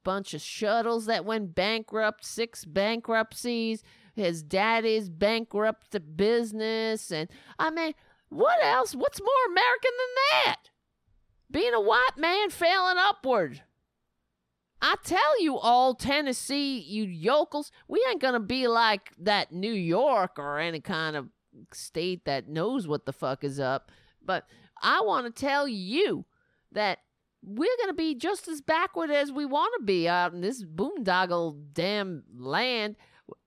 bunch 0.04 0.32
of 0.32 0.40
shuttles 0.40 1.06
that 1.06 1.24
went 1.24 1.54
bankrupt, 1.54 2.24
six 2.24 2.64
bankruptcies. 2.64 3.82
His 4.14 4.42
daddy's 4.42 5.08
bankrupt 5.08 5.92
the 5.92 6.00
business. 6.00 7.10
And 7.10 7.28
I 7.58 7.70
mean, 7.70 7.92
what 8.28 8.62
else? 8.62 8.94
What's 8.94 9.20
more 9.20 9.52
American 9.52 9.90
than 9.98 10.44
that? 10.44 10.56
Being 11.50 11.74
a 11.74 11.80
white 11.80 12.16
man 12.16 12.50
failing 12.50 12.96
upward. 12.98 13.62
I 14.82 14.96
tell 15.04 15.42
you 15.42 15.58
all, 15.58 15.94
Tennessee, 15.94 16.78
you 16.78 17.04
yokels, 17.04 17.70
we 17.86 18.04
ain't 18.08 18.20
gonna 18.20 18.40
be 18.40 18.66
like 18.66 19.12
that 19.18 19.52
New 19.52 19.72
York 19.72 20.38
or 20.38 20.58
any 20.58 20.80
kind 20.80 21.16
of 21.16 21.28
state 21.72 22.24
that 22.24 22.48
knows 22.48 22.88
what 22.88 23.06
the 23.06 23.12
fuck 23.12 23.44
is 23.44 23.60
up. 23.60 23.90
But 24.24 24.46
I 24.82 25.02
want 25.02 25.26
to 25.26 25.40
tell 25.40 25.68
you 25.68 26.24
that 26.72 26.98
we're 27.42 27.76
gonna 27.80 27.94
be 27.94 28.14
just 28.14 28.48
as 28.48 28.60
backward 28.60 29.10
as 29.10 29.32
we 29.32 29.44
want 29.44 29.74
to 29.78 29.84
be 29.84 30.08
out 30.08 30.32
in 30.32 30.40
this 30.40 30.64
boondoggle 30.64 31.58
damn 31.72 32.22
land. 32.34 32.96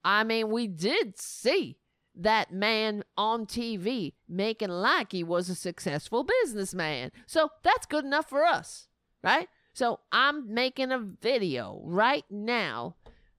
I 0.03 0.23
mean, 0.23 0.49
we 0.49 0.67
did 0.67 1.19
see 1.19 1.77
that 2.15 2.51
man 2.51 3.03
on 3.17 3.45
TV 3.45 4.13
making 4.29 4.69
like 4.69 5.11
he 5.11 5.23
was 5.23 5.49
a 5.49 5.55
successful 5.55 6.23
businessman. 6.43 7.11
So 7.25 7.49
that's 7.63 7.87
good 7.87 8.05
enough 8.05 8.29
for 8.29 8.43
us, 8.43 8.87
right? 9.23 9.47
So 9.73 10.01
I'm 10.11 10.53
making 10.53 10.91
a 10.91 10.99
video 10.99 11.81
right 11.83 12.25
now. 12.29 12.95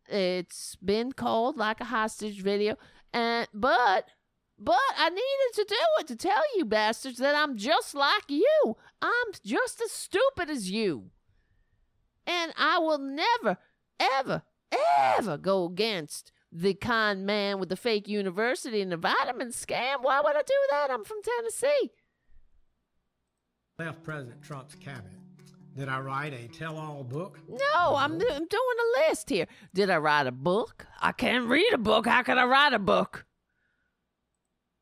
It's 0.09 0.77
been 0.77 1.13
called 1.13 1.57
like 1.57 1.81
a 1.81 1.85
hostage 1.85 2.43
video, 2.43 2.77
and 3.13 3.49
but 3.55 4.09
but 4.59 4.79
I 4.97 5.11
needed 5.11 5.55
to 5.55 5.65
do 5.65 5.77
it 6.01 6.07
to 6.09 6.17
tell 6.17 6.43
you 6.57 6.65
bastards 6.65 7.19
that 7.19 7.35
I'm 7.35 7.57
just 7.57 7.95
like 7.95 8.25
you. 8.29 8.77
I'm 9.01 9.33
just 9.45 9.81
as 9.81 9.91
stupid 9.91 10.51
as 10.51 10.71
you. 10.71 11.11
And 12.27 12.53
I 12.57 12.79
will 12.79 12.99
never, 12.99 13.59
ever, 13.99 14.43
ever 15.19 15.37
go 15.37 15.67
against 15.67 16.33
the 16.51 16.75
con 16.75 17.27
man 17.27 17.59
with 17.59 17.69
the 17.69 17.77
fake 17.77 18.09
university 18.09 18.81
and 18.81 18.93
the 18.93 18.97
vitamin 18.97 19.49
scam. 19.49 19.97
Why 20.03 20.21
would 20.21 20.37
I 20.37 20.43
do 20.43 20.55
that? 20.71 20.91
I'm 20.91 21.05
from 21.05 21.19
Tennessee. 21.23 21.91
left 23.79 24.03
President 24.05 24.41
Trump's 24.43 24.77
cabinet. 24.77 25.24
Did 25.77 25.89
I 25.89 25.99
write 25.99 26.33
a 26.33 26.47
tell 26.47 26.79
all 26.79 27.03
book? 27.03 27.41
No, 27.49 27.97
I'm, 27.97 28.13
I'm 28.13 28.19
doing 28.19 28.49
a 28.49 29.09
list 29.09 29.31
here. 29.31 29.47
Did 29.73 29.91
I 29.91 29.97
write 29.97 30.29
a 30.29 30.33
book? 30.33 30.87
I 31.01 31.11
can't 31.11 31.47
read 31.47 31.73
a 31.73 31.79
book. 31.79 32.07
How 32.07 32.23
can 32.23 32.39
I 32.39 32.45
write 32.45 32.73
a 32.73 32.79
book? 32.79 33.27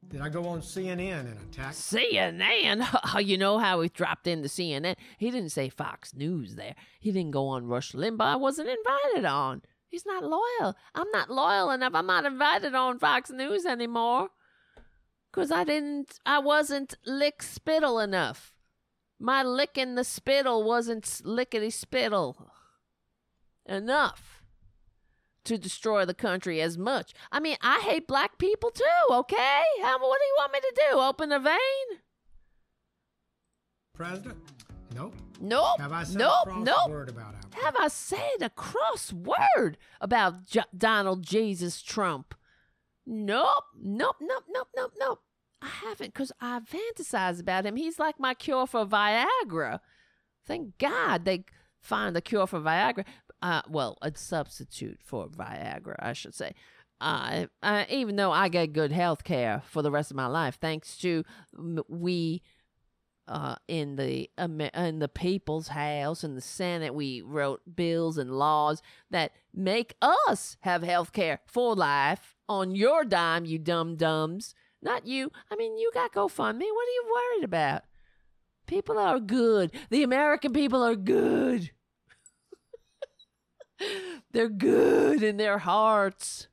Did 0.07 0.21
I 0.21 0.29
go 0.29 0.47
on 0.49 0.61
CNN 0.61 1.21
and 1.21 1.41
attack? 1.41 1.73
CNN. 1.73 2.87
Oh, 3.15 3.19
you 3.21 3.39
know 3.39 3.59
how 3.59 3.81
he 3.81 3.89
dropped 3.89 4.27
into 4.27 4.49
CNN? 4.49 4.97
He 5.17 5.31
didn't 5.31 5.51
say 5.53 5.71
Fox 5.71 6.13
News 6.15 6.57
there. 6.57 6.75
He 7.01 7.11
didn't 7.13 7.31
go 7.31 7.47
on 7.47 7.67
Rush 7.67 7.93
Limbaugh. 7.93 8.21
I 8.21 8.37
wasn't 8.37 8.69
invited 8.69 9.25
on. 9.25 9.63
He's 9.89 10.05
not 10.05 10.25
loyal. 10.25 10.75
I'm 10.95 11.11
not 11.13 11.31
loyal 11.31 11.71
enough. 11.71 11.95
I'm 11.95 12.07
not 12.07 12.27
invited 12.27 12.75
on 12.75 12.99
Fox 12.99 13.31
News 13.31 13.65
anymore. 13.65 14.29
Cause 15.33 15.51
I 15.51 15.65
didn't. 15.65 16.19
I 16.27 16.41
wasn't 16.41 16.95
lick 17.07 17.43
spittle 17.43 17.99
enough. 17.99 18.52
My 19.23 19.45
licking 19.45 19.95
the 19.95 20.03
spittle 20.03 20.65
wasn't 20.65 21.21
lickety 21.25 21.71
spittle 21.71 22.51
enough 23.65 24.43
to 25.45 25.57
destroy 25.57 26.05
the 26.05 26.13
country 26.13 26.61
as 26.61 26.77
much. 26.77 27.15
I 27.31 27.39
mean, 27.39 27.57
I 27.63 27.79
hate 27.83 28.09
black 28.09 28.37
people 28.37 28.73
too, 28.73 28.83
okay? 29.15 29.63
How, 29.81 30.01
what 30.01 30.19
do 30.19 30.27
you 30.27 30.35
want 30.39 30.53
me 30.53 30.59
to 30.59 30.83
do? 30.91 30.99
Open 30.99 31.31
a 31.31 31.39
vein? 31.39 32.01
President? 33.95 34.39
Nope. 34.93 35.15
Nope. 35.41 35.79
Have 35.79 35.93
I 35.93 36.03
said 36.03 36.19
nope. 36.19 36.33
a 36.43 36.51
cross 36.51 36.67
nope. 36.67 36.91
word 36.91 37.09
about? 37.09 37.35
Have 37.63 37.77
I 37.79 37.87
said 37.87 38.43
a 38.43 38.51
cross 38.51 39.13
word 39.13 39.79
about 40.01 40.47
J- 40.47 40.65
Donald 40.77 41.23
Jesus 41.23 41.81
Trump? 41.81 42.35
Nope. 43.07 43.47
Nope. 43.81 44.17
Nope. 44.21 44.45
Nope. 44.49 44.69
Nope. 44.75 44.93
Nope. 44.99 45.21
I 45.63 45.69
haven't 45.87 46.13
because 46.13 46.33
I 46.41 46.61
fantasize 46.61 47.41
about 47.41 47.65
him. 47.65 47.77
He's 47.77 47.99
like 47.99 48.19
my 48.19 48.35
cure 48.35 48.67
for 48.67 48.85
Viagra. 48.85 49.81
Thank 50.45 50.77
God 50.79 51.25
they 51.25 51.45
find 51.81 52.17
a 52.17 52.21
cure 52.21 52.47
for 52.47 52.61
Viagra. 52.61 53.05
Uh, 53.41 53.63
well, 53.69 53.97
a 54.03 54.13
substitute 54.15 55.01
for 55.05 55.29
Viagra, 55.29 55.97
I 56.01 56.13
should 56.13 56.35
say. 56.35 56.55
Uh, 57.01 57.47
uh, 57.63 57.85
even 57.89 58.17
though 58.17 58.33
I 58.33 58.49
get 58.49 58.73
good 58.73 58.93
health 58.93 59.25
care 59.25 59.63
for 59.67 59.83
the 59.83 59.91
rest 59.91 60.11
of 60.11 60.17
my 60.17 60.27
life, 60.27 60.59
thanks 60.61 60.97
to 60.99 61.25
we 61.89 62.43
uh, 63.29 63.57
in 63.69 63.97
the 63.97 64.31
in 64.39 64.99
the 64.99 65.09
people's 65.09 65.69
house 65.69 66.25
in 66.25 66.35
the 66.35 66.41
Senate, 66.41 66.95
we 66.95 67.21
wrote 67.21 67.63
bills 67.75 68.19
and 68.19 68.33
laws 68.33 68.83
that 69.11 69.33
make 69.55 69.97
us 70.03 70.57
have 70.61 70.83
health 70.83 71.13
care 71.13 71.41
for 71.47 71.75
life 71.75 72.37
on 72.49 72.75
your 72.75 73.05
dime, 73.05 73.45
you 73.45 73.59
dumb 73.59 73.97
dumbs. 73.97 74.55
Not 74.83 75.07
you. 75.07 75.31
I 75.51 75.57
mean, 75.57 75.79
you 75.79 75.91
got 75.95 76.13
GoFundMe. 76.13 76.61
What 76.61 76.89
are 76.89 76.93
you 76.93 77.05
worried 77.15 77.45
about? 77.45 77.83
People 78.67 78.99
are 78.99 79.21
good. 79.21 79.71
The 79.91 80.03
American 80.03 80.53
people 80.53 80.83
are 80.83 80.97
good. 80.97 81.71
They're 84.33 84.49
good 84.49 85.23
in 85.23 85.37
their 85.37 85.59
hearts. 85.59 86.49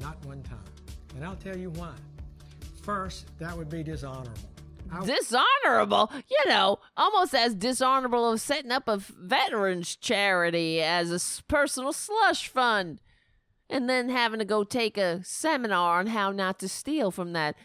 Not 0.00 0.24
one 0.24 0.42
time. 0.42 0.58
And 1.14 1.24
I'll 1.24 1.36
tell 1.36 1.56
you 1.56 1.70
why. 1.70 1.92
First, 2.82 3.26
that 3.38 3.56
would 3.56 3.68
be 3.68 3.82
dishonorable. 3.82 4.30
I- 4.92 5.04
Dishonorable, 5.04 6.12
you 6.30 6.48
know, 6.50 6.78
almost 6.96 7.34
as 7.34 7.56
dishonorable 7.56 8.30
as 8.30 8.42
setting 8.42 8.70
up 8.70 8.86
a 8.86 8.98
veterans 8.98 9.96
charity 9.96 10.80
as 10.80 11.10
a 11.10 11.42
personal 11.48 11.92
slush 11.92 12.46
fund 12.46 13.00
and 13.68 13.88
then 13.88 14.08
having 14.08 14.38
to 14.38 14.44
go 14.44 14.64
take 14.64 14.96
a 14.96 15.22
seminar 15.24 15.98
on 15.98 16.08
how 16.08 16.32
not 16.32 16.58
to 16.60 16.68
steal 16.68 17.10
from 17.10 17.32
that 17.32 17.56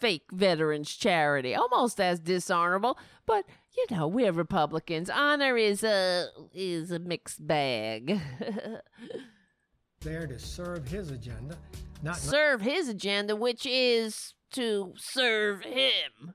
fake 0.00 0.26
veterans 0.32 0.94
charity. 0.94 1.54
Almost 1.54 2.00
as 2.00 2.20
dishonorable, 2.20 2.98
but 3.26 3.44
you 3.76 3.96
know, 3.96 4.06
we're 4.08 4.32
Republicans. 4.32 5.10
Honor 5.10 5.56
is 5.56 5.82
a 5.84 6.26
is 6.52 6.90
a 6.90 6.98
mixed 6.98 7.46
bag. 7.46 8.20
there 10.00 10.26
to 10.26 10.38
serve 10.38 10.86
his 10.88 11.10
agenda, 11.10 11.56
not 12.02 12.16
serve 12.16 12.60
his 12.60 12.88
agenda, 12.88 13.36
which 13.36 13.66
is 13.66 14.34
to 14.52 14.94
serve 14.96 15.62
him 15.62 16.34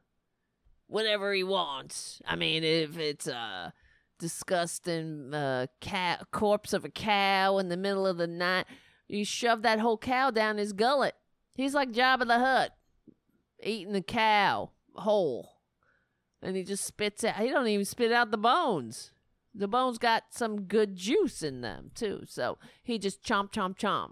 whatever 0.87 1.33
he 1.33 1.43
wants. 1.43 2.21
I 2.27 2.35
mean, 2.35 2.63
if 2.63 2.97
it's 2.97 3.27
a 3.27 3.73
disgusting 4.19 5.33
uh, 5.33 5.67
cow, 5.81 6.17
corpse 6.31 6.71
of 6.71 6.85
a 6.85 6.89
cow 6.89 7.57
in 7.57 7.69
the 7.69 7.77
middle 7.77 8.05
of 8.05 8.17
the 8.17 8.27
night, 8.27 8.65
you 9.07 9.25
shove 9.25 9.61
that 9.61 9.79
whole 9.79 9.97
cow 9.97 10.31
down 10.31 10.57
his 10.57 10.73
gullet. 10.73 11.15
He's 11.53 11.73
like 11.73 11.91
Jabba 11.91 12.27
the 12.27 12.39
Hutt, 12.39 12.71
eating 13.61 13.93
the 13.93 14.01
cow 14.01 14.71
whole, 14.95 15.57
and 16.41 16.55
he 16.55 16.63
just 16.63 16.85
spits 16.85 17.23
out. 17.23 17.35
He 17.35 17.49
don't 17.49 17.67
even 17.67 17.85
spit 17.85 18.11
out 18.11 18.31
the 18.31 18.37
bones. 18.37 19.11
The 19.53 19.67
bones 19.67 19.99
got 19.99 20.23
some 20.31 20.63
good 20.63 20.95
juice 20.95 21.43
in 21.43 21.61
them 21.61 21.91
too, 21.93 22.23
so 22.27 22.57
he 22.81 22.97
just 22.97 23.23
chomp 23.23 23.51
chomp 23.51 23.77
chomp 23.77 24.11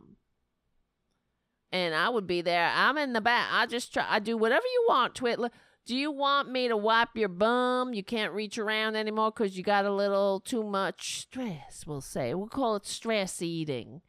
and 1.72 1.96
I 1.96 2.10
would 2.10 2.28
be 2.28 2.42
there. 2.42 2.72
I'm 2.74 2.98
in 2.98 3.14
the 3.14 3.22
back. 3.22 3.48
I 3.52 3.66
just 3.66 3.94
try. 3.94 4.06
I 4.08 4.20
do 4.20 4.38
whatever 4.38 4.66
you 4.66 4.86
want, 4.88 5.16
Twitler. 5.16 5.50
Do 5.86 5.96
you 5.96 6.12
want 6.12 6.52
me 6.52 6.68
to 6.68 6.78
wipe 6.78 7.16
your 7.16 7.30
bum? 7.30 7.94
You 7.94 8.04
can't 8.04 8.34
reach 8.34 8.58
around 8.58 8.96
anymore 8.96 9.32
because 9.32 9.58
you 9.58 9.64
got 9.64 9.86
a 9.86 9.94
little 9.94 10.40
too 10.40 10.64
much 10.64 11.20
stress. 11.22 11.86
We'll 11.88 12.02
say 12.02 12.34
we'll 12.34 12.48
call 12.48 12.76
it 12.76 12.86
stress 12.86 13.42
eating. 13.42 14.02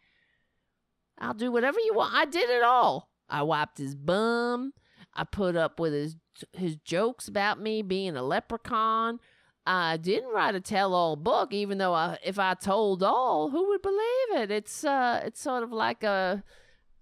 I'll 1.22 1.34
do 1.34 1.52
whatever 1.52 1.78
you 1.80 1.94
want. 1.94 2.14
I 2.14 2.24
did 2.24 2.50
it 2.50 2.62
all. 2.62 3.08
I 3.28 3.42
wiped 3.42 3.78
his 3.78 3.94
bum. 3.94 4.72
I 5.14 5.24
put 5.24 5.56
up 5.56 5.78
with 5.78 5.92
his 5.92 6.16
his 6.52 6.76
jokes 6.76 7.28
about 7.28 7.60
me 7.60 7.82
being 7.82 8.16
a 8.16 8.22
leprechaun. 8.22 9.20
I 9.64 9.96
didn't 9.96 10.32
write 10.32 10.56
a 10.56 10.60
tell-all 10.60 11.14
book, 11.14 11.52
even 11.52 11.78
though 11.78 11.94
I, 11.94 12.18
if 12.24 12.38
I 12.38 12.54
told 12.54 13.02
all, 13.02 13.50
who 13.50 13.68
would 13.68 13.82
believe 13.82 14.42
it? 14.42 14.50
It's 14.50 14.84
uh, 14.84 15.22
it's 15.24 15.40
sort 15.40 15.62
of 15.62 15.72
like 15.72 16.02
a 16.02 16.42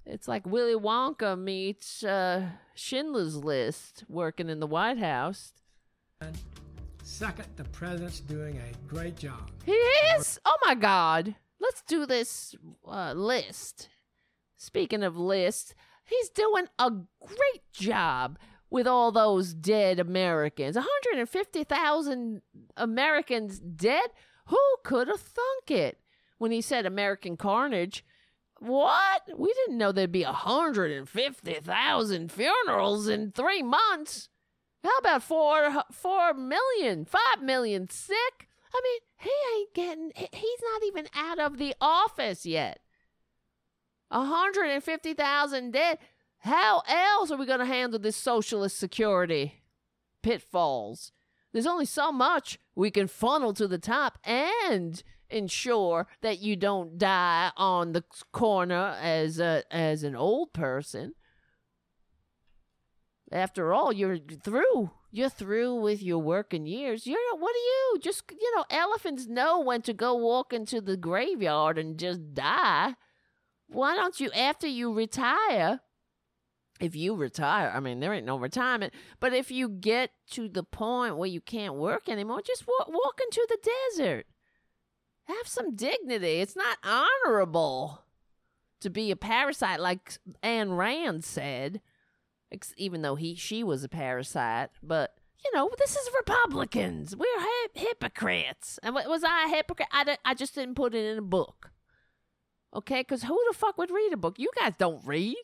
it's 0.04 0.28
like 0.28 0.46
Willy 0.46 0.74
Wonka 0.74 1.38
meets 1.38 2.04
uh, 2.04 2.50
Schindler's 2.74 3.36
List 3.36 4.04
working 4.08 4.48
in 4.48 4.60
the 4.60 4.66
White 4.66 4.98
House. 4.98 5.54
Second, 7.02 7.46
the 7.56 7.64
president's 7.64 8.20
doing 8.20 8.58
a 8.58 8.88
great 8.88 9.16
job. 9.16 9.50
He 9.64 9.72
is? 9.72 10.38
Oh 10.44 10.56
my 10.66 10.74
God. 10.74 11.34
Let's 11.60 11.82
do 11.82 12.06
this 12.06 12.54
uh, 12.86 13.12
list. 13.12 13.88
Speaking 14.60 15.02
of 15.02 15.16
lists, 15.16 15.74
he's 16.04 16.28
doing 16.28 16.66
a 16.78 16.90
great 16.90 17.72
job 17.72 18.38
with 18.68 18.86
all 18.86 19.10
those 19.10 19.54
dead 19.54 19.98
Americans. 19.98 20.76
150,000 20.76 22.42
Americans 22.76 23.58
dead? 23.58 24.10
Who 24.48 24.58
could 24.84 25.08
have 25.08 25.20
thunk 25.20 25.70
it? 25.70 25.98
When 26.36 26.52
he 26.52 26.60
said 26.60 26.84
American 26.84 27.38
carnage, 27.38 28.04
what? 28.58 29.22
We 29.34 29.50
didn't 29.54 29.78
know 29.78 29.92
there'd 29.92 30.12
be 30.12 30.24
150,000 30.24 32.30
funerals 32.30 33.08
in 33.08 33.32
three 33.32 33.62
months. 33.62 34.28
How 34.84 34.98
about 34.98 35.22
four, 35.22 35.84
four 35.90 36.34
million, 36.34 37.06
five 37.06 37.40
million 37.42 37.88
sick? 37.88 38.50
I 38.74 38.80
mean, 38.84 39.00
he 39.16 39.32
ain't 39.56 39.72
getting, 39.74 40.12
he's 40.14 40.60
not 40.72 40.82
even 40.86 41.06
out 41.14 41.38
of 41.38 41.56
the 41.56 41.74
office 41.80 42.44
yet. 42.44 42.80
150,000 44.10 45.72
dead. 45.72 45.98
How 46.38 46.82
else 46.88 47.30
are 47.30 47.36
we 47.36 47.46
going 47.46 47.60
to 47.60 47.64
handle 47.64 47.98
this 47.98 48.16
socialist 48.16 48.78
security 48.78 49.62
pitfalls? 50.22 51.12
There's 51.52 51.66
only 51.66 51.84
so 51.84 52.12
much 52.12 52.58
we 52.74 52.90
can 52.90 53.08
funnel 53.08 53.52
to 53.54 53.66
the 53.66 53.78
top 53.78 54.18
and 54.24 55.02
ensure 55.28 56.06
that 56.22 56.40
you 56.40 56.56
don't 56.56 56.98
die 56.98 57.52
on 57.56 57.92
the 57.92 58.04
corner 58.32 58.96
as 59.00 59.38
a 59.38 59.62
as 59.70 60.02
an 60.02 60.16
old 60.16 60.52
person. 60.52 61.14
After 63.32 63.72
all, 63.72 63.92
you're 63.92 64.18
through. 64.18 64.90
You're 65.12 65.28
through 65.28 65.74
with 65.76 66.02
your 66.02 66.18
working 66.18 66.66
years. 66.66 67.06
You're 67.06 67.18
what 67.36 67.54
are 67.54 67.94
you? 67.94 67.98
Just 68.00 68.24
you 68.30 68.56
know, 68.56 68.64
elephants 68.70 69.26
know 69.26 69.60
when 69.60 69.82
to 69.82 69.92
go 69.92 70.14
walk 70.14 70.52
into 70.52 70.80
the 70.80 70.96
graveyard 70.96 71.78
and 71.78 71.98
just 71.98 72.34
die. 72.34 72.94
Why 73.70 73.94
don't 73.94 74.18
you 74.18 74.30
after 74.32 74.66
you 74.66 74.92
retire? 74.92 75.80
If 76.80 76.96
you 76.96 77.14
retire, 77.14 77.70
I 77.74 77.80
mean, 77.80 78.00
there 78.00 78.14
ain't 78.14 78.26
no 78.26 78.38
retirement. 78.38 78.94
But 79.20 79.34
if 79.34 79.50
you 79.50 79.68
get 79.68 80.12
to 80.30 80.48
the 80.48 80.62
point 80.62 81.18
where 81.18 81.28
you 81.28 81.40
can't 81.40 81.74
work 81.74 82.08
anymore, 82.08 82.40
just 82.40 82.66
walk, 82.66 82.88
walk 82.88 83.20
into 83.20 83.46
the 83.48 83.70
desert. 83.96 84.26
Have 85.24 85.46
some 85.46 85.76
dignity. 85.76 86.40
It's 86.40 86.56
not 86.56 86.78
honorable 86.82 88.02
to 88.80 88.90
be 88.90 89.10
a 89.10 89.16
parasite, 89.16 89.78
like 89.78 90.18
Ayn 90.42 90.76
Rand 90.76 91.22
said. 91.24 91.82
Even 92.76 93.02
though 93.02 93.14
he 93.14 93.36
she 93.36 93.62
was 93.62 93.84
a 93.84 93.88
parasite, 93.88 94.70
but 94.82 95.14
you 95.44 95.52
know 95.54 95.70
this 95.78 95.94
is 95.94 96.10
Republicans. 96.18 97.14
We're 97.14 97.26
hypocrites. 97.74 98.80
And 98.82 98.94
was 98.94 99.22
I 99.22 99.44
a 99.44 99.54
hypocrite? 99.54 99.88
I, 99.92 100.16
I 100.24 100.34
just 100.34 100.56
didn't 100.56 100.74
put 100.74 100.94
it 100.94 101.04
in 101.04 101.18
a 101.18 101.22
book. 101.22 101.70
Okay, 102.74 103.00
because 103.00 103.24
who 103.24 103.38
the 103.48 103.56
fuck 103.56 103.76
would 103.78 103.90
read 103.90 104.12
a 104.12 104.16
book? 104.16 104.38
You 104.38 104.50
guys 104.58 104.74
don't 104.78 105.04
read. 105.04 105.36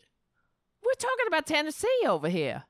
We're 0.85 0.93
talking 0.95 1.27
about 1.27 1.47
Tennessee 1.47 2.03
over 2.07 2.29
here. 2.29 2.65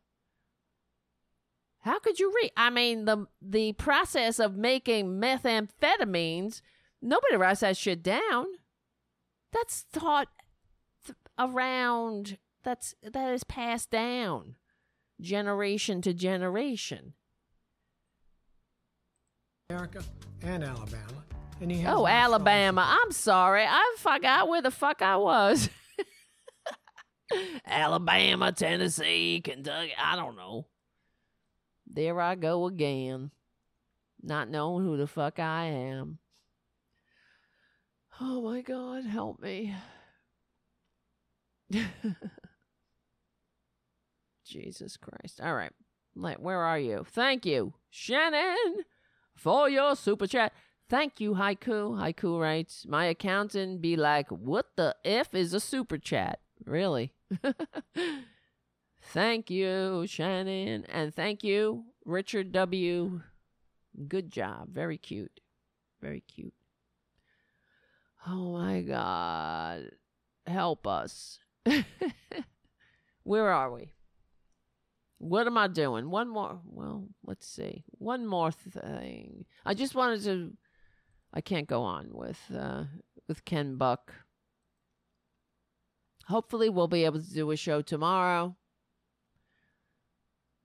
How 1.81 1.99
could 2.01 2.19
you 2.19 2.33
read? 2.35 2.51
I 2.57 2.71
mean, 2.71 3.05
the 3.05 3.27
the 3.41 3.73
process 3.75 4.41
of 4.41 4.57
making 4.57 5.21
methamphetamines, 5.21 6.61
nobody 7.01 7.37
writes 7.37 7.61
that 7.61 7.77
shit 7.77 8.03
down. 8.03 8.47
That's 9.53 9.85
taught 9.93 10.29
th- 11.05 11.17
around. 11.39 12.39
That's 12.65 12.95
that 13.03 13.33
is 13.33 13.45
passed 13.45 13.91
down, 13.91 14.57
generation 15.21 16.03
to 16.03 16.13
generation. 16.13 17.13
America 19.71 20.03
and 20.43 20.65
Alabama. 20.65 21.25
And 21.61 21.71
he 21.71 21.79
has 21.81 21.95
Oh, 21.95 22.07
Alabama. 22.07 22.99
I'm 23.03 23.13
sorry. 23.13 23.65
I 23.65 23.97
forgot 23.99 24.49
where 24.49 24.63
the 24.63 24.71
fuck 24.71 25.03
I 25.03 25.17
was. 25.17 25.69
Alabama, 27.67 28.53
Tennessee, 28.53 29.41
Kentucky. 29.43 29.95
I 29.99 30.17
don't 30.17 30.37
know. 30.37 30.67
There 31.87 32.21
I 32.21 32.35
go 32.35 32.67
again. 32.67 33.31
Not 34.23 34.51
knowing 34.51 34.85
who 34.85 34.97
the 34.97 35.07
fuck 35.07 35.39
I 35.39 35.67
am. 35.67 36.19
Oh 38.21 38.43
my 38.43 38.61
God, 38.63 39.05
help 39.05 39.41
me. 39.41 39.75
Jesus 44.45 44.97
Christ. 44.97 45.41
All 45.43 45.55
right. 45.55 45.73
Where 46.15 46.61
are 46.61 46.79
you? 46.79 47.05
Thank 47.09 47.45
you, 47.45 47.75
Shannon, 47.91 48.57
for 49.35 49.69
your 49.69 49.95
super 49.97 50.27
chat. 50.27 50.53
Thank 50.89 51.21
you, 51.21 51.35
Haiku. 51.35 51.99
Haiku 51.99 52.41
writes, 52.41 52.87
My 52.89 53.07
accountant 53.07 53.81
be 53.81 53.97
like, 53.97 54.29
What 54.29 54.67
the 54.77 54.95
F 55.05 55.35
is 55.35 55.53
a 55.53 55.61
super 55.61 55.99
chat? 55.99 56.41
Really? 56.65 57.13
thank 59.03 59.51
you, 59.51 60.05
Shannon. 60.07 60.85
And 60.89 61.15
thank 61.15 61.43
you, 61.43 61.85
Richard 62.05 62.53
W. 62.53 63.21
Good 64.09 64.31
job. 64.31 64.69
Very 64.73 64.99
cute. 64.99 65.41
Very 66.01 66.21
cute. 66.21 66.55
Oh 68.27 68.53
my 68.53 68.83
God. 68.83 69.91
Help 70.47 70.87
us. 70.87 71.39
Where 73.23 73.51
are 73.51 73.73
we? 73.73 73.93
What 75.19 75.47
am 75.47 75.57
I 75.57 75.67
doing? 75.67 76.11
One 76.11 76.29
more. 76.29 76.61
Well, 76.65 77.09
let's 77.25 77.47
see. 77.47 77.85
One 77.99 78.27
more 78.27 78.53
thing. 78.53 79.47
I 79.65 79.75
just 79.75 79.95
wanted 79.95 80.23
to. 80.25 80.53
I 81.37 81.43
can't 81.43 81.69
go 81.69 81.83
on 81.83 82.09
with 82.13 82.41
uh, 82.59 82.85
with 83.29 83.45
Ken 83.45 83.77
Buck. 83.77 84.15
Hopefully, 86.29 86.71
we'll 86.71 86.89
be 86.89 87.05
able 87.05 87.21
to 87.21 87.35
do 87.35 87.51
a 87.51 87.57
show 87.57 87.83
tomorrow. 87.83 88.57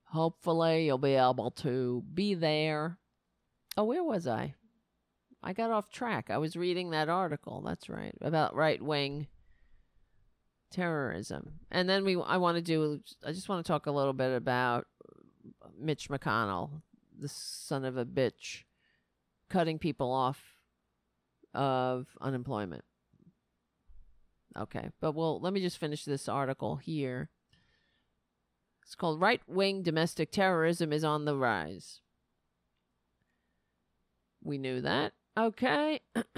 Hopefully, 0.05 0.85
you'll 0.85 0.97
be 0.97 1.15
able 1.15 1.51
to 1.51 2.05
be 2.13 2.35
there. 2.35 2.97
Oh, 3.75 3.83
where 3.83 4.03
was 4.03 4.25
I? 4.27 4.55
I 5.43 5.51
got 5.51 5.71
off 5.71 5.89
track. 5.89 6.29
I 6.29 6.37
was 6.37 6.55
reading 6.55 6.91
that 6.91 7.09
article. 7.09 7.61
That's 7.61 7.89
right 7.89 8.15
about 8.21 8.55
right 8.55 8.81
wing 8.81 9.27
terrorism, 10.71 11.59
and 11.69 11.89
then 11.89 12.05
we. 12.05 12.15
I 12.15 12.37
want 12.37 12.55
to 12.55 12.61
do. 12.61 13.01
I 13.27 13.33
just 13.33 13.49
want 13.49 13.65
to 13.65 13.69
talk 13.69 13.87
a 13.87 13.91
little 13.91 14.13
bit 14.13 14.33
about 14.33 14.87
Mitch 15.77 16.07
McConnell, 16.07 16.81
the 17.19 17.27
son 17.27 17.83
of 17.83 17.97
a 17.97 18.05
bitch, 18.05 18.63
cutting 19.49 19.77
people 19.77 20.13
off 20.13 20.50
of 21.53 22.07
unemployment. 22.19 22.83
Okay, 24.57 24.89
but 24.99 25.13
well, 25.13 25.39
let 25.39 25.53
me 25.53 25.61
just 25.61 25.77
finish 25.77 26.03
this 26.03 26.27
article 26.27 26.75
here. 26.75 27.29
It's 28.83 28.95
called 28.95 29.21
Right 29.21 29.41
Wing 29.47 29.83
Domestic 29.83 30.31
Terrorism 30.31 30.91
is 30.91 31.03
on 31.03 31.25
the 31.25 31.37
Rise. 31.37 32.01
We 34.43 34.57
knew 34.57 34.81
that. 34.81 35.13
Okay. 35.37 36.01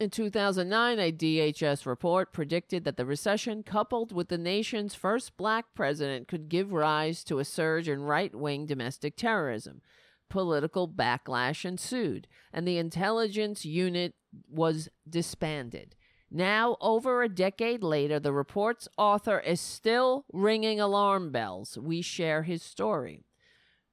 In 0.00 0.08
2009, 0.08 0.98
a 0.98 1.12
DHS 1.12 1.84
report 1.84 2.32
predicted 2.32 2.84
that 2.84 2.96
the 2.96 3.04
recession, 3.04 3.62
coupled 3.62 4.12
with 4.12 4.28
the 4.28 4.38
nation's 4.38 4.94
first 4.94 5.36
black 5.36 5.66
president, 5.74 6.26
could 6.26 6.48
give 6.48 6.72
rise 6.72 7.22
to 7.24 7.38
a 7.38 7.44
surge 7.44 7.86
in 7.86 8.00
right 8.00 8.34
wing 8.34 8.64
domestic 8.64 9.14
terrorism. 9.16 9.82
Political 10.30 10.88
backlash 10.88 11.66
ensued, 11.66 12.26
and 12.52 12.66
the 12.66 12.78
intelligence 12.78 13.66
unit 13.66 14.14
was 14.48 14.88
disbanded. 15.08 15.94
Now, 16.30 16.76
over 16.80 17.22
a 17.22 17.28
decade 17.28 17.82
later, 17.82 18.20
the 18.20 18.32
report's 18.32 18.88
author 18.96 19.40
is 19.40 19.60
still 19.60 20.24
ringing 20.32 20.80
alarm 20.80 21.32
bells. 21.32 21.76
We 21.76 22.00
share 22.00 22.44
his 22.44 22.62
story. 22.62 23.24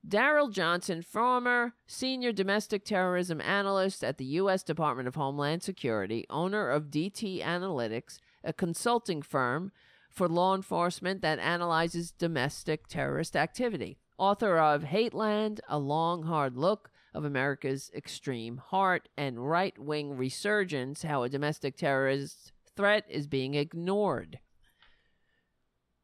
Daryl 0.07 0.51
Johnson, 0.51 1.01
former 1.01 1.73
senior 1.87 2.31
domestic 2.31 2.85
terrorism 2.85 3.41
analyst 3.41 4.03
at 4.03 4.17
the 4.17 4.25
U.S. 4.25 4.63
Department 4.63 5.07
of 5.07 5.15
Homeland 5.15 5.63
Security, 5.63 6.25
owner 6.29 6.69
of 6.69 6.85
DT 6.85 7.43
Analytics, 7.43 8.19
a 8.43 8.53
consulting 8.53 9.21
firm 9.21 9.71
for 10.09 10.29
law 10.29 10.55
enforcement 10.55 11.21
that 11.21 11.39
analyzes 11.39 12.11
domestic 12.11 12.87
terrorist 12.87 13.35
activity, 13.35 13.97
author 14.17 14.57
of 14.57 14.83
Hateland, 14.83 15.59
A 15.67 15.77
Long 15.77 16.23
Hard 16.23 16.57
Look 16.57 16.89
of 17.13 17.25
America's 17.25 17.89
Extreme 17.95 18.57
Heart, 18.57 19.09
and 19.17 19.49
Right 19.49 19.77
Wing 19.77 20.15
Resurgence 20.15 21.03
How 21.03 21.23
a 21.23 21.29
Domestic 21.29 21.77
Terrorist 21.77 22.51
Threat 22.75 23.05
is 23.09 23.27
Being 23.27 23.55
Ignored. 23.55 24.39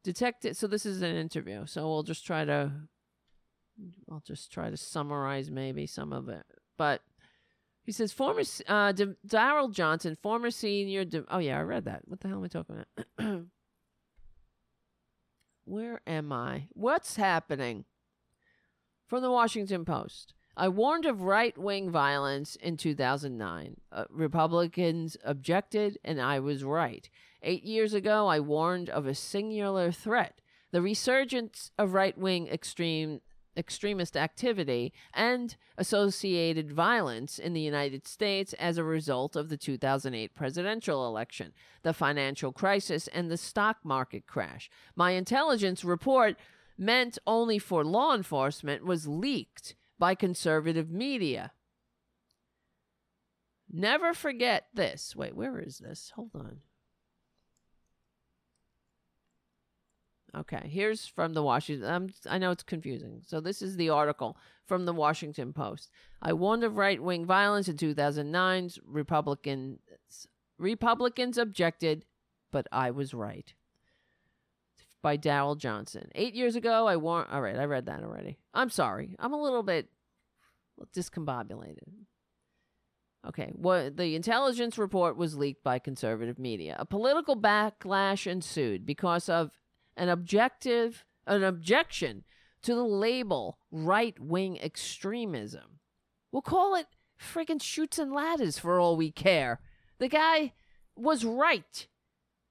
Detective, 0.02 0.56
so 0.56 0.66
this 0.66 0.84
is 0.84 1.02
an 1.02 1.16
interview, 1.16 1.64
so 1.66 1.88
we'll 1.88 2.02
just 2.02 2.26
try 2.26 2.44
to 2.44 2.72
I'll 4.10 4.22
just 4.26 4.52
try 4.52 4.70
to 4.70 4.76
summarize 4.76 5.50
maybe 5.50 5.86
some 5.86 6.12
of 6.12 6.28
it. 6.28 6.44
But 6.76 7.00
he 7.84 7.92
says 7.92 8.12
former 8.12 8.42
uh, 8.68 8.92
D- 8.92 9.14
Daryl 9.26 9.72
Johnson, 9.72 10.16
former 10.22 10.50
senior. 10.50 11.04
D- 11.04 11.22
oh 11.28 11.38
yeah, 11.38 11.58
I 11.58 11.62
read 11.62 11.84
that. 11.84 12.02
What 12.06 12.20
the 12.20 12.28
hell 12.28 12.38
am 12.38 12.44
I 12.44 12.48
talking 12.48 12.84
about? 13.18 13.42
Where 15.64 16.00
am 16.06 16.32
I? 16.32 16.68
What's 16.72 17.16
happening? 17.16 17.84
From 19.06 19.22
the 19.22 19.30
Washington 19.30 19.84
Post. 19.84 20.34
I 20.56 20.68
warned 20.68 21.04
of 21.04 21.22
right 21.22 21.56
wing 21.58 21.90
violence 21.90 22.56
in 22.56 22.76
2009. 22.76 23.76
Uh, 23.90 24.04
Republicans 24.08 25.16
objected, 25.24 25.98
and 26.04 26.20
I 26.20 26.38
was 26.38 26.62
right. 26.62 27.08
Eight 27.42 27.64
years 27.64 27.92
ago, 27.92 28.28
I 28.28 28.40
warned 28.40 28.88
of 28.88 29.06
a 29.06 29.14
singular 29.14 29.90
threat 29.92 30.40
the 30.70 30.82
resurgence 30.82 31.70
of 31.78 31.94
right 31.94 32.18
wing 32.18 32.48
extreme 32.48 33.20
extremist 33.56 34.16
activity 34.16 34.92
and 35.12 35.56
associated 35.78 36.72
violence 36.72 37.38
in 37.38 37.52
the 37.52 37.60
United 37.60 38.08
States 38.08 38.52
as 38.54 38.76
a 38.76 38.82
result 38.82 39.36
of 39.36 39.48
the 39.48 39.56
2008 39.56 40.34
presidential 40.34 41.06
election, 41.06 41.52
the 41.82 41.92
financial 41.92 42.50
crisis, 42.50 43.06
and 43.08 43.30
the 43.30 43.36
stock 43.36 43.76
market 43.84 44.26
crash. 44.26 44.68
My 44.96 45.12
intelligence 45.12 45.84
report, 45.84 46.36
meant 46.76 47.18
only 47.26 47.58
for 47.58 47.84
law 47.84 48.14
enforcement, 48.14 48.84
was 48.84 49.06
leaked 49.06 49.74
by 49.98 50.14
conservative 50.14 50.90
media. 50.90 51.52
Never 53.70 54.14
forget 54.14 54.66
this. 54.74 55.16
Wait, 55.16 55.34
where 55.34 55.58
is 55.58 55.78
this? 55.78 56.12
Hold 56.14 56.30
on. 56.34 56.58
Okay, 60.36 60.68
here's 60.68 61.06
from 61.06 61.32
the 61.32 61.42
Washington. 61.42 61.88
Um, 61.88 62.08
I 62.28 62.38
know 62.38 62.50
it's 62.50 62.64
confusing. 62.64 63.22
So 63.24 63.40
this 63.40 63.62
is 63.62 63.76
the 63.76 63.90
article 63.90 64.36
from 64.66 64.84
the 64.84 64.92
Washington 64.92 65.52
Post. 65.52 65.90
I 66.20 66.32
warned 66.32 66.64
of 66.64 66.76
right 66.76 67.00
wing 67.00 67.24
violence 67.24 67.68
in 67.68 67.76
2009. 67.76 68.70
Republicans 68.84 69.78
Republicans 70.58 71.38
objected, 71.38 72.04
but 72.50 72.66
I 72.72 72.90
was 72.90 73.14
right. 73.14 73.52
By 75.04 75.18
Daryl 75.18 75.58
Johnson. 75.58 76.10
Eight 76.14 76.34
years 76.34 76.56
ago, 76.56 76.88
I 76.88 76.96
warned. 76.96 77.28
All 77.30 77.42
right, 77.42 77.58
I 77.58 77.66
read 77.66 77.84
that 77.86 78.02
already. 78.02 78.38
I'm 78.54 78.70
sorry. 78.70 79.14
I'm 79.18 79.34
a 79.34 79.42
little 79.42 79.62
bit 79.62 79.90
discombobulated. 80.96 81.86
Okay, 83.28 83.52
what 83.54 83.98
the 83.98 84.14
intelligence 84.14 84.78
report 84.78 85.18
was 85.18 85.36
leaked 85.36 85.62
by 85.62 85.78
conservative 85.78 86.38
media. 86.38 86.74
A 86.78 86.86
political 86.86 87.36
backlash 87.36 88.26
ensued 88.26 88.86
because 88.86 89.28
of 89.28 89.50
an 89.94 90.08
objective 90.08 91.04
an 91.26 91.44
objection 91.44 92.24
to 92.62 92.74
the 92.74 92.84
label 92.84 93.58
right 93.70 94.18
wing 94.18 94.58
extremism. 94.58 95.80
We'll 96.32 96.40
call 96.40 96.74
it 96.74 96.86
friggin' 97.20 97.60
Chutes 97.60 97.98
and 97.98 98.12
Ladders 98.12 98.58
for 98.58 98.80
all 98.80 98.96
we 98.96 99.10
care. 99.10 99.60
The 99.98 100.08
guy 100.08 100.54
was 100.96 101.26
right. 101.26 101.88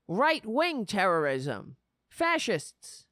Right 0.08 0.46
wing 0.46 0.86
terrorism. 0.86 1.78
Fascists. 2.14 3.08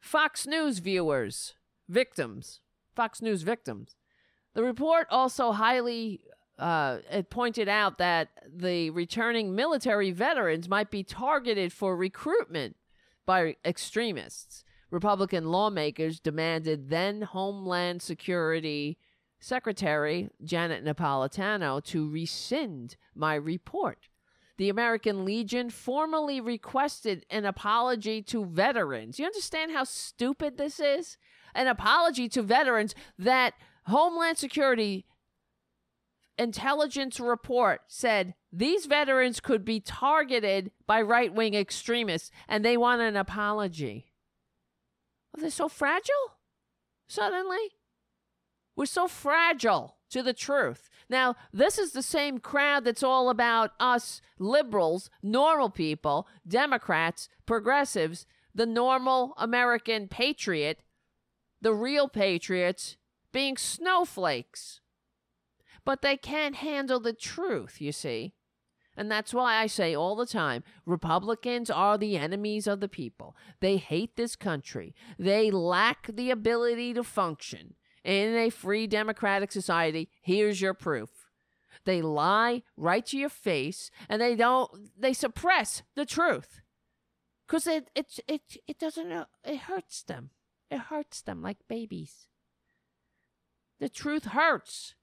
Fox 0.00 0.46
News 0.46 0.78
viewers. 0.78 1.52
Victims. 1.90 2.60
Fox 2.96 3.20
News 3.20 3.42
victims. 3.42 3.96
The 4.54 4.62
report 4.62 5.06
also 5.10 5.52
highly 5.52 6.22
uh, 6.58 7.00
it 7.10 7.28
pointed 7.28 7.68
out 7.68 7.98
that 7.98 8.30
the 8.50 8.88
returning 8.88 9.54
military 9.54 10.10
veterans 10.10 10.70
might 10.70 10.90
be 10.90 11.02
targeted 11.02 11.70
for 11.70 11.94
recruitment 11.94 12.76
by 13.26 13.56
extremists. 13.62 14.64
Republican 14.90 15.52
lawmakers 15.52 16.18
demanded 16.18 16.88
then 16.88 17.20
Homeland 17.20 18.00
Security 18.00 18.96
Secretary 19.38 20.30
Janet 20.42 20.82
Napolitano 20.82 21.84
to 21.84 22.08
rescind 22.08 22.96
my 23.14 23.34
report. 23.34 24.08
The 24.62 24.68
American 24.68 25.24
Legion 25.24 25.70
formally 25.70 26.40
requested 26.40 27.26
an 27.30 27.44
apology 27.44 28.22
to 28.22 28.44
veterans. 28.44 29.18
You 29.18 29.26
understand 29.26 29.72
how 29.72 29.82
stupid 29.82 30.56
this 30.56 30.78
is? 30.78 31.18
An 31.52 31.66
apology 31.66 32.28
to 32.28 32.42
veterans 32.42 32.94
that 33.18 33.54
Homeland 33.86 34.38
Security 34.38 35.04
intelligence 36.38 37.18
report 37.18 37.80
said 37.88 38.34
these 38.52 38.86
veterans 38.86 39.40
could 39.40 39.64
be 39.64 39.80
targeted 39.80 40.70
by 40.86 41.02
right 41.02 41.34
wing 41.34 41.54
extremists 41.54 42.30
and 42.46 42.64
they 42.64 42.76
want 42.76 43.02
an 43.02 43.16
apology. 43.16 44.12
Are 45.36 45.42
they 45.42 45.50
so 45.50 45.68
fragile? 45.68 46.36
Suddenly? 47.08 47.72
We're 48.76 48.86
so 48.86 49.08
fragile 49.08 49.96
to 50.10 50.22
the 50.22 50.32
truth. 50.32 50.88
Now, 51.12 51.36
this 51.52 51.76
is 51.76 51.92
the 51.92 52.02
same 52.02 52.38
crowd 52.38 52.86
that's 52.86 53.02
all 53.02 53.28
about 53.28 53.72
us 53.78 54.22
liberals, 54.38 55.10
normal 55.22 55.68
people, 55.68 56.26
Democrats, 56.48 57.28
progressives, 57.44 58.24
the 58.54 58.64
normal 58.64 59.34
American 59.36 60.08
patriot, 60.08 60.80
the 61.60 61.74
real 61.74 62.08
patriots 62.08 62.96
being 63.30 63.58
snowflakes. 63.58 64.80
But 65.84 66.00
they 66.00 66.16
can't 66.16 66.54
handle 66.54 66.98
the 66.98 67.12
truth, 67.12 67.78
you 67.78 67.92
see. 67.92 68.32
And 68.96 69.10
that's 69.10 69.34
why 69.34 69.56
I 69.56 69.66
say 69.66 69.94
all 69.94 70.16
the 70.16 70.24
time 70.24 70.64
Republicans 70.86 71.68
are 71.68 71.98
the 71.98 72.16
enemies 72.16 72.66
of 72.66 72.80
the 72.80 72.88
people. 72.88 73.36
They 73.60 73.76
hate 73.76 74.16
this 74.16 74.34
country. 74.34 74.94
They 75.18 75.50
lack 75.50 76.06
the 76.10 76.30
ability 76.30 76.94
to 76.94 77.04
function. 77.04 77.74
In 78.04 78.34
a 78.34 78.50
free 78.50 78.86
democratic 78.86 79.52
society, 79.52 80.08
here's 80.20 80.60
your 80.60 80.74
proof. 80.74 81.10
They 81.84 82.02
lie 82.02 82.62
right 82.76 83.04
to 83.06 83.18
your 83.18 83.28
face 83.28 83.90
and 84.08 84.20
they 84.20 84.36
don't 84.36 84.90
they 84.98 85.12
suppress 85.12 85.82
the 85.94 86.06
truth. 86.06 86.60
Cuz 87.48 87.66
it 87.66 87.90
it 87.94 88.20
it 88.28 88.56
it 88.66 88.78
doesn't 88.78 89.26
it 89.44 89.56
hurts 89.56 90.02
them. 90.02 90.30
It 90.70 90.78
hurts 90.78 91.22
them 91.22 91.42
like 91.42 91.68
babies. 91.68 92.28
The 93.80 93.88
truth 93.88 94.26
hurts. 94.26 94.94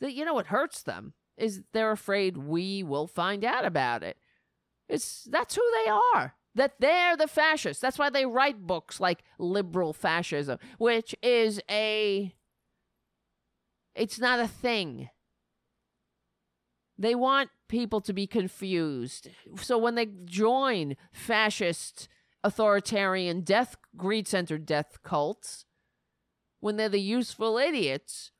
The, 0.00 0.12
you 0.12 0.24
know 0.24 0.34
what 0.34 0.48
hurts 0.48 0.82
them 0.82 1.14
is 1.36 1.62
they're 1.72 1.92
afraid 1.92 2.36
we 2.36 2.82
will 2.82 3.06
find 3.06 3.44
out 3.44 3.64
about 3.64 4.02
it. 4.02 4.16
It's 4.88 5.24
that's 5.24 5.54
who 5.54 5.62
they 5.84 5.90
are. 6.14 6.34
That 6.56 6.72
they're 6.80 7.18
the 7.18 7.28
fascists. 7.28 7.82
That's 7.82 7.98
why 7.98 8.08
they 8.08 8.24
write 8.24 8.66
books 8.66 8.98
like 8.98 9.22
liberal 9.38 9.92
fascism, 9.92 10.58
which 10.78 11.14
is 11.22 11.60
a 11.70 12.34
it's 13.94 14.18
not 14.18 14.40
a 14.40 14.48
thing. 14.48 15.10
They 16.98 17.14
want 17.14 17.50
people 17.68 18.00
to 18.00 18.14
be 18.14 18.26
confused. 18.26 19.28
So 19.56 19.76
when 19.76 19.96
they 19.96 20.06
join 20.24 20.96
fascist, 21.12 22.08
authoritarian, 22.42 23.42
death, 23.42 23.76
greed 23.94 24.26
centered 24.26 24.64
death 24.64 25.02
cults, 25.02 25.66
when 26.60 26.78
they're 26.78 26.88
the 26.88 26.98
useful 26.98 27.58
idiots 27.58 28.32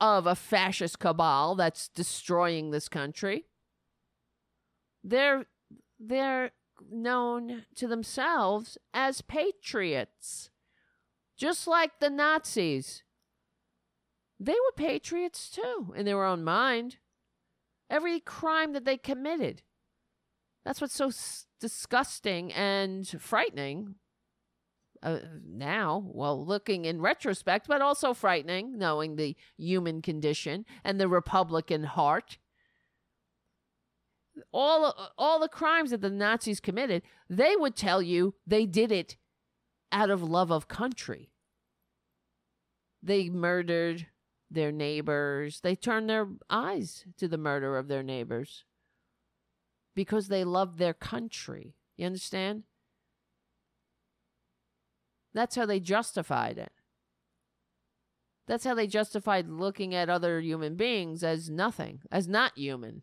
of 0.00 0.28
a 0.28 0.36
fascist 0.36 1.00
cabal 1.00 1.56
that's 1.56 1.88
destroying 1.88 2.70
this 2.70 2.88
country, 2.88 3.46
they're 5.02 5.46
they're 5.98 6.52
known 6.90 7.64
to 7.74 7.86
themselves 7.86 8.78
as 8.92 9.22
patriots. 9.22 10.50
Just 11.36 11.66
like 11.66 12.00
the 12.00 12.10
Nazis. 12.10 13.02
They 14.38 14.52
were 14.52 14.72
patriots 14.76 15.50
too, 15.50 15.94
in 15.96 16.04
their 16.04 16.24
own 16.24 16.44
mind. 16.44 16.96
Every 17.88 18.20
crime 18.20 18.72
that 18.72 18.84
they 18.84 18.96
committed. 18.96 19.62
That's 20.64 20.80
what's 20.80 20.94
so 20.94 21.08
s- 21.08 21.46
disgusting 21.60 22.52
and 22.52 23.06
frightening 23.20 23.94
uh, 25.02 25.18
now. 25.46 26.04
Well, 26.06 26.44
looking 26.44 26.84
in 26.84 27.00
retrospect, 27.00 27.68
but 27.68 27.80
also 27.80 28.12
frightening, 28.12 28.76
knowing 28.76 29.16
the 29.16 29.36
human 29.56 30.02
condition 30.02 30.64
and 30.84 31.00
the 31.00 31.08
Republican 31.08 31.84
heart 31.84 32.38
all 34.52 34.86
uh, 34.86 34.92
all 35.16 35.40
the 35.40 35.48
crimes 35.48 35.90
that 35.90 36.00
the 36.00 36.10
Nazis 36.10 36.60
committed, 36.60 37.02
they 37.28 37.54
would 37.56 37.76
tell 37.76 38.02
you 38.02 38.34
they 38.46 38.66
did 38.66 38.92
it 38.92 39.16
out 39.92 40.10
of 40.10 40.22
love 40.22 40.50
of 40.50 40.68
country. 40.68 41.30
They 43.02 43.28
murdered 43.28 44.06
their 44.50 44.72
neighbors. 44.72 45.60
They 45.60 45.74
turned 45.74 46.08
their 46.10 46.28
eyes 46.50 47.04
to 47.18 47.28
the 47.28 47.38
murder 47.38 47.76
of 47.76 47.88
their 47.88 48.02
neighbors 48.02 48.64
because 49.94 50.28
they 50.28 50.44
loved 50.44 50.78
their 50.78 50.94
country. 50.94 51.74
You 51.96 52.06
understand? 52.06 52.64
That's 55.34 55.56
how 55.56 55.66
they 55.66 55.80
justified 55.80 56.58
it. 56.58 56.72
That's 58.46 58.64
how 58.64 58.74
they 58.74 58.86
justified 58.86 59.48
looking 59.48 59.94
at 59.94 60.08
other 60.08 60.40
human 60.40 60.76
beings 60.76 61.24
as 61.24 61.50
nothing, 61.50 62.00
as 62.12 62.28
not 62.28 62.56
human 62.56 63.02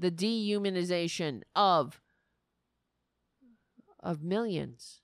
the 0.00 0.10
dehumanization 0.10 1.42
of 1.54 2.00
of 4.02 4.22
millions. 4.22 5.00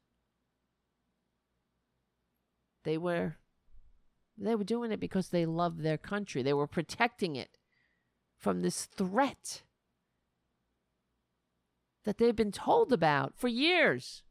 They 2.84 2.96
were 2.96 3.36
they 4.38 4.54
were 4.54 4.64
doing 4.64 4.92
it 4.92 5.00
because 5.00 5.28
they 5.28 5.44
loved 5.44 5.82
their 5.82 5.98
country. 5.98 6.42
They 6.42 6.52
were 6.52 6.66
protecting 6.66 7.36
it 7.36 7.58
from 8.38 8.62
this 8.62 8.86
threat 8.86 9.62
that 12.04 12.18
they've 12.18 12.36
been 12.36 12.52
told 12.52 12.92
about 12.92 13.34
for 13.36 13.48
years. 13.48 14.22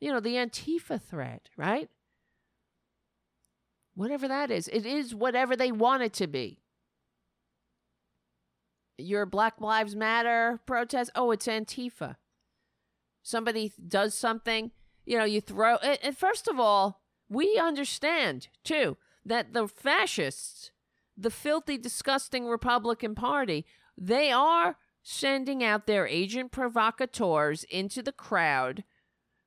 You 0.00 0.12
know 0.12 0.20
the 0.20 0.34
antifa 0.34 1.02
threat 1.02 1.48
right? 1.56 1.88
Whatever 3.94 4.28
that 4.28 4.50
is. 4.50 4.68
It 4.68 4.86
is 4.86 5.14
whatever 5.14 5.56
they 5.56 5.72
want 5.72 6.02
it 6.02 6.12
to 6.14 6.26
be 6.26 6.61
your 9.02 9.26
Black 9.26 9.60
Lives 9.60 9.94
Matter 9.96 10.60
protest. 10.66 11.10
Oh, 11.14 11.30
it's 11.30 11.46
Antifa. 11.46 12.16
Somebody 13.22 13.72
does 13.86 14.14
something, 14.14 14.72
you 15.04 15.18
know, 15.18 15.24
you 15.24 15.40
throw 15.40 15.76
it. 15.76 16.00
And 16.02 16.16
first 16.16 16.48
of 16.48 16.58
all, 16.58 17.02
we 17.28 17.58
understand 17.58 18.48
too 18.64 18.96
that 19.24 19.52
the 19.52 19.68
fascists, 19.68 20.70
the 21.16 21.30
filthy, 21.30 21.78
disgusting 21.78 22.46
Republican 22.46 23.14
Party, 23.14 23.64
they 23.96 24.32
are 24.32 24.76
sending 25.02 25.62
out 25.62 25.86
their 25.86 26.06
agent 26.06 26.52
provocateurs 26.52 27.64
into 27.64 28.02
the 28.02 28.12
crowd. 28.12 28.84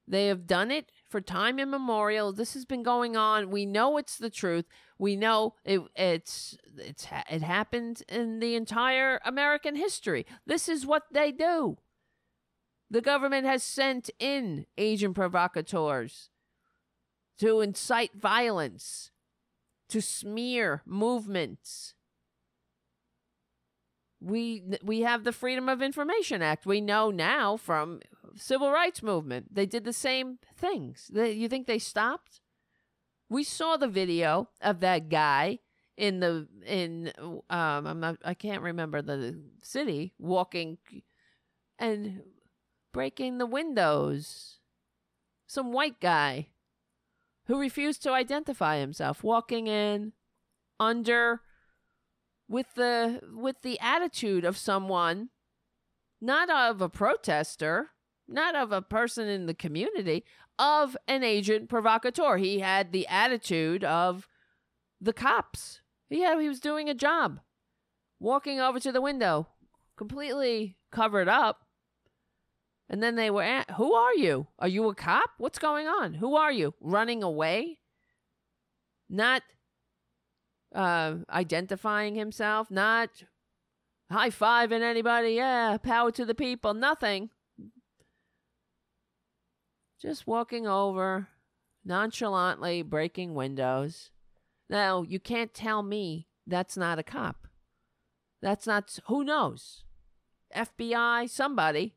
They 0.08 0.28
have 0.28 0.48
done 0.48 0.72
it 0.72 0.92
for 1.16 1.22
time 1.22 1.60
immemorial. 1.60 2.34
This 2.34 2.56
has 2.56 2.66
been 2.66 2.84
going 2.84 3.16
on. 3.16 3.50
We 3.50 3.66
know 3.66 3.96
it's 3.96 4.18
the 4.18 4.30
truth. 4.30 4.66
We 5.00 5.16
know 5.16 5.54
it, 5.64 5.80
it's 5.96 6.58
it's 6.78 7.08
it 7.32 7.42
happened 7.42 8.04
in 8.10 8.42
the 8.42 8.56
entire 8.56 9.22
American 9.24 9.78
history. 9.78 10.26
This 10.46 10.68
is 10.68 10.86
what 10.86 11.04
they 11.14 11.32
do. 11.32 11.78
The 12.92 13.00
government 13.00 13.46
has 13.46 13.64
sent 13.64 14.10
in 14.20 14.66
agent 14.78 15.16
provocateurs 15.16 16.32
to 17.40 17.62
incite 17.62 18.14
violence, 18.14 19.10
to 19.88 20.02
smear 20.02 20.82
movements. 20.86 21.94
We 24.26 24.64
we 24.84 25.02
have 25.02 25.24
the 25.24 25.32
Freedom 25.32 25.70
of 25.70 25.84
Information 25.84 26.42
Act. 26.42 26.66
We 26.66 26.82
know 26.82 27.12
now 27.12 27.58
from 27.58 28.00
civil 28.36 28.72
rights 28.72 29.04
movement 29.04 29.54
they 29.54 29.68
did 29.68 29.84
the 29.84 29.94
same 29.94 30.40
things. 30.58 31.12
They, 31.14 31.34
you 31.34 31.48
think 31.48 31.68
they 31.68 31.78
stopped? 31.78 32.42
We 33.30 33.44
saw 33.44 33.78
the 33.78 33.88
video 33.88 34.50
of 34.62 34.80
that 34.80 35.10
guy 35.10 35.60
in 35.96 36.22
the 36.22 36.48
in 36.66 37.12
um 37.20 37.86
I'm 37.86 38.00
not 38.00 38.18
I 38.26 38.34
can't 38.34 38.64
remember 38.64 39.04
the 39.04 39.40
city 39.62 40.14
walking 40.18 40.80
and 41.78 42.24
breaking 42.92 43.38
the 43.38 43.46
windows. 43.46 44.60
Some 45.46 45.72
white 45.72 46.00
guy 46.00 46.48
who 47.46 47.60
refused 47.60 48.02
to 48.04 48.12
identify 48.12 48.80
himself 48.80 49.24
walking 49.24 49.68
in 49.68 50.14
under 50.80 51.42
with 52.48 52.74
the 52.76 53.22
with 53.34 53.62
the 53.62 53.80
attitude 53.80 54.46
of 54.46 54.58
someone 54.58 55.30
not 56.22 56.50
of 56.50 56.82
a 56.82 56.90
protester, 56.90 57.92
not 58.28 58.56
of 58.56 58.72
a 58.72 58.82
person 58.82 59.28
in 59.28 59.46
the 59.46 59.54
community, 59.54 60.24
of 60.58 60.98
an 61.08 61.24
agent 61.24 61.70
provocateur. 61.70 62.38
He 62.38 62.60
had 62.60 62.92
the 62.92 63.08
attitude 63.08 63.84
of 63.84 64.28
the 65.00 65.14
cops. 65.14 65.82
Yeah, 66.10 66.40
he 66.40 66.48
was 66.48 66.60
doing 66.60 66.90
a 66.90 66.94
job. 66.94 67.40
Walking 68.20 68.60
over 68.60 68.80
to 68.80 68.92
the 68.92 69.02
window, 69.02 69.50
completely 69.98 70.78
covered 70.92 71.28
up. 71.28 71.62
And 72.90 73.04
then 73.04 73.16
they 73.16 73.30
were 73.30 73.44
at, 73.44 73.72
Who 73.72 73.94
are 73.94 74.14
you? 74.14 74.48
Are 74.60 74.68
you 74.68 74.88
a 74.90 74.96
cop? 74.96 75.32
What's 75.38 75.60
going 75.60 75.88
on? 75.88 76.16
Who 76.16 76.36
are 76.36 76.52
you? 76.52 76.74
Running 76.80 77.24
away? 77.24 77.80
Not 79.10 79.44
uh, 80.76 81.16
identifying 81.30 82.16
himself, 82.16 82.70
not 82.70 83.10
high 84.12 84.30
fiving 84.30 84.82
anybody. 84.82 85.32
Yeah, 85.32 85.78
power 85.82 86.12
to 86.12 86.26
the 86.26 86.36
people. 86.36 86.74
Nothing. 86.74 87.30
Just 90.02 90.28
walking 90.28 90.68
over, 90.68 91.30
nonchalantly 91.84 92.82
breaking 92.84 93.34
windows. 93.34 94.12
Now, 94.70 95.04
you 95.04 95.20
can't 95.20 95.54
tell 95.54 95.82
me 95.82 96.28
that's 96.46 96.76
not 96.76 97.00
a 97.00 97.04
cop. 97.04 97.48
That's 98.42 98.68
not, 98.68 99.00
who 99.08 99.24
knows? 99.24 99.84
FBI, 100.56 101.30
somebody. 101.30 101.96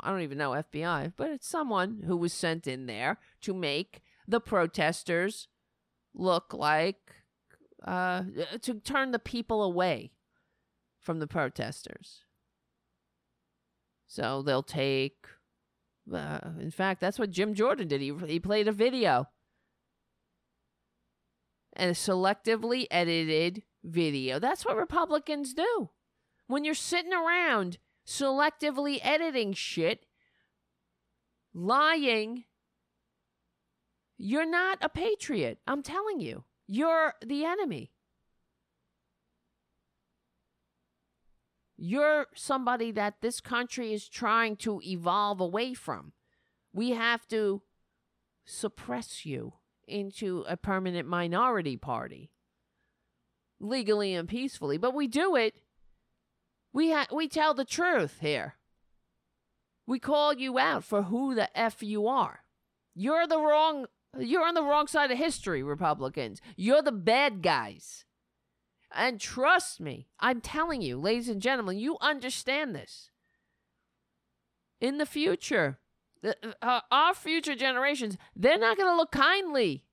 I 0.00 0.10
don't 0.10 0.20
even 0.20 0.38
know 0.38 0.50
FBI, 0.50 1.14
but 1.16 1.30
it's 1.30 1.48
someone 1.48 2.02
who 2.06 2.16
was 2.16 2.32
sent 2.32 2.66
in 2.66 2.86
there 2.86 3.18
to 3.42 3.54
make 3.54 4.02
the 4.28 4.40
protesters 4.40 5.48
look 6.14 6.52
like, 6.52 7.14
uh, 7.86 8.24
to 8.62 8.74
turn 8.74 9.12
the 9.12 9.18
people 9.18 9.62
away 9.62 10.12
from 11.00 11.20
the 11.20 11.26
protesters. 11.26 12.22
So 14.06 14.42
they'll 14.42 14.62
take, 14.62 15.26
uh, 16.12 16.40
in 16.60 16.70
fact, 16.70 17.00
that's 17.00 17.18
what 17.18 17.30
Jim 17.30 17.54
Jordan 17.54 17.88
did. 17.88 18.00
He, 18.00 18.12
he 18.26 18.40
played 18.40 18.68
a 18.68 18.72
video 18.72 19.28
and 21.74 21.90
a 21.90 21.94
selectively 21.94 22.86
edited 22.90 23.62
video. 23.84 24.38
That's 24.38 24.64
what 24.64 24.76
Republicans 24.76 25.54
do. 25.54 25.90
When 26.46 26.64
you're 26.64 26.74
sitting 26.74 27.12
around 27.12 27.78
selectively 28.06 29.00
editing 29.02 29.52
shit, 29.52 30.06
lying, 31.54 32.44
You're 34.18 34.48
not 34.48 34.78
a 34.80 34.88
patriot. 34.88 35.58
I'm 35.66 35.82
telling 35.82 36.20
you. 36.20 36.44
You're 36.66 37.14
the 37.24 37.44
enemy. 37.44 37.92
You're 41.76 42.26
somebody 42.34 42.90
that 42.92 43.20
this 43.20 43.40
country 43.40 43.92
is 43.92 44.08
trying 44.08 44.56
to 44.56 44.80
evolve 44.82 45.40
away 45.40 45.74
from. 45.74 46.12
We 46.72 46.90
have 46.90 47.26
to 47.28 47.62
suppress 48.44 49.26
you 49.26 49.54
into 49.86 50.44
a 50.48 50.56
permanent 50.56 51.06
minority 51.06 51.76
party 51.76 52.30
legally 53.60 54.14
and 54.14 54.28
peacefully, 54.28 54.78
but 54.78 54.94
we 54.94 55.06
do 55.06 55.36
it. 55.36 55.60
We 56.72 56.92
ha- 56.92 57.06
we 57.12 57.28
tell 57.28 57.54
the 57.54 57.64
truth 57.64 58.18
here. 58.20 58.56
We 59.86 59.98
call 59.98 60.34
you 60.34 60.58
out 60.58 60.84
for 60.84 61.04
who 61.04 61.34
the 61.34 61.56
f 61.56 61.82
you 61.82 62.06
are. 62.06 62.40
You're 62.94 63.26
the 63.26 63.40
wrong 63.40 63.86
you're 64.20 64.46
on 64.46 64.54
the 64.54 64.62
wrong 64.62 64.86
side 64.86 65.10
of 65.10 65.18
history, 65.18 65.62
Republicans. 65.62 66.40
You're 66.56 66.82
the 66.82 66.92
bad 66.92 67.42
guys. 67.42 68.04
And 68.92 69.20
trust 69.20 69.80
me, 69.80 70.08
I'm 70.20 70.40
telling 70.40 70.82
you, 70.82 70.98
ladies 70.98 71.28
and 71.28 71.42
gentlemen, 71.42 71.78
you 71.78 71.96
understand 72.00 72.74
this. 72.74 73.10
In 74.80 74.98
the 74.98 75.06
future, 75.06 75.78
the, 76.22 76.36
uh, 76.62 76.80
our 76.90 77.14
future 77.14 77.54
generations, 77.54 78.16
they're 78.34 78.58
not 78.58 78.76
going 78.76 78.90
to 78.90 78.96
look 78.96 79.10
kindly 79.10 79.84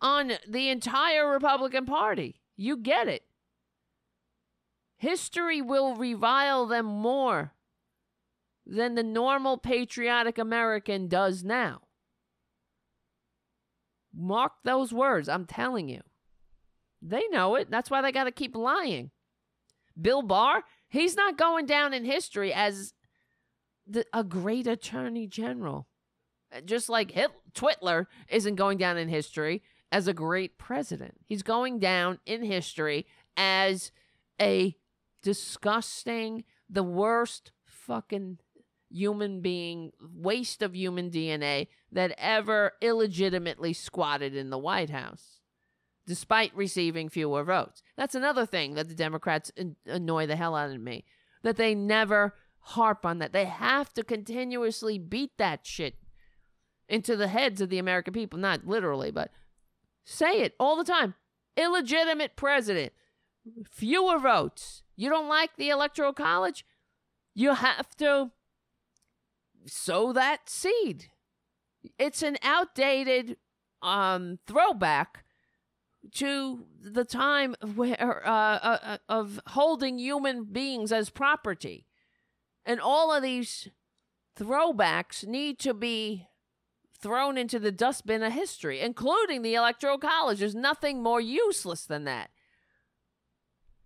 on 0.00 0.32
the 0.48 0.68
entire 0.68 1.28
Republican 1.30 1.86
Party. 1.86 2.40
You 2.56 2.76
get 2.76 3.08
it. 3.08 3.22
History 4.96 5.62
will 5.62 5.94
revile 5.94 6.66
them 6.66 6.86
more 6.86 7.52
than 8.66 8.94
the 8.94 9.02
normal 9.02 9.56
patriotic 9.56 10.38
American 10.38 11.08
does 11.08 11.42
now. 11.42 11.82
Mark 14.18 14.52
those 14.64 14.92
words. 14.92 15.28
I'm 15.28 15.46
telling 15.46 15.88
you. 15.88 16.00
They 17.00 17.22
know 17.30 17.54
it. 17.54 17.70
That's 17.70 17.90
why 17.90 18.02
they 18.02 18.10
got 18.10 18.24
to 18.24 18.32
keep 18.32 18.56
lying. 18.56 19.12
Bill 20.00 20.22
Barr, 20.22 20.64
he's 20.88 21.14
not 21.14 21.38
going 21.38 21.66
down 21.66 21.94
in 21.94 22.04
history 22.04 22.52
as 22.52 22.92
the, 23.86 24.04
a 24.12 24.24
great 24.24 24.66
attorney 24.66 25.28
general. 25.28 25.86
Just 26.64 26.88
like 26.88 27.12
Hitler, 27.12 27.36
Twitler 27.54 28.06
isn't 28.28 28.56
going 28.56 28.78
down 28.78 28.96
in 28.96 29.08
history 29.08 29.62
as 29.92 30.08
a 30.08 30.14
great 30.14 30.58
president. 30.58 31.14
He's 31.24 31.42
going 31.42 31.78
down 31.78 32.18
in 32.26 32.42
history 32.42 33.06
as 33.36 33.92
a 34.40 34.74
disgusting, 35.22 36.44
the 36.68 36.82
worst 36.82 37.52
fucking 37.66 38.38
human 38.90 39.40
being, 39.40 39.92
waste 40.00 40.62
of 40.62 40.74
human 40.74 41.10
DNA 41.10 41.68
that 41.90 42.14
ever 42.18 42.72
illegitimately 42.80 43.72
squatted 43.72 44.34
in 44.34 44.50
the 44.50 44.58
White 44.58 44.90
House, 44.90 45.40
despite 46.06 46.54
receiving 46.54 47.08
fewer 47.08 47.44
votes. 47.44 47.82
That's 47.96 48.14
another 48.14 48.46
thing 48.46 48.74
that 48.74 48.88
the 48.88 48.94
Democrats 48.94 49.50
annoy 49.86 50.26
the 50.26 50.36
hell 50.36 50.54
out 50.54 50.70
of 50.70 50.80
me, 50.80 51.04
that 51.42 51.56
they 51.56 51.74
never 51.74 52.34
harp 52.60 53.06
on 53.06 53.18
that. 53.18 53.32
They 53.32 53.46
have 53.46 53.94
to 53.94 54.04
continuously 54.04 54.98
beat 54.98 55.38
that 55.38 55.66
shit 55.66 55.94
into 56.88 57.16
the 57.16 57.28
heads 57.28 57.60
of 57.60 57.70
the 57.70 57.78
American 57.78 58.12
people, 58.12 58.38
not 58.38 58.66
literally, 58.66 59.10
but 59.10 59.30
say 60.04 60.40
it 60.40 60.54
all 60.58 60.76
the 60.76 60.84
time. 60.84 61.14
Illegitimate 61.56 62.36
president, 62.36 62.92
fewer 63.70 64.18
votes. 64.18 64.82
You 64.96 65.08
don't 65.08 65.28
like 65.28 65.56
the 65.56 65.70
Electoral 65.70 66.12
College? 66.12 66.64
You 67.34 67.54
have 67.54 67.96
to 67.96 68.30
sow 69.66 70.12
that 70.12 70.48
seed. 70.48 71.08
It's 71.98 72.22
an 72.22 72.36
outdated 72.42 73.36
um, 73.82 74.38
throwback 74.46 75.24
to 76.14 76.64
the 76.80 77.04
time 77.04 77.54
where 77.74 78.26
uh, 78.26 78.30
uh, 78.30 78.78
uh, 78.82 78.98
of 79.08 79.40
holding 79.48 79.98
human 79.98 80.44
beings 80.44 80.92
as 80.92 81.10
property, 81.10 81.86
and 82.64 82.80
all 82.80 83.12
of 83.12 83.22
these 83.22 83.68
throwbacks 84.38 85.26
need 85.26 85.58
to 85.58 85.74
be 85.74 86.28
thrown 87.00 87.38
into 87.38 87.58
the 87.58 87.72
dustbin 87.72 88.22
of 88.22 88.32
history, 88.32 88.80
including 88.80 89.42
the 89.42 89.54
Electoral 89.54 89.98
College. 89.98 90.38
There's 90.38 90.54
nothing 90.54 91.02
more 91.02 91.20
useless 91.20 91.84
than 91.84 92.04
that. 92.04 92.30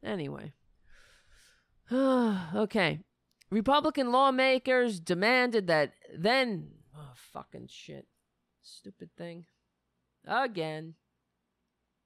Anyway. 0.03 0.53
okay. 1.93 3.01
Republican 3.51 4.13
lawmakers 4.13 4.99
demanded 4.99 5.67
that 5.67 5.93
then. 6.17 6.71
Fucking 7.15 7.69
shit. 7.69 8.07
Stupid 8.63 9.11
thing. 9.17 9.47
Again. 10.27 10.95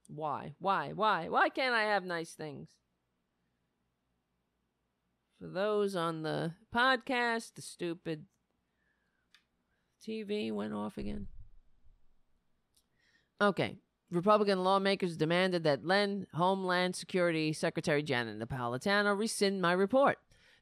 Why? 0.07 0.55
Why? 0.59 0.91
Why? 0.93 1.29
Why 1.29 1.49
can't 1.49 1.75
I 1.75 1.83
have 1.83 2.03
nice 2.03 2.33
things? 2.33 2.69
For 5.39 5.47
those 5.47 5.95
on 5.95 6.23
the 6.23 6.53
podcast, 6.73 7.53
the 7.55 7.61
stupid 7.61 8.25
TV 10.05 10.51
went 10.51 10.73
off 10.73 10.97
again. 10.97 11.27
Okay. 13.39 13.77
Republican 14.09 14.63
lawmakers 14.63 15.17
demanded 15.17 15.65
that 15.65 15.85
Len 15.85 16.27
Homeland 16.33 16.95
Security 16.95 17.51
Secretary 17.51 18.01
Janet 18.01 18.39
Napolitano 18.39 19.17
rescind 19.17 19.61
my 19.61 19.73
report. 19.73 20.17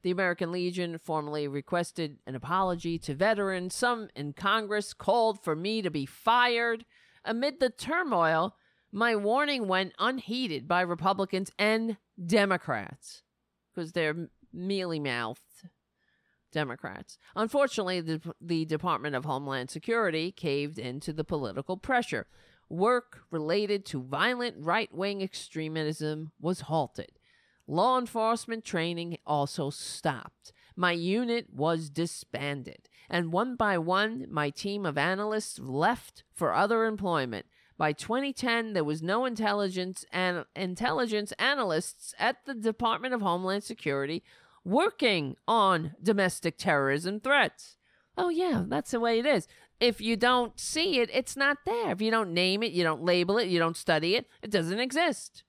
The 0.06 0.12
American 0.12 0.52
Legion 0.52 1.00
formally 1.00 1.48
requested 1.48 2.20
an 2.28 2.36
apology 2.36 3.00
to 3.00 3.16
veterans. 3.16 3.74
Some 3.74 4.10
in 4.16 4.34
Congress 4.34 4.94
called 4.94 5.44
for 5.44 5.56
me 5.56 5.82
to 5.82 5.90
be 5.90 6.06
fired. 6.06 6.86
Amid 7.24 7.60
the 7.60 7.72
turmoil, 7.72 8.56
my 8.92 9.16
warning 9.16 9.68
went 9.68 9.94
unheeded 9.98 10.68
by 10.68 10.82
Republicans 10.82 11.50
and 11.58 11.98
Democrats 12.24 13.24
because 13.74 13.94
they're 13.94 14.30
mealy 14.54 15.00
mouthed 15.00 15.42
Democrats. 16.52 17.18
Unfortunately, 17.36 18.00
the, 18.00 18.22
the 18.40 18.64
Department 18.66 19.16
of 19.16 19.26
Homeland 19.26 19.72
Security 19.72 20.32
caved 20.32 20.78
into 20.78 21.14
the 21.14 21.24
political 21.24 21.78
pressure. 21.78 22.28
Work 22.70 23.22
related 23.32 23.88
to 23.88 24.04
violent 24.04 24.58
right 24.60 24.94
wing 24.94 25.24
extremism 25.24 26.32
was 26.40 26.62
halted. 26.62 27.15
Law 27.68 27.98
enforcement 27.98 28.64
training 28.64 29.18
also 29.26 29.70
stopped. 29.70 30.54
My 30.76 30.92
unit 30.92 31.48
was 31.54 31.90
disbanded, 31.90 32.90
and 33.10 33.32
one 33.32 33.56
by 33.56 33.78
one, 33.78 34.28
my 34.30 34.50
team 34.50 34.86
of 34.86 34.98
analysts 34.98 35.58
left 35.60 36.24
for 36.34 36.54
other 36.54 36.86
employment. 36.86 37.46
By 37.78 37.94
2010, 37.94 38.74
there 38.74 38.84
was 38.84 39.02
no 39.02 39.26
intelligence 39.26 40.06
and 40.12 40.46
intelligence 40.56 41.34
analysts 41.34 42.14
at 42.20 42.46
the 42.46 42.54
Department 42.54 43.14
of 43.14 43.22
Homeland 43.22 43.64
Security 43.64 44.24
working 44.64 45.36
on 45.48 45.96
domestic 46.02 46.58
terrorism 46.58 47.20
threats. 47.20 47.78
Oh 48.18 48.30
yeah, 48.30 48.64
that's 48.68 48.92
the 48.92 49.00
way 49.00 49.20
it 49.20 49.26
is. 49.26 49.48
If 49.80 50.00
you 50.00 50.16
don't 50.16 50.58
see 50.60 51.00
it, 51.00 51.10
it's 51.12 51.36
not 51.36 51.58
there. 51.66 51.92
If 51.92 52.02
you 52.02 52.12
don't 52.12 52.34
name 52.34 52.64
it, 52.64 52.72
you 52.72 52.84
don't 52.84 53.04
label 53.04 53.38
it, 53.38 53.48
you 53.48 53.60
don't 53.60 53.76
study 53.76 54.16
it, 54.16 54.28
it 54.42 54.52
doesn't 54.52 54.80
exist. 54.80 55.44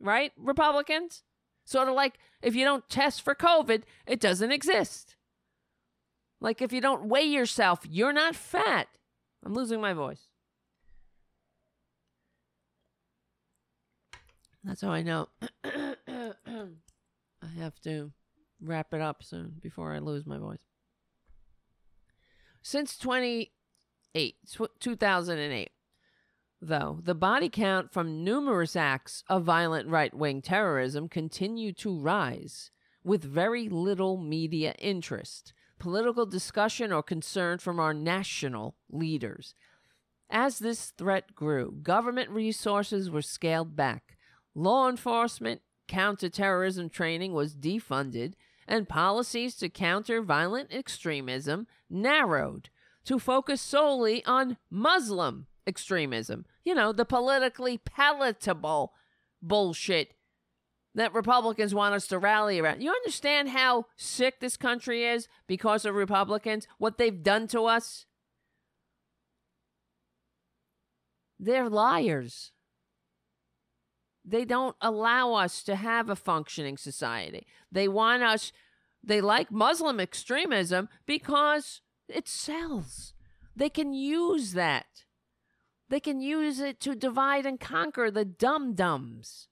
Right, 0.00 0.32
Republicans? 0.36 1.24
Sort 1.64 1.88
of 1.88 1.94
like 1.94 2.18
if 2.42 2.54
you 2.54 2.64
don't 2.64 2.88
test 2.88 3.22
for 3.22 3.34
COVID, 3.34 3.82
it 4.06 4.20
doesn't 4.20 4.52
exist. 4.52 5.16
Like 6.40 6.60
if 6.60 6.72
you 6.72 6.80
don't 6.80 7.06
weigh 7.06 7.22
yourself, 7.22 7.80
you're 7.88 8.12
not 8.12 8.34
fat. 8.34 8.88
I'm 9.44 9.54
losing 9.54 9.80
my 9.80 9.92
voice. 9.92 10.28
That's 14.64 14.80
how 14.80 14.90
I 14.90 15.02
know. 15.02 15.28
I 15.64 17.48
have 17.58 17.80
to 17.82 18.12
wrap 18.60 18.94
it 18.94 19.00
up 19.00 19.22
soon 19.22 19.54
before 19.60 19.92
I 19.92 19.98
lose 19.98 20.26
my 20.26 20.38
voice. 20.38 20.62
Since 22.62 22.96
28, 22.98 24.36
2008, 24.78 25.70
though, 26.62 27.00
the 27.02 27.14
body 27.14 27.48
count 27.48 27.92
from 27.92 28.22
numerous 28.22 28.76
acts 28.76 29.24
of 29.28 29.42
violent 29.44 29.88
right 29.88 30.14
wing 30.14 30.40
terrorism 30.40 31.08
continue 31.08 31.72
to 31.74 31.98
rise 31.98 32.70
with 33.02 33.24
very 33.24 33.68
little 33.68 34.16
media 34.16 34.72
interest, 34.78 35.52
political 35.78 36.24
discussion, 36.24 36.92
or 36.92 37.02
concern 37.02 37.58
from 37.58 37.80
our 37.80 37.92
national 37.92 38.76
leaders. 38.88 39.54
As 40.30 40.60
this 40.60 40.90
threat 40.96 41.34
grew, 41.34 41.72
government 41.82 42.30
resources 42.30 43.10
were 43.10 43.22
scaled 43.22 43.74
back. 43.74 44.16
Law 44.54 44.88
enforcement 44.88 45.60
counterterrorism 45.88 46.88
training 46.88 47.32
was 47.32 47.56
defunded, 47.56 48.34
and 48.68 48.88
policies 48.88 49.56
to 49.56 49.68
counter 49.68 50.22
violent 50.22 50.72
extremism 50.72 51.66
narrowed 51.90 52.70
to 53.04 53.18
focus 53.18 53.60
solely 53.60 54.24
on 54.24 54.56
Muslim 54.70 55.48
extremism. 55.66 56.44
You 56.64 56.74
know, 56.74 56.92
the 56.92 57.04
politically 57.04 57.78
palatable 57.78 58.92
bullshit 59.40 60.14
that 60.94 61.14
Republicans 61.14 61.74
want 61.74 61.94
us 61.94 62.06
to 62.08 62.18
rally 62.18 62.60
around. 62.60 62.82
You 62.82 62.90
understand 62.90 63.48
how 63.48 63.86
sick 63.96 64.40
this 64.40 64.56
country 64.56 65.04
is 65.04 65.26
because 65.46 65.84
of 65.84 65.94
Republicans, 65.94 66.66
what 66.78 66.98
they've 66.98 67.22
done 67.22 67.48
to 67.48 67.62
us? 67.62 68.06
They're 71.40 71.68
liars. 71.68 72.52
They 74.24 74.44
don't 74.44 74.76
allow 74.80 75.34
us 75.34 75.62
to 75.64 75.74
have 75.74 76.08
a 76.08 76.14
functioning 76.14 76.76
society. 76.76 77.46
They 77.72 77.88
want 77.88 78.22
us, 78.22 78.52
they 79.02 79.20
like 79.20 79.50
Muslim 79.50 79.98
extremism 79.98 80.88
because 81.06 81.80
it 82.08 82.28
sells. 82.28 83.14
They 83.56 83.68
can 83.68 83.92
use 83.92 84.52
that. 84.52 84.86
They 85.92 86.00
can 86.00 86.22
use 86.22 86.58
it 86.58 86.80
to 86.80 86.94
divide 86.94 87.44
and 87.44 87.60
conquer 87.60 88.10
the 88.10 88.24
dum 88.24 88.72
dums. 88.72 89.48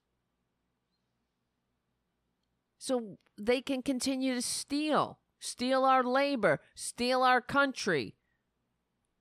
So 2.79 3.19
they 3.37 3.61
can 3.61 3.83
continue 3.83 4.33
to 4.33 4.41
steal, 4.41 5.19
steal 5.39 5.85
our 5.85 6.03
labor, 6.03 6.59
steal 6.73 7.21
our 7.21 7.41
country, 7.41 8.15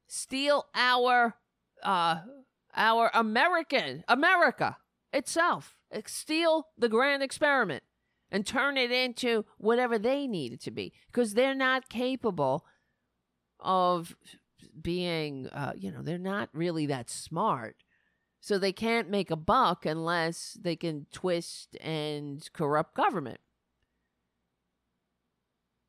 steal 0.07 0.65
our 0.75 1.35
uh 1.83 2.21
our 2.75 3.11
American 3.13 4.03
America 4.09 4.79
itself, 5.13 5.77
steal 6.07 6.69
the 6.79 6.89
grand 6.89 7.23
experiment 7.23 7.83
and 8.31 8.47
turn 8.47 8.79
it 8.79 8.91
into 8.91 9.45
whatever 9.59 9.99
they 9.99 10.27
need 10.27 10.55
it 10.55 10.63
to 10.63 10.71
be 10.71 10.95
because 11.13 11.35
they're 11.35 11.55
not 11.55 11.91
capable 11.91 12.65
of 13.63 14.17
being 14.83 15.49
uh, 15.49 15.73
you 15.77 15.91
know 15.91 16.03
they're 16.03 16.19
not 16.19 16.49
really 16.53 16.87
that 16.87 17.11
smart. 17.11 17.77
So 18.41 18.59
they 18.59 18.73
can't 18.73 19.11
make 19.11 19.31
a 19.31 19.37
buck 19.37 19.85
unless 19.85 20.57
they 20.61 20.75
can 20.75 21.07
twist 21.13 21.77
and 21.81 22.49
corrupt 22.55 22.95
government. 22.95 23.41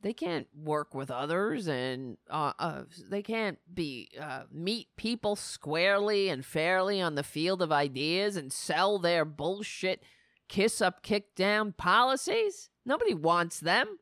They 0.02 0.14
can't 0.14 0.48
work 0.54 0.94
with 0.94 1.12
others 1.12 1.68
and 1.68 2.18
uh, 2.30 2.54
uh, 2.60 2.84
they 3.10 3.22
can't 3.22 3.60
be 3.72 4.10
uh, 4.20 4.44
meet 4.52 4.88
people 4.98 5.36
squarely 5.36 6.28
and 6.28 6.44
fairly 6.44 7.00
on 7.00 7.16
the 7.16 7.24
field 7.24 7.62
of 7.62 7.72
ideas 7.72 8.36
and 8.36 8.52
sell 8.52 9.00
their 9.00 9.24
bullshit 9.24 10.04
kiss 10.50 10.82
up 10.82 11.02
kick 11.02 11.34
down 11.36 11.72
policies. 11.72 12.70
Nobody 12.86 13.14
wants 13.14 13.60
them 13.60 14.00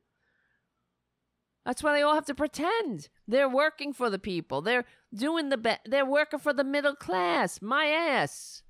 that's 1.66 1.84
why 1.84 1.94
they 1.94 2.02
all 2.02 2.16
have 2.16 2.26
to 2.26 2.36
pretend 2.36 3.10
they're 3.28 3.50
working 3.50 3.94
for 3.94 4.10
the 4.10 4.20
people 4.20 4.62
they're 4.62 4.86
doing 5.14 5.50
the 5.50 5.58
best. 5.58 5.82
they're 5.86 6.06
working 6.06 6.40
for 6.40 6.54
the 6.54 6.64
middle 6.64 6.96
class 6.96 7.62
my 7.62 7.86
ass 7.86 8.64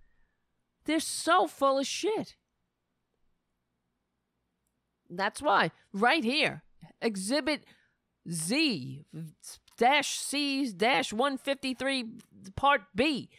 they're 0.85 0.99
so 0.99 1.47
full 1.47 1.79
of 1.79 1.87
shit 1.87 2.35
that's 5.09 5.41
why 5.41 5.71
right 5.93 6.23
here 6.23 6.63
Exhibit 7.01 7.63
Z 8.29 9.05
dash 9.77 10.19
C 10.19 10.71
dash 10.71 11.13
153 11.13 12.05
Part 12.55 12.81
B. 12.95 13.29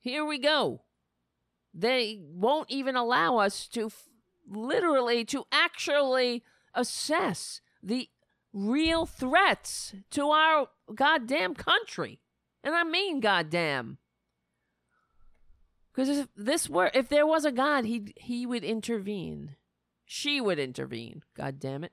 Here 0.00 0.24
we 0.24 0.38
go. 0.38 0.82
They 1.72 2.20
won't 2.22 2.70
even 2.70 2.94
allow 2.94 3.38
us 3.38 3.66
to 3.68 3.86
f- 3.86 4.08
literally, 4.48 5.24
to 5.26 5.44
actually 5.50 6.44
assess 6.74 7.60
the 7.82 8.08
real 8.52 9.06
threats 9.06 9.94
to 10.10 10.30
our 10.30 10.68
goddamn 10.94 11.54
country. 11.54 12.20
And 12.62 12.74
I 12.74 12.84
mean 12.84 13.20
goddamn. 13.20 13.98
Because 15.92 16.08
if 16.08 16.28
this 16.36 16.68
were, 16.68 16.90
if 16.94 17.08
there 17.08 17.26
was 17.26 17.44
a 17.44 17.52
God, 17.52 17.84
he 17.84 18.12
he 18.16 18.46
would 18.46 18.64
intervene. 18.64 19.56
She 20.04 20.40
would 20.40 20.58
intervene. 20.58 21.22
God 21.36 21.60
damn 21.60 21.84
it. 21.84 21.92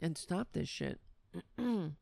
and 0.00 0.16
stop 0.16 0.48
this 0.52 0.68
shit. 0.68 1.00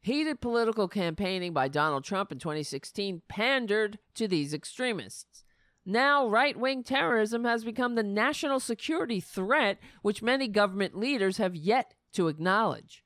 Heated 0.00 0.40
political 0.40 0.88
campaigning 0.88 1.52
by 1.52 1.68
Donald 1.68 2.04
Trump 2.04 2.32
in 2.32 2.38
2016 2.38 3.22
pandered 3.28 3.98
to 4.14 4.26
these 4.26 4.54
extremists. 4.54 5.44
Now, 5.90 6.28
right 6.28 6.54
wing 6.54 6.82
terrorism 6.82 7.44
has 7.44 7.64
become 7.64 7.94
the 7.94 8.02
national 8.02 8.60
security 8.60 9.20
threat 9.20 9.78
which 10.02 10.20
many 10.20 10.46
government 10.46 10.98
leaders 10.98 11.38
have 11.38 11.56
yet 11.56 11.94
to 12.12 12.28
acknowledge. 12.28 13.02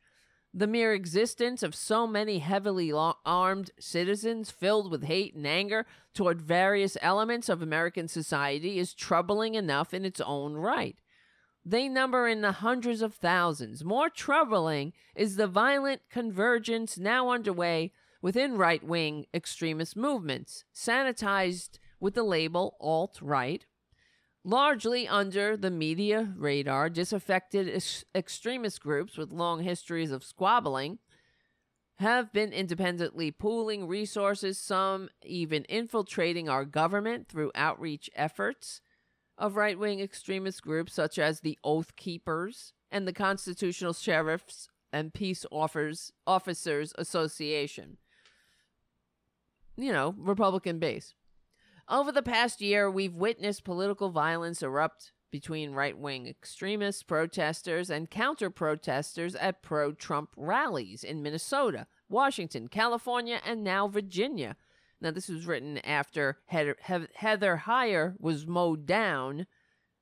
The 0.52 0.67
mere 0.67 0.93
existence 0.93 1.62
of 1.62 1.77
so 1.77 2.09
many 2.09 2.41
heavily 2.41 2.93
armed 2.93 3.70
citizens 3.78 4.51
filled 4.51 4.91
with 4.91 5.05
hate 5.05 5.36
and 5.36 5.47
anger 5.47 5.86
toward 6.12 6.43
various 6.43 6.97
elements 7.01 7.49
of 7.49 7.62
American 7.62 8.09
society 8.09 8.81
is 8.81 8.94
troubling 8.94 9.55
enough 9.55 9.94
in 9.94 10.05
its 10.05 10.20
own 10.20 10.55
right. 10.55 10.97
They 11.65 11.89
number 11.89 12.27
in 12.27 12.41
the 12.41 12.51
hundreds 12.51 13.01
of 13.01 13.15
thousands. 13.15 13.85
More 13.85 14.11
troubling 14.11 14.93
is 15.15 15.36
the 15.36 15.47
violent 15.47 16.01
convergence 16.11 16.99
now 16.99 17.31
underway 17.31 17.93
within 18.20 18.57
right 18.57 18.83
wing 18.83 19.27
extremist 19.33 19.97
movements, 19.97 20.65
sanitized 20.75 21.78
with 22.02 22.14
the 22.14 22.22
label 22.22 22.76
alt 22.81 23.18
right 23.22 23.64
largely 24.44 25.06
under 25.06 25.56
the 25.56 25.70
media 25.70 26.34
radar, 26.36 26.90
disaffected 26.90 27.68
ex- 27.68 28.05
extremist 28.14 28.81
groups 28.81 29.16
with 29.16 29.32
long 29.32 29.62
histories 29.62 30.10
of 30.10 30.24
squabbling 30.24 30.98
have 31.98 32.32
been 32.32 32.52
independently 32.52 33.31
pooling 33.31 33.86
resources, 33.86 34.58
some 34.58 35.08
even 35.24 35.64
infiltrating 35.64 36.48
our 36.48 36.64
government 36.64 37.28
through 37.28 37.52
outreach 37.55 38.10
efforts 38.16 38.81
of 39.39 39.56
right 39.56 39.78
wing 39.78 40.00
extremist 40.00 40.62
groups 40.62 40.92
such 40.92 41.18
as 41.18 41.40
the 41.40 41.58
Oath 41.62 41.94
Keepers 41.94 42.72
and 42.90 43.06
the 43.06 43.12
Constitutional 43.12 43.92
Sheriffs 43.92 44.68
and 44.92 45.14
Peace 45.14 45.47
Offers, 45.52 46.12
Officers 46.26 46.92
Association. 46.98 47.98
You 49.76 49.92
know, 49.92 50.14
Republican 50.18 50.78
base. 50.78 51.14
Over 51.89 52.12
the 52.12 52.23
past 52.23 52.61
year, 52.61 52.91
we've 52.91 53.15
witnessed 53.15 53.65
political 53.65 54.11
violence 54.11 54.62
erupt 54.62 55.12
between 55.31 55.73
right 55.73 55.97
wing 55.97 56.27
extremists, 56.28 57.02
protesters, 57.02 57.91
and 57.91 58.11
counter 58.11 58.51
protesters 58.51 59.35
at 59.35 59.62
pro 59.62 59.93
Trump 59.93 60.31
rallies 60.36 61.02
in 61.02 61.23
Minnesota, 61.23 61.86
Washington, 62.09 62.69
California, 62.69 63.41
and 63.44 63.65
now 63.65 63.89
Virginia. 63.89 64.57
Now, 65.01 65.11
this 65.11 65.28
was 65.28 65.47
written 65.47 65.78
after 65.78 66.39
Heather, 66.47 66.77
Heather 67.15 67.62
Heyer 67.67 68.15
was 68.20 68.47
mowed 68.47 68.86
down 68.86 69.47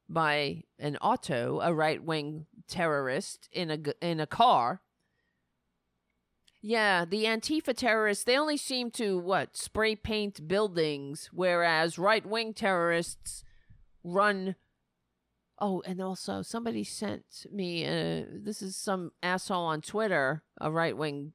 by 0.09 0.65
an 0.79 0.99
auto, 0.99 1.61
a 1.63 1.73
right 1.73 2.03
wing 2.03 2.47
terrorist, 2.69 3.49
in 3.53 3.71
a, 3.71 3.79
in 4.05 4.21
a 4.21 4.27
car 4.27 4.83
yeah, 6.63 7.05
the 7.05 7.25
Antifa 7.25 7.75
terrorists, 7.75 8.25
they 8.25 8.37
only 8.37 8.57
seem 8.57 8.91
to, 8.93 9.19
what, 9.19 9.57
spray 9.57 9.97
paint 9.97 10.47
buildings, 10.47 11.31
whereas 11.33 11.99
right 11.99 12.25
wing 12.25 12.53
terrorists 12.53 13.45
run. 14.05 14.57
Oh, 15.59 15.83
and 15.87 16.01
also 16.01 16.43
somebody 16.43 16.85
sent 16.85 17.47
me, 17.51 17.87
uh, 17.87 18.25
this 18.31 18.63
is 18.63 18.77
some 18.77 19.13
asshole 19.23 19.65
on 19.65 19.81
Twitter, 19.81 20.43
a 20.61 20.71
right 20.71 20.97
wing 20.97 21.33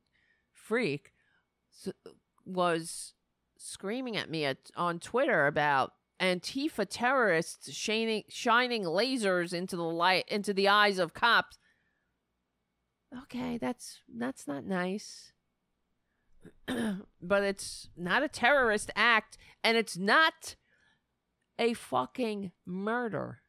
freak, 0.52 1.12
was 2.46 3.14
screaming 3.58 4.18
at 4.18 4.30
me 4.30 4.46
at, 4.46 4.58
on 4.76 5.00
Twitter 5.00 5.48
about 5.48 5.94
Antifa 6.20 6.86
terrorists 6.90 7.72
shining, 7.74 8.24
shining 8.30 8.84
lasers 8.84 9.54
into 9.54 9.76
the 9.76 9.84
light 9.84 10.26
into 10.30 10.54
the 10.54 10.68
eyes 10.70 10.98
of 10.98 11.14
cops 11.14 11.58
okay, 13.24 13.58
that's 13.58 14.02
that's 14.18 14.48
not 14.48 14.66
nice. 14.66 15.32
but 17.22 17.44
it's 17.44 17.90
not 17.98 18.24
a 18.24 18.28
terrorist 18.28 18.92
act 18.96 19.38
and 19.64 19.78
it's 19.78 19.98
not 19.98 20.56
a 21.58 21.74
fucking 21.74 22.52
murder. 22.66 23.42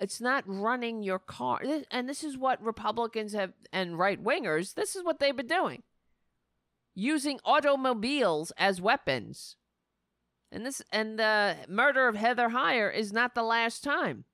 It's 0.00 0.20
not 0.20 0.44
running 0.46 1.02
your 1.02 1.18
car. 1.18 1.60
And 1.90 2.08
this 2.08 2.22
is 2.22 2.38
what 2.38 2.62
Republicans 2.62 3.32
have 3.32 3.52
and 3.72 3.98
right 3.98 4.22
wingers, 4.22 4.74
this 4.74 4.94
is 4.94 5.04
what 5.04 5.18
they've 5.18 5.36
been 5.36 5.46
doing. 5.46 5.82
Using 6.94 7.40
automobiles 7.44 8.52
as 8.56 8.80
weapons. 8.80 9.56
And 10.50 10.64
this 10.64 10.82
and 10.92 11.18
the 11.18 11.56
murder 11.68 12.08
of 12.08 12.16
Heather 12.16 12.48
Heyer 12.48 12.92
is 12.92 13.12
not 13.12 13.34
the 13.34 13.42
last 13.42 13.84
time. 13.84 14.24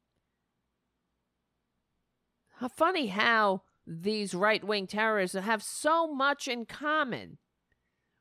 How 2.59 2.68
funny 2.68 3.09
how 3.09 3.62
these 3.87 4.35
right 4.35 4.65
wing 4.65 4.87
terrorists 4.87 5.37
have 5.37 5.63
so 5.63 6.13
much 6.13 6.49
in 6.49 6.65
common 6.67 7.39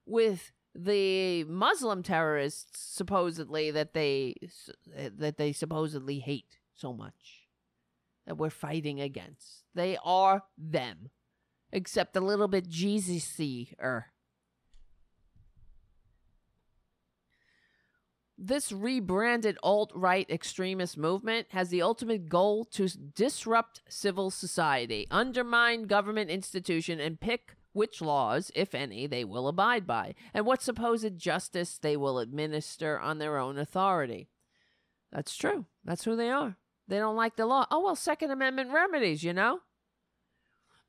with 0.06 0.52
the 0.76 1.44
Muslim 1.46 2.04
terrorists 2.04 2.80
supposedly 2.96 3.72
that 3.72 3.94
they 3.94 4.36
that 4.96 5.38
they 5.38 5.54
supposedly 5.54 6.20
hate 6.20 6.58
so 6.74 6.94
much 6.94 7.48
that 8.26 8.38
we're 8.38 8.50
fighting 8.50 9.00
against. 9.00 9.64
They 9.76 9.98
are 10.04 10.44
them, 10.58 11.12
except 11.72 12.16
a 12.16 12.22
little 12.22 12.48
bit 12.48 12.68
Jesus-y. 12.68 13.68
This 18.48 18.72
rebranded 18.72 19.58
alt 19.64 19.92
right 19.96 20.30
extremist 20.30 20.98
movement 20.98 21.48
has 21.52 21.70
the 21.70 21.82
ultimate 21.82 22.28
goal 22.28 22.66
to 22.66 22.88
disrupt 22.88 23.82
civil 23.88 24.30
society, 24.30 25.08
undermine 25.10 25.84
government 25.84 26.30
institution, 26.30 27.00
and 27.00 27.20
pick 27.20 27.56
which 27.72 28.02
laws, 28.02 28.52
if 28.56 28.76
any, 28.76 29.08
they 29.08 29.24
will 29.24 29.48
abide 29.48 29.88
by, 29.88 30.14
and 30.34 30.46
what 30.46 30.62
supposed 30.62 31.18
justice 31.18 31.78
they 31.78 31.98
will 31.98 32.20
administer 32.20 33.00
on 33.00 33.18
their 33.18 33.38
own 33.38 33.58
authority. 33.58 34.30
That's 35.12 35.36
true. 35.36 35.66
That's 35.84 36.04
who 36.04 36.16
they 36.16 36.30
are. 36.30 36.58
They 36.88 36.98
don't 36.98 37.16
like 37.16 37.36
the 37.36 37.46
law. 37.46 37.66
Oh, 37.72 37.82
well, 37.82 37.96
Second 37.96 38.32
Amendment 38.32 38.72
remedies, 38.72 39.24
you 39.24 39.34
know? 39.34 39.60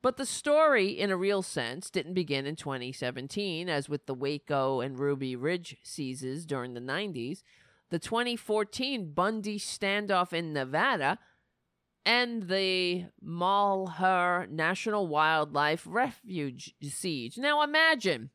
But 0.05 0.17
the 0.17 0.25
story, 0.27 0.89
in 0.89 1.09
a 1.09 1.17
real 1.17 1.41
sense, 1.41 1.89
didn't 1.89 2.13
begin 2.13 2.45
in 2.45 2.55
2017, 2.55 3.67
as 3.67 3.89
with 3.89 4.05
the 4.05 4.13
Waco 4.13 4.79
and 4.79 4.99
Ruby 4.99 5.35
Ridge 5.35 5.77
seizes 5.81 6.45
during 6.45 6.75
the 6.75 6.79
90s. 6.79 7.41
The 7.89 7.97
2014 7.97 9.13
Bundy 9.13 9.57
standoff 9.57 10.31
in 10.31 10.53
Nevada 10.53 11.17
and 12.05 12.43
the 12.49 13.05
Malheur 13.19 14.45
National 14.45 15.07
Wildlife 15.07 15.87
Refuge 15.87 16.75
siege. 16.83 17.39
Now 17.39 17.63
imagine 17.63 18.29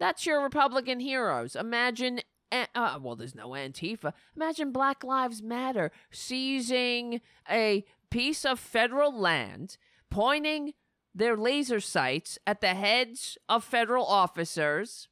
that's 0.00 0.26
your 0.26 0.42
Republican 0.42 0.98
heroes. 0.98 1.54
Imagine, 1.54 2.20
uh, 2.50 2.66
uh, 2.74 2.98
well, 3.00 3.14
there's 3.14 3.32
no 3.32 3.50
Antifa. 3.50 4.12
Imagine 4.34 4.72
Black 4.72 5.04
Lives 5.04 5.40
Matter 5.40 5.92
seizing 6.10 7.20
a 7.48 7.84
piece 8.10 8.44
of 8.44 8.58
federal 8.58 9.16
land, 9.16 9.78
pointing 10.10 10.72
their 11.16 11.34
laser 11.34 11.80
sights 11.80 12.38
at 12.46 12.60
the 12.60 12.74
heads 12.74 13.38
of 13.48 13.64
federal 13.64 14.04
officers, 14.04 15.08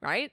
right? 0.00 0.32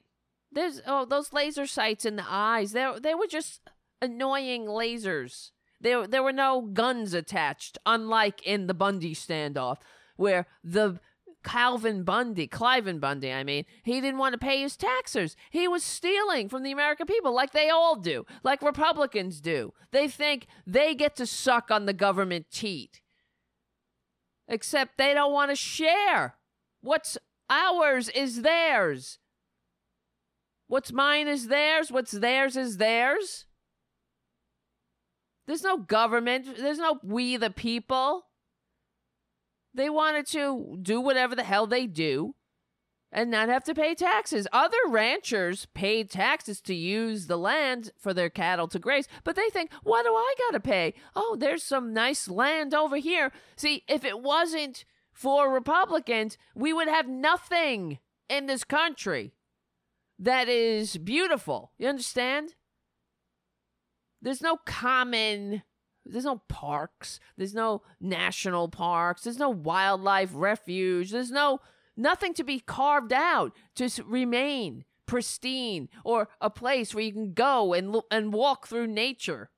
There's 0.51 0.81
oh 0.87 1.05
those 1.05 1.33
laser 1.33 1.67
sights 1.67 2.05
in 2.05 2.15
the 2.15 2.25
eyes. 2.27 2.71
They 2.71 2.89
they 3.03 3.13
were 3.13 3.27
just 3.27 3.61
annoying 4.01 4.65
lasers. 4.65 5.51
There 5.81 6.07
there 6.07 6.23
were 6.23 6.33
no 6.33 6.61
guns 6.61 7.13
attached, 7.13 7.77
unlike 7.85 8.41
in 8.43 8.67
the 8.67 8.73
Bundy 8.73 9.13
standoff, 9.13 9.77
where 10.15 10.47
the 10.63 10.99
Calvin 11.43 12.03
Bundy, 12.03 12.47
Cliven 12.47 12.99
Bundy, 12.99 13.31
I 13.31 13.43
mean, 13.43 13.65
he 13.83 14.01
didn't 14.01 14.17
want 14.17 14.33
to 14.33 14.37
pay 14.37 14.61
his 14.61 14.75
taxes. 14.75 15.35
He 15.49 15.67
was 15.67 15.83
stealing 15.83 16.49
from 16.49 16.63
the 16.63 16.71
American 16.71 17.05
people, 17.05 17.33
like 17.33 17.51
they 17.51 17.69
all 17.69 17.95
do, 17.95 18.25
like 18.43 18.61
Republicans 18.61 19.39
do. 19.39 19.73
They 19.91 20.07
think 20.07 20.47
they 20.65 20.95
get 20.95 21.15
to 21.17 21.25
suck 21.25 21.69
on 21.69 21.85
the 21.85 21.93
government 21.93 22.47
teat 22.51 23.01
except 24.49 24.97
they 24.97 25.13
don't 25.13 25.31
want 25.31 25.51
to 25.51 25.55
share. 25.55 26.35
What's 26.81 27.17
ours 27.49 28.09
is 28.09 28.41
theirs. 28.41 29.19
What's 30.67 30.91
mine 30.91 31.27
is 31.27 31.47
theirs. 31.47 31.91
What's 31.91 32.11
theirs 32.11 32.57
is 32.57 32.77
theirs. 32.77 33.45
There's 35.47 35.63
no 35.63 35.77
government. 35.77 36.57
There's 36.57 36.77
no 36.77 36.99
we 37.03 37.37
the 37.37 37.49
people. 37.49 38.25
They 39.73 39.89
wanted 39.89 40.27
to 40.27 40.77
do 40.81 40.99
whatever 40.99 41.35
the 41.35 41.43
hell 41.43 41.67
they 41.67 41.87
do 41.87 42.35
and 43.11 43.31
not 43.31 43.49
have 43.49 43.63
to 43.63 43.73
pay 43.73 43.95
taxes. 43.95 44.47
Other 44.51 44.77
ranchers 44.87 45.67
paid 45.73 46.09
taxes 46.09 46.61
to 46.61 46.75
use 46.75 47.27
the 47.27 47.37
land 47.37 47.91
for 47.97 48.13
their 48.13 48.29
cattle 48.29 48.67
to 48.67 48.79
graze, 48.79 49.07
but 49.23 49.35
they 49.35 49.49
think, 49.49 49.71
what 49.83 50.03
do 50.03 50.11
I 50.11 50.35
got 50.37 50.51
to 50.51 50.59
pay? 50.59 50.93
Oh, 51.15 51.35
there's 51.39 51.63
some 51.63 51.93
nice 51.93 52.27
land 52.27 52.73
over 52.73 52.97
here. 52.97 53.31
See, 53.55 53.83
if 53.87 54.03
it 54.03 54.21
wasn't 54.21 54.85
for 55.11 55.51
Republicans, 55.51 56.37
we 56.55 56.71
would 56.71 56.87
have 56.87 57.07
nothing 57.07 57.99
in 58.29 58.45
this 58.45 58.63
country 58.63 59.33
that 60.19 60.47
is 60.47 60.97
beautiful. 60.97 61.71
You 61.77 61.87
understand? 61.87 62.55
There's 64.21 64.41
no 64.41 64.57
common 64.65 65.63
there's 66.05 66.25
no 66.25 66.41
parks. 66.49 67.19
There's 67.37 67.53
no 67.53 67.83
national 68.01 68.69
parks. 68.69 69.23
There's 69.23 69.37
no 69.37 69.49
wildlife 69.49 70.31
refuge. 70.33 71.11
There's 71.11 71.31
no 71.31 71.59
nothing 71.99 72.33
to 72.35 72.43
be 72.43 72.59
carved 72.59 73.13
out 73.13 73.55
to 73.75 73.89
remain 74.05 74.85
pristine 75.05 75.89
or 76.03 76.29
a 76.39 76.49
place 76.49 76.93
where 76.93 77.03
you 77.03 77.11
can 77.11 77.33
go 77.33 77.73
and 77.73 77.95
and 78.09 78.33
walk 78.33 78.67
through 78.67 78.87
nature. 78.87 79.49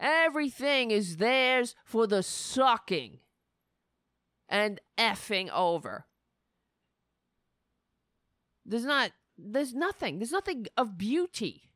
Everything 0.00 0.90
is 0.90 1.16
theirs 1.16 1.74
for 1.84 2.06
the 2.06 2.22
sucking 2.22 3.18
and 4.48 4.80
effing 4.96 5.50
over. 5.50 6.06
There's 8.64 8.84
not 8.84 9.12
there's 9.36 9.74
nothing. 9.74 10.18
There's 10.18 10.32
nothing 10.32 10.66
of 10.76 10.98
beauty. 10.98 11.70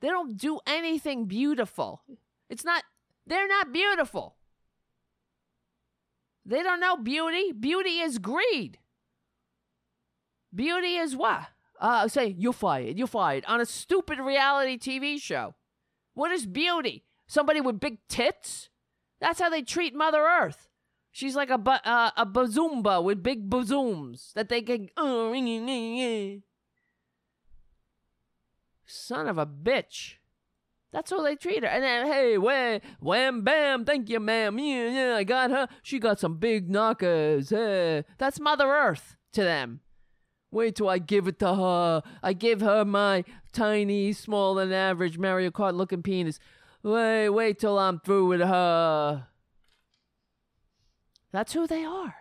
They 0.00 0.08
don't 0.08 0.36
do 0.36 0.60
anything 0.66 1.26
beautiful. 1.26 2.02
It's 2.50 2.64
not 2.64 2.84
they're 3.26 3.48
not 3.48 3.72
beautiful. 3.72 4.35
They 6.46 6.62
don't 6.62 6.80
know 6.80 6.96
beauty. 6.96 7.52
Beauty 7.52 7.98
is 7.98 8.18
greed. 8.18 8.78
Beauty 10.54 10.96
is 10.96 11.16
what? 11.16 11.48
Uh, 11.78 12.08
say, 12.08 12.34
you're 12.38 12.52
fired, 12.52 12.96
you're 12.96 13.06
fired 13.06 13.44
on 13.46 13.60
a 13.60 13.66
stupid 13.66 14.18
reality 14.18 14.78
TV 14.78 15.20
show. 15.20 15.54
What 16.14 16.30
is 16.30 16.46
beauty? 16.46 17.04
Somebody 17.26 17.60
with 17.60 17.80
big 17.80 17.98
tits? 18.08 18.70
That's 19.20 19.40
how 19.40 19.50
they 19.50 19.62
treat 19.62 19.94
Mother 19.94 20.22
Earth. 20.22 20.70
She's 21.10 21.36
like 21.36 21.50
a, 21.50 21.58
bu- 21.58 21.70
uh, 21.84 22.10
a 22.16 22.24
bazumba 22.24 23.02
with 23.02 23.22
big 23.22 23.50
bazooms 23.50 24.32
that 24.34 24.48
they 24.48 24.62
can. 24.62 24.88
Uh, 24.96 25.32
Son 28.86 29.26
of 29.26 29.36
a 29.36 29.46
bitch. 29.46 30.14
That's 30.96 31.10
how 31.10 31.22
they 31.22 31.36
treat 31.36 31.62
her. 31.62 31.68
And 31.68 31.84
then, 31.84 32.06
hey, 32.06 32.38
wham, 32.38 32.80
wham, 33.00 33.42
bam, 33.42 33.84
thank 33.84 34.08
you, 34.08 34.18
ma'am. 34.18 34.58
Yeah, 34.58 34.88
yeah, 34.88 35.16
I 35.16 35.24
got 35.24 35.50
her. 35.50 35.68
She 35.82 35.98
got 35.98 36.18
some 36.18 36.38
big 36.38 36.70
knockers. 36.70 37.50
Hey. 37.50 38.04
That's 38.16 38.40
Mother 38.40 38.64
Earth 38.64 39.14
to 39.34 39.44
them. 39.44 39.80
Wait 40.50 40.76
till 40.76 40.88
I 40.88 40.96
give 40.96 41.28
it 41.28 41.38
to 41.40 41.54
her. 41.54 42.02
I 42.22 42.32
give 42.32 42.62
her 42.62 42.86
my 42.86 43.24
tiny, 43.52 44.14
small 44.14 44.54
than 44.54 44.72
average 44.72 45.18
Mario 45.18 45.50
Kart 45.50 45.74
looking 45.74 46.02
penis. 46.02 46.38
Wait, 46.82 47.28
wait 47.28 47.58
till 47.58 47.78
I'm 47.78 48.00
through 48.00 48.28
with 48.28 48.40
her. 48.40 49.26
That's 51.30 51.52
who 51.52 51.66
they 51.66 51.84
are. 51.84 52.14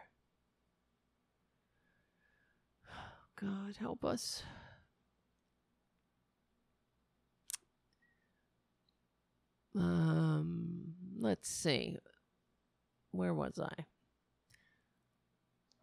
God 3.39 3.77
help 3.79 4.03
us. 4.03 4.43
Um, 9.75 10.93
let's 11.19 11.49
see. 11.49 11.97
Where 13.11 13.33
was 13.33 13.59
I? 13.59 13.85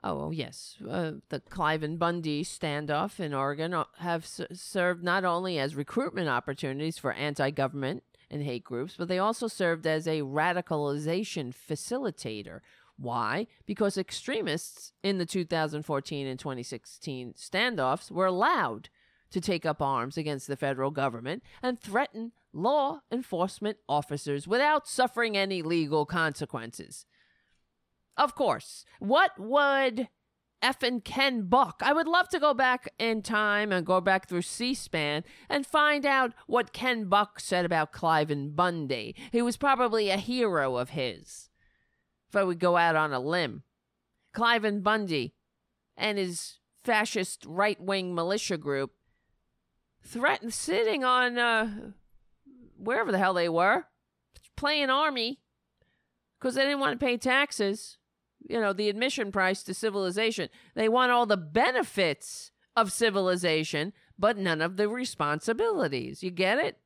Oh, 0.04 0.32
yes. 0.32 0.76
Uh, 0.88 1.12
the 1.28 1.40
Cliven 1.40 1.96
Bundy 1.96 2.42
standoff 2.42 3.20
in 3.20 3.32
Oregon 3.32 3.72
uh, 3.72 3.84
have 3.98 4.24
s- 4.24 4.40
served 4.52 5.04
not 5.04 5.24
only 5.24 5.58
as 5.58 5.76
recruitment 5.76 6.28
opportunities 6.28 6.98
for 6.98 7.12
anti 7.12 7.50
government 7.50 8.02
and 8.28 8.42
hate 8.42 8.64
groups, 8.64 8.94
but 8.98 9.06
they 9.08 9.18
also 9.18 9.46
served 9.46 9.86
as 9.86 10.08
a 10.08 10.22
radicalization 10.22 11.54
facilitator. 11.54 12.60
Why? 12.96 13.46
Because 13.64 13.96
extremists 13.96 14.92
in 15.02 15.18
the 15.18 15.26
2014 15.26 16.26
and 16.26 16.38
2016 16.38 17.34
standoffs 17.34 18.10
were 18.10 18.26
allowed 18.26 18.88
to 19.30 19.40
take 19.40 19.64
up 19.64 19.80
arms 19.80 20.16
against 20.16 20.46
the 20.48 20.56
federal 20.56 20.90
government 20.90 21.42
and 21.62 21.80
threaten 21.80 22.32
law 22.52 23.00
enforcement 23.10 23.78
officers 23.88 24.46
without 24.46 24.86
suffering 24.86 25.36
any 25.36 25.62
legal 25.62 26.06
consequences. 26.06 27.06
Of 28.16 28.34
course, 28.34 28.84
what 28.98 29.32
would 29.38 30.08
effing 30.62 31.02
Ken 31.02 31.48
Buck? 31.48 31.80
I 31.82 31.92
would 31.92 32.06
love 32.06 32.28
to 32.28 32.38
go 32.38 32.54
back 32.54 32.92
in 32.98 33.22
time 33.22 33.72
and 33.72 33.86
go 33.86 34.00
back 34.00 34.28
through 34.28 34.42
C 34.42 34.74
SPAN 34.74 35.24
and 35.48 35.66
find 35.66 36.06
out 36.06 36.32
what 36.46 36.72
Ken 36.72 37.08
Buck 37.08 37.40
said 37.40 37.64
about 37.64 37.92
Cliven 37.92 38.54
Bundy. 38.54 39.16
He 39.32 39.42
was 39.42 39.56
probably 39.56 40.10
a 40.10 40.16
hero 40.16 40.76
of 40.76 40.90
his. 40.90 41.48
If 42.28 42.36
I 42.36 42.44
would 42.44 42.60
go 42.60 42.76
out 42.76 42.96
on 42.96 43.12
a 43.12 43.20
limb, 43.20 43.62
Cliven 44.34 44.82
Bundy 44.82 45.34
and 45.96 46.18
his 46.18 46.58
fascist 46.84 47.44
right 47.46 47.80
wing 47.80 48.14
militia 48.14 48.56
group 48.56 48.92
threatened 50.04 50.54
sitting 50.54 51.04
on 51.04 51.38
uh, 51.38 51.92
wherever 52.82 53.12
the 53.12 53.18
hell 53.18 53.34
they 53.34 53.48
were, 53.48 53.86
playing 54.56 54.90
army 54.90 55.40
because 56.38 56.54
they 56.54 56.62
didn't 56.62 56.80
want 56.80 56.98
to 56.98 57.04
pay 57.04 57.16
taxes. 57.16 57.98
You 58.40 58.60
know, 58.60 58.72
the 58.72 58.88
admission 58.88 59.30
price 59.30 59.62
to 59.64 59.74
civilization. 59.74 60.48
They 60.74 60.88
want 60.88 61.12
all 61.12 61.26
the 61.26 61.36
benefits 61.36 62.50
of 62.74 62.90
civilization, 62.90 63.92
but 64.18 64.36
none 64.36 64.60
of 64.60 64.76
the 64.76 64.88
responsibilities. 64.88 66.22
You 66.22 66.30
get 66.30 66.58
it? 66.58 66.78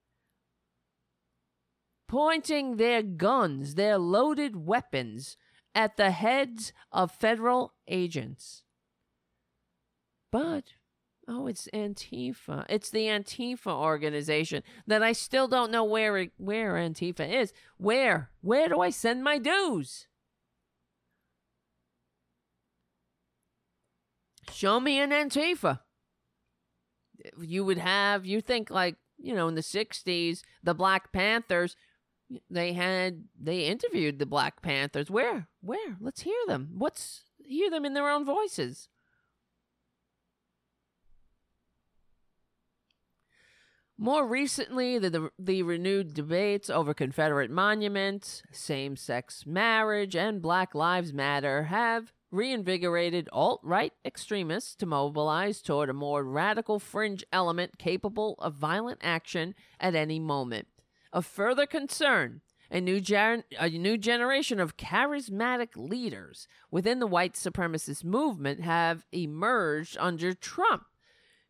Pointing 2.08 2.76
their 2.76 3.02
guns, 3.02 3.74
their 3.74 3.98
loaded 3.98 4.66
weapons, 4.66 5.36
at 5.74 5.96
the 5.96 6.10
heads 6.10 6.72
of 6.90 7.10
federal 7.10 7.74
agents. 7.86 8.62
But 10.32 10.64
Oh, 11.28 11.48
it's 11.48 11.68
Antifa. 11.74 12.64
It's 12.68 12.90
the 12.90 13.06
Antifa 13.06 13.72
organization 13.72 14.62
that 14.86 15.02
I 15.02 15.12
still 15.12 15.48
don't 15.48 15.72
know 15.72 15.82
where 15.84 16.26
where 16.36 16.74
Antifa 16.74 17.28
is. 17.28 17.52
Where? 17.78 18.30
Where 18.42 18.68
do 18.68 18.80
I 18.80 18.90
send 18.90 19.24
my 19.24 19.38
dues? 19.38 20.06
Show 24.52 24.78
me 24.78 25.00
an 25.00 25.10
Antifa. 25.10 25.80
You 27.40 27.64
would 27.64 27.78
have 27.78 28.24
you 28.24 28.40
think 28.40 28.70
like, 28.70 28.94
you 29.18 29.34
know, 29.34 29.48
in 29.48 29.56
the 29.56 29.62
60s, 29.62 30.42
the 30.62 30.74
Black 30.74 31.12
Panthers 31.12 31.74
they 32.50 32.72
had 32.72 33.24
they 33.40 33.66
interviewed 33.66 34.18
the 34.18 34.26
Black 34.26 34.62
Panthers. 34.62 35.10
Where? 35.10 35.48
Where? 35.60 35.96
Let's 36.00 36.22
hear 36.22 36.38
them. 36.46 36.70
What's 36.76 37.24
hear 37.44 37.70
them 37.70 37.84
in 37.84 37.94
their 37.94 38.08
own 38.08 38.24
voices. 38.24 38.88
More 43.98 44.26
recently, 44.26 44.98
the, 44.98 45.30
the, 45.38 45.62
renewed 45.62 46.12
debates 46.12 46.68
over 46.68 46.92
Confederate 46.92 47.50
monuments, 47.50 48.42
same 48.52 48.94
sex 48.94 49.46
marriage, 49.46 50.14
and 50.14 50.42
Black 50.42 50.74
Lives 50.74 51.14
Matter 51.14 51.64
have 51.64 52.12
reinvigorated 52.30 53.30
alt 53.32 53.60
right 53.62 53.94
extremists 54.04 54.74
to 54.76 54.86
mobilize 54.86 55.62
toward 55.62 55.88
a 55.88 55.94
more 55.94 56.22
radical 56.22 56.78
fringe 56.78 57.24
element 57.32 57.78
capable 57.78 58.34
of 58.38 58.52
violent 58.52 59.00
action 59.02 59.54
at 59.80 59.94
any 59.94 60.18
moment. 60.18 60.68
Of 61.10 61.24
further 61.24 61.64
concern, 61.64 62.42
a 62.70 62.82
new, 62.82 63.00
gen- 63.00 63.44
a 63.58 63.70
new 63.70 63.96
generation 63.96 64.60
of 64.60 64.76
charismatic 64.76 65.70
leaders 65.74 66.46
within 66.70 66.98
the 66.98 67.06
white 67.06 67.32
supremacist 67.32 68.04
movement 68.04 68.60
have 68.60 69.06
emerged 69.10 69.96
under 69.98 70.34
Trump 70.34 70.84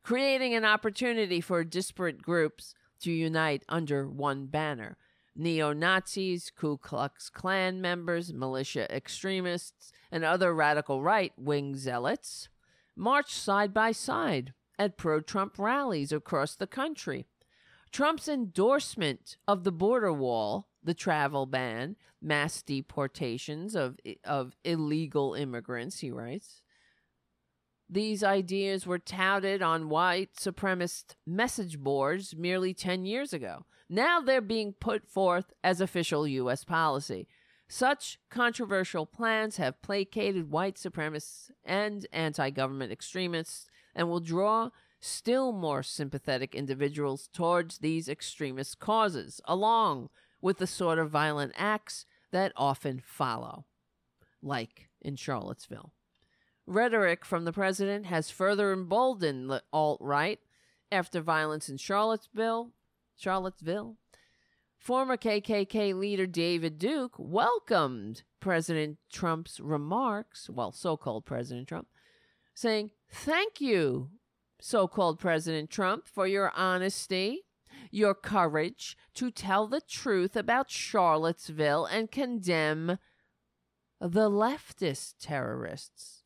creating 0.06 0.54
an 0.54 0.64
opportunity 0.64 1.40
for 1.40 1.64
disparate 1.64 2.22
groups 2.22 2.74
to 3.00 3.10
unite 3.10 3.64
under 3.68 4.08
one 4.08 4.46
banner. 4.46 4.96
Neo 5.34 5.72
Nazis, 5.72 6.52
Ku 6.54 6.78
Klux 6.78 7.28
Klan 7.28 7.80
members, 7.80 8.32
militia 8.32 8.86
extremists, 8.94 9.90
and 10.12 10.22
other 10.22 10.54
radical 10.54 11.02
right 11.02 11.32
wing 11.36 11.74
zealots 11.74 12.48
marched 12.94 13.34
side 13.34 13.74
by 13.74 13.90
side 13.90 14.54
at 14.78 14.96
pro 14.96 15.20
Trump 15.20 15.58
rallies 15.58 16.12
across 16.12 16.54
the 16.54 16.68
country. 16.68 17.26
Trump's 17.90 18.28
endorsement 18.28 19.36
of 19.48 19.64
the 19.64 19.72
border 19.72 20.12
wall, 20.12 20.68
the 20.84 20.94
travel 20.94 21.46
ban, 21.46 21.96
mass 22.22 22.62
deportations 22.62 23.74
of, 23.74 23.98
of 24.22 24.54
illegal 24.62 25.34
immigrants, 25.34 25.98
he 25.98 26.12
writes, 26.12 26.62
these 27.88 28.24
ideas 28.24 28.86
were 28.86 28.98
touted 28.98 29.62
on 29.62 29.88
white 29.88 30.34
supremacist 30.34 31.14
message 31.26 31.78
boards 31.78 32.34
merely 32.36 32.74
10 32.74 33.04
years 33.04 33.32
ago. 33.32 33.64
Now 33.88 34.20
they're 34.20 34.40
being 34.40 34.72
put 34.72 35.08
forth 35.08 35.52
as 35.62 35.80
official 35.80 36.26
U.S. 36.26 36.64
policy. 36.64 37.28
Such 37.68 38.18
controversial 38.30 39.06
plans 39.06 39.56
have 39.56 39.82
placated 39.82 40.50
white 40.50 40.76
supremacists 40.76 41.50
and 41.64 42.06
anti 42.12 42.50
government 42.50 42.92
extremists 42.92 43.68
and 43.94 44.08
will 44.08 44.20
draw 44.20 44.70
still 45.00 45.52
more 45.52 45.82
sympathetic 45.82 46.54
individuals 46.54 47.28
towards 47.32 47.78
these 47.78 48.08
extremist 48.08 48.78
causes, 48.78 49.40
along 49.44 50.10
with 50.40 50.58
the 50.58 50.66
sort 50.66 50.98
of 50.98 51.10
violent 51.10 51.52
acts 51.56 52.06
that 52.32 52.52
often 52.56 53.00
follow, 53.04 53.66
like 54.42 54.88
in 55.00 55.16
Charlottesville. 55.16 55.92
Rhetoric 56.66 57.24
from 57.24 57.44
the 57.44 57.52
president 57.52 58.06
has 58.06 58.30
further 58.30 58.72
emboldened 58.72 59.48
the 59.48 59.62
alt 59.72 60.00
right 60.00 60.40
after 60.90 61.20
violence 61.20 61.68
in 61.68 61.76
Charlottesville. 61.76 62.72
Charlottesville. 63.16 63.96
Former 64.76 65.16
KKK 65.16 65.94
leader 65.94 66.26
David 66.26 66.78
Duke 66.78 67.14
welcomed 67.18 68.22
President 68.40 68.98
Trump's 69.10 69.58
remarks, 69.60 70.50
well, 70.50 70.72
so 70.72 70.96
called 70.96 71.24
President 71.24 71.68
Trump, 71.68 71.88
saying, 72.54 72.90
Thank 73.10 73.60
you, 73.60 74.10
so 74.60 74.86
called 74.86 75.18
President 75.18 75.70
Trump, 75.70 76.06
for 76.06 76.26
your 76.26 76.52
honesty, 76.54 77.44
your 77.90 78.14
courage 78.14 78.96
to 79.14 79.30
tell 79.30 79.66
the 79.66 79.80
truth 79.80 80.36
about 80.36 80.70
Charlottesville 80.70 81.86
and 81.86 82.10
condemn 82.10 82.98
the 84.00 84.30
leftist 84.30 85.14
terrorists 85.20 86.24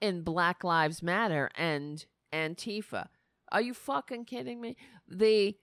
in 0.00 0.22
Black 0.22 0.64
Lives 0.64 1.02
Matter 1.02 1.50
and 1.56 2.04
Antifa. 2.32 3.08
Are 3.52 3.60
you 3.60 3.74
fucking 3.74 4.24
kidding 4.24 4.60
me? 4.60 4.76
The 5.08 5.56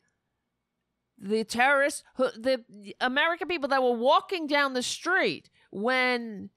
the 1.17 1.43
terrorists, 1.43 2.03
who, 2.15 2.29
the 2.31 2.63
American 2.99 3.47
people 3.47 3.69
that 3.69 3.83
were 3.83 3.95
walking 3.95 4.47
down 4.47 4.73
the 4.73 4.83
street 4.83 5.49
when 5.71 6.49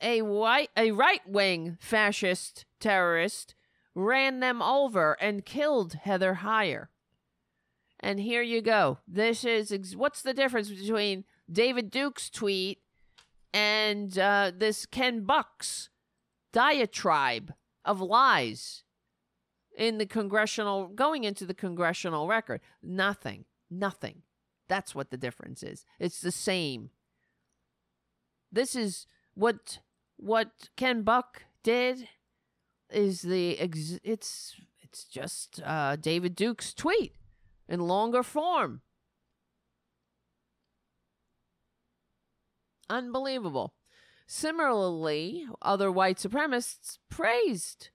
a 0.00 0.22
white 0.22 0.70
a 0.76 0.92
right 0.92 1.20
wing 1.26 1.76
fascist 1.80 2.64
terrorist 2.80 3.54
ran 3.94 4.40
them 4.40 4.62
over 4.62 5.16
and 5.20 5.44
killed 5.44 5.94
Heather 5.94 6.38
Heyer. 6.42 6.86
And 8.00 8.20
here 8.20 8.42
you 8.42 8.62
go. 8.62 8.98
This 9.08 9.44
is 9.44 9.72
ex- 9.72 9.96
what's 9.96 10.22
the 10.22 10.34
difference 10.34 10.68
between 10.68 11.24
David 11.50 11.90
Duke's 11.90 12.30
tweet 12.30 12.78
and 13.52 14.16
uh, 14.18 14.52
this 14.56 14.86
Ken 14.86 15.24
Buck's 15.24 15.88
diatribe 16.52 17.54
of 17.84 18.00
lies 18.00 18.82
in 19.76 19.98
the 19.98 20.06
congressional 20.06 20.88
going 20.88 21.24
into 21.24 21.46
the 21.46 21.54
congressional 21.54 22.26
record. 22.26 22.60
Nothing 22.82 23.44
nothing. 23.70 24.22
That's 24.68 24.94
what 24.94 25.10
the 25.10 25.16
difference 25.16 25.62
is. 25.62 25.84
It's 25.98 26.20
the 26.20 26.32
same. 26.32 26.90
This 28.50 28.74
is 28.74 29.06
what 29.34 29.78
what 30.16 30.68
ken 30.76 31.02
buck 31.02 31.44
did 31.62 32.08
is 32.90 33.22
the 33.22 33.58
ex- 33.58 34.00
it's 34.02 34.56
it's 34.80 35.04
just 35.04 35.60
uh, 35.64 35.96
david 35.96 36.34
duke's 36.34 36.74
tweet 36.74 37.14
in 37.68 37.80
longer 37.80 38.22
form. 38.22 38.80
Unbelievable 42.90 43.74
Similarly, 44.30 45.46
other 45.62 45.90
white 45.90 46.18
supremacists 46.18 46.98
praised 47.08 47.88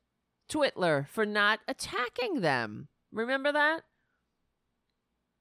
Twitler 0.49 1.07
for 1.07 1.27
not 1.27 1.59
attacking 1.67 2.41
them. 2.41 2.87
Remember 3.11 3.51
that? 3.51 3.83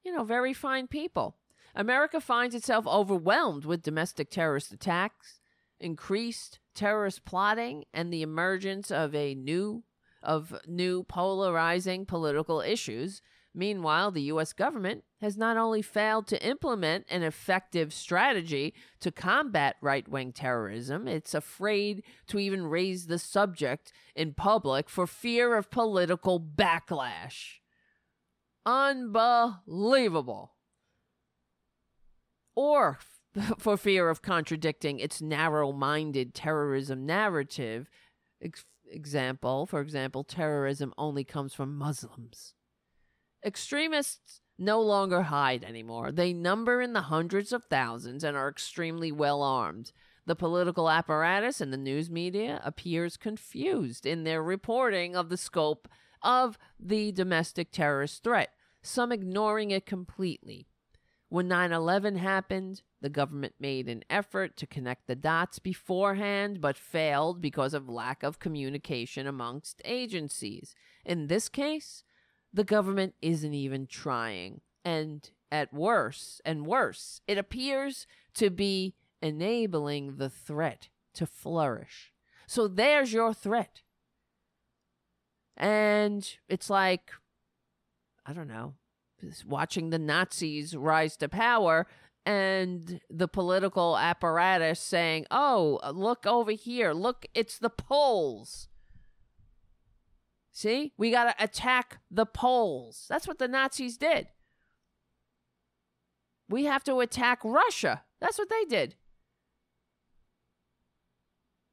You 0.04 0.14
know, 0.14 0.22
very 0.22 0.52
fine 0.52 0.88
people. 0.88 1.38
America 1.74 2.20
finds 2.20 2.54
itself 2.54 2.86
overwhelmed 2.86 3.64
with 3.64 3.82
domestic 3.82 4.30
terrorist 4.30 4.70
attacks, 4.70 5.40
increased 5.80 6.58
terrorist 6.74 7.24
plotting, 7.24 7.86
and 7.94 8.12
the 8.12 8.20
emergence 8.20 8.90
of 8.90 9.14
a 9.14 9.34
new 9.34 9.84
of 10.22 10.54
new 10.68 11.04
polarizing 11.04 12.04
political 12.04 12.60
issues 12.60 13.22
Meanwhile, 13.54 14.12
the 14.12 14.22
U.S. 14.22 14.54
government 14.54 15.04
has 15.20 15.36
not 15.36 15.58
only 15.58 15.82
failed 15.82 16.26
to 16.28 16.46
implement 16.46 17.04
an 17.10 17.22
effective 17.22 17.92
strategy 17.92 18.72
to 19.00 19.12
combat 19.12 19.76
right 19.82 20.08
wing 20.08 20.32
terrorism, 20.32 21.06
it's 21.06 21.34
afraid 21.34 22.02
to 22.28 22.38
even 22.38 22.66
raise 22.66 23.06
the 23.06 23.18
subject 23.18 23.92
in 24.16 24.32
public 24.32 24.88
for 24.88 25.06
fear 25.06 25.54
of 25.54 25.70
political 25.70 26.40
backlash. 26.40 27.58
Unbelievable. 28.64 30.52
Or 32.54 32.98
for 33.58 33.76
fear 33.76 34.08
of 34.08 34.22
contradicting 34.22 34.98
its 34.98 35.20
narrow 35.20 35.72
minded 35.72 36.34
terrorism 36.34 37.04
narrative. 37.04 37.90
Ex- 38.40 38.64
example, 38.90 39.66
for 39.66 39.80
example, 39.80 40.24
terrorism 40.24 40.94
only 40.96 41.24
comes 41.24 41.52
from 41.54 41.76
Muslims. 41.76 42.54
Extremists 43.44 44.40
no 44.58 44.80
longer 44.80 45.22
hide 45.22 45.64
anymore. 45.64 46.12
They 46.12 46.32
number 46.32 46.80
in 46.80 46.92
the 46.92 47.02
hundreds 47.02 47.52
of 47.52 47.64
thousands 47.64 48.22
and 48.22 48.36
are 48.36 48.48
extremely 48.48 49.10
well 49.10 49.42
armed. 49.42 49.92
The 50.24 50.36
political 50.36 50.88
apparatus 50.88 51.60
and 51.60 51.72
the 51.72 51.76
news 51.76 52.08
media 52.08 52.60
appears 52.64 53.16
confused 53.16 54.06
in 54.06 54.22
their 54.22 54.42
reporting 54.42 55.16
of 55.16 55.28
the 55.28 55.36
scope 55.36 55.88
of 56.22 56.58
the 56.78 57.10
domestic 57.10 57.72
terrorist 57.72 58.22
threat, 58.22 58.50
some 58.82 59.10
ignoring 59.10 59.72
it 59.72 59.84
completely. 59.84 60.68
When 61.28 61.48
9 61.48 61.72
11 61.72 62.16
happened, 62.16 62.82
the 63.00 63.08
government 63.08 63.54
made 63.58 63.88
an 63.88 64.04
effort 64.08 64.56
to 64.58 64.66
connect 64.66 65.06
the 65.08 65.16
dots 65.16 65.58
beforehand, 65.58 66.60
but 66.60 66.76
failed 66.76 67.40
because 67.40 67.74
of 67.74 67.88
lack 67.88 68.22
of 68.22 68.38
communication 68.38 69.26
amongst 69.26 69.82
agencies. 69.84 70.74
In 71.04 71.26
this 71.26 71.48
case, 71.48 72.04
the 72.52 72.64
government 72.64 73.14
isn't 73.22 73.54
even 73.54 73.86
trying. 73.86 74.60
And 74.84 75.28
at 75.50 75.72
worse 75.72 76.40
and 76.44 76.66
worse, 76.66 77.20
it 77.26 77.38
appears 77.38 78.06
to 78.34 78.50
be 78.50 78.94
enabling 79.20 80.16
the 80.16 80.30
threat 80.30 80.88
to 81.14 81.26
flourish. 81.26 82.12
So 82.46 82.68
there's 82.68 83.12
your 83.12 83.32
threat. 83.32 83.82
And 85.56 86.28
it's 86.48 86.70
like, 86.70 87.12
I 88.26 88.32
don't 88.32 88.48
know, 88.48 88.74
watching 89.46 89.90
the 89.90 89.98
Nazis 89.98 90.74
rise 90.76 91.16
to 91.18 91.28
power 91.28 91.86
and 92.24 93.00
the 93.10 93.28
political 93.28 93.96
apparatus 93.96 94.80
saying, 94.80 95.26
oh, 95.30 95.80
look 95.92 96.26
over 96.26 96.52
here. 96.52 96.92
Look, 96.92 97.26
it's 97.34 97.58
the 97.58 97.70
Poles. 97.70 98.68
See, 100.52 100.92
we 100.98 101.10
got 101.10 101.24
to 101.24 101.42
attack 101.42 101.98
the 102.10 102.26
Poles. 102.26 103.06
That's 103.08 103.26
what 103.26 103.38
the 103.38 103.48
Nazis 103.48 103.96
did. 103.96 104.28
We 106.48 106.64
have 106.64 106.84
to 106.84 107.00
attack 107.00 107.40
Russia. 107.42 108.02
That's 108.20 108.38
what 108.38 108.50
they 108.50 108.64
did. 108.66 108.96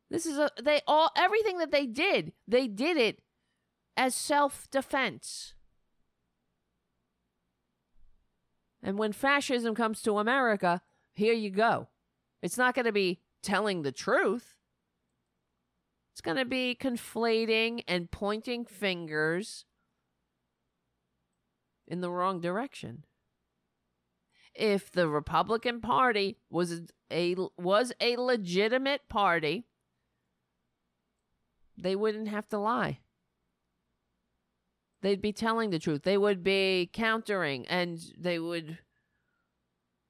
This 0.09 0.25
is 0.25 0.37
a 0.37 0.49
they 0.61 0.81
all 0.87 1.11
everything 1.15 1.59
that 1.59 1.71
they 1.71 1.85
did, 1.85 2.31
they 2.47 2.67
did 2.67 2.97
it 2.97 3.21
as 3.95 4.15
self-defense. 4.15 5.53
And 8.81 8.97
when 8.97 9.11
fascism 9.11 9.75
comes 9.75 10.01
to 10.03 10.17
America, 10.17 10.81
here 11.11 11.33
you 11.33 11.49
go. 11.49 11.89
It's 12.41 12.57
not 12.57 12.73
going 12.73 12.85
to 12.85 12.93
be 12.93 13.19
telling 13.43 13.81
the 13.81 13.91
truth. 13.91 14.55
It's 16.19 16.25
going 16.25 16.35
to 16.35 16.43
be 16.43 16.75
conflating 16.77 17.81
and 17.87 18.11
pointing 18.11 18.65
fingers 18.65 19.63
in 21.87 22.01
the 22.01 22.11
wrong 22.11 22.41
direction. 22.41 23.05
If 24.53 24.91
the 24.91 25.07
Republican 25.07 25.79
Party 25.79 26.35
was 26.49 26.81
a 27.09 27.37
was 27.57 27.93
a 28.01 28.17
legitimate 28.17 29.07
party, 29.07 29.63
they 31.77 31.95
wouldn't 31.95 32.27
have 32.27 32.49
to 32.49 32.57
lie. 32.57 32.99
They'd 35.01 35.21
be 35.21 35.31
telling 35.31 35.69
the 35.69 35.79
truth. 35.79 36.03
They 36.03 36.17
would 36.17 36.43
be 36.43 36.89
countering 36.91 37.65
and 37.69 37.97
they 38.17 38.39
would 38.39 38.79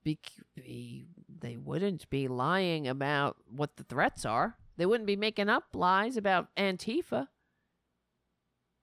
be, 0.04 0.18
be 0.56 1.06
they 1.28 1.56
wouldn't 1.56 2.10
be 2.10 2.28
lying 2.28 2.88
about 2.88 3.38
what 3.48 3.78
the 3.78 3.84
threats 3.84 4.26
are. 4.26 4.59
They 4.80 4.86
wouldn't 4.86 5.08
be 5.08 5.18
making 5.18 5.50
up 5.50 5.66
lies 5.74 6.16
about 6.16 6.56
Antifa 6.56 7.28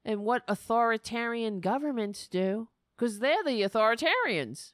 and 0.05 0.25
what 0.25 0.43
authoritarian 0.47 1.61
governments 1.61 2.29
do 2.29 2.69
because 2.95 3.19
they're 3.19 3.43
the 3.43 3.63
authoritarians. 3.63 4.73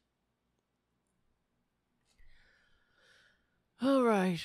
All 3.81 4.03
right. 4.03 4.41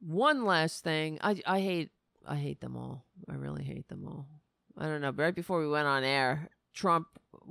One 0.00 0.44
last 0.44 0.82
thing. 0.82 1.16
I 1.20 1.40
I 1.46 1.60
hate 1.60 1.90
I 2.26 2.34
hate 2.34 2.60
them 2.60 2.76
all. 2.76 3.06
I 3.30 3.34
really 3.34 3.62
hate 3.62 3.86
them 3.86 4.04
all. 4.04 4.26
I 4.76 4.86
don't 4.86 5.00
know. 5.00 5.12
But 5.12 5.22
right 5.22 5.34
before 5.34 5.60
we 5.60 5.68
went 5.68 5.86
on 5.86 6.02
air, 6.02 6.48
Trump 6.74 7.06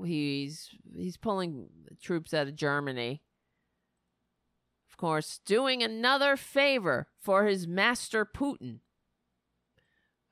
he's 0.06 0.70
he's 0.94 1.16
pulling 1.16 1.70
troops 2.02 2.34
out 2.34 2.48
of 2.48 2.58
Germany. 2.58 3.22
Course, 5.02 5.40
doing 5.48 5.82
another 5.82 6.38
favor 6.38 7.08
for 7.20 7.46
his 7.46 7.66
master 7.66 8.24
Putin. 8.24 8.82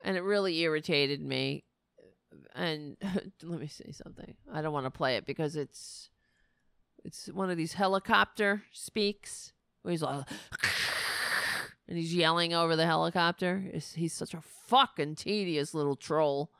And 0.04 0.16
it 0.16 0.22
really 0.22 0.60
irritated 0.60 1.20
me. 1.20 1.64
And 2.54 2.96
let 3.42 3.58
me 3.58 3.66
say 3.66 3.90
something. 3.90 4.36
I 4.52 4.62
don't 4.62 4.72
want 4.72 4.86
to 4.86 4.92
play 4.92 5.16
it 5.16 5.26
because 5.26 5.56
it's 5.56 6.08
it's 7.04 7.26
one 7.26 7.50
of 7.50 7.56
these 7.56 7.72
helicopter 7.72 8.62
speaks 8.70 9.52
where 9.82 9.90
he's 9.90 10.02
like 10.02 10.24
and 11.88 11.98
he's 11.98 12.14
yelling 12.14 12.54
over 12.54 12.76
the 12.76 12.86
helicopter. 12.86 13.72
He's 13.96 14.12
such 14.12 14.34
a 14.34 14.40
fucking 14.68 15.16
tedious 15.16 15.74
little 15.74 15.96
troll. 15.96 16.52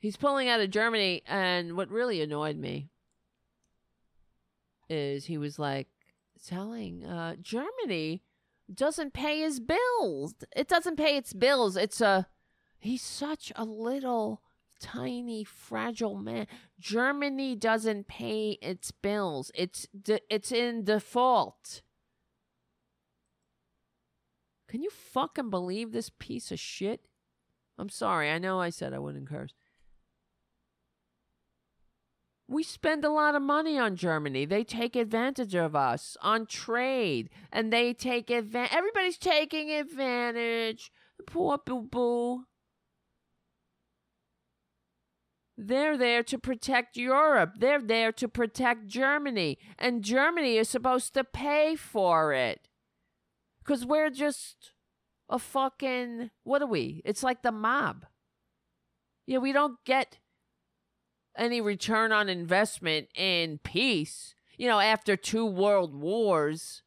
He's 0.00 0.16
pulling 0.16 0.48
out 0.48 0.60
of 0.60 0.70
Germany, 0.70 1.22
and 1.24 1.76
what 1.76 1.88
really 1.88 2.20
annoyed 2.20 2.56
me 2.56 2.88
is 4.90 5.26
he 5.26 5.38
was 5.38 5.60
like 5.60 5.86
telling 6.46 7.04
uh, 7.04 7.36
Germany 7.40 8.22
doesn't 8.72 9.12
pay 9.12 9.40
his 9.40 9.60
bills. 9.60 10.34
It 10.54 10.68
doesn't 10.68 10.96
pay 10.96 11.16
its 11.16 11.32
bills. 11.32 11.76
It's 11.76 12.00
a 12.00 12.26
he's 12.78 13.02
such 13.02 13.52
a 13.56 13.64
little 13.64 14.42
tiny 14.80 15.44
fragile 15.44 16.16
man. 16.16 16.46
Germany 16.78 17.54
doesn't 17.54 18.08
pay 18.08 18.58
its 18.60 18.90
bills. 18.90 19.50
It's 19.54 19.86
de- 19.88 20.20
it's 20.28 20.52
in 20.52 20.84
default. 20.84 21.82
Can 24.68 24.82
you 24.82 24.90
fucking 24.90 25.50
believe 25.50 25.92
this 25.92 26.10
piece 26.18 26.50
of 26.50 26.58
shit? 26.58 27.06
I'm 27.78 27.88
sorry. 27.90 28.30
I 28.30 28.38
know 28.38 28.60
I 28.60 28.70
said 28.70 28.92
I 28.92 28.98
wouldn't 28.98 29.28
curse. 29.28 29.52
We 32.52 32.62
spend 32.62 33.02
a 33.02 33.08
lot 33.08 33.34
of 33.34 33.40
money 33.40 33.78
on 33.78 33.96
Germany. 33.96 34.44
They 34.44 34.62
take 34.62 34.94
advantage 34.94 35.54
of 35.54 35.74
us 35.74 36.18
on 36.20 36.44
trade, 36.44 37.30
and 37.50 37.72
they 37.72 37.94
take 37.94 38.28
advantage. 38.28 38.76
Everybody's 38.76 39.16
taking 39.16 39.70
advantage. 39.70 40.92
Poor 41.26 41.56
boo 41.56 41.88
boo. 41.90 42.44
They're 45.56 45.96
there 45.96 46.22
to 46.24 46.38
protect 46.38 46.94
Europe. 46.98 47.54
They're 47.58 47.80
there 47.80 48.12
to 48.12 48.28
protect 48.28 48.86
Germany. 48.86 49.56
And 49.78 50.04
Germany 50.04 50.58
is 50.58 50.68
supposed 50.68 51.14
to 51.14 51.24
pay 51.24 51.74
for 51.74 52.34
it. 52.34 52.68
Because 53.60 53.86
we're 53.86 54.10
just 54.10 54.72
a 55.30 55.38
fucking. 55.38 56.30
What 56.44 56.60
are 56.60 56.66
we? 56.66 57.00
It's 57.06 57.22
like 57.22 57.40
the 57.40 57.52
mob. 57.52 58.04
Yeah, 59.26 59.38
we 59.38 59.52
don't 59.52 59.82
get 59.86 60.18
any 61.36 61.60
return 61.60 62.12
on 62.12 62.28
investment 62.28 63.08
in 63.14 63.58
peace. 63.58 64.34
You 64.56 64.68
know, 64.68 64.80
after 64.80 65.16
two 65.16 65.46
world 65.46 65.94
wars 65.94 66.82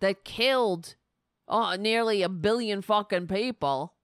that 0.00 0.24
killed 0.24 0.96
uh, 1.48 1.76
nearly 1.76 2.22
a 2.22 2.28
billion 2.28 2.82
fucking 2.82 3.26
people. 3.26 3.94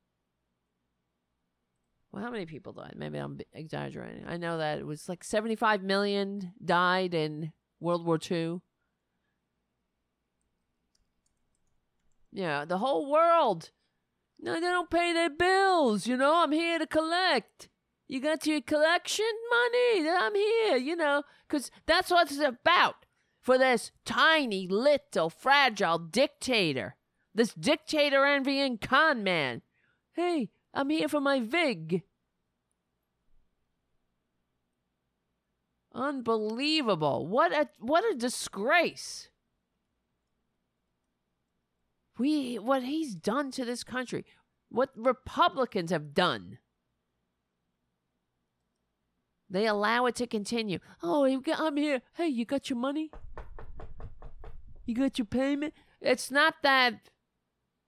Well, 2.12 2.22
how 2.22 2.30
many 2.30 2.46
people 2.46 2.72
died? 2.72 2.94
Maybe 2.96 3.18
I'm 3.18 3.38
exaggerating. 3.52 4.24
I 4.26 4.36
know 4.36 4.58
that 4.58 4.78
it 4.78 4.86
was 4.86 5.08
like 5.08 5.22
75 5.22 5.82
million 5.82 6.52
died 6.64 7.14
in 7.14 7.52
World 7.78 8.04
War 8.04 8.18
II. 8.30 8.60
Yeah, 12.32 12.64
the 12.64 12.78
whole 12.78 13.10
world. 13.10 13.70
No, 14.40 14.54
they 14.54 14.60
don't 14.60 14.90
pay 14.90 15.12
their 15.12 15.30
bills. 15.30 16.06
You 16.06 16.16
know, 16.16 16.42
I'm 16.42 16.52
here 16.52 16.78
to 16.78 16.86
collect. 16.86 17.68
You 18.10 18.20
got 18.20 18.44
your 18.44 18.60
collection 18.60 19.24
money? 19.50 20.08
I'm 20.08 20.34
here, 20.34 20.76
you 20.76 20.96
know, 20.96 21.22
because 21.46 21.70
that's 21.86 22.10
what 22.10 22.28
it's 22.28 22.40
about 22.40 23.06
for 23.40 23.56
this 23.56 23.92
tiny, 24.04 24.66
little, 24.66 25.30
fragile 25.30 25.96
dictator. 25.96 26.96
This 27.32 27.54
dictator 27.54 28.24
envying 28.24 28.78
con 28.78 29.22
man. 29.22 29.62
Hey, 30.14 30.48
I'm 30.74 30.90
here 30.90 31.06
for 31.06 31.20
my 31.20 31.38
VIG. 31.38 32.02
Unbelievable. 35.94 37.28
What 37.28 37.52
a 37.52 37.68
what 37.78 38.02
a 38.12 38.16
disgrace. 38.16 39.28
We 42.18 42.56
what 42.56 42.82
he's 42.82 43.14
done 43.14 43.52
to 43.52 43.64
this 43.64 43.84
country. 43.84 44.24
What 44.68 44.90
Republicans 44.96 45.92
have 45.92 46.12
done. 46.12 46.58
They 49.50 49.66
allow 49.66 50.06
it 50.06 50.14
to 50.16 50.28
continue. 50.28 50.78
Oh, 51.02 51.24
I'm 51.26 51.76
here. 51.76 52.02
Hey, 52.14 52.28
you 52.28 52.44
got 52.44 52.70
your 52.70 52.78
money? 52.78 53.10
You 54.86 54.94
got 54.94 55.18
your 55.18 55.26
payment? 55.26 55.74
It's 56.00 56.30
not 56.30 56.54
that 56.62 57.10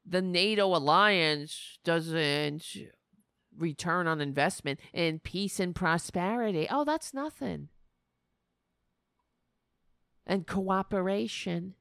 the 0.05 0.21
NATO 0.21 0.67
alliance 0.67 1.79
doesn't 1.85 2.65
return 3.57 4.09
on 4.09 4.21
investment 4.21 4.81
in 4.93 5.21
peace 5.21 5.61
and 5.61 5.75
prosperity. 5.75 6.67
Oh, 6.69 6.85
that's 6.85 7.15
nothing. 7.15 7.69
And 10.27 10.47
cooperation. 10.47 11.75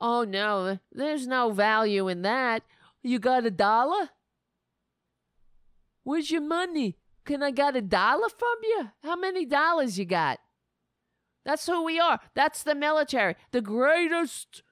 Oh, 0.00 0.24
no, 0.24 0.78
there's 0.90 1.26
no 1.26 1.50
value 1.50 2.08
in 2.08 2.22
that. 2.22 2.62
You 3.02 3.18
got 3.18 3.44
a 3.44 3.50
dollar? 3.50 4.10
Where's 6.04 6.30
your 6.30 6.40
money? 6.40 6.96
Can 7.24 7.42
I 7.42 7.50
get 7.50 7.76
a 7.76 7.82
dollar 7.82 8.28
from 8.28 8.56
you? 8.62 8.90
How 9.02 9.16
many 9.16 9.44
dollars 9.44 9.98
you 9.98 10.04
got? 10.04 10.38
That's 11.44 11.66
who 11.66 11.84
we 11.84 11.98
are. 12.00 12.20
That's 12.34 12.62
the 12.62 12.74
military. 12.74 13.36
The 13.52 13.62
greatest 13.62 14.62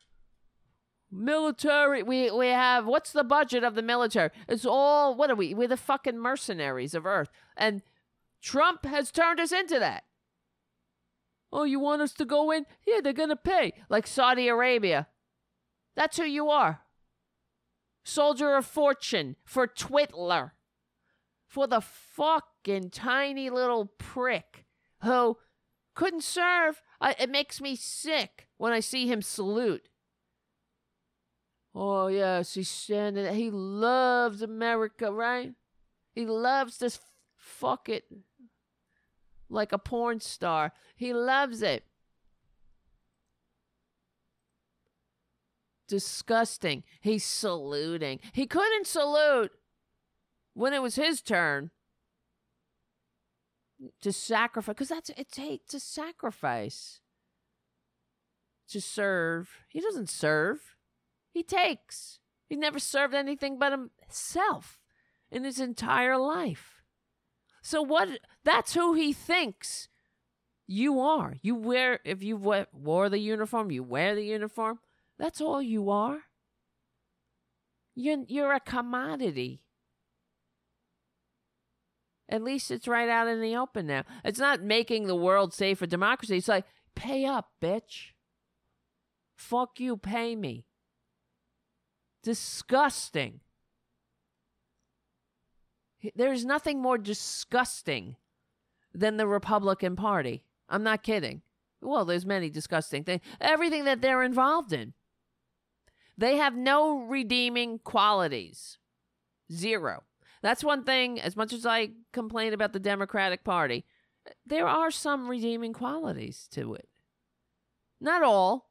military 1.10 2.02
we 2.02 2.30
we 2.30 2.48
have 2.48 2.84
what's 2.84 3.12
the 3.12 3.24
budget 3.24 3.64
of 3.64 3.74
the 3.74 3.82
military? 3.82 4.30
It's 4.48 4.66
all 4.66 5.14
what 5.14 5.30
are 5.30 5.34
we? 5.34 5.54
We're 5.54 5.68
the 5.68 5.76
fucking 5.76 6.18
mercenaries 6.18 6.94
of 6.94 7.06
Earth. 7.06 7.30
And 7.56 7.82
Trump 8.42 8.84
has 8.84 9.10
turned 9.10 9.40
us 9.40 9.52
into 9.52 9.78
that. 9.78 10.04
Oh, 11.50 11.64
you 11.64 11.80
want 11.80 12.02
us 12.02 12.12
to 12.14 12.26
go 12.26 12.50
in? 12.50 12.66
Yeah, 12.86 13.00
they're 13.02 13.12
gonna 13.14 13.36
pay. 13.36 13.72
Like 13.88 14.06
Saudi 14.06 14.48
Arabia. 14.48 15.08
That's 15.96 16.16
who 16.18 16.24
you 16.24 16.48
are. 16.50 16.82
soldier 18.04 18.54
of 18.56 18.66
fortune 18.66 19.36
for 19.44 19.66
Twitler, 19.66 20.52
for 21.48 21.66
the 21.66 21.80
fucking 21.80 22.90
tiny 22.90 23.48
little 23.48 23.86
prick 23.86 24.66
who 25.02 25.38
couldn't 25.94 26.22
serve. 26.22 26.82
I, 27.00 27.16
it 27.18 27.30
makes 27.30 27.60
me 27.60 27.74
sick 27.74 28.48
when 28.58 28.72
I 28.72 28.80
see 28.80 29.08
him 29.08 29.22
salute. 29.22 29.88
Oh, 31.74 32.08
yes, 32.08 32.54
he's 32.54 32.68
standing. 32.68 33.34
He 33.34 33.50
loves 33.50 34.42
America, 34.42 35.12
right? 35.12 35.54
He 36.14 36.26
loves 36.26 36.78
this 36.78 37.00
fuck 37.34 37.88
it 37.88 38.04
like 39.48 39.72
a 39.72 39.78
porn 39.78 40.20
star. 40.20 40.72
He 40.96 41.14
loves 41.14 41.62
it. 41.62 41.84
Disgusting. 45.86 46.82
He's 47.00 47.24
saluting. 47.24 48.20
He 48.32 48.46
couldn't 48.46 48.86
salute 48.86 49.52
when 50.58 50.74
it 50.74 50.82
was 50.82 50.96
his 50.96 51.22
turn 51.22 51.70
to 54.00 54.12
sacrifice 54.12 54.74
because 54.74 54.88
that's 54.88 55.10
it 55.10 55.30
takes 55.30 55.70
to 55.70 55.78
sacrifice 55.78 57.00
to 58.68 58.80
serve. 58.80 59.48
He 59.68 59.80
doesn't 59.80 60.10
serve. 60.10 60.74
He 61.30 61.44
takes. 61.44 62.18
He 62.48 62.56
never 62.56 62.80
served 62.80 63.14
anything 63.14 63.56
but 63.56 63.72
himself 63.72 64.80
in 65.30 65.44
his 65.44 65.60
entire 65.60 66.18
life. 66.18 66.82
So 67.62 67.80
what 67.80 68.08
that's 68.42 68.74
who 68.74 68.94
he 68.94 69.12
thinks 69.12 69.88
you 70.66 70.98
are. 70.98 71.36
You 71.40 71.54
wear 71.54 72.00
if 72.04 72.24
you 72.24 72.36
wore 72.36 73.08
the 73.08 73.20
uniform, 73.20 73.70
you 73.70 73.84
wear 73.84 74.16
the 74.16 74.24
uniform. 74.24 74.80
That's 75.20 75.40
all 75.40 75.62
you 75.62 75.88
are. 75.88 76.18
You're, 77.94 78.24
you're 78.26 78.52
a 78.52 78.60
commodity. 78.60 79.62
At 82.28 82.42
least 82.42 82.70
it's 82.70 82.86
right 82.86 83.08
out 83.08 83.28
in 83.28 83.40
the 83.40 83.56
open 83.56 83.86
now. 83.86 84.04
It's 84.24 84.38
not 84.38 84.62
making 84.62 85.06
the 85.06 85.16
world 85.16 85.54
safe 85.54 85.78
for 85.78 85.86
democracy. 85.86 86.36
It's 86.36 86.48
like, 86.48 86.66
pay 86.94 87.24
up, 87.24 87.50
bitch. 87.62 88.10
Fuck 89.34 89.80
you, 89.80 89.96
pay 89.96 90.36
me. 90.36 90.66
Disgusting. 92.22 93.40
There's 96.14 96.44
nothing 96.44 96.82
more 96.82 96.98
disgusting 96.98 98.16
than 98.92 99.16
the 99.16 99.26
Republican 99.26 99.96
Party. 99.96 100.42
I'm 100.68 100.82
not 100.82 101.02
kidding. 101.02 101.42
Well, 101.80 102.04
there's 102.04 102.26
many 102.26 102.50
disgusting 102.50 103.04
things. 103.04 103.22
Everything 103.40 103.84
that 103.84 104.00
they're 104.00 104.22
involved 104.22 104.72
in. 104.72 104.92
They 106.16 106.36
have 106.36 106.56
no 106.56 106.98
redeeming 106.98 107.78
qualities. 107.78 108.78
Zero. 109.52 110.02
That's 110.42 110.64
one 110.64 110.84
thing, 110.84 111.20
as 111.20 111.36
much 111.36 111.52
as 111.52 111.66
I 111.66 111.90
complain 112.12 112.52
about 112.52 112.72
the 112.72 112.78
Democratic 112.78 113.44
Party, 113.44 113.84
there 114.46 114.68
are 114.68 114.90
some 114.90 115.28
redeeming 115.28 115.72
qualities 115.72 116.48
to 116.52 116.74
it. 116.74 116.88
Not 118.00 118.22
all. 118.22 118.70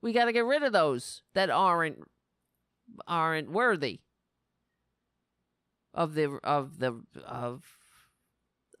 We 0.00 0.12
got 0.12 0.26
to 0.26 0.32
get 0.32 0.44
rid 0.44 0.62
of 0.62 0.72
those 0.72 1.22
that 1.34 1.50
aren't 1.50 1.98
aren't 3.08 3.50
worthy 3.50 4.00
of 5.94 6.14
the 6.14 6.38
of 6.44 6.78
the 6.78 7.02
of 7.26 7.62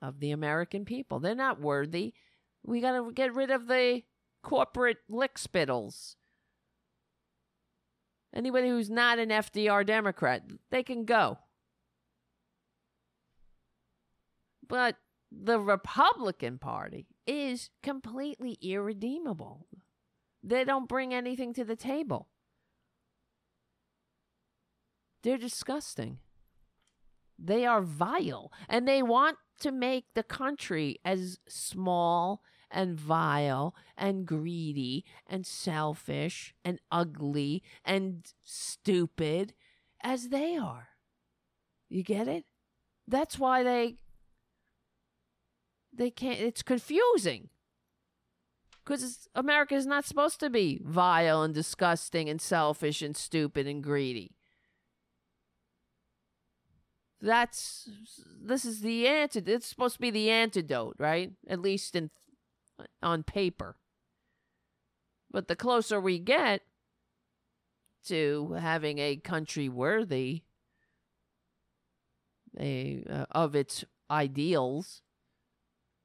of 0.02 0.20
the 0.20 0.30
American 0.30 0.84
people. 0.84 1.18
They're 1.20 1.34
not 1.34 1.60
worthy. 1.60 2.12
We 2.62 2.80
got 2.80 2.92
to 2.92 3.12
get 3.12 3.34
rid 3.34 3.50
of 3.50 3.66
the 3.66 4.02
corporate 4.42 4.98
lickspittles 5.10 6.16
Anybody 8.34 8.68
who's 8.68 8.90
not 8.90 9.20
an 9.20 9.28
FDR 9.28 9.86
Democrat, 9.86 10.42
they 10.70 10.82
can 10.82 11.04
go. 11.04 11.38
But 14.68 14.96
the 15.30 15.58
Republican 15.58 16.58
Party 16.58 17.06
is 17.26 17.70
completely 17.82 18.58
irredeemable. 18.62 19.66
They 20.42 20.64
don't 20.64 20.88
bring 20.88 21.12
anything 21.12 21.54
to 21.54 21.64
the 21.64 21.76
table. 21.76 22.28
They're 25.22 25.38
disgusting. 25.38 26.18
They 27.38 27.64
are 27.64 27.80
vile. 27.80 28.52
And 28.68 28.86
they 28.86 29.02
want 29.02 29.38
to 29.60 29.72
make 29.72 30.04
the 30.14 30.22
country 30.22 30.98
as 31.04 31.38
small 31.48 32.42
and 32.70 32.98
vile 32.98 33.74
and 33.96 34.26
greedy 34.26 35.04
and 35.26 35.46
selfish 35.46 36.54
and 36.64 36.80
ugly 36.90 37.62
and 37.84 38.32
stupid 38.42 39.54
as 40.02 40.28
they 40.28 40.56
are. 40.56 40.88
You 41.88 42.02
get 42.02 42.28
it? 42.28 42.44
That's 43.06 43.38
why 43.38 43.62
they 43.62 43.96
they 45.96 46.10
can't 46.10 46.40
it's 46.40 46.62
confusing. 46.62 47.48
Cuz 48.84 49.28
America 49.34 49.74
is 49.74 49.86
not 49.86 50.04
supposed 50.04 50.40
to 50.40 50.50
be 50.50 50.80
vile 50.82 51.42
and 51.42 51.54
disgusting 51.54 52.28
and 52.28 52.40
selfish 52.40 53.02
and 53.02 53.16
stupid 53.16 53.66
and 53.66 53.82
greedy. 53.82 54.36
That's 57.20 57.88
this 58.42 58.64
is 58.64 58.80
the 58.80 59.08
antidote. 59.08 59.54
It's 59.54 59.66
supposed 59.66 59.94
to 59.94 60.00
be 60.00 60.10
the 60.10 60.30
antidote, 60.30 60.96
right? 60.98 61.32
At 61.48 61.60
least 61.60 61.96
in 61.96 62.10
on 63.02 63.22
paper. 63.22 63.76
But 65.30 65.48
the 65.48 65.56
closer 65.56 66.00
we 66.00 66.18
get 66.18 66.62
to 68.06 68.52
having 68.58 68.98
a 68.98 69.16
country 69.16 69.68
worthy 69.68 70.42
a, 72.58 73.04
uh, 73.10 73.26
of 73.30 73.54
its 73.56 73.84
ideals, 74.10 75.02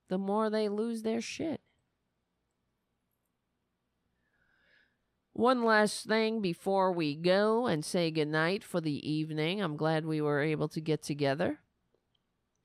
the 0.09 0.17
more 0.17 0.49
they 0.49 0.67
lose 0.67 1.03
their 1.03 1.21
shit. 1.21 1.61
One 5.33 5.63
last 5.63 6.05
thing 6.05 6.41
before 6.41 6.91
we 6.91 7.15
go 7.15 7.65
and 7.65 7.85
say 7.85 8.11
goodnight 8.11 8.61
for 8.63 8.81
the 8.81 9.09
evening. 9.09 9.61
I'm 9.61 9.77
glad 9.77 10.05
we 10.05 10.19
were 10.19 10.41
able 10.41 10.67
to 10.67 10.81
get 10.81 11.01
together 11.01 11.59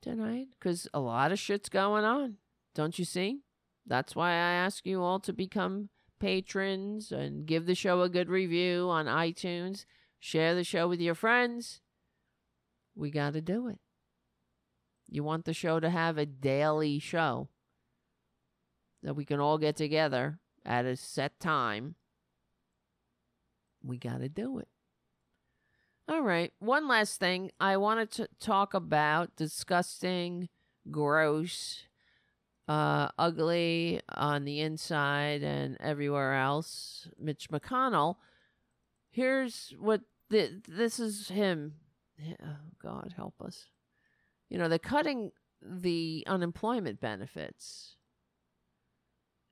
tonight 0.01 0.47
because 0.59 0.87
a 0.93 0.99
lot 0.99 1.31
of 1.31 1.39
shit's 1.39 1.69
going 1.69 2.03
on. 2.03 2.35
Don't 2.73 2.99
you 2.99 3.05
see? 3.05 3.43
That's 3.87 4.15
why 4.15 4.31
I 4.31 4.53
ask 4.53 4.85
you 4.85 5.01
all 5.01 5.19
to 5.21 5.31
become 5.31 5.89
patrons 6.19 7.11
and 7.11 7.45
give 7.45 7.65
the 7.65 7.75
show 7.75 8.01
a 8.01 8.09
good 8.09 8.29
review 8.29 8.89
on 8.89 9.05
iTunes. 9.05 9.85
Share 10.19 10.53
the 10.53 10.63
show 10.63 10.87
with 10.87 10.99
your 10.99 11.15
friends. 11.15 11.81
We 12.95 13.11
got 13.11 13.33
to 13.33 13.41
do 13.41 13.67
it. 13.67 13.79
You 15.15 15.23
want 15.23 15.45
the 15.45 15.53
show 15.53 15.79
to 15.79 15.89
have 15.89 16.17
a 16.17 16.25
daily 16.25 16.99
show 16.99 17.47
that 19.01 19.13
we 19.13 19.23
can 19.23 19.39
all 19.39 19.57
get 19.57 19.77
together 19.77 20.39
at 20.65 20.83
a 20.83 20.97
set 20.97 21.39
time. 21.39 21.95
We 23.81 23.97
got 23.97 24.19
to 24.19 24.27
do 24.27 24.59
it. 24.59 24.67
All 26.09 26.21
right. 26.21 26.51
One 26.59 26.89
last 26.89 27.17
thing. 27.17 27.51
I 27.61 27.77
wanted 27.77 28.11
to 28.11 28.27
talk 28.41 28.73
about 28.73 29.37
disgusting, 29.37 30.49
gross, 30.91 31.83
uh, 32.67 33.07
ugly 33.17 34.01
on 34.09 34.43
the 34.43 34.59
inside 34.59 35.43
and 35.43 35.77
everywhere 35.79 36.33
else, 36.33 37.07
Mitch 37.17 37.49
McConnell. 37.49 38.17
Here's 39.11 39.73
what 39.79 40.01
this 40.29 40.99
is 40.99 41.29
him. 41.29 41.75
Oh, 42.43 42.57
God 42.83 43.13
help 43.15 43.35
us. 43.41 43.67
You 44.49 44.57
know, 44.57 44.67
they're 44.67 44.79
cutting 44.79 45.31
the 45.61 46.23
unemployment 46.27 46.99
benefits. 46.99 47.95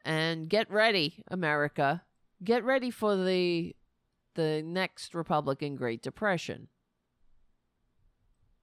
And 0.05 0.49
get 0.49 0.69
ready, 0.69 1.23
America. 1.29 2.03
Get 2.43 2.63
ready 2.63 2.91
for 2.91 3.15
the 3.15 3.75
the 4.35 4.63
next 4.65 5.13
Republican 5.13 5.75
Great 5.75 6.01
Depression. 6.01 6.67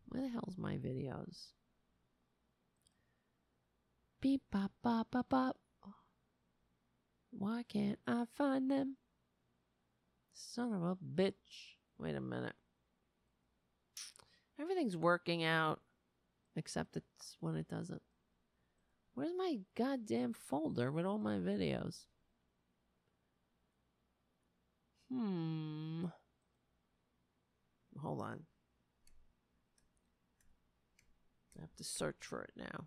Where 0.09 0.23
the 0.23 0.29
hell's 0.29 0.59
my 0.59 0.77
videos? 0.77 1.53
Beep 4.21 4.43
bop 4.51 4.73
bop 4.83 5.13
bop 5.13 5.29
bop. 5.29 5.57
Why 7.31 7.63
can't 7.63 7.99
I 8.07 8.25
find 8.37 8.71
them? 8.71 8.97
Son 10.35 10.75
of 10.75 10.83
a 10.83 10.97
bitch. 10.97 11.77
Wait 11.99 12.17
a 12.17 12.21
minute. 12.21 12.55
Everything's 14.61 14.97
working 14.97 15.45
out 15.45 15.81
except 16.57 16.97
it's 16.97 17.37
when 17.41 17.57
it 17.57 17.69
doesn't. 17.69 18.03
Where's 19.15 19.33
my 19.37 19.59
goddamn 19.77 20.33
folder 20.33 20.91
with 20.91 21.05
all 21.05 21.19
my 21.19 21.37
videos? 21.37 22.05
Hmm. 25.13 26.07
Hold 28.01 28.21
on. 28.21 28.41
I 31.59 31.63
have 31.63 31.75
to 31.77 31.85
search 31.85 32.17
for 32.23 32.43
it 32.43 32.53
now. 32.57 32.87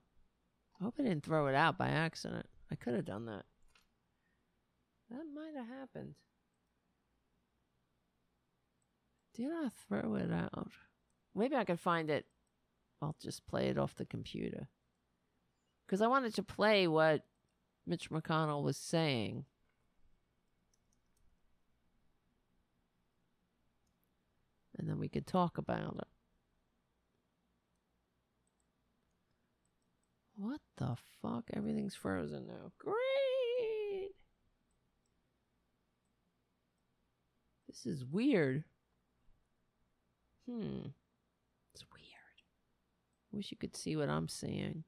I 0.79 0.85
hope 0.85 0.95
I 0.99 1.03
didn't 1.03 1.23
throw 1.23 1.47
it 1.47 1.55
out 1.55 1.77
by 1.77 1.89
accident. 1.89 2.47
I 2.71 2.75
could 2.75 2.95
have 2.95 3.05
done 3.05 3.25
that. 3.25 3.43
That 5.11 5.25
might 5.33 5.55
have 5.55 5.67
happened. 5.67 6.15
Did 9.35 9.51
I 9.51 9.69
throw 9.87 10.15
it 10.15 10.31
out? 10.31 10.71
Maybe 11.35 11.55
I 11.55 11.63
could 11.63 11.79
find 11.79 12.09
it. 12.09 12.25
I'll 13.03 13.15
just 13.21 13.45
play 13.45 13.67
it 13.67 13.77
off 13.77 13.95
the 13.95 14.05
computer. 14.05 14.69
Because 15.85 16.01
I 16.01 16.07
wanted 16.07 16.33
to 16.35 16.43
play 16.43 16.87
what 16.87 17.23
Mitch 17.85 18.09
McConnell 18.09 18.63
was 18.63 18.77
saying. 18.77 19.45
And 24.77 24.89
then 24.89 24.97
we 24.99 25.09
could 25.09 25.27
talk 25.27 25.57
about 25.57 25.97
it. 25.97 26.07
What 30.35 30.61
the 30.77 30.95
fuck? 31.21 31.43
Everything's 31.53 31.95
frozen 31.95 32.47
now. 32.47 32.71
Great! 32.79 34.15
This 37.67 37.85
is 37.85 38.03
weird. 38.03 38.63
Hmm. 40.49 40.87
Wish 43.33 43.49
you 43.49 43.57
could 43.57 43.75
see 43.75 43.95
what 43.95 44.09
I'm 44.09 44.27
seeing. 44.27 44.83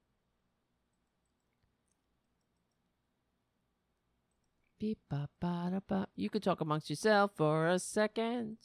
Beep 4.80 5.00
ba 5.10 5.28
da 5.42 5.80
ba. 5.88 6.08
You 6.16 6.30
could 6.30 6.44
talk 6.44 6.62
amongst 6.62 6.90
yourself 6.90 7.32
for 7.36 7.66
a 7.68 7.80
second. 7.80 8.58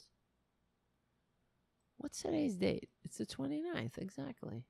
What's 1.97 2.21
today's 2.21 2.55
date? 2.55 2.89
It's 3.03 3.17
the 3.17 3.25
29th, 3.25 3.97
exactly. 3.97 4.65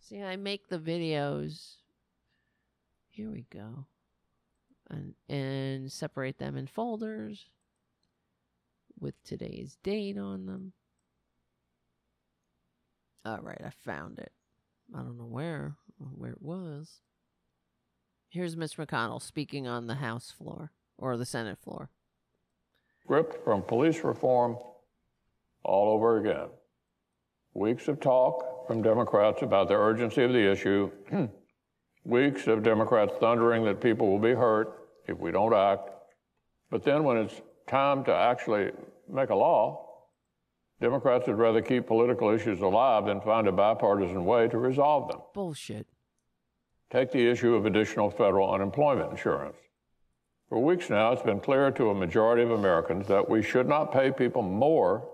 See, 0.00 0.20
I 0.20 0.36
make 0.36 0.68
the 0.68 0.78
videos. 0.78 1.76
Here 3.08 3.30
we 3.30 3.46
go. 3.52 3.86
And 4.90 5.14
and 5.28 5.92
separate 5.92 6.38
them 6.38 6.56
in 6.56 6.66
folders 6.66 7.50
with 8.98 9.14
today's 9.22 9.76
date 9.82 10.18
on 10.18 10.46
them. 10.46 10.72
All 13.26 13.40
right, 13.42 13.60
I 13.64 13.70
found 13.70 14.20
it. 14.20 14.30
I 14.94 14.98
don't 14.98 15.18
know 15.18 15.24
where 15.24 15.74
where 15.98 16.30
it 16.30 16.40
was. 16.40 17.00
Here's 18.28 18.56
Mitch 18.56 18.76
McConnell 18.76 19.20
speaking 19.20 19.66
on 19.66 19.88
the 19.88 19.96
House 19.96 20.30
floor 20.30 20.70
or 20.96 21.16
the 21.16 21.26
Senate 21.26 21.58
floor. 21.58 21.90
Script 23.02 23.42
from 23.42 23.62
police 23.62 24.04
reform 24.04 24.56
all 25.64 25.92
over 25.92 26.18
again. 26.18 26.50
Weeks 27.52 27.88
of 27.88 27.98
talk 27.98 28.68
from 28.68 28.80
Democrats 28.80 29.42
about 29.42 29.66
the 29.66 29.74
urgency 29.74 30.22
of 30.22 30.32
the 30.32 30.52
issue. 30.52 30.92
Weeks 32.04 32.46
of 32.46 32.62
Democrats 32.62 33.12
thundering 33.18 33.64
that 33.64 33.80
people 33.80 34.08
will 34.08 34.20
be 34.20 34.34
hurt 34.34 34.88
if 35.08 35.18
we 35.18 35.32
don't 35.32 35.52
act. 35.54 35.90
But 36.70 36.84
then 36.84 37.02
when 37.02 37.16
it's 37.16 37.40
time 37.66 38.04
to 38.04 38.14
actually 38.14 38.70
make 39.08 39.30
a 39.30 39.34
law, 39.34 39.85
Democrats 40.80 41.26
would 41.26 41.38
rather 41.38 41.62
keep 41.62 41.86
political 41.86 42.30
issues 42.30 42.60
alive 42.60 43.06
than 43.06 43.20
find 43.20 43.48
a 43.48 43.52
bipartisan 43.52 44.24
way 44.24 44.46
to 44.48 44.58
resolve 44.58 45.08
them. 45.08 45.20
Bullshit. 45.32 45.86
Take 46.90 47.10
the 47.12 47.26
issue 47.28 47.54
of 47.54 47.66
additional 47.66 48.10
federal 48.10 48.52
unemployment 48.52 49.10
insurance. 49.10 49.56
For 50.48 50.60
weeks 50.60 50.90
now, 50.90 51.12
it's 51.12 51.22
been 51.22 51.40
clear 51.40 51.70
to 51.72 51.90
a 51.90 51.94
majority 51.94 52.42
of 52.42 52.50
Americans 52.50 53.08
that 53.08 53.28
we 53.28 53.42
should 53.42 53.66
not 53.66 53.92
pay 53.92 54.12
people 54.12 54.42
more 54.42 55.08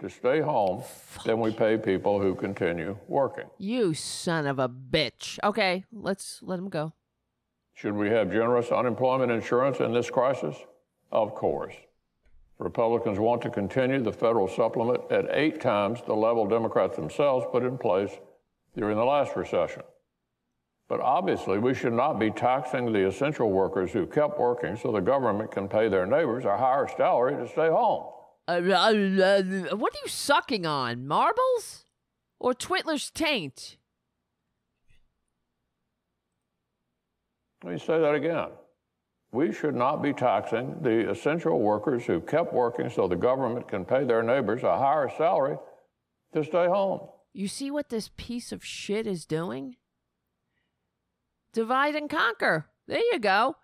to 0.00 0.10
stay 0.10 0.40
home 0.40 0.82
than 1.24 1.38
we 1.38 1.52
pay 1.52 1.76
people 1.76 2.20
who 2.20 2.34
continue 2.34 2.96
working. 3.06 3.44
You 3.58 3.94
son 3.94 4.46
of 4.46 4.58
a 4.58 4.68
bitch. 4.68 5.38
Okay, 5.44 5.84
let's 5.92 6.40
let 6.42 6.58
him 6.58 6.68
go. 6.68 6.94
Should 7.74 7.94
we 7.94 8.10
have 8.10 8.32
generous 8.32 8.70
unemployment 8.70 9.30
insurance 9.30 9.78
in 9.78 9.92
this 9.92 10.10
crisis? 10.10 10.56
Of 11.12 11.34
course. 11.34 11.74
Republicans 12.62 13.18
want 13.18 13.42
to 13.42 13.50
continue 13.50 14.00
the 14.00 14.12
federal 14.12 14.48
supplement 14.48 15.00
at 15.10 15.26
eight 15.30 15.60
times 15.60 16.00
the 16.06 16.14
level 16.14 16.46
Democrats 16.46 16.96
themselves 16.96 17.44
put 17.50 17.62
in 17.62 17.76
place 17.76 18.12
during 18.76 18.96
the 18.96 19.04
last 19.04 19.36
recession. 19.36 19.82
But 20.88 21.00
obviously, 21.00 21.58
we 21.58 21.74
should 21.74 21.92
not 21.92 22.18
be 22.18 22.30
taxing 22.30 22.92
the 22.92 23.06
essential 23.06 23.50
workers 23.50 23.92
who 23.92 24.06
kept 24.06 24.38
working 24.38 24.76
so 24.76 24.92
the 24.92 25.00
government 25.00 25.50
can 25.50 25.68
pay 25.68 25.88
their 25.88 26.06
neighbors 26.06 26.44
a 26.44 26.56
higher 26.56 26.86
salary 26.96 27.34
to 27.36 27.50
stay 27.50 27.68
home. 27.68 28.12
Uh, 28.46 28.52
uh, 28.52 28.74
uh, 28.74 29.76
what 29.76 29.94
are 29.94 30.02
you 30.04 30.08
sucking 30.08 30.66
on? 30.66 31.06
Marbles? 31.06 31.84
Or 32.38 32.52
Twitler's 32.52 33.10
taint? 33.10 33.76
Let 37.64 37.72
me 37.72 37.78
say 37.78 37.98
that 38.00 38.14
again. 38.14 38.48
We 39.32 39.50
should 39.50 39.74
not 39.74 40.02
be 40.02 40.12
taxing 40.12 40.76
the 40.82 41.10
essential 41.10 41.58
workers 41.58 42.04
who 42.04 42.20
kept 42.20 42.52
working 42.52 42.90
so 42.90 43.08
the 43.08 43.16
government 43.16 43.66
can 43.66 43.86
pay 43.86 44.04
their 44.04 44.22
neighbors 44.22 44.62
a 44.62 44.76
higher 44.76 45.10
salary 45.16 45.56
to 46.34 46.44
stay 46.44 46.66
home. 46.66 47.08
You 47.32 47.48
see 47.48 47.70
what 47.70 47.88
this 47.88 48.10
piece 48.18 48.52
of 48.52 48.62
shit 48.62 49.06
is 49.06 49.24
doing? 49.24 49.76
Divide 51.54 51.94
and 51.94 52.10
conquer. 52.10 52.66
There 52.86 53.00
you 53.10 53.18
go. 53.18 53.56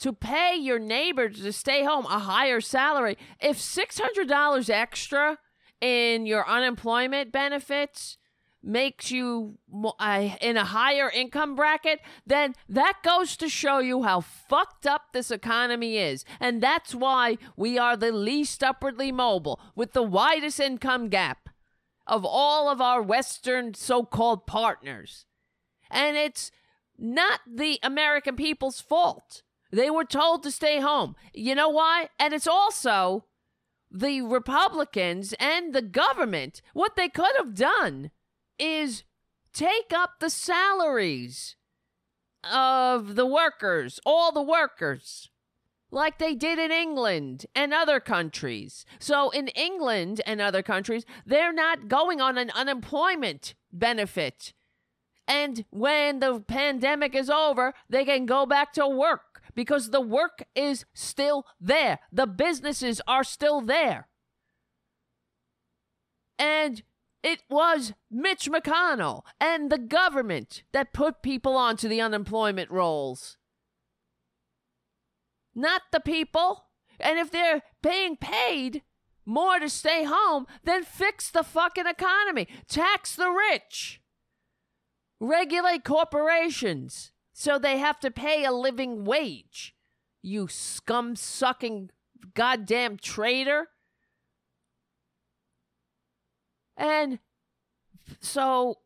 To 0.00 0.12
pay 0.12 0.56
your 0.56 0.78
neighbors 0.78 1.40
to 1.40 1.52
stay 1.52 1.84
home 1.84 2.04
a 2.04 2.18
higher 2.18 2.60
salary. 2.60 3.16
If 3.40 3.58
$600 3.58 4.68
extra 4.68 5.38
in 5.80 6.26
your 6.26 6.46
unemployment 6.46 7.32
benefits 7.32 8.18
makes 8.64 9.10
you 9.10 9.58
uh, 9.98 10.30
in 10.40 10.56
a 10.56 10.64
higher 10.64 11.10
income 11.10 11.54
bracket, 11.54 12.00
then 12.26 12.54
that 12.68 12.98
goes 13.02 13.36
to 13.36 13.48
show 13.48 13.78
you 13.78 14.02
how 14.02 14.20
fucked 14.20 14.86
up 14.86 15.12
this 15.12 15.30
economy 15.30 15.98
is. 15.98 16.24
And 16.40 16.62
that's 16.62 16.94
why 16.94 17.38
we 17.56 17.78
are 17.78 17.96
the 17.96 18.12
least 18.12 18.62
upwardly 18.62 19.12
mobile 19.12 19.60
with 19.74 19.92
the 19.92 20.02
widest 20.02 20.60
income 20.60 21.08
gap 21.08 21.48
of 22.06 22.24
all 22.24 22.68
of 22.68 22.80
our 22.80 23.02
Western 23.02 23.74
so 23.74 24.04
called 24.04 24.46
partners. 24.46 25.26
And 25.90 26.16
it's 26.16 26.50
not 26.98 27.40
the 27.46 27.78
American 27.82 28.36
people's 28.36 28.80
fault. 28.80 29.42
They 29.70 29.90
were 29.90 30.04
told 30.04 30.42
to 30.42 30.50
stay 30.50 30.80
home. 30.80 31.16
You 31.32 31.54
know 31.54 31.68
why? 31.68 32.08
And 32.18 32.32
it's 32.32 32.46
also 32.46 33.24
the 33.90 34.22
Republicans 34.22 35.34
and 35.40 35.72
the 35.72 35.82
government. 35.82 36.62
What 36.72 36.96
they 36.96 37.08
could 37.08 37.32
have 37.36 37.54
done 37.54 38.10
is 38.58 39.04
take 39.52 39.92
up 39.94 40.20
the 40.20 40.30
salaries 40.30 41.56
of 42.50 43.14
the 43.14 43.26
workers, 43.26 44.00
all 44.04 44.32
the 44.32 44.42
workers, 44.42 45.30
like 45.90 46.18
they 46.18 46.34
did 46.34 46.58
in 46.58 46.72
England 46.72 47.46
and 47.54 47.72
other 47.72 48.00
countries. 48.00 48.84
So 48.98 49.30
in 49.30 49.48
England 49.48 50.20
and 50.26 50.40
other 50.40 50.62
countries, 50.62 51.04
they're 51.24 51.52
not 51.52 51.88
going 51.88 52.20
on 52.20 52.36
an 52.36 52.50
unemployment 52.50 53.54
benefit. 53.72 54.52
And 55.26 55.64
when 55.70 56.20
the 56.20 56.40
pandemic 56.40 57.14
is 57.14 57.30
over, 57.30 57.72
they 57.88 58.04
can 58.04 58.26
go 58.26 58.44
back 58.44 58.72
to 58.74 58.86
work 58.86 59.42
because 59.54 59.90
the 59.90 60.00
work 60.00 60.44
is 60.54 60.84
still 60.92 61.46
there. 61.60 62.00
The 62.12 62.26
businesses 62.26 63.00
are 63.06 63.24
still 63.24 63.60
there. 63.60 64.08
And 66.38 66.82
it 67.24 67.40
was 67.48 67.94
Mitch 68.10 68.50
McConnell 68.50 69.22
and 69.40 69.72
the 69.72 69.78
government 69.78 70.62
that 70.72 70.92
put 70.92 71.22
people 71.22 71.56
onto 71.56 71.88
the 71.88 72.00
unemployment 72.00 72.70
rolls. 72.70 73.38
Not 75.54 75.82
the 75.90 76.00
people. 76.00 76.66
And 77.00 77.18
if 77.18 77.30
they're 77.30 77.62
being 77.82 78.16
paid 78.16 78.82
more 79.24 79.58
to 79.58 79.70
stay 79.70 80.04
home, 80.04 80.46
then 80.64 80.84
fix 80.84 81.30
the 81.30 81.42
fucking 81.42 81.86
economy. 81.86 82.46
Tax 82.68 83.16
the 83.16 83.30
rich. 83.30 84.02
Regulate 85.18 85.82
corporations 85.82 87.12
so 87.32 87.58
they 87.58 87.78
have 87.78 87.98
to 88.00 88.10
pay 88.10 88.44
a 88.44 88.52
living 88.52 89.04
wage. 89.04 89.74
You 90.22 90.46
scum 90.48 91.16
sucking 91.16 91.90
goddamn 92.34 92.98
traitor. 92.98 93.68
And 96.76 97.18
so 98.20 98.78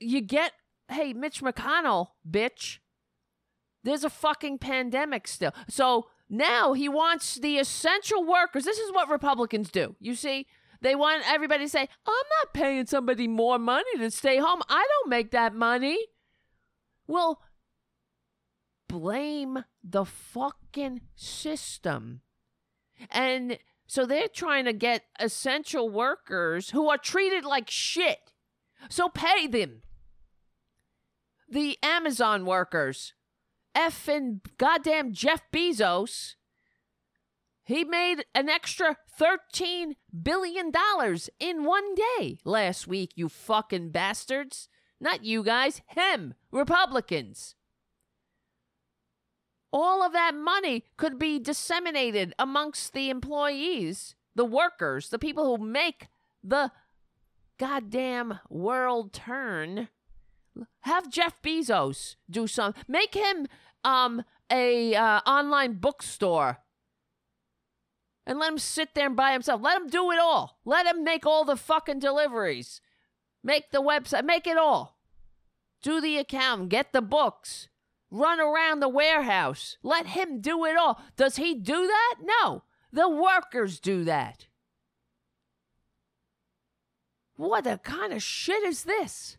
you 0.00 0.20
get, 0.20 0.52
hey, 0.88 1.12
Mitch 1.12 1.40
McConnell, 1.40 2.08
bitch, 2.28 2.78
there's 3.84 4.04
a 4.04 4.10
fucking 4.10 4.58
pandemic 4.58 5.26
still. 5.28 5.52
So 5.68 6.08
now 6.28 6.72
he 6.72 6.88
wants 6.88 7.36
the 7.36 7.58
essential 7.58 8.24
workers. 8.24 8.64
This 8.64 8.78
is 8.78 8.92
what 8.92 9.08
Republicans 9.08 9.70
do. 9.70 9.96
You 10.00 10.14
see, 10.14 10.46
they 10.80 10.94
want 10.94 11.24
everybody 11.26 11.64
to 11.64 11.68
say, 11.68 11.80
I'm 11.80 12.26
not 12.42 12.54
paying 12.54 12.86
somebody 12.86 13.26
more 13.26 13.58
money 13.58 13.98
to 13.98 14.10
stay 14.10 14.38
home. 14.38 14.62
I 14.68 14.86
don't 14.88 15.10
make 15.10 15.30
that 15.32 15.54
money. 15.54 15.98
Well, 17.06 17.40
blame 18.88 19.64
the 19.82 20.04
fucking 20.04 21.00
system. 21.16 22.20
And 23.10 23.58
so 23.88 24.04
they're 24.04 24.28
trying 24.28 24.66
to 24.66 24.72
get 24.74 25.06
essential 25.18 25.88
workers 25.88 26.70
who 26.70 26.88
are 26.90 26.98
treated 26.98 27.44
like 27.44 27.70
shit. 27.70 28.32
So 28.90 29.08
pay 29.08 29.46
them. 29.46 29.82
The 31.48 31.78
Amazon 31.82 32.44
workers, 32.44 33.14
effing 33.74 34.40
goddamn 34.58 35.14
Jeff 35.14 35.42
Bezos, 35.50 36.34
He 37.64 37.84
made 37.84 38.24
an 38.34 38.48
extra 38.48 38.96
$13 39.18 39.92
billion 40.22 40.72
in 41.40 41.64
one 41.64 41.94
day 41.94 42.38
last 42.44 42.86
week, 42.86 43.12
you 43.14 43.28
fucking 43.28 43.90
bastards. 43.90 44.68
Not 45.00 45.24
you 45.24 45.42
guys, 45.42 45.82
him, 45.86 46.34
Republicans. 46.50 47.54
All 49.72 50.02
of 50.02 50.12
that 50.12 50.34
money 50.34 50.84
could 50.96 51.18
be 51.18 51.38
disseminated 51.38 52.34
amongst 52.38 52.92
the 52.92 53.10
employees, 53.10 54.14
the 54.34 54.44
workers, 54.44 55.10
the 55.10 55.18
people 55.18 55.44
who 55.44 55.64
make 55.64 56.08
the 56.42 56.72
goddamn 57.58 58.40
world 58.48 59.12
turn. 59.12 59.88
Have 60.80 61.10
Jeff 61.10 61.40
Bezos 61.42 62.16
do 62.30 62.46
some. 62.46 62.74
Make 62.86 63.14
him 63.14 63.46
um 63.84 64.24
a 64.50 64.94
uh, 64.94 65.20
online 65.26 65.74
bookstore 65.74 66.58
and 68.28 68.38
let 68.38 68.52
him 68.52 68.58
sit 68.58 68.94
there 68.94 69.08
by 69.08 69.32
himself. 69.32 69.62
Let 69.62 69.80
him 69.80 69.88
do 69.88 70.10
it 70.10 70.18
all. 70.18 70.58
Let 70.66 70.86
him 70.86 71.02
make 71.02 71.24
all 71.24 71.46
the 71.46 71.56
fucking 71.56 71.98
deliveries. 71.98 72.82
Make 73.42 73.70
the 73.70 73.80
website, 73.80 74.24
make 74.24 74.46
it 74.46 74.58
all. 74.58 74.98
Do 75.82 76.00
the 76.00 76.18
account, 76.18 76.68
get 76.68 76.92
the 76.92 77.00
books, 77.00 77.68
run 78.10 78.40
around 78.40 78.80
the 78.80 78.88
warehouse. 78.88 79.76
Let 79.82 80.08
him 80.08 80.40
do 80.40 80.64
it 80.64 80.76
all. 80.76 81.02
Does 81.16 81.36
he 81.36 81.54
do 81.54 81.86
that? 81.86 82.16
No. 82.22 82.62
The 82.92 83.08
workers 83.08 83.80
do 83.80 84.04
that. 84.04 84.46
What 87.36 87.64
the 87.64 87.78
kind 87.78 88.12
of 88.12 88.22
shit 88.22 88.64
is 88.64 88.84
this? 88.84 89.36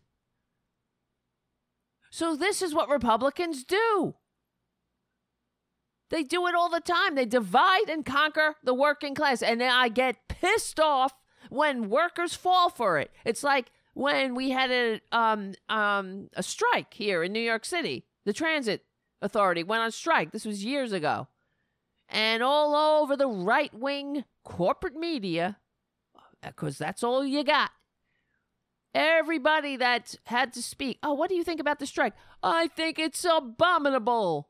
So, 2.10 2.34
this 2.34 2.60
is 2.60 2.74
what 2.74 2.88
Republicans 2.88 3.62
do. 3.62 4.14
They 6.08 6.24
do 6.24 6.46
it 6.48 6.54
all 6.54 6.68
the 6.68 6.80
time. 6.80 7.14
They 7.14 7.24
divide 7.24 7.88
and 7.88 8.04
conquer 8.04 8.56
the 8.64 8.74
working 8.74 9.14
class. 9.14 9.42
And 9.42 9.62
I 9.62 9.88
get 9.88 10.28
pissed 10.28 10.80
off 10.80 11.12
when 11.50 11.88
workers 11.88 12.34
fall 12.34 12.68
for 12.68 12.98
it. 12.98 13.12
It's 13.24 13.44
like 13.44 13.70
when 13.94 14.34
we 14.34 14.50
had 14.50 14.70
a 14.70 15.00
um 15.12 15.54
um 15.68 16.28
a 16.34 16.42
strike 16.42 16.94
here 16.94 17.22
in 17.22 17.32
New 17.32 17.40
York 17.40 17.64
City. 17.64 18.06
The 18.24 18.32
transit 18.32 18.84
authority 19.22 19.62
went 19.62 19.82
on 19.82 19.90
strike. 19.90 20.32
This 20.32 20.44
was 20.44 20.64
years 20.64 20.92
ago. 20.92 21.28
And 22.08 22.42
all 22.42 23.02
over 23.02 23.16
the 23.16 23.28
right-wing 23.28 24.24
corporate 24.44 24.96
media 24.96 25.58
because 26.44 26.78
that's 26.78 27.04
all 27.04 27.24
you 27.24 27.44
got. 27.44 27.70
Everybody 28.92 29.76
that 29.76 30.16
had 30.24 30.52
to 30.54 30.62
speak. 30.62 30.98
Oh, 31.02 31.12
what 31.12 31.28
do 31.28 31.36
you 31.36 31.44
think 31.44 31.60
about 31.60 31.78
the 31.78 31.86
strike? 31.86 32.14
I 32.42 32.66
think 32.66 32.98
it's 32.98 33.24
abominable. 33.24 34.48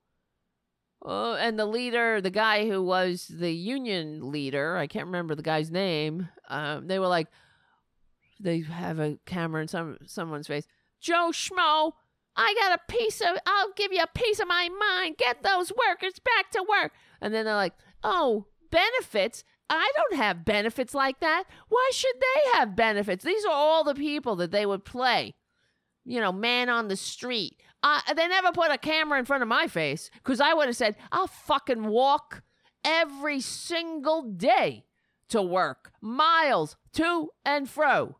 Oh, 1.02 1.34
and 1.34 1.58
the 1.58 1.66
leader, 1.66 2.20
the 2.20 2.30
guy 2.30 2.68
who 2.68 2.82
was 2.82 3.26
the 3.26 3.52
union 3.52 4.30
leader, 4.30 4.76
I 4.76 4.86
can't 4.86 5.06
remember 5.06 5.34
the 5.34 5.42
guy's 5.42 5.70
name. 5.70 6.28
Um, 6.48 6.86
they 6.86 6.98
were 6.98 7.06
like, 7.06 7.28
they 8.38 8.60
have 8.60 8.98
a 8.98 9.18
camera 9.26 9.62
in 9.62 9.68
some 9.68 9.98
someone's 10.06 10.46
face. 10.46 10.66
Joe 11.00 11.30
Schmo, 11.32 11.92
I 12.40 12.54
got 12.58 12.80
a 12.80 12.92
piece 12.92 13.20
of. 13.20 13.36
I'll 13.46 13.72
give 13.76 13.92
you 13.92 14.02
a 14.02 14.18
piece 14.18 14.40
of 14.40 14.48
my 14.48 14.70
mind. 14.70 15.18
Get 15.18 15.42
those 15.42 15.70
workers 15.88 16.18
back 16.24 16.50
to 16.52 16.64
work. 16.66 16.92
And 17.20 17.34
then 17.34 17.44
they're 17.44 17.54
like, 17.54 17.74
oh, 18.02 18.46
benefits. 18.70 19.44
I 19.68 19.92
don't 19.94 20.16
have 20.16 20.46
benefits 20.46 20.94
like 20.94 21.20
that. 21.20 21.44
Why 21.68 21.90
should 21.92 22.14
they 22.18 22.58
have 22.58 22.74
benefits? 22.74 23.22
These 23.22 23.44
are 23.44 23.52
all 23.52 23.84
the 23.84 23.94
people 23.94 24.36
that 24.36 24.52
they 24.52 24.64
would 24.64 24.86
play. 24.86 25.34
You 26.06 26.20
know, 26.20 26.32
man 26.32 26.70
on 26.70 26.88
the 26.88 26.96
street. 26.96 27.60
Uh, 27.82 28.00
they 28.16 28.26
never 28.26 28.52
put 28.52 28.70
a 28.70 28.78
camera 28.78 29.18
in 29.18 29.26
front 29.26 29.42
of 29.42 29.48
my 29.48 29.66
face 29.66 30.10
because 30.14 30.40
I 30.40 30.54
would 30.54 30.66
have 30.66 30.76
said, 30.76 30.96
I'll 31.12 31.26
fucking 31.26 31.88
walk 31.88 32.42
every 32.82 33.40
single 33.42 34.22
day 34.22 34.86
to 35.28 35.42
work, 35.42 35.92
miles 36.00 36.76
to 36.94 37.28
and 37.44 37.68
fro. 37.68 38.16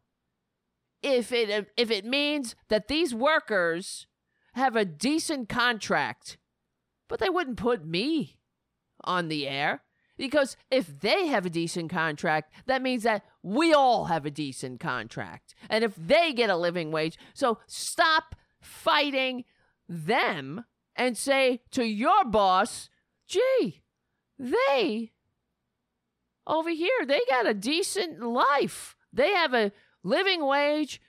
If 1.02 1.32
it 1.32 1.70
if 1.78 1.90
it 1.90 2.04
means 2.04 2.54
that 2.68 2.88
these 2.88 3.14
workers 3.14 4.06
have 4.60 4.76
a 4.76 4.84
decent 4.84 5.48
contract, 5.48 6.38
but 7.08 7.18
they 7.18 7.28
wouldn't 7.28 7.56
put 7.56 7.84
me 7.84 8.38
on 9.02 9.28
the 9.28 9.48
air 9.48 9.82
because 10.16 10.56
if 10.70 11.00
they 11.00 11.26
have 11.28 11.46
a 11.46 11.50
decent 11.50 11.90
contract, 11.90 12.52
that 12.66 12.82
means 12.82 13.02
that 13.04 13.24
we 13.42 13.72
all 13.72 14.04
have 14.04 14.26
a 14.26 14.30
decent 14.30 14.78
contract. 14.78 15.54
And 15.70 15.82
if 15.82 15.94
they 15.96 16.32
get 16.32 16.50
a 16.50 16.56
living 16.56 16.92
wage, 16.92 17.18
so 17.32 17.58
stop 17.66 18.36
fighting 18.60 19.44
them 19.88 20.64
and 20.94 21.16
say 21.16 21.62
to 21.70 21.84
your 21.84 22.24
boss, 22.24 22.90
gee, 23.26 23.80
they 24.38 25.12
over 26.46 26.70
here, 26.70 27.06
they 27.06 27.20
got 27.30 27.46
a 27.46 27.54
decent 27.54 28.20
life. 28.20 28.96
They 29.12 29.30
have 29.30 29.54
a 29.54 29.72
living 30.02 30.44
wage, 30.44 31.00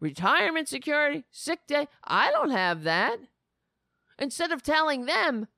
retirement 0.00 0.68
security, 0.68 1.24
sick 1.30 1.60
day. 1.66 1.88
I 2.04 2.30
don't 2.30 2.50
have 2.50 2.82
that. 2.84 3.18
Instead 4.18 4.52
of 4.52 4.62
telling 4.62 5.06
them, 5.06 5.48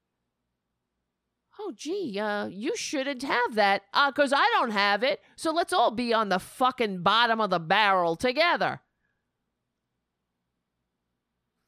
oh, 1.59 1.73
gee, 1.75 2.19
uh, 2.19 2.47
you 2.47 2.77
shouldn't 2.77 3.23
have 3.23 3.55
that 3.55 3.83
because 4.09 4.33
uh, 4.33 4.37
I 4.37 4.49
don't 4.55 4.71
have 4.71 5.03
it. 5.03 5.21
So 5.37 5.53
let's 5.53 5.73
all 5.73 5.91
be 5.91 6.13
on 6.13 6.29
the 6.29 6.39
fucking 6.39 7.03
bottom 7.03 7.41
of 7.41 7.51
the 7.51 7.61
barrel 7.61 8.17
together. 8.17 8.81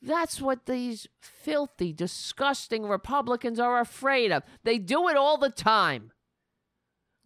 That's 0.01 0.41
what 0.41 0.67
these 0.67 1.09
filthy, 1.19 1.93
disgusting 1.93 2.85
Republicans 2.85 3.59
are 3.59 3.81
afraid 3.81 4.31
of. 4.31 4.43
They 4.63 4.79
do 4.79 5.09
it 5.09 5.17
all 5.17 5.39
the 5.39 5.49
time. 5.49 6.13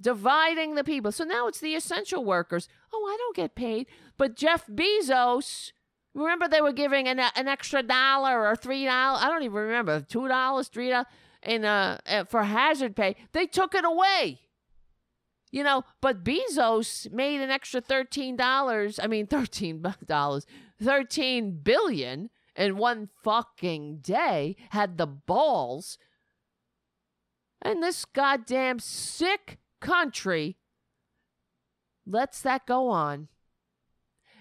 Dividing 0.00 0.74
the 0.74 0.84
people. 0.84 1.10
So 1.10 1.24
now 1.24 1.48
it's 1.48 1.60
the 1.60 1.74
essential 1.74 2.24
workers. 2.24 2.68
Oh, 2.92 3.06
I 3.12 3.16
don't 3.18 3.36
get 3.36 3.54
paid. 3.54 3.86
But 4.16 4.36
Jeff 4.36 4.66
Bezos, 4.66 5.72
remember 6.14 6.48
they 6.48 6.60
were 6.60 6.72
giving 6.72 7.08
an, 7.08 7.18
an 7.18 7.48
extra 7.48 7.82
dollar 7.82 8.46
or 8.46 8.54
three 8.54 8.84
dollars? 8.84 9.22
I 9.22 9.28
don't 9.28 9.42
even 9.42 9.56
remember. 9.56 10.00
Two 10.00 10.28
dollars, 10.28 10.68
three 10.68 10.90
dollars 10.90 11.06
in 11.42 11.64
uh, 11.64 11.98
uh 12.06 12.24
for 12.24 12.42
hazard 12.44 12.94
pay. 12.94 13.16
They 13.32 13.46
took 13.46 13.74
it 13.74 13.84
away. 13.84 14.40
You 15.50 15.64
know, 15.64 15.84
but 16.00 16.24
Bezos 16.24 17.10
made 17.10 17.40
an 17.40 17.50
extra 17.50 17.80
$13. 17.80 19.00
I 19.02 19.06
mean, 19.06 19.26
$13, 19.28 20.46
13 20.82 21.60
billion 21.62 22.30
in 22.54 22.76
one 22.76 23.08
fucking 23.22 23.98
day 23.98 24.56
had 24.70 24.98
the 24.98 25.06
balls. 25.06 25.96
And 27.62 27.82
this 27.82 28.04
goddamn 28.04 28.78
sick 28.78 29.58
country 29.80 30.56
lets 32.06 32.40
that 32.42 32.66
go 32.66 32.88
on. 32.88 33.28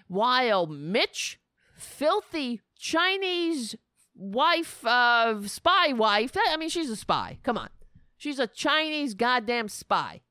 While 0.06 0.66
Mitch, 0.66 1.38
filthy 1.76 2.60
Chinese 2.78 3.74
wife, 4.14 4.84
uh, 4.86 5.42
spy 5.46 5.92
wife, 5.92 6.32
I 6.34 6.56
mean, 6.56 6.70
she's 6.70 6.90
a 6.90 6.96
spy. 6.96 7.38
Come 7.42 7.58
on. 7.58 7.68
She's 8.16 8.38
a 8.38 8.46
Chinese 8.46 9.14
goddamn 9.14 9.68
spy. 9.68 10.22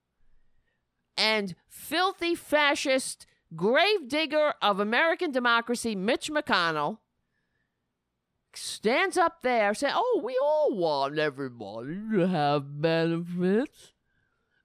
And 1.16 1.56
filthy 1.68 2.36
fascist 2.36 3.26
gravedigger 3.56 4.54
of 4.62 4.80
American 4.80 5.32
democracy, 5.32 5.96
Mitch 5.96 6.30
McConnell, 6.30 6.98
stands 8.54 9.18
up 9.18 9.42
there 9.42 9.74
saying, 9.74 9.94
Oh, 9.96 10.22
we 10.24 10.38
all 10.42 10.76
want 10.76 11.18
everybody 11.18 11.96
to 12.14 12.28
have 12.28 12.82
benefits. 12.82 13.94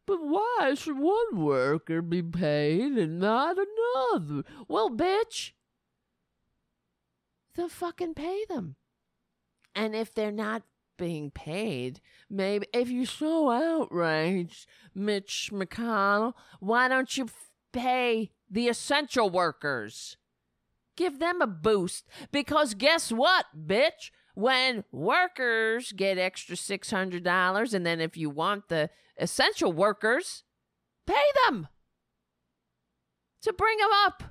But 0.06 0.18
why 0.20 0.74
should 0.74 0.98
one 0.98 1.44
worker 1.44 2.02
be 2.02 2.22
paid 2.22 2.92
and 2.92 3.20
not 3.20 3.56
another? 3.56 4.42
Well, 4.66 4.90
bitch, 4.90 5.52
they'll 7.55 7.68
fucking 7.68 8.14
pay 8.14 8.44
them. 8.48 8.76
And 9.74 9.94
if 9.94 10.12
they're 10.12 10.32
not 10.32 10.62
being 10.98 11.31
paid, 11.31 12.00
maybe 12.28 12.66
if 12.74 12.90
you're 12.90 13.06
so 13.06 13.50
outraged, 13.50 14.66
Mitch 14.94 15.50
McConnell, 15.52 16.34
why 16.60 16.89
don't 16.89 17.16
you 17.16 17.28
pay 17.72 18.31
the 18.50 18.68
essential 18.68 19.31
workers? 19.31 20.16
Give 20.97 21.18
them 21.18 21.40
a 21.40 21.47
boost. 21.47 22.06
Because 22.31 22.74
guess 22.74 23.10
what, 23.10 23.47
bitch? 23.66 24.10
When 24.34 24.84
workers 24.92 25.92
get 25.92 26.18
extra 26.18 26.56
$600, 26.56 27.74
and 27.74 27.86
then 27.86 28.00
if 28.00 28.16
you 28.16 28.31
want 28.31 28.68
the 28.68 28.90
essential 29.23 29.73
workers, 29.73 30.42
pay 31.07 31.23
them 31.47 31.68
to 33.41 33.52
bring 33.52 33.78
them 33.78 33.91
up. 34.05 34.23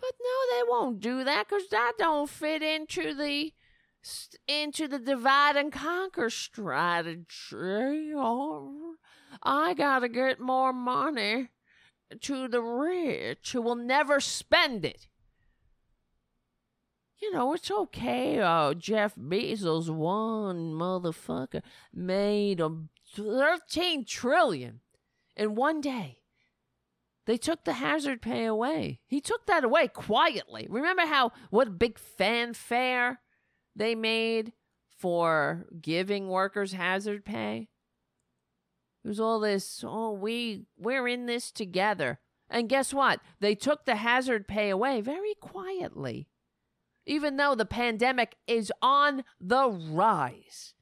But 0.00 0.12
no, 0.20 0.56
they 0.56 0.62
won't 0.68 1.00
do 1.00 1.24
that 1.24 1.48
because 1.48 1.68
that 1.68 1.92
don't 1.98 2.28
fit 2.30 2.62
into 2.62 3.14
the 3.14 3.52
into 4.46 4.86
the 4.86 4.98
divide 4.98 5.56
and 5.56 5.72
conquer 5.72 6.30
strategy. 6.30 8.12
Oh, 8.14 8.94
I 9.42 9.74
gotta 9.74 10.08
get 10.08 10.40
more 10.40 10.72
money 10.72 11.48
to 12.22 12.48
the 12.48 12.62
rich 12.62 13.52
who 13.52 13.60
will 13.60 13.74
never 13.74 14.20
spend 14.20 14.84
it. 14.84 15.08
You 17.20 17.32
know, 17.32 17.52
it's 17.52 17.70
okay. 17.70 18.40
Uh, 18.40 18.74
Jeff 18.74 19.14
Bezos, 19.16 19.90
one 19.90 20.72
motherfucker, 20.72 21.62
made 21.92 22.60
a 22.60 22.70
13 23.14 24.04
trillion 24.04 24.80
in 25.36 25.54
one 25.54 25.80
day. 25.80 26.18
They 27.26 27.36
took 27.36 27.64
the 27.64 27.74
hazard 27.74 28.22
pay 28.22 28.46
away. 28.46 29.00
He 29.06 29.20
took 29.20 29.46
that 29.46 29.62
away 29.62 29.88
quietly. 29.88 30.66
Remember 30.70 31.04
how 31.04 31.32
what 31.50 31.78
big 31.78 31.98
fanfare 31.98 33.20
they 33.76 33.94
made 33.94 34.54
for 34.96 35.66
giving 35.80 36.28
workers 36.28 36.72
hazard 36.72 37.26
pay? 37.26 37.68
It 39.04 39.08
was 39.08 39.20
all 39.20 39.40
this, 39.40 39.84
oh, 39.86 40.12
we 40.12 40.64
we're 40.78 41.06
in 41.06 41.26
this 41.26 41.52
together. 41.52 42.18
And 42.48 42.68
guess 42.68 42.94
what? 42.94 43.20
They 43.40 43.54
took 43.54 43.84
the 43.84 43.96
hazard 43.96 44.48
pay 44.48 44.70
away 44.70 45.02
very 45.02 45.34
quietly. 45.38 46.28
Even 47.08 47.38
though 47.38 47.54
the 47.54 47.64
pandemic 47.64 48.36
is 48.46 48.70
on 48.82 49.24
the 49.40 49.68
rise. 49.68 50.74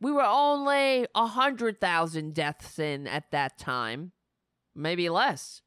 We 0.00 0.12
were 0.12 0.24
only 0.24 1.06
a 1.14 1.22
100,000 1.22 2.34
deaths 2.34 2.78
in 2.78 3.06
at 3.06 3.30
that 3.30 3.58
time, 3.58 4.12
maybe 4.74 5.08
less. 5.08 5.62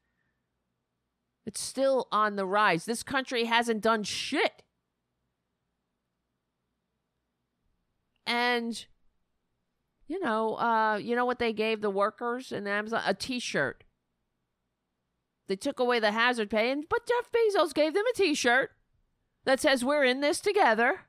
It's 1.45 1.61
still 1.61 2.07
on 2.11 2.35
the 2.35 2.45
rise. 2.45 2.85
This 2.85 3.03
country 3.03 3.45
hasn't 3.45 3.81
done 3.81 4.03
shit. 4.03 4.63
And 8.27 8.85
you 10.07 10.19
know, 10.19 10.55
uh, 10.55 10.97
you 10.97 11.15
know 11.15 11.23
what 11.23 11.39
they 11.39 11.53
gave 11.53 11.79
the 11.79 11.89
workers 11.89 12.51
in 12.51 12.67
Amazon? 12.67 13.01
A 13.05 13.13
T-shirt. 13.13 13.85
They 15.47 15.55
took 15.55 15.79
away 15.79 16.01
the 16.01 16.11
hazard 16.11 16.49
pay, 16.49 16.69
and 16.69 16.83
but 16.89 17.07
Jeff 17.07 17.31
Bezos 17.31 17.73
gave 17.73 17.93
them 17.93 18.03
a 18.05 18.17
T-shirt 18.17 18.71
that 19.45 19.59
says 19.59 19.83
"We're 19.83 20.03
in 20.03 20.21
this 20.21 20.39
together." 20.39 21.01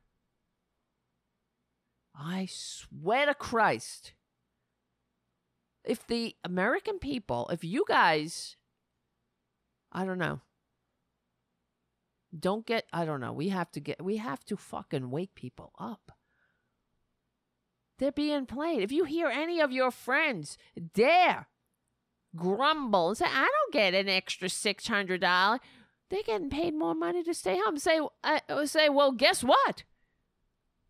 I 2.15 2.47
swear 2.51 3.27
to 3.27 3.35
Christ, 3.35 4.12
if 5.85 6.07
the 6.07 6.36
American 6.44 6.99
people, 6.99 7.49
if 7.52 7.65
you 7.65 7.85
guys, 7.89 8.57
I 9.91 10.05
don't 10.05 10.19
know, 10.19 10.41
don't 12.39 12.67
get, 12.67 12.86
I 12.93 13.05
don't 13.05 13.20
know, 13.20 13.33
we 13.33 13.49
have 13.49 13.70
to 13.73 13.81
get, 13.81 14.02
we 14.02 14.19
have 14.19 14.44
to 14.47 14.57
fucking 14.57 15.11
wake 15.11 15.35
people 15.35 15.73
up. 15.78 16.12
They're 17.99 18.12
being 18.12 18.47
played. 18.47 18.83
If 18.83 18.93
you 18.93 19.05
hear 19.05 19.28
any 19.28 19.61
of 19.61 19.73
your 19.73 19.91
friends 19.91 20.59
dare 20.94 21.49
grumble 22.35 23.09
and 23.09 23.19
say, 23.19 23.27
I 23.27 23.49
don't 23.49 23.73
get 23.73 23.94
an 23.94 24.09
extra 24.09 24.49
$600, 24.49 25.61
they're 26.12 26.23
getting 26.23 26.50
paid 26.50 26.74
more 26.74 26.94
money 26.94 27.23
to 27.23 27.32
stay 27.32 27.57
home. 27.57 27.78
Say, 27.78 27.99
uh, 28.23 28.66
say, 28.66 28.91
well, 28.91 29.12
guess 29.12 29.42
what? 29.42 29.84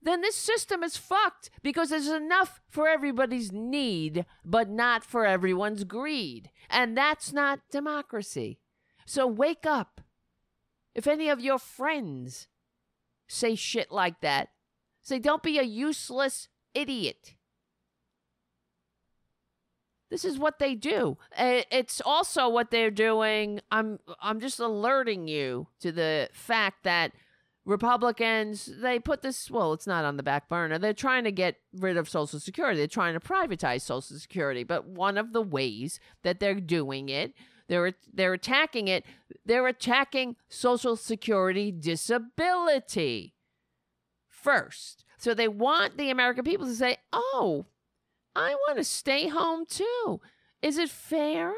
Then 0.02 0.20
this 0.20 0.34
system 0.34 0.83
is 0.83 0.97
fucked 0.97 1.49
because 1.62 1.91
there's 1.91 2.09
enough 2.09 2.60
for 2.68 2.89
everybody's 2.89 3.52
need, 3.52 4.26
but 4.44 4.68
not 4.68 5.05
for 5.05 5.25
everyone's 5.25 5.84
greed. 5.84 6.51
And 6.68 6.99
that's 6.99 7.33
not 7.33 7.60
democracy. 7.70 8.59
So 9.07 9.28
wake 9.28 9.65
up. 9.65 10.01
If 10.92 11.07
any 11.07 11.28
of 11.28 11.41
your 11.41 11.60
friends 11.60 12.49
say 13.28 13.55
shit 13.55 13.92
like 13.92 14.23
that, 14.23 14.49
say, 15.02 15.20
don't 15.20 15.42
be 15.42 15.57
a 15.57 15.62
useless 15.62 16.49
idiot. 16.75 17.36
This 20.12 20.26
is 20.26 20.39
what 20.39 20.58
they 20.58 20.74
do. 20.74 21.16
It's 21.39 22.02
also 22.05 22.47
what 22.47 22.70
they're 22.70 22.91
doing. 22.91 23.60
I'm 23.70 23.99
I'm 24.20 24.41
just 24.41 24.60
alerting 24.60 25.26
you 25.26 25.68
to 25.81 25.91
the 25.91 26.28
fact 26.34 26.84
that 26.84 27.12
Republicans 27.65 28.68
they 28.82 28.99
put 28.99 29.23
this 29.23 29.50
well, 29.50 29.73
it's 29.73 29.86
not 29.86 30.05
on 30.05 30.18
the 30.18 30.23
back 30.23 30.50
burner. 30.50 30.78
They're 30.78 30.92
trying 30.92 31.24
to 31.24 31.32
get 31.32 31.57
rid 31.73 31.97
of 31.97 32.10
Social 32.10 32.39
Security. 32.39 32.76
They're 32.76 32.89
trying 32.89 33.15
to 33.15 33.20
privatize 33.20 33.81
Social 33.81 34.18
Security. 34.18 34.65
But 34.65 34.86
one 34.86 35.16
of 35.16 35.32
the 35.32 35.41
ways 35.41 35.99
that 36.24 36.41
they're 36.41 36.60
doing 36.60 37.08
it, 37.08 37.32
they're 37.68 37.94
they're 38.12 38.34
attacking 38.34 38.89
it. 38.89 39.07
They're 39.47 39.66
attacking 39.66 40.36
Social 40.47 40.94
Security 40.94 41.73
disability 41.73 43.32
first. 44.28 45.07
So 45.16 45.32
they 45.32 45.49
want 45.49 45.97
the 45.97 46.10
American 46.10 46.44
people 46.44 46.66
to 46.66 46.74
say, 46.74 46.99
"Oh, 47.15 47.65
I 48.35 48.55
want 48.55 48.78
to 48.78 48.85
stay 48.85 49.28
home 49.28 49.67
too. 49.67 50.20
Is 50.62 50.78
it 50.78 50.91
fair 50.91 51.52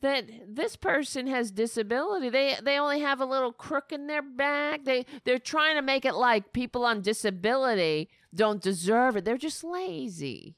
that 0.00 0.24
this 0.48 0.76
person 0.76 1.26
has 1.26 1.50
disability? 1.50 2.28
They 2.28 2.56
they 2.62 2.78
only 2.78 3.00
have 3.00 3.20
a 3.20 3.26
little 3.26 3.52
crook 3.52 3.92
in 3.92 4.06
their 4.06 4.22
back. 4.22 4.84
They 4.84 5.06
they're 5.24 5.38
trying 5.38 5.76
to 5.76 5.82
make 5.82 6.04
it 6.04 6.14
like 6.14 6.52
people 6.52 6.84
on 6.84 7.02
disability 7.02 8.08
don't 8.34 8.62
deserve 8.62 9.16
it. 9.16 9.24
They're 9.24 9.36
just 9.36 9.62
lazy. 9.62 10.56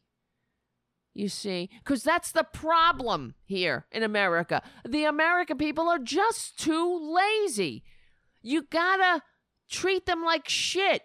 You 1.13 1.29
see, 1.29 1.71
because 1.79 2.03
that's 2.03 2.33
the 2.33 2.43
problem 2.43 3.35
here 3.45 3.87
in 3.93 4.03
America. 4.03 4.63
The 4.87 5.05
American 5.05 5.57
people 5.59 5.89
are 5.89 5.99
just 5.99 6.59
too 6.59 7.15
lazy. 7.15 7.85
You 8.43 8.63
gotta 8.63 9.23
treat 9.71 10.07
them 10.07 10.25
like 10.25 10.49
shit. 10.49 11.03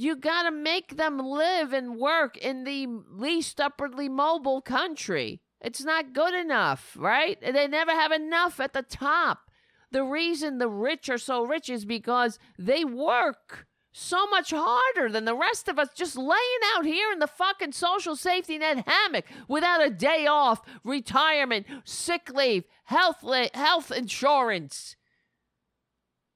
You 0.00 0.16
got 0.16 0.44
to 0.44 0.50
make 0.50 0.96
them 0.96 1.18
live 1.18 1.74
and 1.74 1.98
work 1.98 2.38
in 2.38 2.64
the 2.64 2.86
least 3.12 3.60
upwardly 3.60 4.08
mobile 4.08 4.62
country. 4.62 5.42
It's 5.60 5.84
not 5.84 6.14
good 6.14 6.32
enough, 6.32 6.96
right? 6.98 7.38
They 7.38 7.68
never 7.68 7.90
have 7.90 8.10
enough 8.10 8.60
at 8.60 8.72
the 8.72 8.80
top. 8.80 9.50
The 9.92 10.02
reason 10.02 10.56
the 10.56 10.70
rich 10.70 11.10
are 11.10 11.18
so 11.18 11.44
rich 11.44 11.68
is 11.68 11.84
because 11.84 12.38
they 12.58 12.82
work 12.82 13.66
so 13.92 14.26
much 14.28 14.54
harder 14.56 15.12
than 15.12 15.26
the 15.26 15.36
rest 15.36 15.68
of 15.68 15.78
us 15.78 15.90
just 15.94 16.16
laying 16.16 16.62
out 16.74 16.86
here 16.86 17.12
in 17.12 17.18
the 17.18 17.26
fucking 17.26 17.72
social 17.72 18.16
safety 18.16 18.56
net 18.56 18.88
hammock 18.88 19.26
without 19.48 19.84
a 19.84 19.90
day 19.90 20.26
off, 20.26 20.62
retirement, 20.82 21.66
sick 21.84 22.30
leave, 22.32 22.64
health 22.84 23.22
health 23.52 23.92
insurance. 23.92 24.96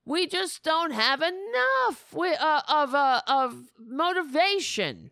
We 0.06 0.26
just 0.26 0.62
don't 0.62 0.92
have 0.92 1.22
enough 1.22 2.14
uh, 2.14 2.62
of 2.68 2.94
uh, 2.94 3.22
of 3.26 3.70
motivation. 3.78 5.10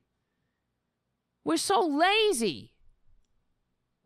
We're 1.44 1.56
so 1.56 1.80
lazy 1.80 2.72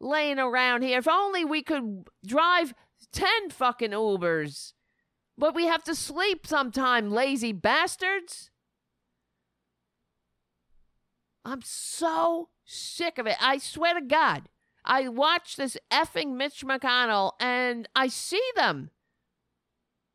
laying 0.00 0.38
around 0.38 0.82
here. 0.82 0.98
If 0.98 1.08
only 1.08 1.44
we 1.44 1.62
could 1.62 2.04
drive 2.24 2.72
10 3.12 3.50
fucking 3.50 3.90
Ubers. 3.90 4.72
But 5.38 5.54
we 5.54 5.66
have 5.66 5.84
to 5.84 5.94
sleep 5.94 6.46
sometime, 6.46 7.10
lazy 7.10 7.52
bastards. 7.52 8.50
I'm 11.44 11.60
so 11.62 12.48
sick 12.64 13.18
of 13.18 13.26
it. 13.26 13.36
I 13.40 13.58
swear 13.58 13.94
to 13.94 14.00
God. 14.00 14.48
I 14.84 15.08
watch 15.08 15.56
this 15.56 15.76
effing 15.90 16.36
Mitch 16.36 16.64
McConnell 16.64 17.32
and 17.40 17.88
I 17.94 18.08
see 18.08 18.42
them. 18.54 18.90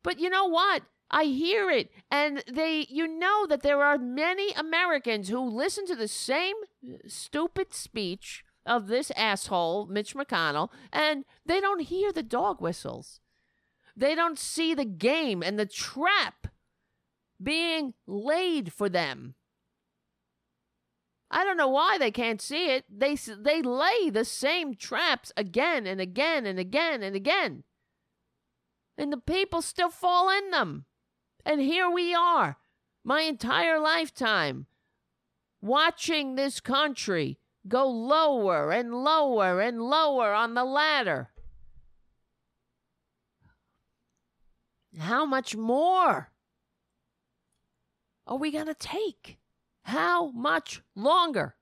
But 0.02 0.18
you 0.18 0.28
know 0.30 0.46
what? 0.46 0.82
I 1.10 1.24
hear 1.24 1.70
it. 1.70 1.90
And 2.10 2.42
they, 2.50 2.86
you 2.88 3.06
know, 3.06 3.46
that 3.46 3.62
there 3.62 3.82
are 3.82 3.98
many 3.98 4.52
Americans 4.52 5.28
who 5.28 5.40
listen 5.40 5.86
to 5.86 5.94
the 5.94 6.08
same 6.08 6.56
uh, 6.84 6.96
stupid 7.06 7.74
speech 7.74 8.44
of 8.64 8.86
this 8.86 9.10
asshole, 9.16 9.86
Mitch 9.86 10.14
McConnell, 10.14 10.70
and 10.92 11.24
they 11.44 11.60
don't 11.60 11.82
hear 11.82 12.12
the 12.12 12.22
dog 12.22 12.60
whistles. 12.60 13.20
They 13.94 14.14
don't 14.14 14.38
see 14.38 14.72
the 14.72 14.86
game 14.86 15.42
and 15.42 15.58
the 15.58 15.66
trap 15.66 16.46
being 17.42 17.92
laid 18.06 18.72
for 18.72 18.88
them. 18.88 19.34
I 21.30 21.44
don't 21.44 21.56
know 21.56 21.68
why 21.68 21.98
they 21.98 22.10
can't 22.10 22.40
see 22.40 22.70
it. 22.70 22.84
They 22.90 23.16
they 23.16 23.62
lay 23.62 24.10
the 24.10 24.24
same 24.24 24.74
traps 24.74 25.32
again 25.36 25.86
and 25.86 26.00
again 26.00 26.46
and 26.46 26.58
again 26.58 27.02
and 27.02 27.16
again 27.16 27.64
and 29.02 29.12
the 29.12 29.16
people 29.16 29.60
still 29.60 29.90
fall 29.90 30.30
in 30.30 30.52
them. 30.52 30.84
And 31.44 31.60
here 31.60 31.90
we 31.90 32.14
are, 32.14 32.56
my 33.02 33.22
entire 33.22 33.80
lifetime, 33.80 34.66
watching 35.60 36.36
this 36.36 36.60
country 36.60 37.40
go 37.66 37.84
lower 37.88 38.70
and 38.70 38.94
lower 38.94 39.60
and 39.60 39.82
lower 39.82 40.32
on 40.32 40.54
the 40.54 40.64
ladder. 40.64 41.30
How 44.96 45.26
much 45.26 45.56
more 45.56 46.30
are 48.24 48.36
we 48.36 48.52
going 48.52 48.66
to 48.66 48.74
take? 48.74 49.38
How 49.82 50.30
much 50.30 50.80
longer? 50.94 51.56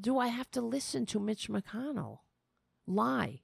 Do 0.00 0.16
I 0.16 0.28
have 0.28 0.50
to 0.52 0.60
listen 0.60 1.06
to 1.06 1.18
Mitch 1.18 1.48
McConnell 1.48 2.18
lie? 2.86 3.40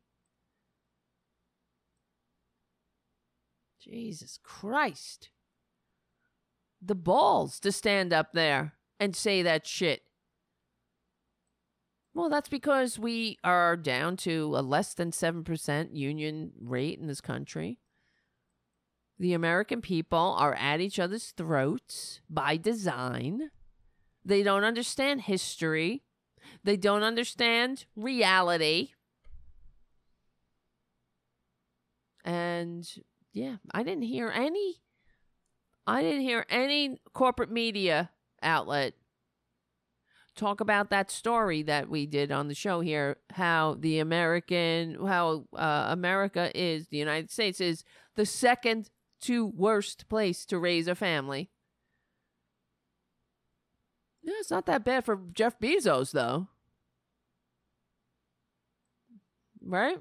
Jesus 3.87 4.39
Christ. 4.43 5.31
The 6.83 6.95
balls 6.95 7.61
to 7.61 7.73
stand 7.73 8.13
up 8.13 8.33
there 8.33 8.75
and 8.99 9.15
say 9.15 9.43
that 9.43 9.67
shit. 9.67 10.03
Well, 12.15 12.31
that's 12.31 12.49
because 12.49 12.99
we 12.99 13.39
are 13.45 13.77
down 13.77 14.17
to 14.19 14.53
a 14.57 14.63
less 14.63 14.95
than 14.95 15.11
7% 15.11 15.89
union 15.93 16.53
rate 16.59 16.99
in 16.99 17.07
this 17.07 17.21
country. 17.21 17.79
The 19.19 19.35
American 19.35 19.81
people 19.81 20.35
are 20.39 20.55
at 20.55 20.81
each 20.81 20.99
other's 20.99 21.33
throats 21.33 22.21
by 22.29 22.57
design. 22.57 23.51
They 24.25 24.43
don't 24.43 24.65
understand 24.65 25.23
history. 25.23 26.03
They 26.65 26.77
don't 26.77 27.03
understand 27.03 27.85
reality. 27.95 28.91
And 32.25 32.89
yeah, 33.37 33.57
I 33.71 33.83
didn't 33.83 34.05
hear 34.05 34.31
any 34.35 34.77
I 35.87 36.01
didn't 36.01 36.23
hear 36.23 36.47
any 36.49 36.99
corporate 37.13 37.51
media 37.51 38.11
outlet 38.43 38.95
talk 40.35 40.61
about 40.61 40.89
that 40.89 41.11
story 41.11 41.63
that 41.63 41.91
we 41.91 42.07
did 42.07 42.33
on 42.33 42.49
the 42.49 42.55
show 42.55 42.81
here 42.81 43.19
how 43.33 43.77
the 43.79 43.99
American 43.99 44.97
how 45.07 45.45
uh, 45.55 45.89
America 45.91 46.51
is 46.55 46.89
the 46.89 46.97
United 46.97 47.31
States 47.31 47.61
is 47.61 47.85
the 48.15 48.25
second 48.25 48.89
to 49.21 49.47
worst 49.47 50.09
place 50.09 50.47
to 50.47 50.59
raise 50.59 50.89
a 50.89 50.95
family. 50.95 51.51
Yeah, 54.23 54.35
it's 54.41 54.51
not 54.51 54.65
that 54.65 54.83
bad 54.83 55.05
for 55.05 55.21
Jeff 55.35 55.59
Bezos 55.59 56.13
though. 56.13 56.49
Right? 59.63 59.99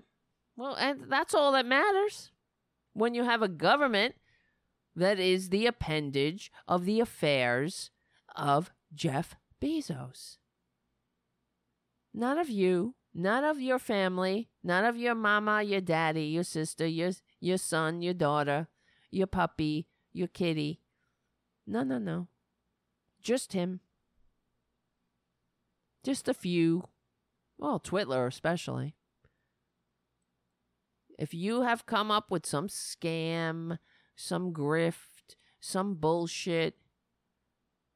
Well, 0.55 0.75
and 0.75 1.11
that's 1.11 1.33
all 1.33 1.51
that 1.51 1.65
matters. 1.65 2.31
When 2.95 3.13
you 3.13 3.25
have 3.25 3.41
a 3.41 3.49
government 3.49 4.15
that 4.95 5.19
is 5.19 5.49
the 5.49 5.67
appendage 5.67 6.49
of 6.65 6.85
the 6.85 7.01
affairs 7.01 7.91
of 8.35 8.71
Jeff 8.93 9.35
Bezos. 9.61 10.37
Not 12.13 12.37
of 12.37 12.49
you, 12.49 12.95
not 13.13 13.43
of 13.43 13.59
your 13.59 13.79
family, 13.79 14.49
not 14.63 14.85
of 14.85 14.95
your 14.95 15.13
mama, 15.13 15.61
your 15.61 15.81
daddy, 15.81 16.27
your 16.27 16.45
sister, 16.45 16.87
your 16.87 17.11
your 17.41 17.57
son, 17.57 18.01
your 18.01 18.13
daughter, 18.13 18.69
your 19.11 19.27
puppy, 19.27 19.87
your 20.13 20.29
kitty. 20.29 20.79
No, 21.67 21.83
no, 21.83 21.97
no. 21.97 22.29
Just 23.21 23.51
him. 23.51 23.81
Just 26.01 26.29
a 26.29 26.33
few. 26.33 26.87
Well, 27.57 27.81
Twitler 27.81 28.27
especially. 28.27 28.95
If 31.17 31.33
you 31.33 31.61
have 31.61 31.85
come 31.85 32.11
up 32.11 32.29
with 32.29 32.45
some 32.45 32.67
scam, 32.67 33.77
some 34.15 34.53
grift, 34.53 35.35
some 35.59 35.95
bullshit 35.95 36.75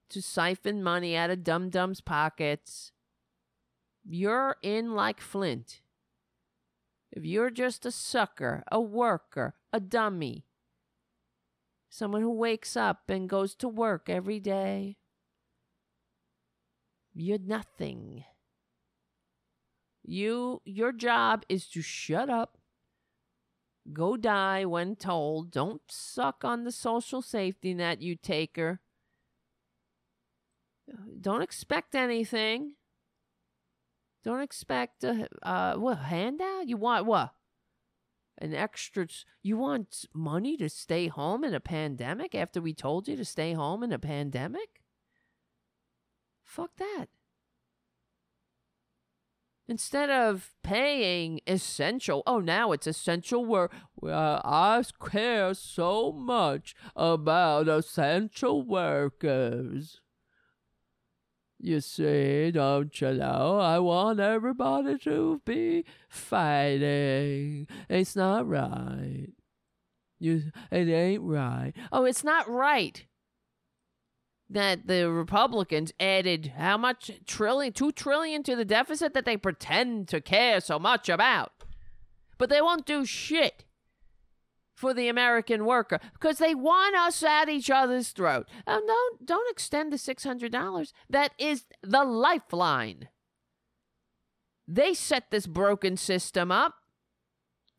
to 0.09 0.21
siphon 0.21 0.81
money 0.81 1.15
out 1.15 1.29
of 1.29 1.43
dum 1.43 1.69
dums' 1.69 2.01
pockets, 2.01 2.91
you're 4.05 4.55
in 4.61 4.95
like 4.95 5.19
Flint. 5.19 5.81
If 7.11 7.25
you're 7.25 7.49
just 7.49 7.85
a 7.85 7.91
sucker, 7.91 8.63
a 8.71 8.79
worker, 8.79 9.55
a 9.73 9.79
dummy, 9.79 10.45
someone 11.89 12.21
who 12.21 12.31
wakes 12.31 12.77
up 12.77 13.09
and 13.09 13.27
goes 13.27 13.53
to 13.55 13.67
work 13.67 14.09
every 14.09 14.39
day, 14.39 14.97
you're 17.13 17.39
nothing. 17.39 18.23
You 20.03 20.61
your 20.63 20.91
job 20.91 21.43
is 21.49 21.67
to 21.69 21.81
shut 21.81 22.29
up 22.29 22.58
Go 23.91 24.17
die 24.17 24.65
when 24.65 24.95
told. 24.95 25.51
Don't 25.51 25.81
suck 25.87 26.43
on 26.43 26.63
the 26.63 26.71
social 26.71 27.21
safety 27.21 27.73
net, 27.73 28.01
you 28.01 28.15
taker. 28.15 28.81
Don't 31.21 31.41
expect 31.41 31.95
anything. 31.95 32.73
Don't 34.23 34.41
expect 34.41 35.03
a 35.03 35.27
uh, 35.43 35.75
what 35.75 35.97
handout? 35.99 36.67
You 36.67 36.77
want 36.77 37.05
what? 37.05 37.33
An 38.37 38.53
extra? 38.53 39.07
You 39.41 39.57
want 39.57 40.05
money 40.13 40.57
to 40.57 40.69
stay 40.69 41.07
home 41.07 41.43
in 41.43 41.53
a 41.53 41.59
pandemic 41.59 42.35
after 42.35 42.61
we 42.61 42.73
told 42.73 43.07
you 43.07 43.15
to 43.15 43.25
stay 43.25 43.53
home 43.53 43.83
in 43.83 43.91
a 43.91 43.99
pandemic? 43.99 44.81
Fuck 46.43 46.71
that. 46.77 47.07
Instead 49.69 50.09
of 50.09 50.51
paying 50.63 51.41
essential, 51.45 52.23
oh, 52.25 52.39
now 52.39 52.71
it's 52.71 52.87
essential 52.87 53.45
work. 53.45 53.71
Well, 54.01 54.41
I 54.43 54.83
care 55.11 55.53
so 55.53 56.11
much 56.11 56.73
about 56.95 57.67
essential 57.67 58.63
workers. 58.63 60.01
You 61.59 61.81
see, 61.81 62.49
don't 62.49 62.99
you 62.99 63.13
know? 63.13 63.59
I 63.59 63.77
want 63.77 64.19
everybody 64.19 64.97
to 64.97 65.39
be 65.45 65.85
fighting. 66.09 67.67
It's 67.87 68.15
not 68.15 68.47
right. 68.47 69.27
You, 70.17 70.51
it 70.71 70.89
ain't 70.89 71.21
right. 71.21 71.73
Oh, 71.91 72.05
it's 72.05 72.23
not 72.23 72.49
right 72.49 73.05
that 74.49 74.87
the 74.87 75.09
Republicans 75.09 75.93
added 75.99 76.53
how 76.57 76.77
much 76.77 77.11
trillion, 77.25 77.71
two 77.71 77.91
trillion 77.91 78.41
to 78.43 78.55
the 78.55 78.65
deficit 78.65 79.13
that 79.13 79.25
they 79.25 79.37
pretend 79.37 80.07
to 80.07 80.19
care 80.19 80.59
so 80.59 80.79
much 80.79 81.07
about. 81.07 81.51
But 82.37 82.49
they 82.49 82.61
won't 82.61 82.85
do 82.85 83.05
shit 83.05 83.65
for 84.75 84.93
the 84.93 85.09
American 85.09 85.65
worker 85.65 85.99
because 86.13 86.37
they 86.37 86.55
want 86.55 86.95
us 86.95 87.21
at 87.21 87.49
each 87.49 87.69
other's 87.69 88.09
throat. 88.09 88.47
Oh, 88.65 88.81
no, 88.85 89.25
don't 89.25 89.51
extend 89.51 89.91
the 89.91 89.97
$600. 89.97 90.93
That 91.09 91.33
is 91.37 91.65
the 91.83 92.03
lifeline. 92.03 93.09
They 94.67 94.93
set 94.93 95.31
this 95.31 95.47
broken 95.47 95.97
system 95.97 96.51
up. 96.51 96.75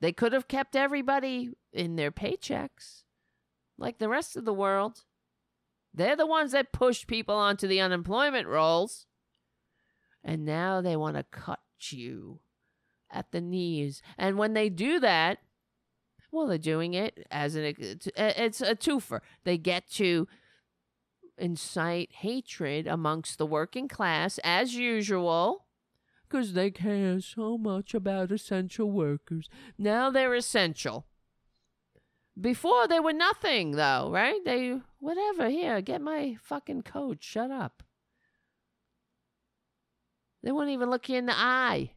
They 0.01 0.13
could 0.13 0.33
have 0.33 0.49
kept 0.49 0.77
everybody 0.77 1.51
in 1.73 1.97
their 1.97 2.11
paychecks 2.11 3.05
like 3.79 3.99
the 3.99 4.09
rest 4.09 4.37
of 4.37 4.45
the 4.45 4.53
world. 4.53 5.05
They're 5.93 6.17
the 6.17 6.27
ones 6.27 6.53
that 6.53 6.73
pushed 6.73 7.07
people 7.07 7.35
onto 7.35 7.67
the 7.67 7.81
unemployment 7.81 8.47
rolls. 8.47 9.07
And 10.23 10.45
now 10.45 10.81
they 10.81 10.97
want 10.97 11.17
to 11.17 11.25
cut 11.25 11.61
you 11.81 12.41
at 13.11 13.33
the 13.33 13.41
knees. 13.41 14.03
And 14.19 14.39
when 14.39 14.55
they 14.55 14.69
do 14.69 15.01
that, 15.01 15.39
well, 16.31 16.47
they're 16.47 16.59
doing 16.59 16.95
it 16.95 17.27
as 17.31 17.55
an 17.57 17.75
it's 17.79 18.61
a 18.61 18.77
twofer. 18.77 19.21
They 19.45 19.59
get 19.59 19.91
to 19.93 20.29
incite 21.37 22.13
hatred 22.13 22.87
amongst 22.87 23.39
the 23.39 23.47
working 23.47 23.89
class 23.89 24.39
as 24.45 24.75
usual 24.75 25.67
because 26.29 26.53
they 26.53 26.71
care 26.71 27.21
so 27.21 27.59
much 27.59 27.95
about 27.95 28.31
essential 28.31 28.91
workers. 28.91 29.49
Now 29.77 30.11
they're 30.11 30.35
essential. 30.35 31.07
Before 32.41 32.89
they 32.89 33.01
were 33.01 33.13
nothing, 33.13 33.73
though, 33.73 34.11
right? 34.11 34.43
They, 34.45 34.79
whatever, 34.99 35.49
here, 35.49 35.81
get 35.83 36.01
my 36.01 36.37
fucking 36.43 36.83
coat. 36.83 37.19
Shut 37.21 37.51
up. 37.51 37.83
They 40.43 40.53
won't 40.53 40.71
even 40.71 40.89
look 40.89 41.09
you 41.09 41.17
in 41.17 41.27
the 41.27 41.37
eye. 41.37 41.93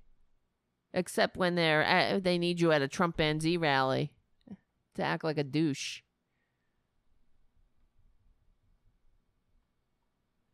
Except 0.94 1.38
when 1.38 1.56
they're 1.56 1.84
at, 1.84 2.24
they 2.24 2.38
need 2.38 2.60
you 2.60 2.72
at 2.72 2.82
a 2.82 2.88
Trump 2.88 3.20
Z 3.20 3.58
rally 3.58 4.12
to 4.96 5.04
act 5.04 5.24
like 5.24 5.38
a 5.38 5.44
douche. 5.44 6.02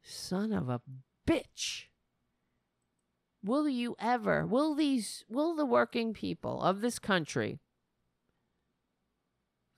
Son 0.03 0.53
of 0.53 0.69
a 0.69 0.81
bitch. 1.27 1.85
Will 3.43 3.67
you 3.67 3.95
ever, 3.99 4.45
will 4.45 4.75
these, 4.75 5.23
will 5.29 5.55
the 5.55 5.65
working 5.65 6.13
people 6.13 6.61
of 6.61 6.81
this 6.81 6.99
country 6.99 7.59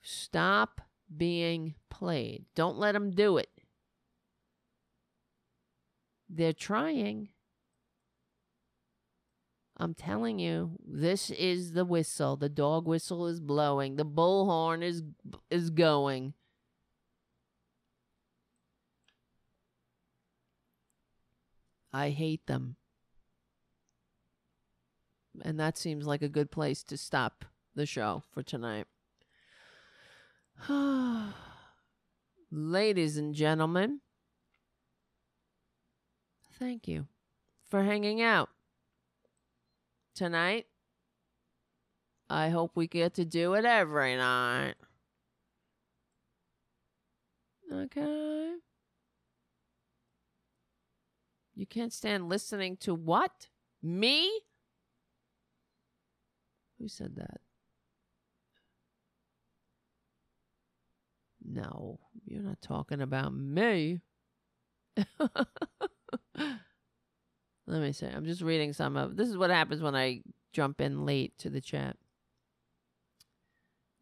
Stop 0.02 0.80
being 1.16 1.74
played. 1.88 2.44
Don't 2.54 2.76
let 2.76 2.92
them 2.92 3.12
do 3.12 3.38
it. 3.38 3.48
They're 6.28 6.52
trying. 6.52 7.28
I'm 9.76 9.94
telling 9.94 10.38
you, 10.38 10.72
this 10.84 11.30
is 11.30 11.72
the 11.72 11.84
whistle. 11.84 12.36
The 12.36 12.48
dog 12.48 12.86
whistle 12.86 13.26
is 13.26 13.40
blowing. 13.40 13.96
The 13.96 14.04
bullhorn 14.04 14.82
is 14.82 15.02
is 15.50 15.70
going. 15.70 16.34
I 21.92 22.10
hate 22.10 22.46
them. 22.46 22.76
And 25.42 25.58
that 25.60 25.76
seems 25.76 26.06
like 26.06 26.22
a 26.22 26.28
good 26.28 26.50
place 26.50 26.82
to 26.84 26.96
stop 26.96 27.44
the 27.74 27.86
show 27.86 28.22
for 28.32 28.42
tonight. 28.42 28.86
Ladies 32.52 33.16
and 33.16 33.34
gentlemen, 33.34 34.00
thank 36.58 36.86
you 36.86 37.08
for 37.68 37.82
hanging 37.82 38.22
out 38.22 38.48
tonight. 40.14 40.66
I 42.30 42.50
hope 42.50 42.72
we 42.76 42.86
get 42.86 43.14
to 43.14 43.24
do 43.24 43.54
it 43.54 43.64
every 43.64 44.16
night. 44.16 44.74
Okay. 47.72 48.52
You 51.56 51.66
can't 51.66 51.92
stand 51.92 52.28
listening 52.28 52.76
to 52.78 52.94
what? 52.94 53.48
Me? 53.82 54.30
Who 56.78 56.86
said 56.86 57.16
that? 57.16 57.41
No, 61.52 62.00
you're 62.24 62.42
not 62.42 62.62
talking 62.62 63.02
about 63.02 63.34
me. 63.34 64.00
Let 66.36 66.56
me 67.66 67.92
see. 67.92 68.06
I'm 68.06 68.24
just 68.24 68.40
reading 68.40 68.72
some 68.72 68.96
of 68.96 69.16
this 69.16 69.28
is 69.28 69.36
what 69.36 69.50
happens 69.50 69.82
when 69.82 69.94
I 69.94 70.22
jump 70.54 70.80
in 70.80 71.04
late 71.04 71.36
to 71.38 71.50
the 71.50 71.60
chat. 71.60 71.96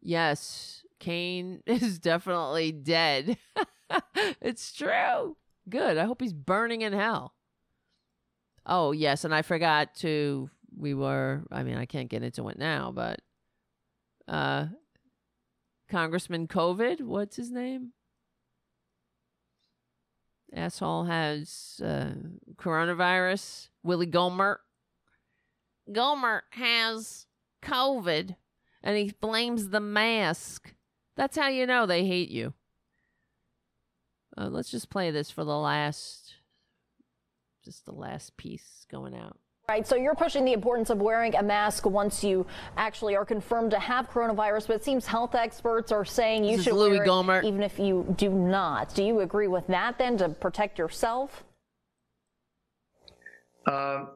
Yes, 0.01 0.85
Cain 0.99 1.61
is 1.65 1.99
definitely 1.99 2.71
dead. 2.71 3.37
it's 4.41 4.71
true. 4.71 5.35
Good. 5.69 5.97
I 5.97 6.05
hope 6.05 6.21
he's 6.21 6.33
burning 6.33 6.81
in 6.81 6.93
hell. 6.93 7.33
Oh, 8.65 8.93
yes, 8.93 9.25
and 9.25 9.35
I 9.35 9.41
forgot 9.41 9.93
to 9.95 10.49
we 10.77 10.93
were 10.93 11.43
I 11.51 11.63
mean, 11.63 11.75
I 11.75 11.85
can't 11.85 12.09
get 12.09 12.23
into 12.23 12.47
it 12.47 12.57
now, 12.57 12.93
but 12.93 13.19
uh 14.29 14.67
Congressman 15.91 16.47
COVID, 16.47 17.01
what's 17.01 17.35
his 17.35 17.51
name? 17.51 17.91
Asshole 20.53 21.03
has 21.03 21.81
uh, 21.83 22.13
coronavirus. 22.55 23.67
Willie 23.83 24.07
Gohmert. 24.07 24.57
Gohmert 25.89 26.43
has 26.51 27.27
COVID 27.61 28.35
and 28.81 28.97
he 28.97 29.13
blames 29.19 29.69
the 29.69 29.81
mask. 29.81 30.73
That's 31.17 31.37
how 31.37 31.49
you 31.49 31.67
know 31.67 31.85
they 31.85 32.05
hate 32.05 32.29
you. 32.29 32.53
Uh, 34.37 34.47
let's 34.47 34.71
just 34.71 34.89
play 34.89 35.11
this 35.11 35.29
for 35.29 35.43
the 35.43 35.57
last, 35.57 36.35
just 37.65 37.85
the 37.85 37.91
last 37.91 38.37
piece 38.37 38.85
going 38.89 39.13
out. 39.13 39.37
Right, 39.71 39.87
so 39.87 39.95
you're 39.95 40.15
pushing 40.15 40.43
the 40.43 40.51
importance 40.51 40.89
of 40.89 40.97
wearing 40.97 41.33
a 41.33 41.41
mask 41.41 41.85
once 41.85 42.25
you 42.25 42.45
actually 42.75 43.15
are 43.15 43.23
confirmed 43.23 43.71
to 43.71 43.79
have 43.79 44.09
coronavirus, 44.09 44.67
but 44.67 44.75
it 44.75 44.83
seems 44.83 45.05
health 45.07 45.33
experts 45.33 45.93
are 45.93 46.03
saying 46.03 46.43
you 46.43 46.57
This 46.57 46.59
is 46.59 46.63
should 46.65 46.73
Louis 46.73 46.97
wear 46.97 47.07
Gohmert. 47.07 47.45
it 47.45 47.47
even 47.47 47.63
if 47.63 47.79
you 47.79 48.13
do 48.17 48.31
not. 48.31 48.93
Do 48.93 49.01
you 49.01 49.21
agree 49.21 49.47
with 49.47 49.65
that 49.67 49.97
then 49.97 50.17
to 50.17 50.27
protect 50.27 50.77
yourself? 50.77 51.45
Uh, 53.65 54.07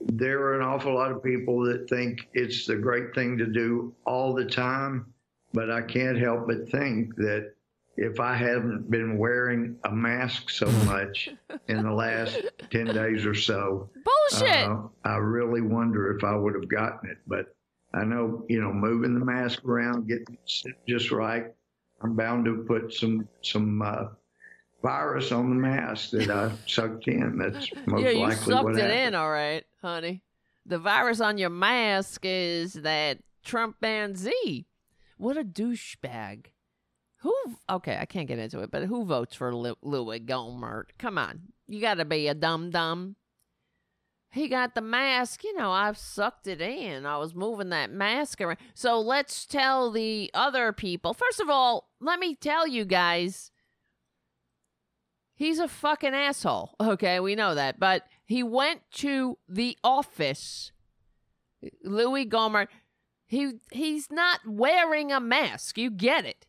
there 0.00 0.40
are 0.40 0.58
an 0.58 0.66
awful 0.66 0.94
lot 0.94 1.12
of 1.12 1.22
people 1.22 1.60
that 1.66 1.86
think 1.90 2.30
it's 2.32 2.64
the 2.64 2.76
great 2.76 3.14
thing 3.14 3.36
to 3.36 3.44
do 3.44 3.94
all 4.06 4.32
the 4.32 4.46
time, 4.46 5.12
but 5.52 5.70
I 5.70 5.82
can't 5.82 6.16
help 6.16 6.46
but 6.46 6.66
think 6.70 7.14
that 7.16 7.52
if 7.98 8.20
I 8.20 8.36
hadn't 8.36 8.88
been 8.88 9.18
wearing 9.18 9.76
a 9.84 9.90
mask 9.90 10.50
so 10.50 10.70
much 10.86 11.30
in 11.66 11.82
the 11.82 11.92
last 11.92 12.40
10 12.70 12.86
days 12.86 13.26
or 13.26 13.34
so, 13.34 13.90
Bullshit. 14.30 14.68
uh, 14.68 14.82
I 15.04 15.16
really 15.16 15.60
wonder 15.62 16.16
if 16.16 16.22
I 16.22 16.36
would 16.36 16.54
have 16.54 16.68
gotten 16.68 17.10
it. 17.10 17.18
But 17.26 17.46
I 17.92 18.04
know, 18.04 18.44
you 18.48 18.60
know, 18.60 18.72
moving 18.72 19.18
the 19.18 19.24
mask 19.24 19.64
around, 19.64 20.06
getting 20.06 20.38
it 20.64 20.76
just 20.86 21.10
right, 21.10 21.46
I'm 22.00 22.14
bound 22.14 22.44
to 22.44 22.64
put 22.68 22.94
some, 22.94 23.28
some, 23.42 23.82
uh, 23.82 24.04
virus 24.80 25.32
on 25.32 25.50
the 25.50 25.56
mask 25.56 26.10
that 26.10 26.30
I 26.30 26.52
sucked 26.66 27.08
in. 27.08 27.36
That's 27.36 27.68
most 27.86 28.04
yeah, 28.04 28.10
you 28.10 28.20
likely 28.20 28.52
sucked 28.52 28.64
what 28.64 28.76
it 28.76 28.82
happened. 28.82 29.00
in, 29.00 29.14
all 29.16 29.30
right, 29.30 29.64
honey. 29.82 30.22
The 30.66 30.78
virus 30.78 31.20
on 31.20 31.36
your 31.36 31.50
mask 31.50 32.20
is 32.22 32.74
that 32.74 33.18
Trump 33.44 33.80
banned 33.80 34.18
Z. 34.18 34.66
What 35.16 35.36
a 35.36 35.42
douchebag. 35.42 36.46
Who? 37.22 37.34
Okay, 37.68 37.98
I 38.00 38.06
can't 38.06 38.28
get 38.28 38.38
into 38.38 38.60
it, 38.60 38.70
but 38.70 38.84
who 38.84 39.04
votes 39.04 39.34
for 39.34 39.54
Louis 39.54 40.20
Gohmert? 40.20 40.84
Come 40.98 41.18
on, 41.18 41.40
you 41.66 41.80
got 41.80 41.94
to 41.94 42.04
be 42.04 42.28
a 42.28 42.34
dum 42.34 42.70
dum. 42.70 43.16
He 44.30 44.48
got 44.48 44.74
the 44.74 44.80
mask. 44.80 45.42
You 45.42 45.56
know, 45.56 45.70
I've 45.72 45.96
sucked 45.98 46.46
it 46.46 46.60
in. 46.60 47.06
I 47.06 47.16
was 47.16 47.34
moving 47.34 47.70
that 47.70 47.90
mask 47.90 48.40
around. 48.40 48.58
So 48.74 49.00
let's 49.00 49.46
tell 49.46 49.90
the 49.90 50.30
other 50.34 50.72
people. 50.72 51.14
First 51.14 51.40
of 51.40 51.48
all, 51.48 51.88
let 52.00 52.18
me 52.18 52.34
tell 52.34 52.66
you 52.66 52.84
guys. 52.84 53.50
He's 55.34 55.58
a 55.58 55.68
fucking 55.68 56.14
asshole. 56.14 56.74
Okay, 56.80 57.20
we 57.20 57.36
know 57.36 57.54
that. 57.54 57.80
But 57.80 58.04
he 58.24 58.42
went 58.42 58.82
to 58.96 59.38
the 59.48 59.78
office. 59.82 60.72
Louis 61.82 62.26
Gohmert. 62.26 62.68
He 63.26 63.54
he's 63.72 64.10
not 64.10 64.40
wearing 64.46 65.12
a 65.12 65.20
mask. 65.20 65.78
You 65.78 65.90
get 65.90 66.24
it. 66.24 66.46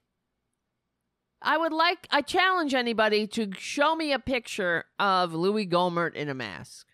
I 1.42 1.58
would 1.58 1.72
like 1.72 2.08
I 2.12 2.22
challenge 2.22 2.74
anybody 2.74 3.26
to 3.28 3.52
show 3.58 3.96
me 3.96 4.12
a 4.12 4.20
picture 4.20 4.86
of 4.98 5.34
Louis 5.34 5.66
Gohmert 5.66 6.14
in 6.16 6.30
a 6.30 6.34
mask. 6.34 6.88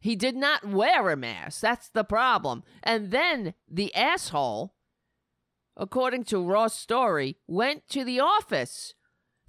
He 0.00 0.16
did 0.16 0.36
not 0.36 0.66
wear 0.66 1.10
a 1.10 1.16
mask. 1.16 1.60
That's 1.60 1.88
the 1.88 2.04
problem. 2.04 2.62
And 2.82 3.10
then 3.10 3.54
the 3.68 3.94
asshole, 3.94 4.74
according 5.76 6.24
to 6.24 6.44
Ross 6.44 6.78
Story, 6.78 7.38
went 7.46 7.88
to 7.88 8.04
the 8.04 8.20
office 8.20 8.94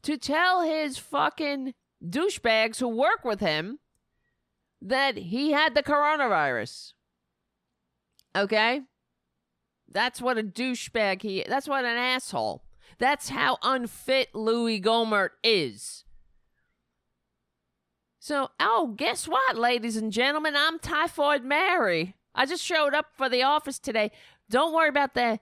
to 0.03 0.17
tell 0.17 0.61
his 0.61 0.97
fucking 0.97 1.73
douchebags 2.03 2.79
who 2.79 2.87
work 2.87 3.25
with 3.25 3.41
him 3.41 3.79
that 4.81 5.17
he 5.17 5.51
had 5.51 5.75
the 5.75 5.83
coronavirus. 5.83 6.93
Okay? 8.35 8.81
That's 9.89 10.21
what 10.21 10.37
a 10.37 10.43
douchebag 10.43 11.21
he 11.21 11.45
that's 11.47 11.67
what 11.67 11.85
an 11.85 11.97
asshole. 11.97 12.63
That's 12.97 13.29
how 13.29 13.57
unfit 13.61 14.33
Louis 14.33 14.79
Gohmert 14.81 15.29
is. 15.43 16.03
So, 18.19 18.49
oh, 18.59 18.93
guess 18.97 19.27
what, 19.27 19.57
ladies 19.57 19.97
and 19.97 20.11
gentlemen? 20.11 20.55
I'm 20.55 20.79
Typhoid 20.79 21.43
Mary. 21.43 22.15
I 22.33 22.45
just 22.45 22.63
showed 22.63 22.93
up 22.93 23.07
for 23.15 23.29
the 23.29 23.43
office 23.43 23.77
today. 23.77 24.11
Don't 24.49 24.73
worry 24.73 24.89
about 24.89 25.13
the 25.13 25.39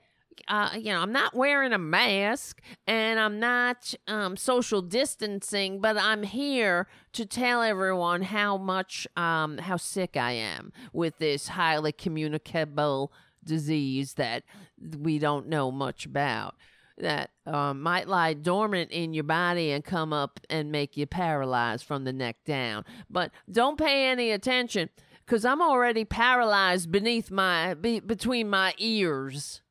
uh, 0.47 0.71
you 0.75 0.91
know, 0.91 0.99
I'm 0.99 1.11
not 1.11 1.35
wearing 1.35 1.73
a 1.73 1.77
mask 1.77 2.61
and 2.87 3.19
I'm 3.19 3.39
not 3.39 3.93
um, 4.07 4.35
social 4.37 4.81
distancing, 4.81 5.79
but 5.79 5.97
I'm 5.97 6.23
here 6.23 6.87
to 7.13 7.25
tell 7.25 7.61
everyone 7.61 8.23
how 8.23 8.57
much, 8.57 9.07
um, 9.15 9.57
how 9.59 9.77
sick 9.77 10.17
I 10.17 10.31
am 10.33 10.71
with 10.91 11.17
this 11.19 11.49
highly 11.49 11.91
communicable 11.91 13.11
disease 13.43 14.13
that 14.13 14.43
we 14.99 15.19
don't 15.19 15.47
know 15.47 15.71
much 15.71 16.05
about. 16.05 16.55
That 16.97 17.31
um, 17.47 17.81
might 17.81 18.07
lie 18.07 18.33
dormant 18.33 18.91
in 18.91 19.13
your 19.13 19.23
body 19.23 19.71
and 19.71 19.83
come 19.83 20.13
up 20.13 20.39
and 20.49 20.71
make 20.71 20.95
you 20.95 21.07
paralyzed 21.07 21.85
from 21.85 22.03
the 22.03 22.13
neck 22.13 22.37
down. 22.45 22.85
But 23.09 23.31
don't 23.51 23.79
pay 23.79 24.09
any 24.09 24.29
attention 24.29 24.89
because 25.25 25.43
I'm 25.43 25.61
already 25.61 26.05
paralyzed 26.05 26.91
beneath 26.91 27.31
my, 27.31 27.73
be, 27.73 27.99
between 27.99 28.47
my 28.47 28.75
ears 28.77 29.61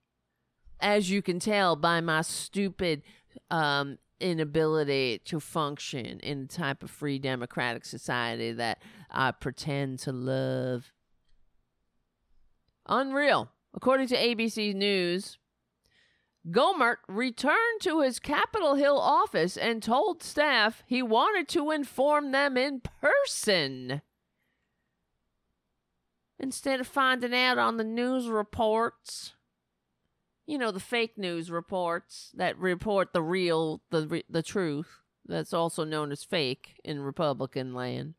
as 0.81 1.11
you 1.11 1.23
can 1.23 1.39
tell 1.39 1.77
by 1.77 2.01
my 2.01 2.23
stupid 2.23 3.03
um, 3.51 3.99
inability 4.21 5.21
to 5.25 5.41
function 5.41 6.21
in 6.21 6.43
the 6.43 6.49
type 6.49 6.83
of 6.83 6.91
free 6.91 7.19
democratic 7.19 7.85
society 7.85 8.53
that 8.53 8.83
I 9.11 9.31
pretend 9.31 10.01
to 10.01 10.13
love. 10.13 10.93
Unreal. 12.87 13.51
According 13.75 14.09
to 14.09 14.17
ABC 14.17 14.75
News, 14.75 15.39
Gohmert 16.51 16.97
returned 17.09 17.81
to 17.83 18.01
his 18.01 18.19
Capitol 18.19 18.75
Hill 18.75 18.99
office 18.99 19.57
and 19.57 19.83
told 19.83 20.23
staff 20.23 20.83
he 20.87 21.03
wanted 21.03 21.49
to 21.51 21.71
inform 21.71 22.33
them 22.33 22.57
in 22.57 22.81
person. 23.01 24.03
Instead 26.39 26.81
of 26.81 26.89
finding 26.89 27.35
out 27.35 27.59
on 27.59 27.77
the 27.77 27.85
news 27.85 28.29
reports 28.29 29.35
you 30.47 30.59
know 30.59 30.71
the 30.71 30.81
fake 30.81 31.17
news 31.17 31.51
reports 31.51 32.31
that 32.35 32.59
report 32.59 33.13
the 33.13 33.23
real 33.23 33.81
the 33.91 34.23
the 34.29 34.43
truth 34.43 35.01
that's 35.27 35.53
also 35.53 35.85
known 35.85 36.11
as 36.11 36.25
fake 36.25 36.81
in 36.85 37.01
republican 37.01 37.75
land 37.75 38.15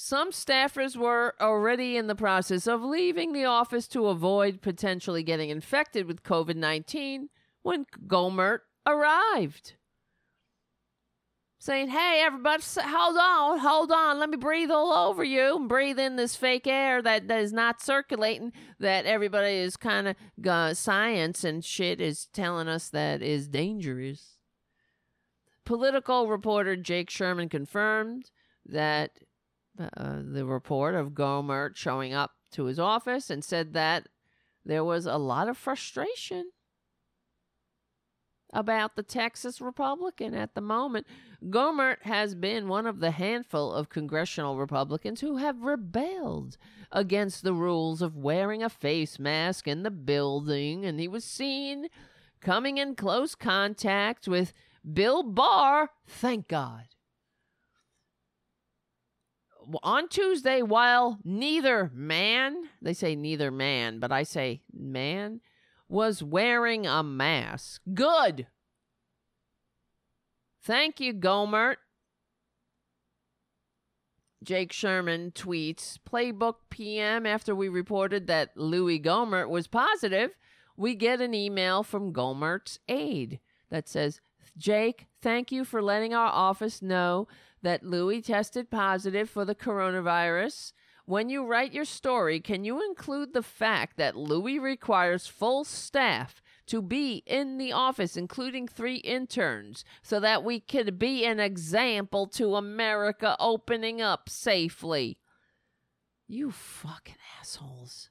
some 0.00 0.30
staffers 0.30 0.96
were 0.96 1.34
already 1.40 1.96
in 1.96 2.06
the 2.06 2.14
process 2.14 2.68
of 2.68 2.84
leaving 2.84 3.32
the 3.32 3.44
office 3.44 3.88
to 3.88 4.06
avoid 4.06 4.62
potentially 4.62 5.24
getting 5.24 5.50
infected 5.50 6.06
with 6.06 6.22
covid-19 6.22 7.24
when 7.62 7.84
gohmert 8.06 8.60
arrived. 8.86 9.74
Saying 11.58 11.88
hey 11.88 12.22
everybody 12.24 12.62
hold 12.80 13.16
on 13.16 13.58
hold 13.58 13.90
on. 13.90 14.20
Let 14.20 14.30
me 14.30 14.36
breathe 14.36 14.70
all 14.70 14.92
over 14.92 15.24
you 15.24 15.56
and 15.56 15.68
breathe 15.68 15.98
in 15.98 16.14
this 16.14 16.36
fake 16.36 16.68
air 16.68 17.02
that, 17.02 17.26
that 17.26 17.40
is 17.40 17.52
not 17.52 17.82
circulating 17.82 18.52
that 18.78 19.04
everybody 19.04 19.56
is 19.56 19.76
kind 19.76 20.06
of 20.06 20.16
uh, 20.46 20.74
science 20.74 21.42
and 21.42 21.64
shit 21.64 22.00
is 22.00 22.26
telling 22.26 22.68
us 22.68 22.88
that 22.90 23.20
is 23.20 23.48
dangerous. 23.48 24.38
Political 25.64 26.28
reporter 26.28 26.76
jake 26.76 27.10
sherman 27.10 27.48
confirmed 27.48 28.30
that 28.64 29.10
uh, 29.78 30.20
the 30.24 30.44
report 30.44 30.94
of 30.94 31.10
gohmert 31.10 31.76
showing 31.76 32.12
up 32.12 32.32
to 32.52 32.64
his 32.64 32.78
office 32.78 33.30
and 33.30 33.44
said 33.44 33.72
that 33.74 34.08
there 34.64 34.84
was 34.84 35.06
a 35.06 35.16
lot 35.16 35.48
of 35.48 35.56
frustration 35.56 36.50
about 38.52 38.96
the 38.96 39.02
Texas 39.02 39.60
Republican 39.60 40.34
at 40.34 40.54
the 40.54 40.60
moment. 40.60 41.06
Gohmert 41.44 42.02
has 42.02 42.34
been 42.34 42.68
one 42.68 42.86
of 42.86 43.00
the 43.00 43.10
handful 43.12 43.72
of 43.72 43.88
congressional 43.88 44.56
Republicans 44.56 45.20
who 45.20 45.36
have 45.36 45.62
rebelled 45.62 46.56
against 46.90 47.42
the 47.42 47.52
rules 47.52 48.00
of 48.00 48.16
wearing 48.16 48.62
a 48.62 48.70
face 48.70 49.18
mask 49.18 49.68
in 49.68 49.82
the 49.82 49.90
building, 49.90 50.84
and 50.84 50.98
he 50.98 51.08
was 51.08 51.24
seen 51.24 51.88
coming 52.40 52.78
in 52.78 52.94
close 52.94 53.34
contact 53.34 54.26
with 54.26 54.52
Bill 54.90 55.22
Barr. 55.22 55.90
Thank 56.06 56.48
God. 56.48 56.84
On 59.82 60.08
Tuesday, 60.08 60.62
while 60.62 61.18
neither 61.24 61.90
man, 61.94 62.68
they 62.80 62.94
say 62.94 63.14
neither 63.14 63.50
man, 63.50 63.98
but 63.98 64.12
I 64.12 64.22
say 64.22 64.62
man, 64.72 65.40
was 65.88 66.22
wearing 66.22 66.86
a 66.86 67.02
mask. 67.02 67.82
Good. 67.92 68.46
Thank 70.62 71.00
you, 71.00 71.14
Gohmert. 71.14 71.76
Jake 74.44 74.72
Sherman 74.72 75.32
tweets 75.32 75.98
Playbook 76.08 76.54
PM 76.70 77.26
after 77.26 77.54
we 77.54 77.68
reported 77.68 78.26
that 78.28 78.56
Louis 78.56 79.00
Gohmert 79.00 79.48
was 79.48 79.66
positive. 79.66 80.30
We 80.76 80.94
get 80.94 81.20
an 81.20 81.34
email 81.34 81.82
from 81.82 82.12
Gohmert's 82.12 82.78
aide 82.88 83.40
that 83.68 83.88
says, 83.88 84.20
Jake, 84.56 85.06
thank 85.20 85.50
you 85.50 85.64
for 85.64 85.82
letting 85.82 86.14
our 86.14 86.30
office 86.30 86.80
know 86.80 87.26
that 87.62 87.84
Louis 87.84 88.22
tested 88.22 88.70
positive 88.70 89.28
for 89.28 89.44
the 89.44 89.54
coronavirus. 89.54 90.72
When 91.04 91.30
you 91.30 91.44
write 91.46 91.72
your 91.72 91.86
story, 91.86 92.38
can 92.38 92.64
you 92.64 92.84
include 92.84 93.32
the 93.32 93.42
fact 93.42 93.96
that 93.96 94.16
Louis 94.16 94.58
requires 94.58 95.26
full 95.26 95.64
staff 95.64 96.42
to 96.66 96.82
be 96.82 97.22
in 97.26 97.56
the 97.56 97.72
office, 97.72 98.16
including 98.16 98.68
three 98.68 98.96
interns, 98.96 99.84
so 100.02 100.20
that 100.20 100.44
we 100.44 100.60
could 100.60 100.98
be 100.98 101.24
an 101.24 101.40
example 101.40 102.26
to 102.26 102.56
America 102.56 103.36
opening 103.40 104.02
up 104.02 104.28
safely? 104.28 105.18
You 106.26 106.50
fucking 106.50 107.16
assholes. 107.40 108.10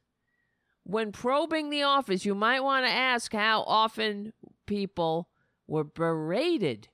When 0.83 1.11
probing 1.11 1.69
the 1.69 1.83
office, 1.83 2.25
you 2.25 2.33
might 2.33 2.61
want 2.61 2.85
to 2.85 2.91
ask 2.91 3.31
how 3.31 3.61
often 3.67 4.33
people 4.65 5.29
were 5.67 5.83
berated 5.83 6.87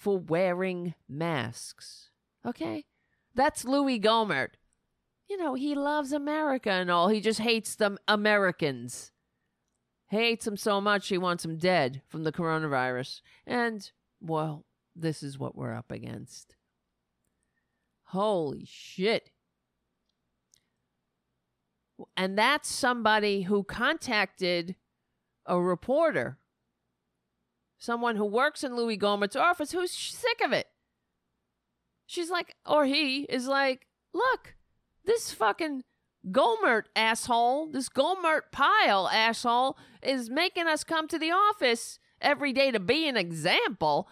for 0.00 0.18
wearing 0.18 0.94
masks. 1.08 2.10
Okay? 2.44 2.86
That's 3.34 3.64
Louis 3.64 4.00
Gohmert 4.00 4.54
you 5.30 5.36
know, 5.36 5.54
he 5.54 5.76
loves 5.76 6.12
America 6.12 6.70
and 6.70 6.90
all. 6.90 7.08
He 7.08 7.20
just 7.20 7.38
hates 7.38 7.76
the 7.76 7.96
Americans. 8.08 9.12
Hates 10.08 10.44
them 10.44 10.56
so 10.56 10.80
much 10.80 11.06
he 11.06 11.18
wants 11.18 11.44
them 11.44 11.56
dead 11.56 12.02
from 12.08 12.24
the 12.24 12.32
coronavirus. 12.32 13.22
And, 13.46 13.88
well, 14.20 14.66
this 14.96 15.22
is 15.22 15.38
what 15.38 15.54
we're 15.54 15.72
up 15.72 15.92
against. 15.92 16.56
Holy 18.06 18.64
shit. 18.66 19.30
And 22.16 22.36
that's 22.36 22.68
somebody 22.68 23.42
who 23.42 23.62
contacted 23.62 24.74
a 25.46 25.60
reporter, 25.60 26.38
someone 27.80 28.14
who 28.14 28.24
works 28.24 28.62
in 28.62 28.76
Louis 28.76 28.96
Gohmert's 28.96 29.34
office 29.34 29.72
who's 29.72 29.90
sick 29.90 30.40
of 30.44 30.52
it. 30.52 30.68
She's 32.06 32.30
like, 32.30 32.54
or 32.66 32.84
he 32.84 33.22
is 33.22 33.48
like, 33.48 33.88
look, 34.12 34.54
this 35.04 35.32
fucking 35.32 35.82
Gohmert 36.30 36.84
asshole, 36.94 37.70
this 37.70 37.88
Gohmert 37.88 38.52
pile 38.52 39.08
asshole, 39.08 39.78
is 40.02 40.28
making 40.28 40.66
us 40.66 40.84
come 40.84 41.08
to 41.08 41.18
the 41.18 41.30
office 41.30 41.98
every 42.20 42.52
day 42.52 42.70
to 42.70 42.78
be 42.78 43.08
an 43.08 43.16
example 43.16 44.08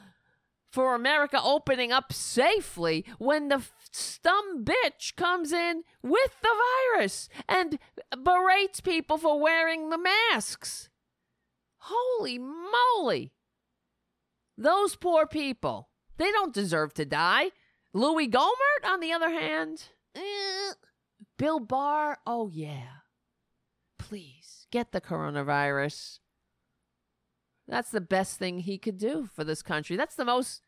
for 0.70 0.94
America 0.94 1.40
opening 1.42 1.92
up 1.92 2.12
safely 2.12 3.04
when 3.18 3.48
the 3.48 3.62
stum 3.92 4.64
bitch 4.64 5.16
comes 5.16 5.52
in 5.52 5.82
with 6.02 6.40
the 6.42 6.54
virus 6.94 7.28
and 7.48 7.78
berates 8.22 8.80
people 8.80 9.18
for 9.18 9.40
wearing 9.40 9.90
the 9.90 9.98
masks. 9.98 10.88
Holy 11.78 12.38
moly. 12.38 13.32
Those 14.60 14.96
poor 14.96 15.24
people, 15.24 15.88
they 16.16 16.32
don't 16.32 16.52
deserve 16.52 16.92
to 16.94 17.04
die. 17.04 17.52
Louis 17.94 18.28
Gohmert, 18.28 18.84
on 18.84 18.98
the 18.98 19.12
other 19.12 19.30
hand, 19.30 19.84
eh, 20.16 20.72
Bill 21.38 21.60
Barr, 21.60 22.18
oh 22.26 22.48
yeah. 22.52 22.88
Please 24.00 24.66
get 24.72 24.90
the 24.90 25.00
coronavirus. 25.00 26.18
That's 27.68 27.90
the 27.90 28.00
best 28.00 28.38
thing 28.38 28.58
he 28.58 28.78
could 28.78 28.98
do 28.98 29.28
for 29.32 29.44
this 29.44 29.62
country. 29.62 29.96
That's 29.96 30.16
the 30.16 30.24
most 30.24 30.62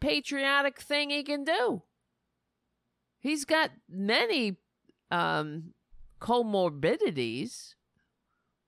patriotic 0.00 0.80
thing 0.80 1.10
he 1.10 1.22
can 1.22 1.44
do. 1.44 1.82
He's 3.18 3.44
got 3.44 3.70
many 3.86 4.56
um, 5.10 5.74
comorbidities. 6.20 7.74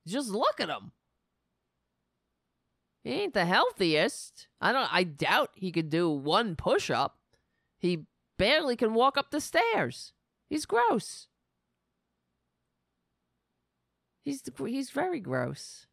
Just 0.07 0.29
look 0.29 0.61
at 0.61 0.69
him. 0.69 0.93
He 3.09 3.23
ain't 3.23 3.33
the 3.33 3.47
healthiest. 3.47 4.49
I 4.61 4.71
don't 4.71 4.93
I 4.93 5.03
doubt 5.03 5.53
he 5.55 5.73
could 5.73 5.89
do 5.89 6.11
one 6.11 6.57
push-up. 6.57 7.17
He 7.79 8.05
barely 8.37 8.77
can 8.77 8.93
walk 8.93 9.17
up 9.17 9.31
the 9.31 9.41
stairs. 9.41 10.13
He's 10.51 10.67
gross. 10.67 11.27
He's 14.23 14.43
he's 14.59 14.91
very 14.91 15.21
gross. 15.21 15.87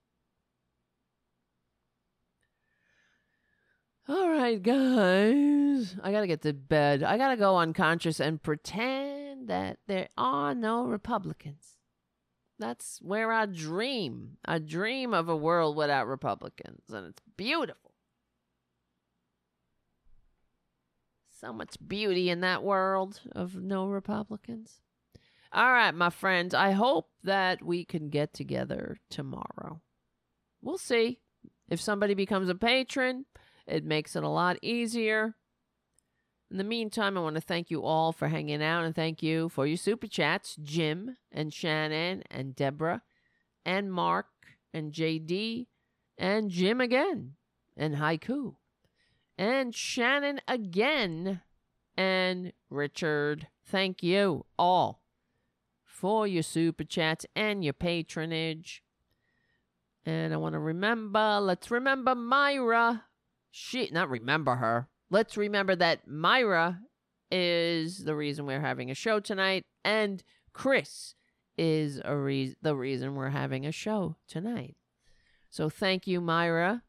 All 4.10 4.30
right, 4.30 4.62
guys. 4.62 5.96
I 6.04 6.12
got 6.12 6.20
to 6.20 6.28
get 6.28 6.42
to 6.42 6.52
bed. 6.52 7.02
I 7.02 7.18
got 7.18 7.30
to 7.30 7.38
go 7.38 7.56
unconscious 7.56 8.20
and 8.20 8.44
pretend 8.44 9.48
that 9.48 9.78
there 9.88 10.10
are 10.18 10.54
no 10.54 10.84
Republicans. 10.84 11.75
That's 12.58 13.00
where 13.02 13.32
I 13.32 13.46
dream. 13.48 14.38
I 14.46 14.60
dream 14.60 15.14
of 15.14 15.28
a 15.28 15.36
world 15.36 15.76
without 15.76 16.08
Republicans, 16.08 16.84
and 16.90 17.08
it's 17.08 17.22
beautiful. 17.36 17.92
So 21.30 21.52
much 21.52 21.76
beauty 21.86 22.30
in 22.30 22.40
that 22.42 22.64
world 22.64 23.20
of 23.34 23.56
no 23.56 23.88
Republicans. 23.88 24.80
All 25.52 25.72
right, 25.72 25.94
my 25.94 26.10
friends. 26.10 26.54
I 26.54 26.72
hope 26.72 27.10
that 27.24 27.64
we 27.64 27.86
can 27.86 28.10
get 28.10 28.34
together 28.34 29.00
tomorrow. 29.10 29.82
We'll 30.62 30.78
see. 30.78 31.20
If 31.70 31.82
somebody 31.82 32.14
becomes 32.14 32.50
a 32.50 32.56
patron, 32.56 33.26
it 33.68 33.84
makes 33.84 34.16
it 34.16 34.24
a 34.24 34.30
lot 34.30 34.58
easier. 34.62 35.36
In 36.52 36.58
the 36.58 36.64
meantime, 36.64 37.18
I 37.18 37.22
want 37.22 37.36
to 37.36 37.42
thank 37.42 37.72
you 37.72 37.84
all 37.84 38.12
for 38.12 38.28
hanging 38.28 38.62
out 38.62 38.84
and 38.84 38.94
thank 38.94 39.24
you 39.24 39.50
for 39.50 39.66
your 39.66 39.78
super 39.78 40.08
chats 40.08 40.56
Jim 40.62 41.18
and 41.32 41.54
Shannon 41.54 42.24
and 42.30 42.56
Deborah 42.56 43.02
and 43.66 43.92
Mark 43.92 44.28
and 44.72 44.94
JD 44.94 45.66
and 46.18 46.52
Jim 46.52 46.80
again 46.80 47.34
and 47.76 47.96
Haiku 47.96 48.56
and 49.38 49.74
Shannon 49.74 50.40
again 50.48 51.42
and 51.98 52.54
Richard. 52.70 53.48
Thank 53.66 54.04
you 54.04 54.46
all 54.60 55.02
for 55.84 56.28
your 56.28 56.44
super 56.44 56.84
chats 56.84 57.26
and 57.36 57.64
your 57.64 57.74
patronage. 57.74 58.84
And 60.06 60.34
I 60.34 60.38
want 60.38 60.54
to 60.54 60.60
remember, 60.60 61.40
let's 61.42 61.72
remember 61.72 62.14
Myra. 62.14 63.06
She, 63.50 63.90
not 63.92 64.10
remember 64.10 64.56
her. 64.56 64.88
Let's 65.10 65.38
remember 65.38 65.76
that 65.76 66.08
Myra 66.08 66.80
is 67.32 68.04
the 68.04 68.16
reason 68.16 68.46
we're 68.46 68.62
having 68.62 68.90
a 68.90 68.96
show 68.96 69.20
tonight, 69.20 69.64
and 69.84 70.24
Chris 70.54 71.16
is 71.58 72.02
a 72.04 72.16
re- 72.16 72.56
the 72.62 72.76
reason 72.76 73.16
we're 73.16 73.30
having 73.30 73.66
a 73.66 73.72
show 73.72 74.16
tonight. 74.28 74.76
So 75.50 75.70
thank 75.70 76.08
you, 76.08 76.20
Myra, 76.22 76.84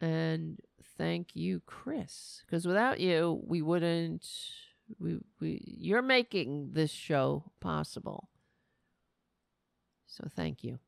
and 0.00 0.58
thank 0.98 1.36
you, 1.36 1.62
Chris, 1.66 2.42
because 2.46 2.66
without 2.66 2.98
you, 2.98 3.40
we 3.46 3.62
wouldn't 3.62 4.26
we 4.98 5.18
we 5.40 5.62
you're 5.64 6.02
making 6.02 6.70
this 6.72 6.90
show 6.90 7.52
possible. 7.60 8.28
So 10.06 10.24
thank 10.34 10.64
you. 10.64 10.78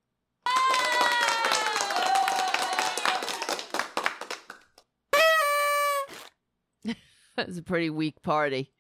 That's 7.37 7.59
a 7.59 7.63
pretty 7.63 7.91
weak 7.91 8.23
party. 8.23 8.73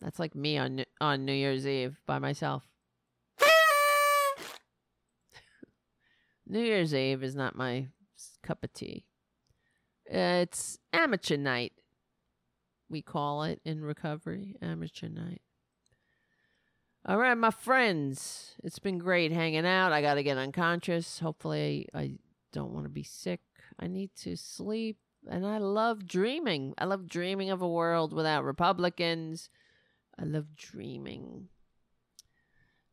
That's 0.00 0.18
like 0.18 0.34
me 0.34 0.58
on 0.58 0.84
on 1.00 1.24
New 1.24 1.32
Year's 1.32 1.66
Eve 1.66 2.00
by 2.06 2.18
myself. 2.18 2.68
New 6.46 6.60
Year's 6.60 6.94
Eve 6.94 7.22
is 7.22 7.36
not 7.36 7.54
my 7.54 7.86
cup 8.42 8.64
of 8.64 8.72
tea. 8.72 9.06
It's 10.06 10.78
amateur 10.92 11.36
night 11.36 11.72
we 12.92 13.02
call 13.02 13.42
it 13.42 13.60
in 13.64 13.82
recovery, 13.82 14.54
amateur 14.60 15.08
night. 15.08 15.40
All 17.04 17.18
right, 17.18 17.34
my 17.34 17.50
friends, 17.50 18.54
it's 18.62 18.78
been 18.78 18.98
great 18.98 19.32
hanging 19.32 19.66
out. 19.66 19.92
I 19.92 20.02
got 20.02 20.14
to 20.14 20.22
get 20.22 20.36
unconscious. 20.36 21.18
Hopefully, 21.18 21.88
I, 21.92 21.98
I 21.98 22.10
don't 22.52 22.72
want 22.72 22.84
to 22.84 22.90
be 22.90 23.02
sick. 23.02 23.40
I 23.80 23.88
need 23.88 24.10
to 24.18 24.36
sleep. 24.36 24.98
And 25.28 25.46
I 25.46 25.58
love 25.58 26.06
dreaming. 26.06 26.74
I 26.78 26.84
love 26.84 27.06
dreaming 27.08 27.50
of 27.50 27.62
a 27.62 27.68
world 27.68 28.12
without 28.12 28.44
Republicans. 28.44 29.48
I 30.18 30.24
love 30.24 30.54
dreaming. 30.56 31.48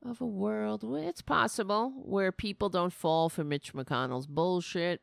of 0.06 0.22
a 0.22 0.26
world 0.26 0.84
where 0.84 1.04
it's 1.04 1.22
possible 1.22 1.92
where 2.06 2.32
people 2.32 2.70
don't 2.70 2.94
fall 2.94 3.30
for 3.30 3.44
Mitch 3.44 3.74
McConnell's 3.74 4.28
bullshit 4.28 5.02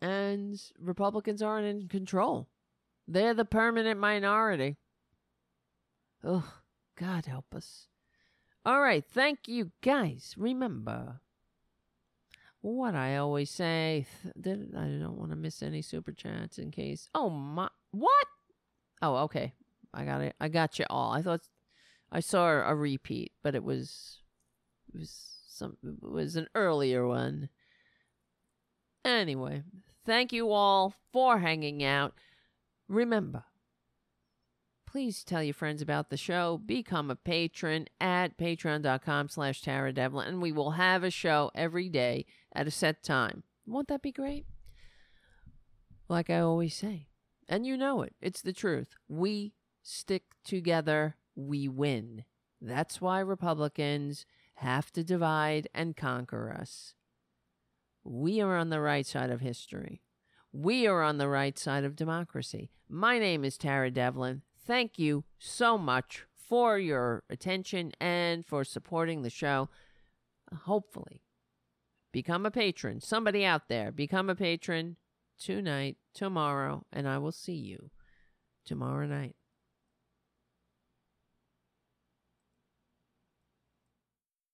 and 0.00 0.60
Republicans 0.78 1.42
aren't 1.42 1.66
in 1.66 1.88
control. 1.88 2.48
They're 3.08 3.34
the 3.34 3.44
permanent 3.44 3.98
minority. 3.98 4.76
Oh, 6.24 6.52
God 6.96 7.26
help 7.26 7.54
us. 7.54 7.88
All 8.64 8.80
right, 8.80 9.04
thank 9.04 9.48
you 9.48 9.72
guys. 9.80 10.34
Remember 10.36 11.20
what 12.62 12.94
I 12.94 13.16
always 13.16 13.50
say. 13.50 14.06
I 14.26 14.40
don't 14.40 15.18
want 15.18 15.30
to 15.30 15.36
miss 15.36 15.62
any 15.62 15.82
super 15.82 16.12
chats 16.12 16.58
in 16.58 16.70
case. 16.70 17.08
Oh 17.14 17.28
my, 17.28 17.68
what? 17.90 18.26
Oh, 19.02 19.16
okay. 19.24 19.52
I 19.92 20.04
got 20.04 20.22
it. 20.22 20.34
I 20.40 20.48
got 20.48 20.78
you 20.78 20.86
all. 20.88 21.12
I 21.12 21.20
thought 21.22 21.42
I 22.10 22.20
saw 22.20 22.48
a 22.48 22.74
repeat, 22.74 23.32
but 23.42 23.54
it 23.54 23.62
was 23.62 24.20
it 24.94 24.98
was 24.98 25.14
some 25.48 25.76
it 25.84 26.02
was 26.02 26.36
an 26.36 26.48
earlier 26.54 27.06
one. 27.06 27.50
Anyway, 29.04 29.64
thank 30.06 30.32
you 30.32 30.50
all 30.50 30.94
for 31.12 31.40
hanging 31.40 31.82
out. 31.82 32.14
Remember, 32.88 33.44
please 34.92 35.24
tell 35.24 35.42
your 35.42 35.54
friends 35.54 35.80
about 35.80 36.10
the 36.10 36.18
show. 36.18 36.60
Become 36.66 37.10
a 37.10 37.16
patron 37.16 37.86
at 37.98 38.36
patreon.com 38.36 39.28
slash 39.30 39.62
Tara 39.62 39.90
Devlin, 39.90 40.28
and 40.28 40.42
we 40.42 40.52
will 40.52 40.72
have 40.72 41.02
a 41.02 41.10
show 41.10 41.50
every 41.54 41.88
day 41.88 42.26
at 42.54 42.66
a 42.66 42.70
set 42.70 43.02
time. 43.02 43.42
Won't 43.66 43.88
that 43.88 44.02
be 44.02 44.12
great? 44.12 44.44
Like 46.10 46.28
I 46.28 46.40
always 46.40 46.74
say, 46.74 47.08
and 47.48 47.66
you 47.66 47.78
know 47.78 48.02
it, 48.02 48.14
it's 48.20 48.42
the 48.42 48.52
truth. 48.52 48.94
We 49.08 49.54
stick 49.82 50.24
together, 50.44 51.16
we 51.34 51.68
win. 51.68 52.24
That's 52.60 53.00
why 53.00 53.20
Republicans 53.20 54.26
have 54.56 54.92
to 54.92 55.02
divide 55.02 55.68
and 55.74 55.96
conquer 55.96 56.52
us. 56.52 56.92
We 58.04 58.42
are 58.42 58.58
on 58.58 58.68
the 58.68 58.80
right 58.80 59.06
side 59.06 59.30
of 59.30 59.40
history. 59.40 60.02
We 60.52 60.86
are 60.86 61.02
on 61.02 61.16
the 61.16 61.28
right 61.28 61.58
side 61.58 61.84
of 61.84 61.96
democracy. 61.96 62.72
My 62.90 63.18
name 63.18 63.42
is 63.42 63.56
Tara 63.56 63.90
Devlin. 63.90 64.42
Thank 64.64 64.98
you 64.98 65.24
so 65.38 65.76
much 65.76 66.24
for 66.34 66.78
your 66.78 67.24
attention 67.28 67.92
and 68.00 68.46
for 68.46 68.64
supporting 68.64 69.22
the 69.22 69.30
show. 69.30 69.68
Hopefully, 70.64 71.22
become 72.12 72.46
a 72.46 72.50
patron. 72.50 73.00
Somebody 73.00 73.44
out 73.44 73.68
there, 73.68 73.90
become 73.90 74.30
a 74.30 74.34
patron 74.34 74.96
tonight, 75.38 75.96
tomorrow, 76.14 76.84
and 76.92 77.08
I 77.08 77.18
will 77.18 77.32
see 77.32 77.54
you 77.54 77.90
tomorrow 78.64 79.06
night. 79.06 79.34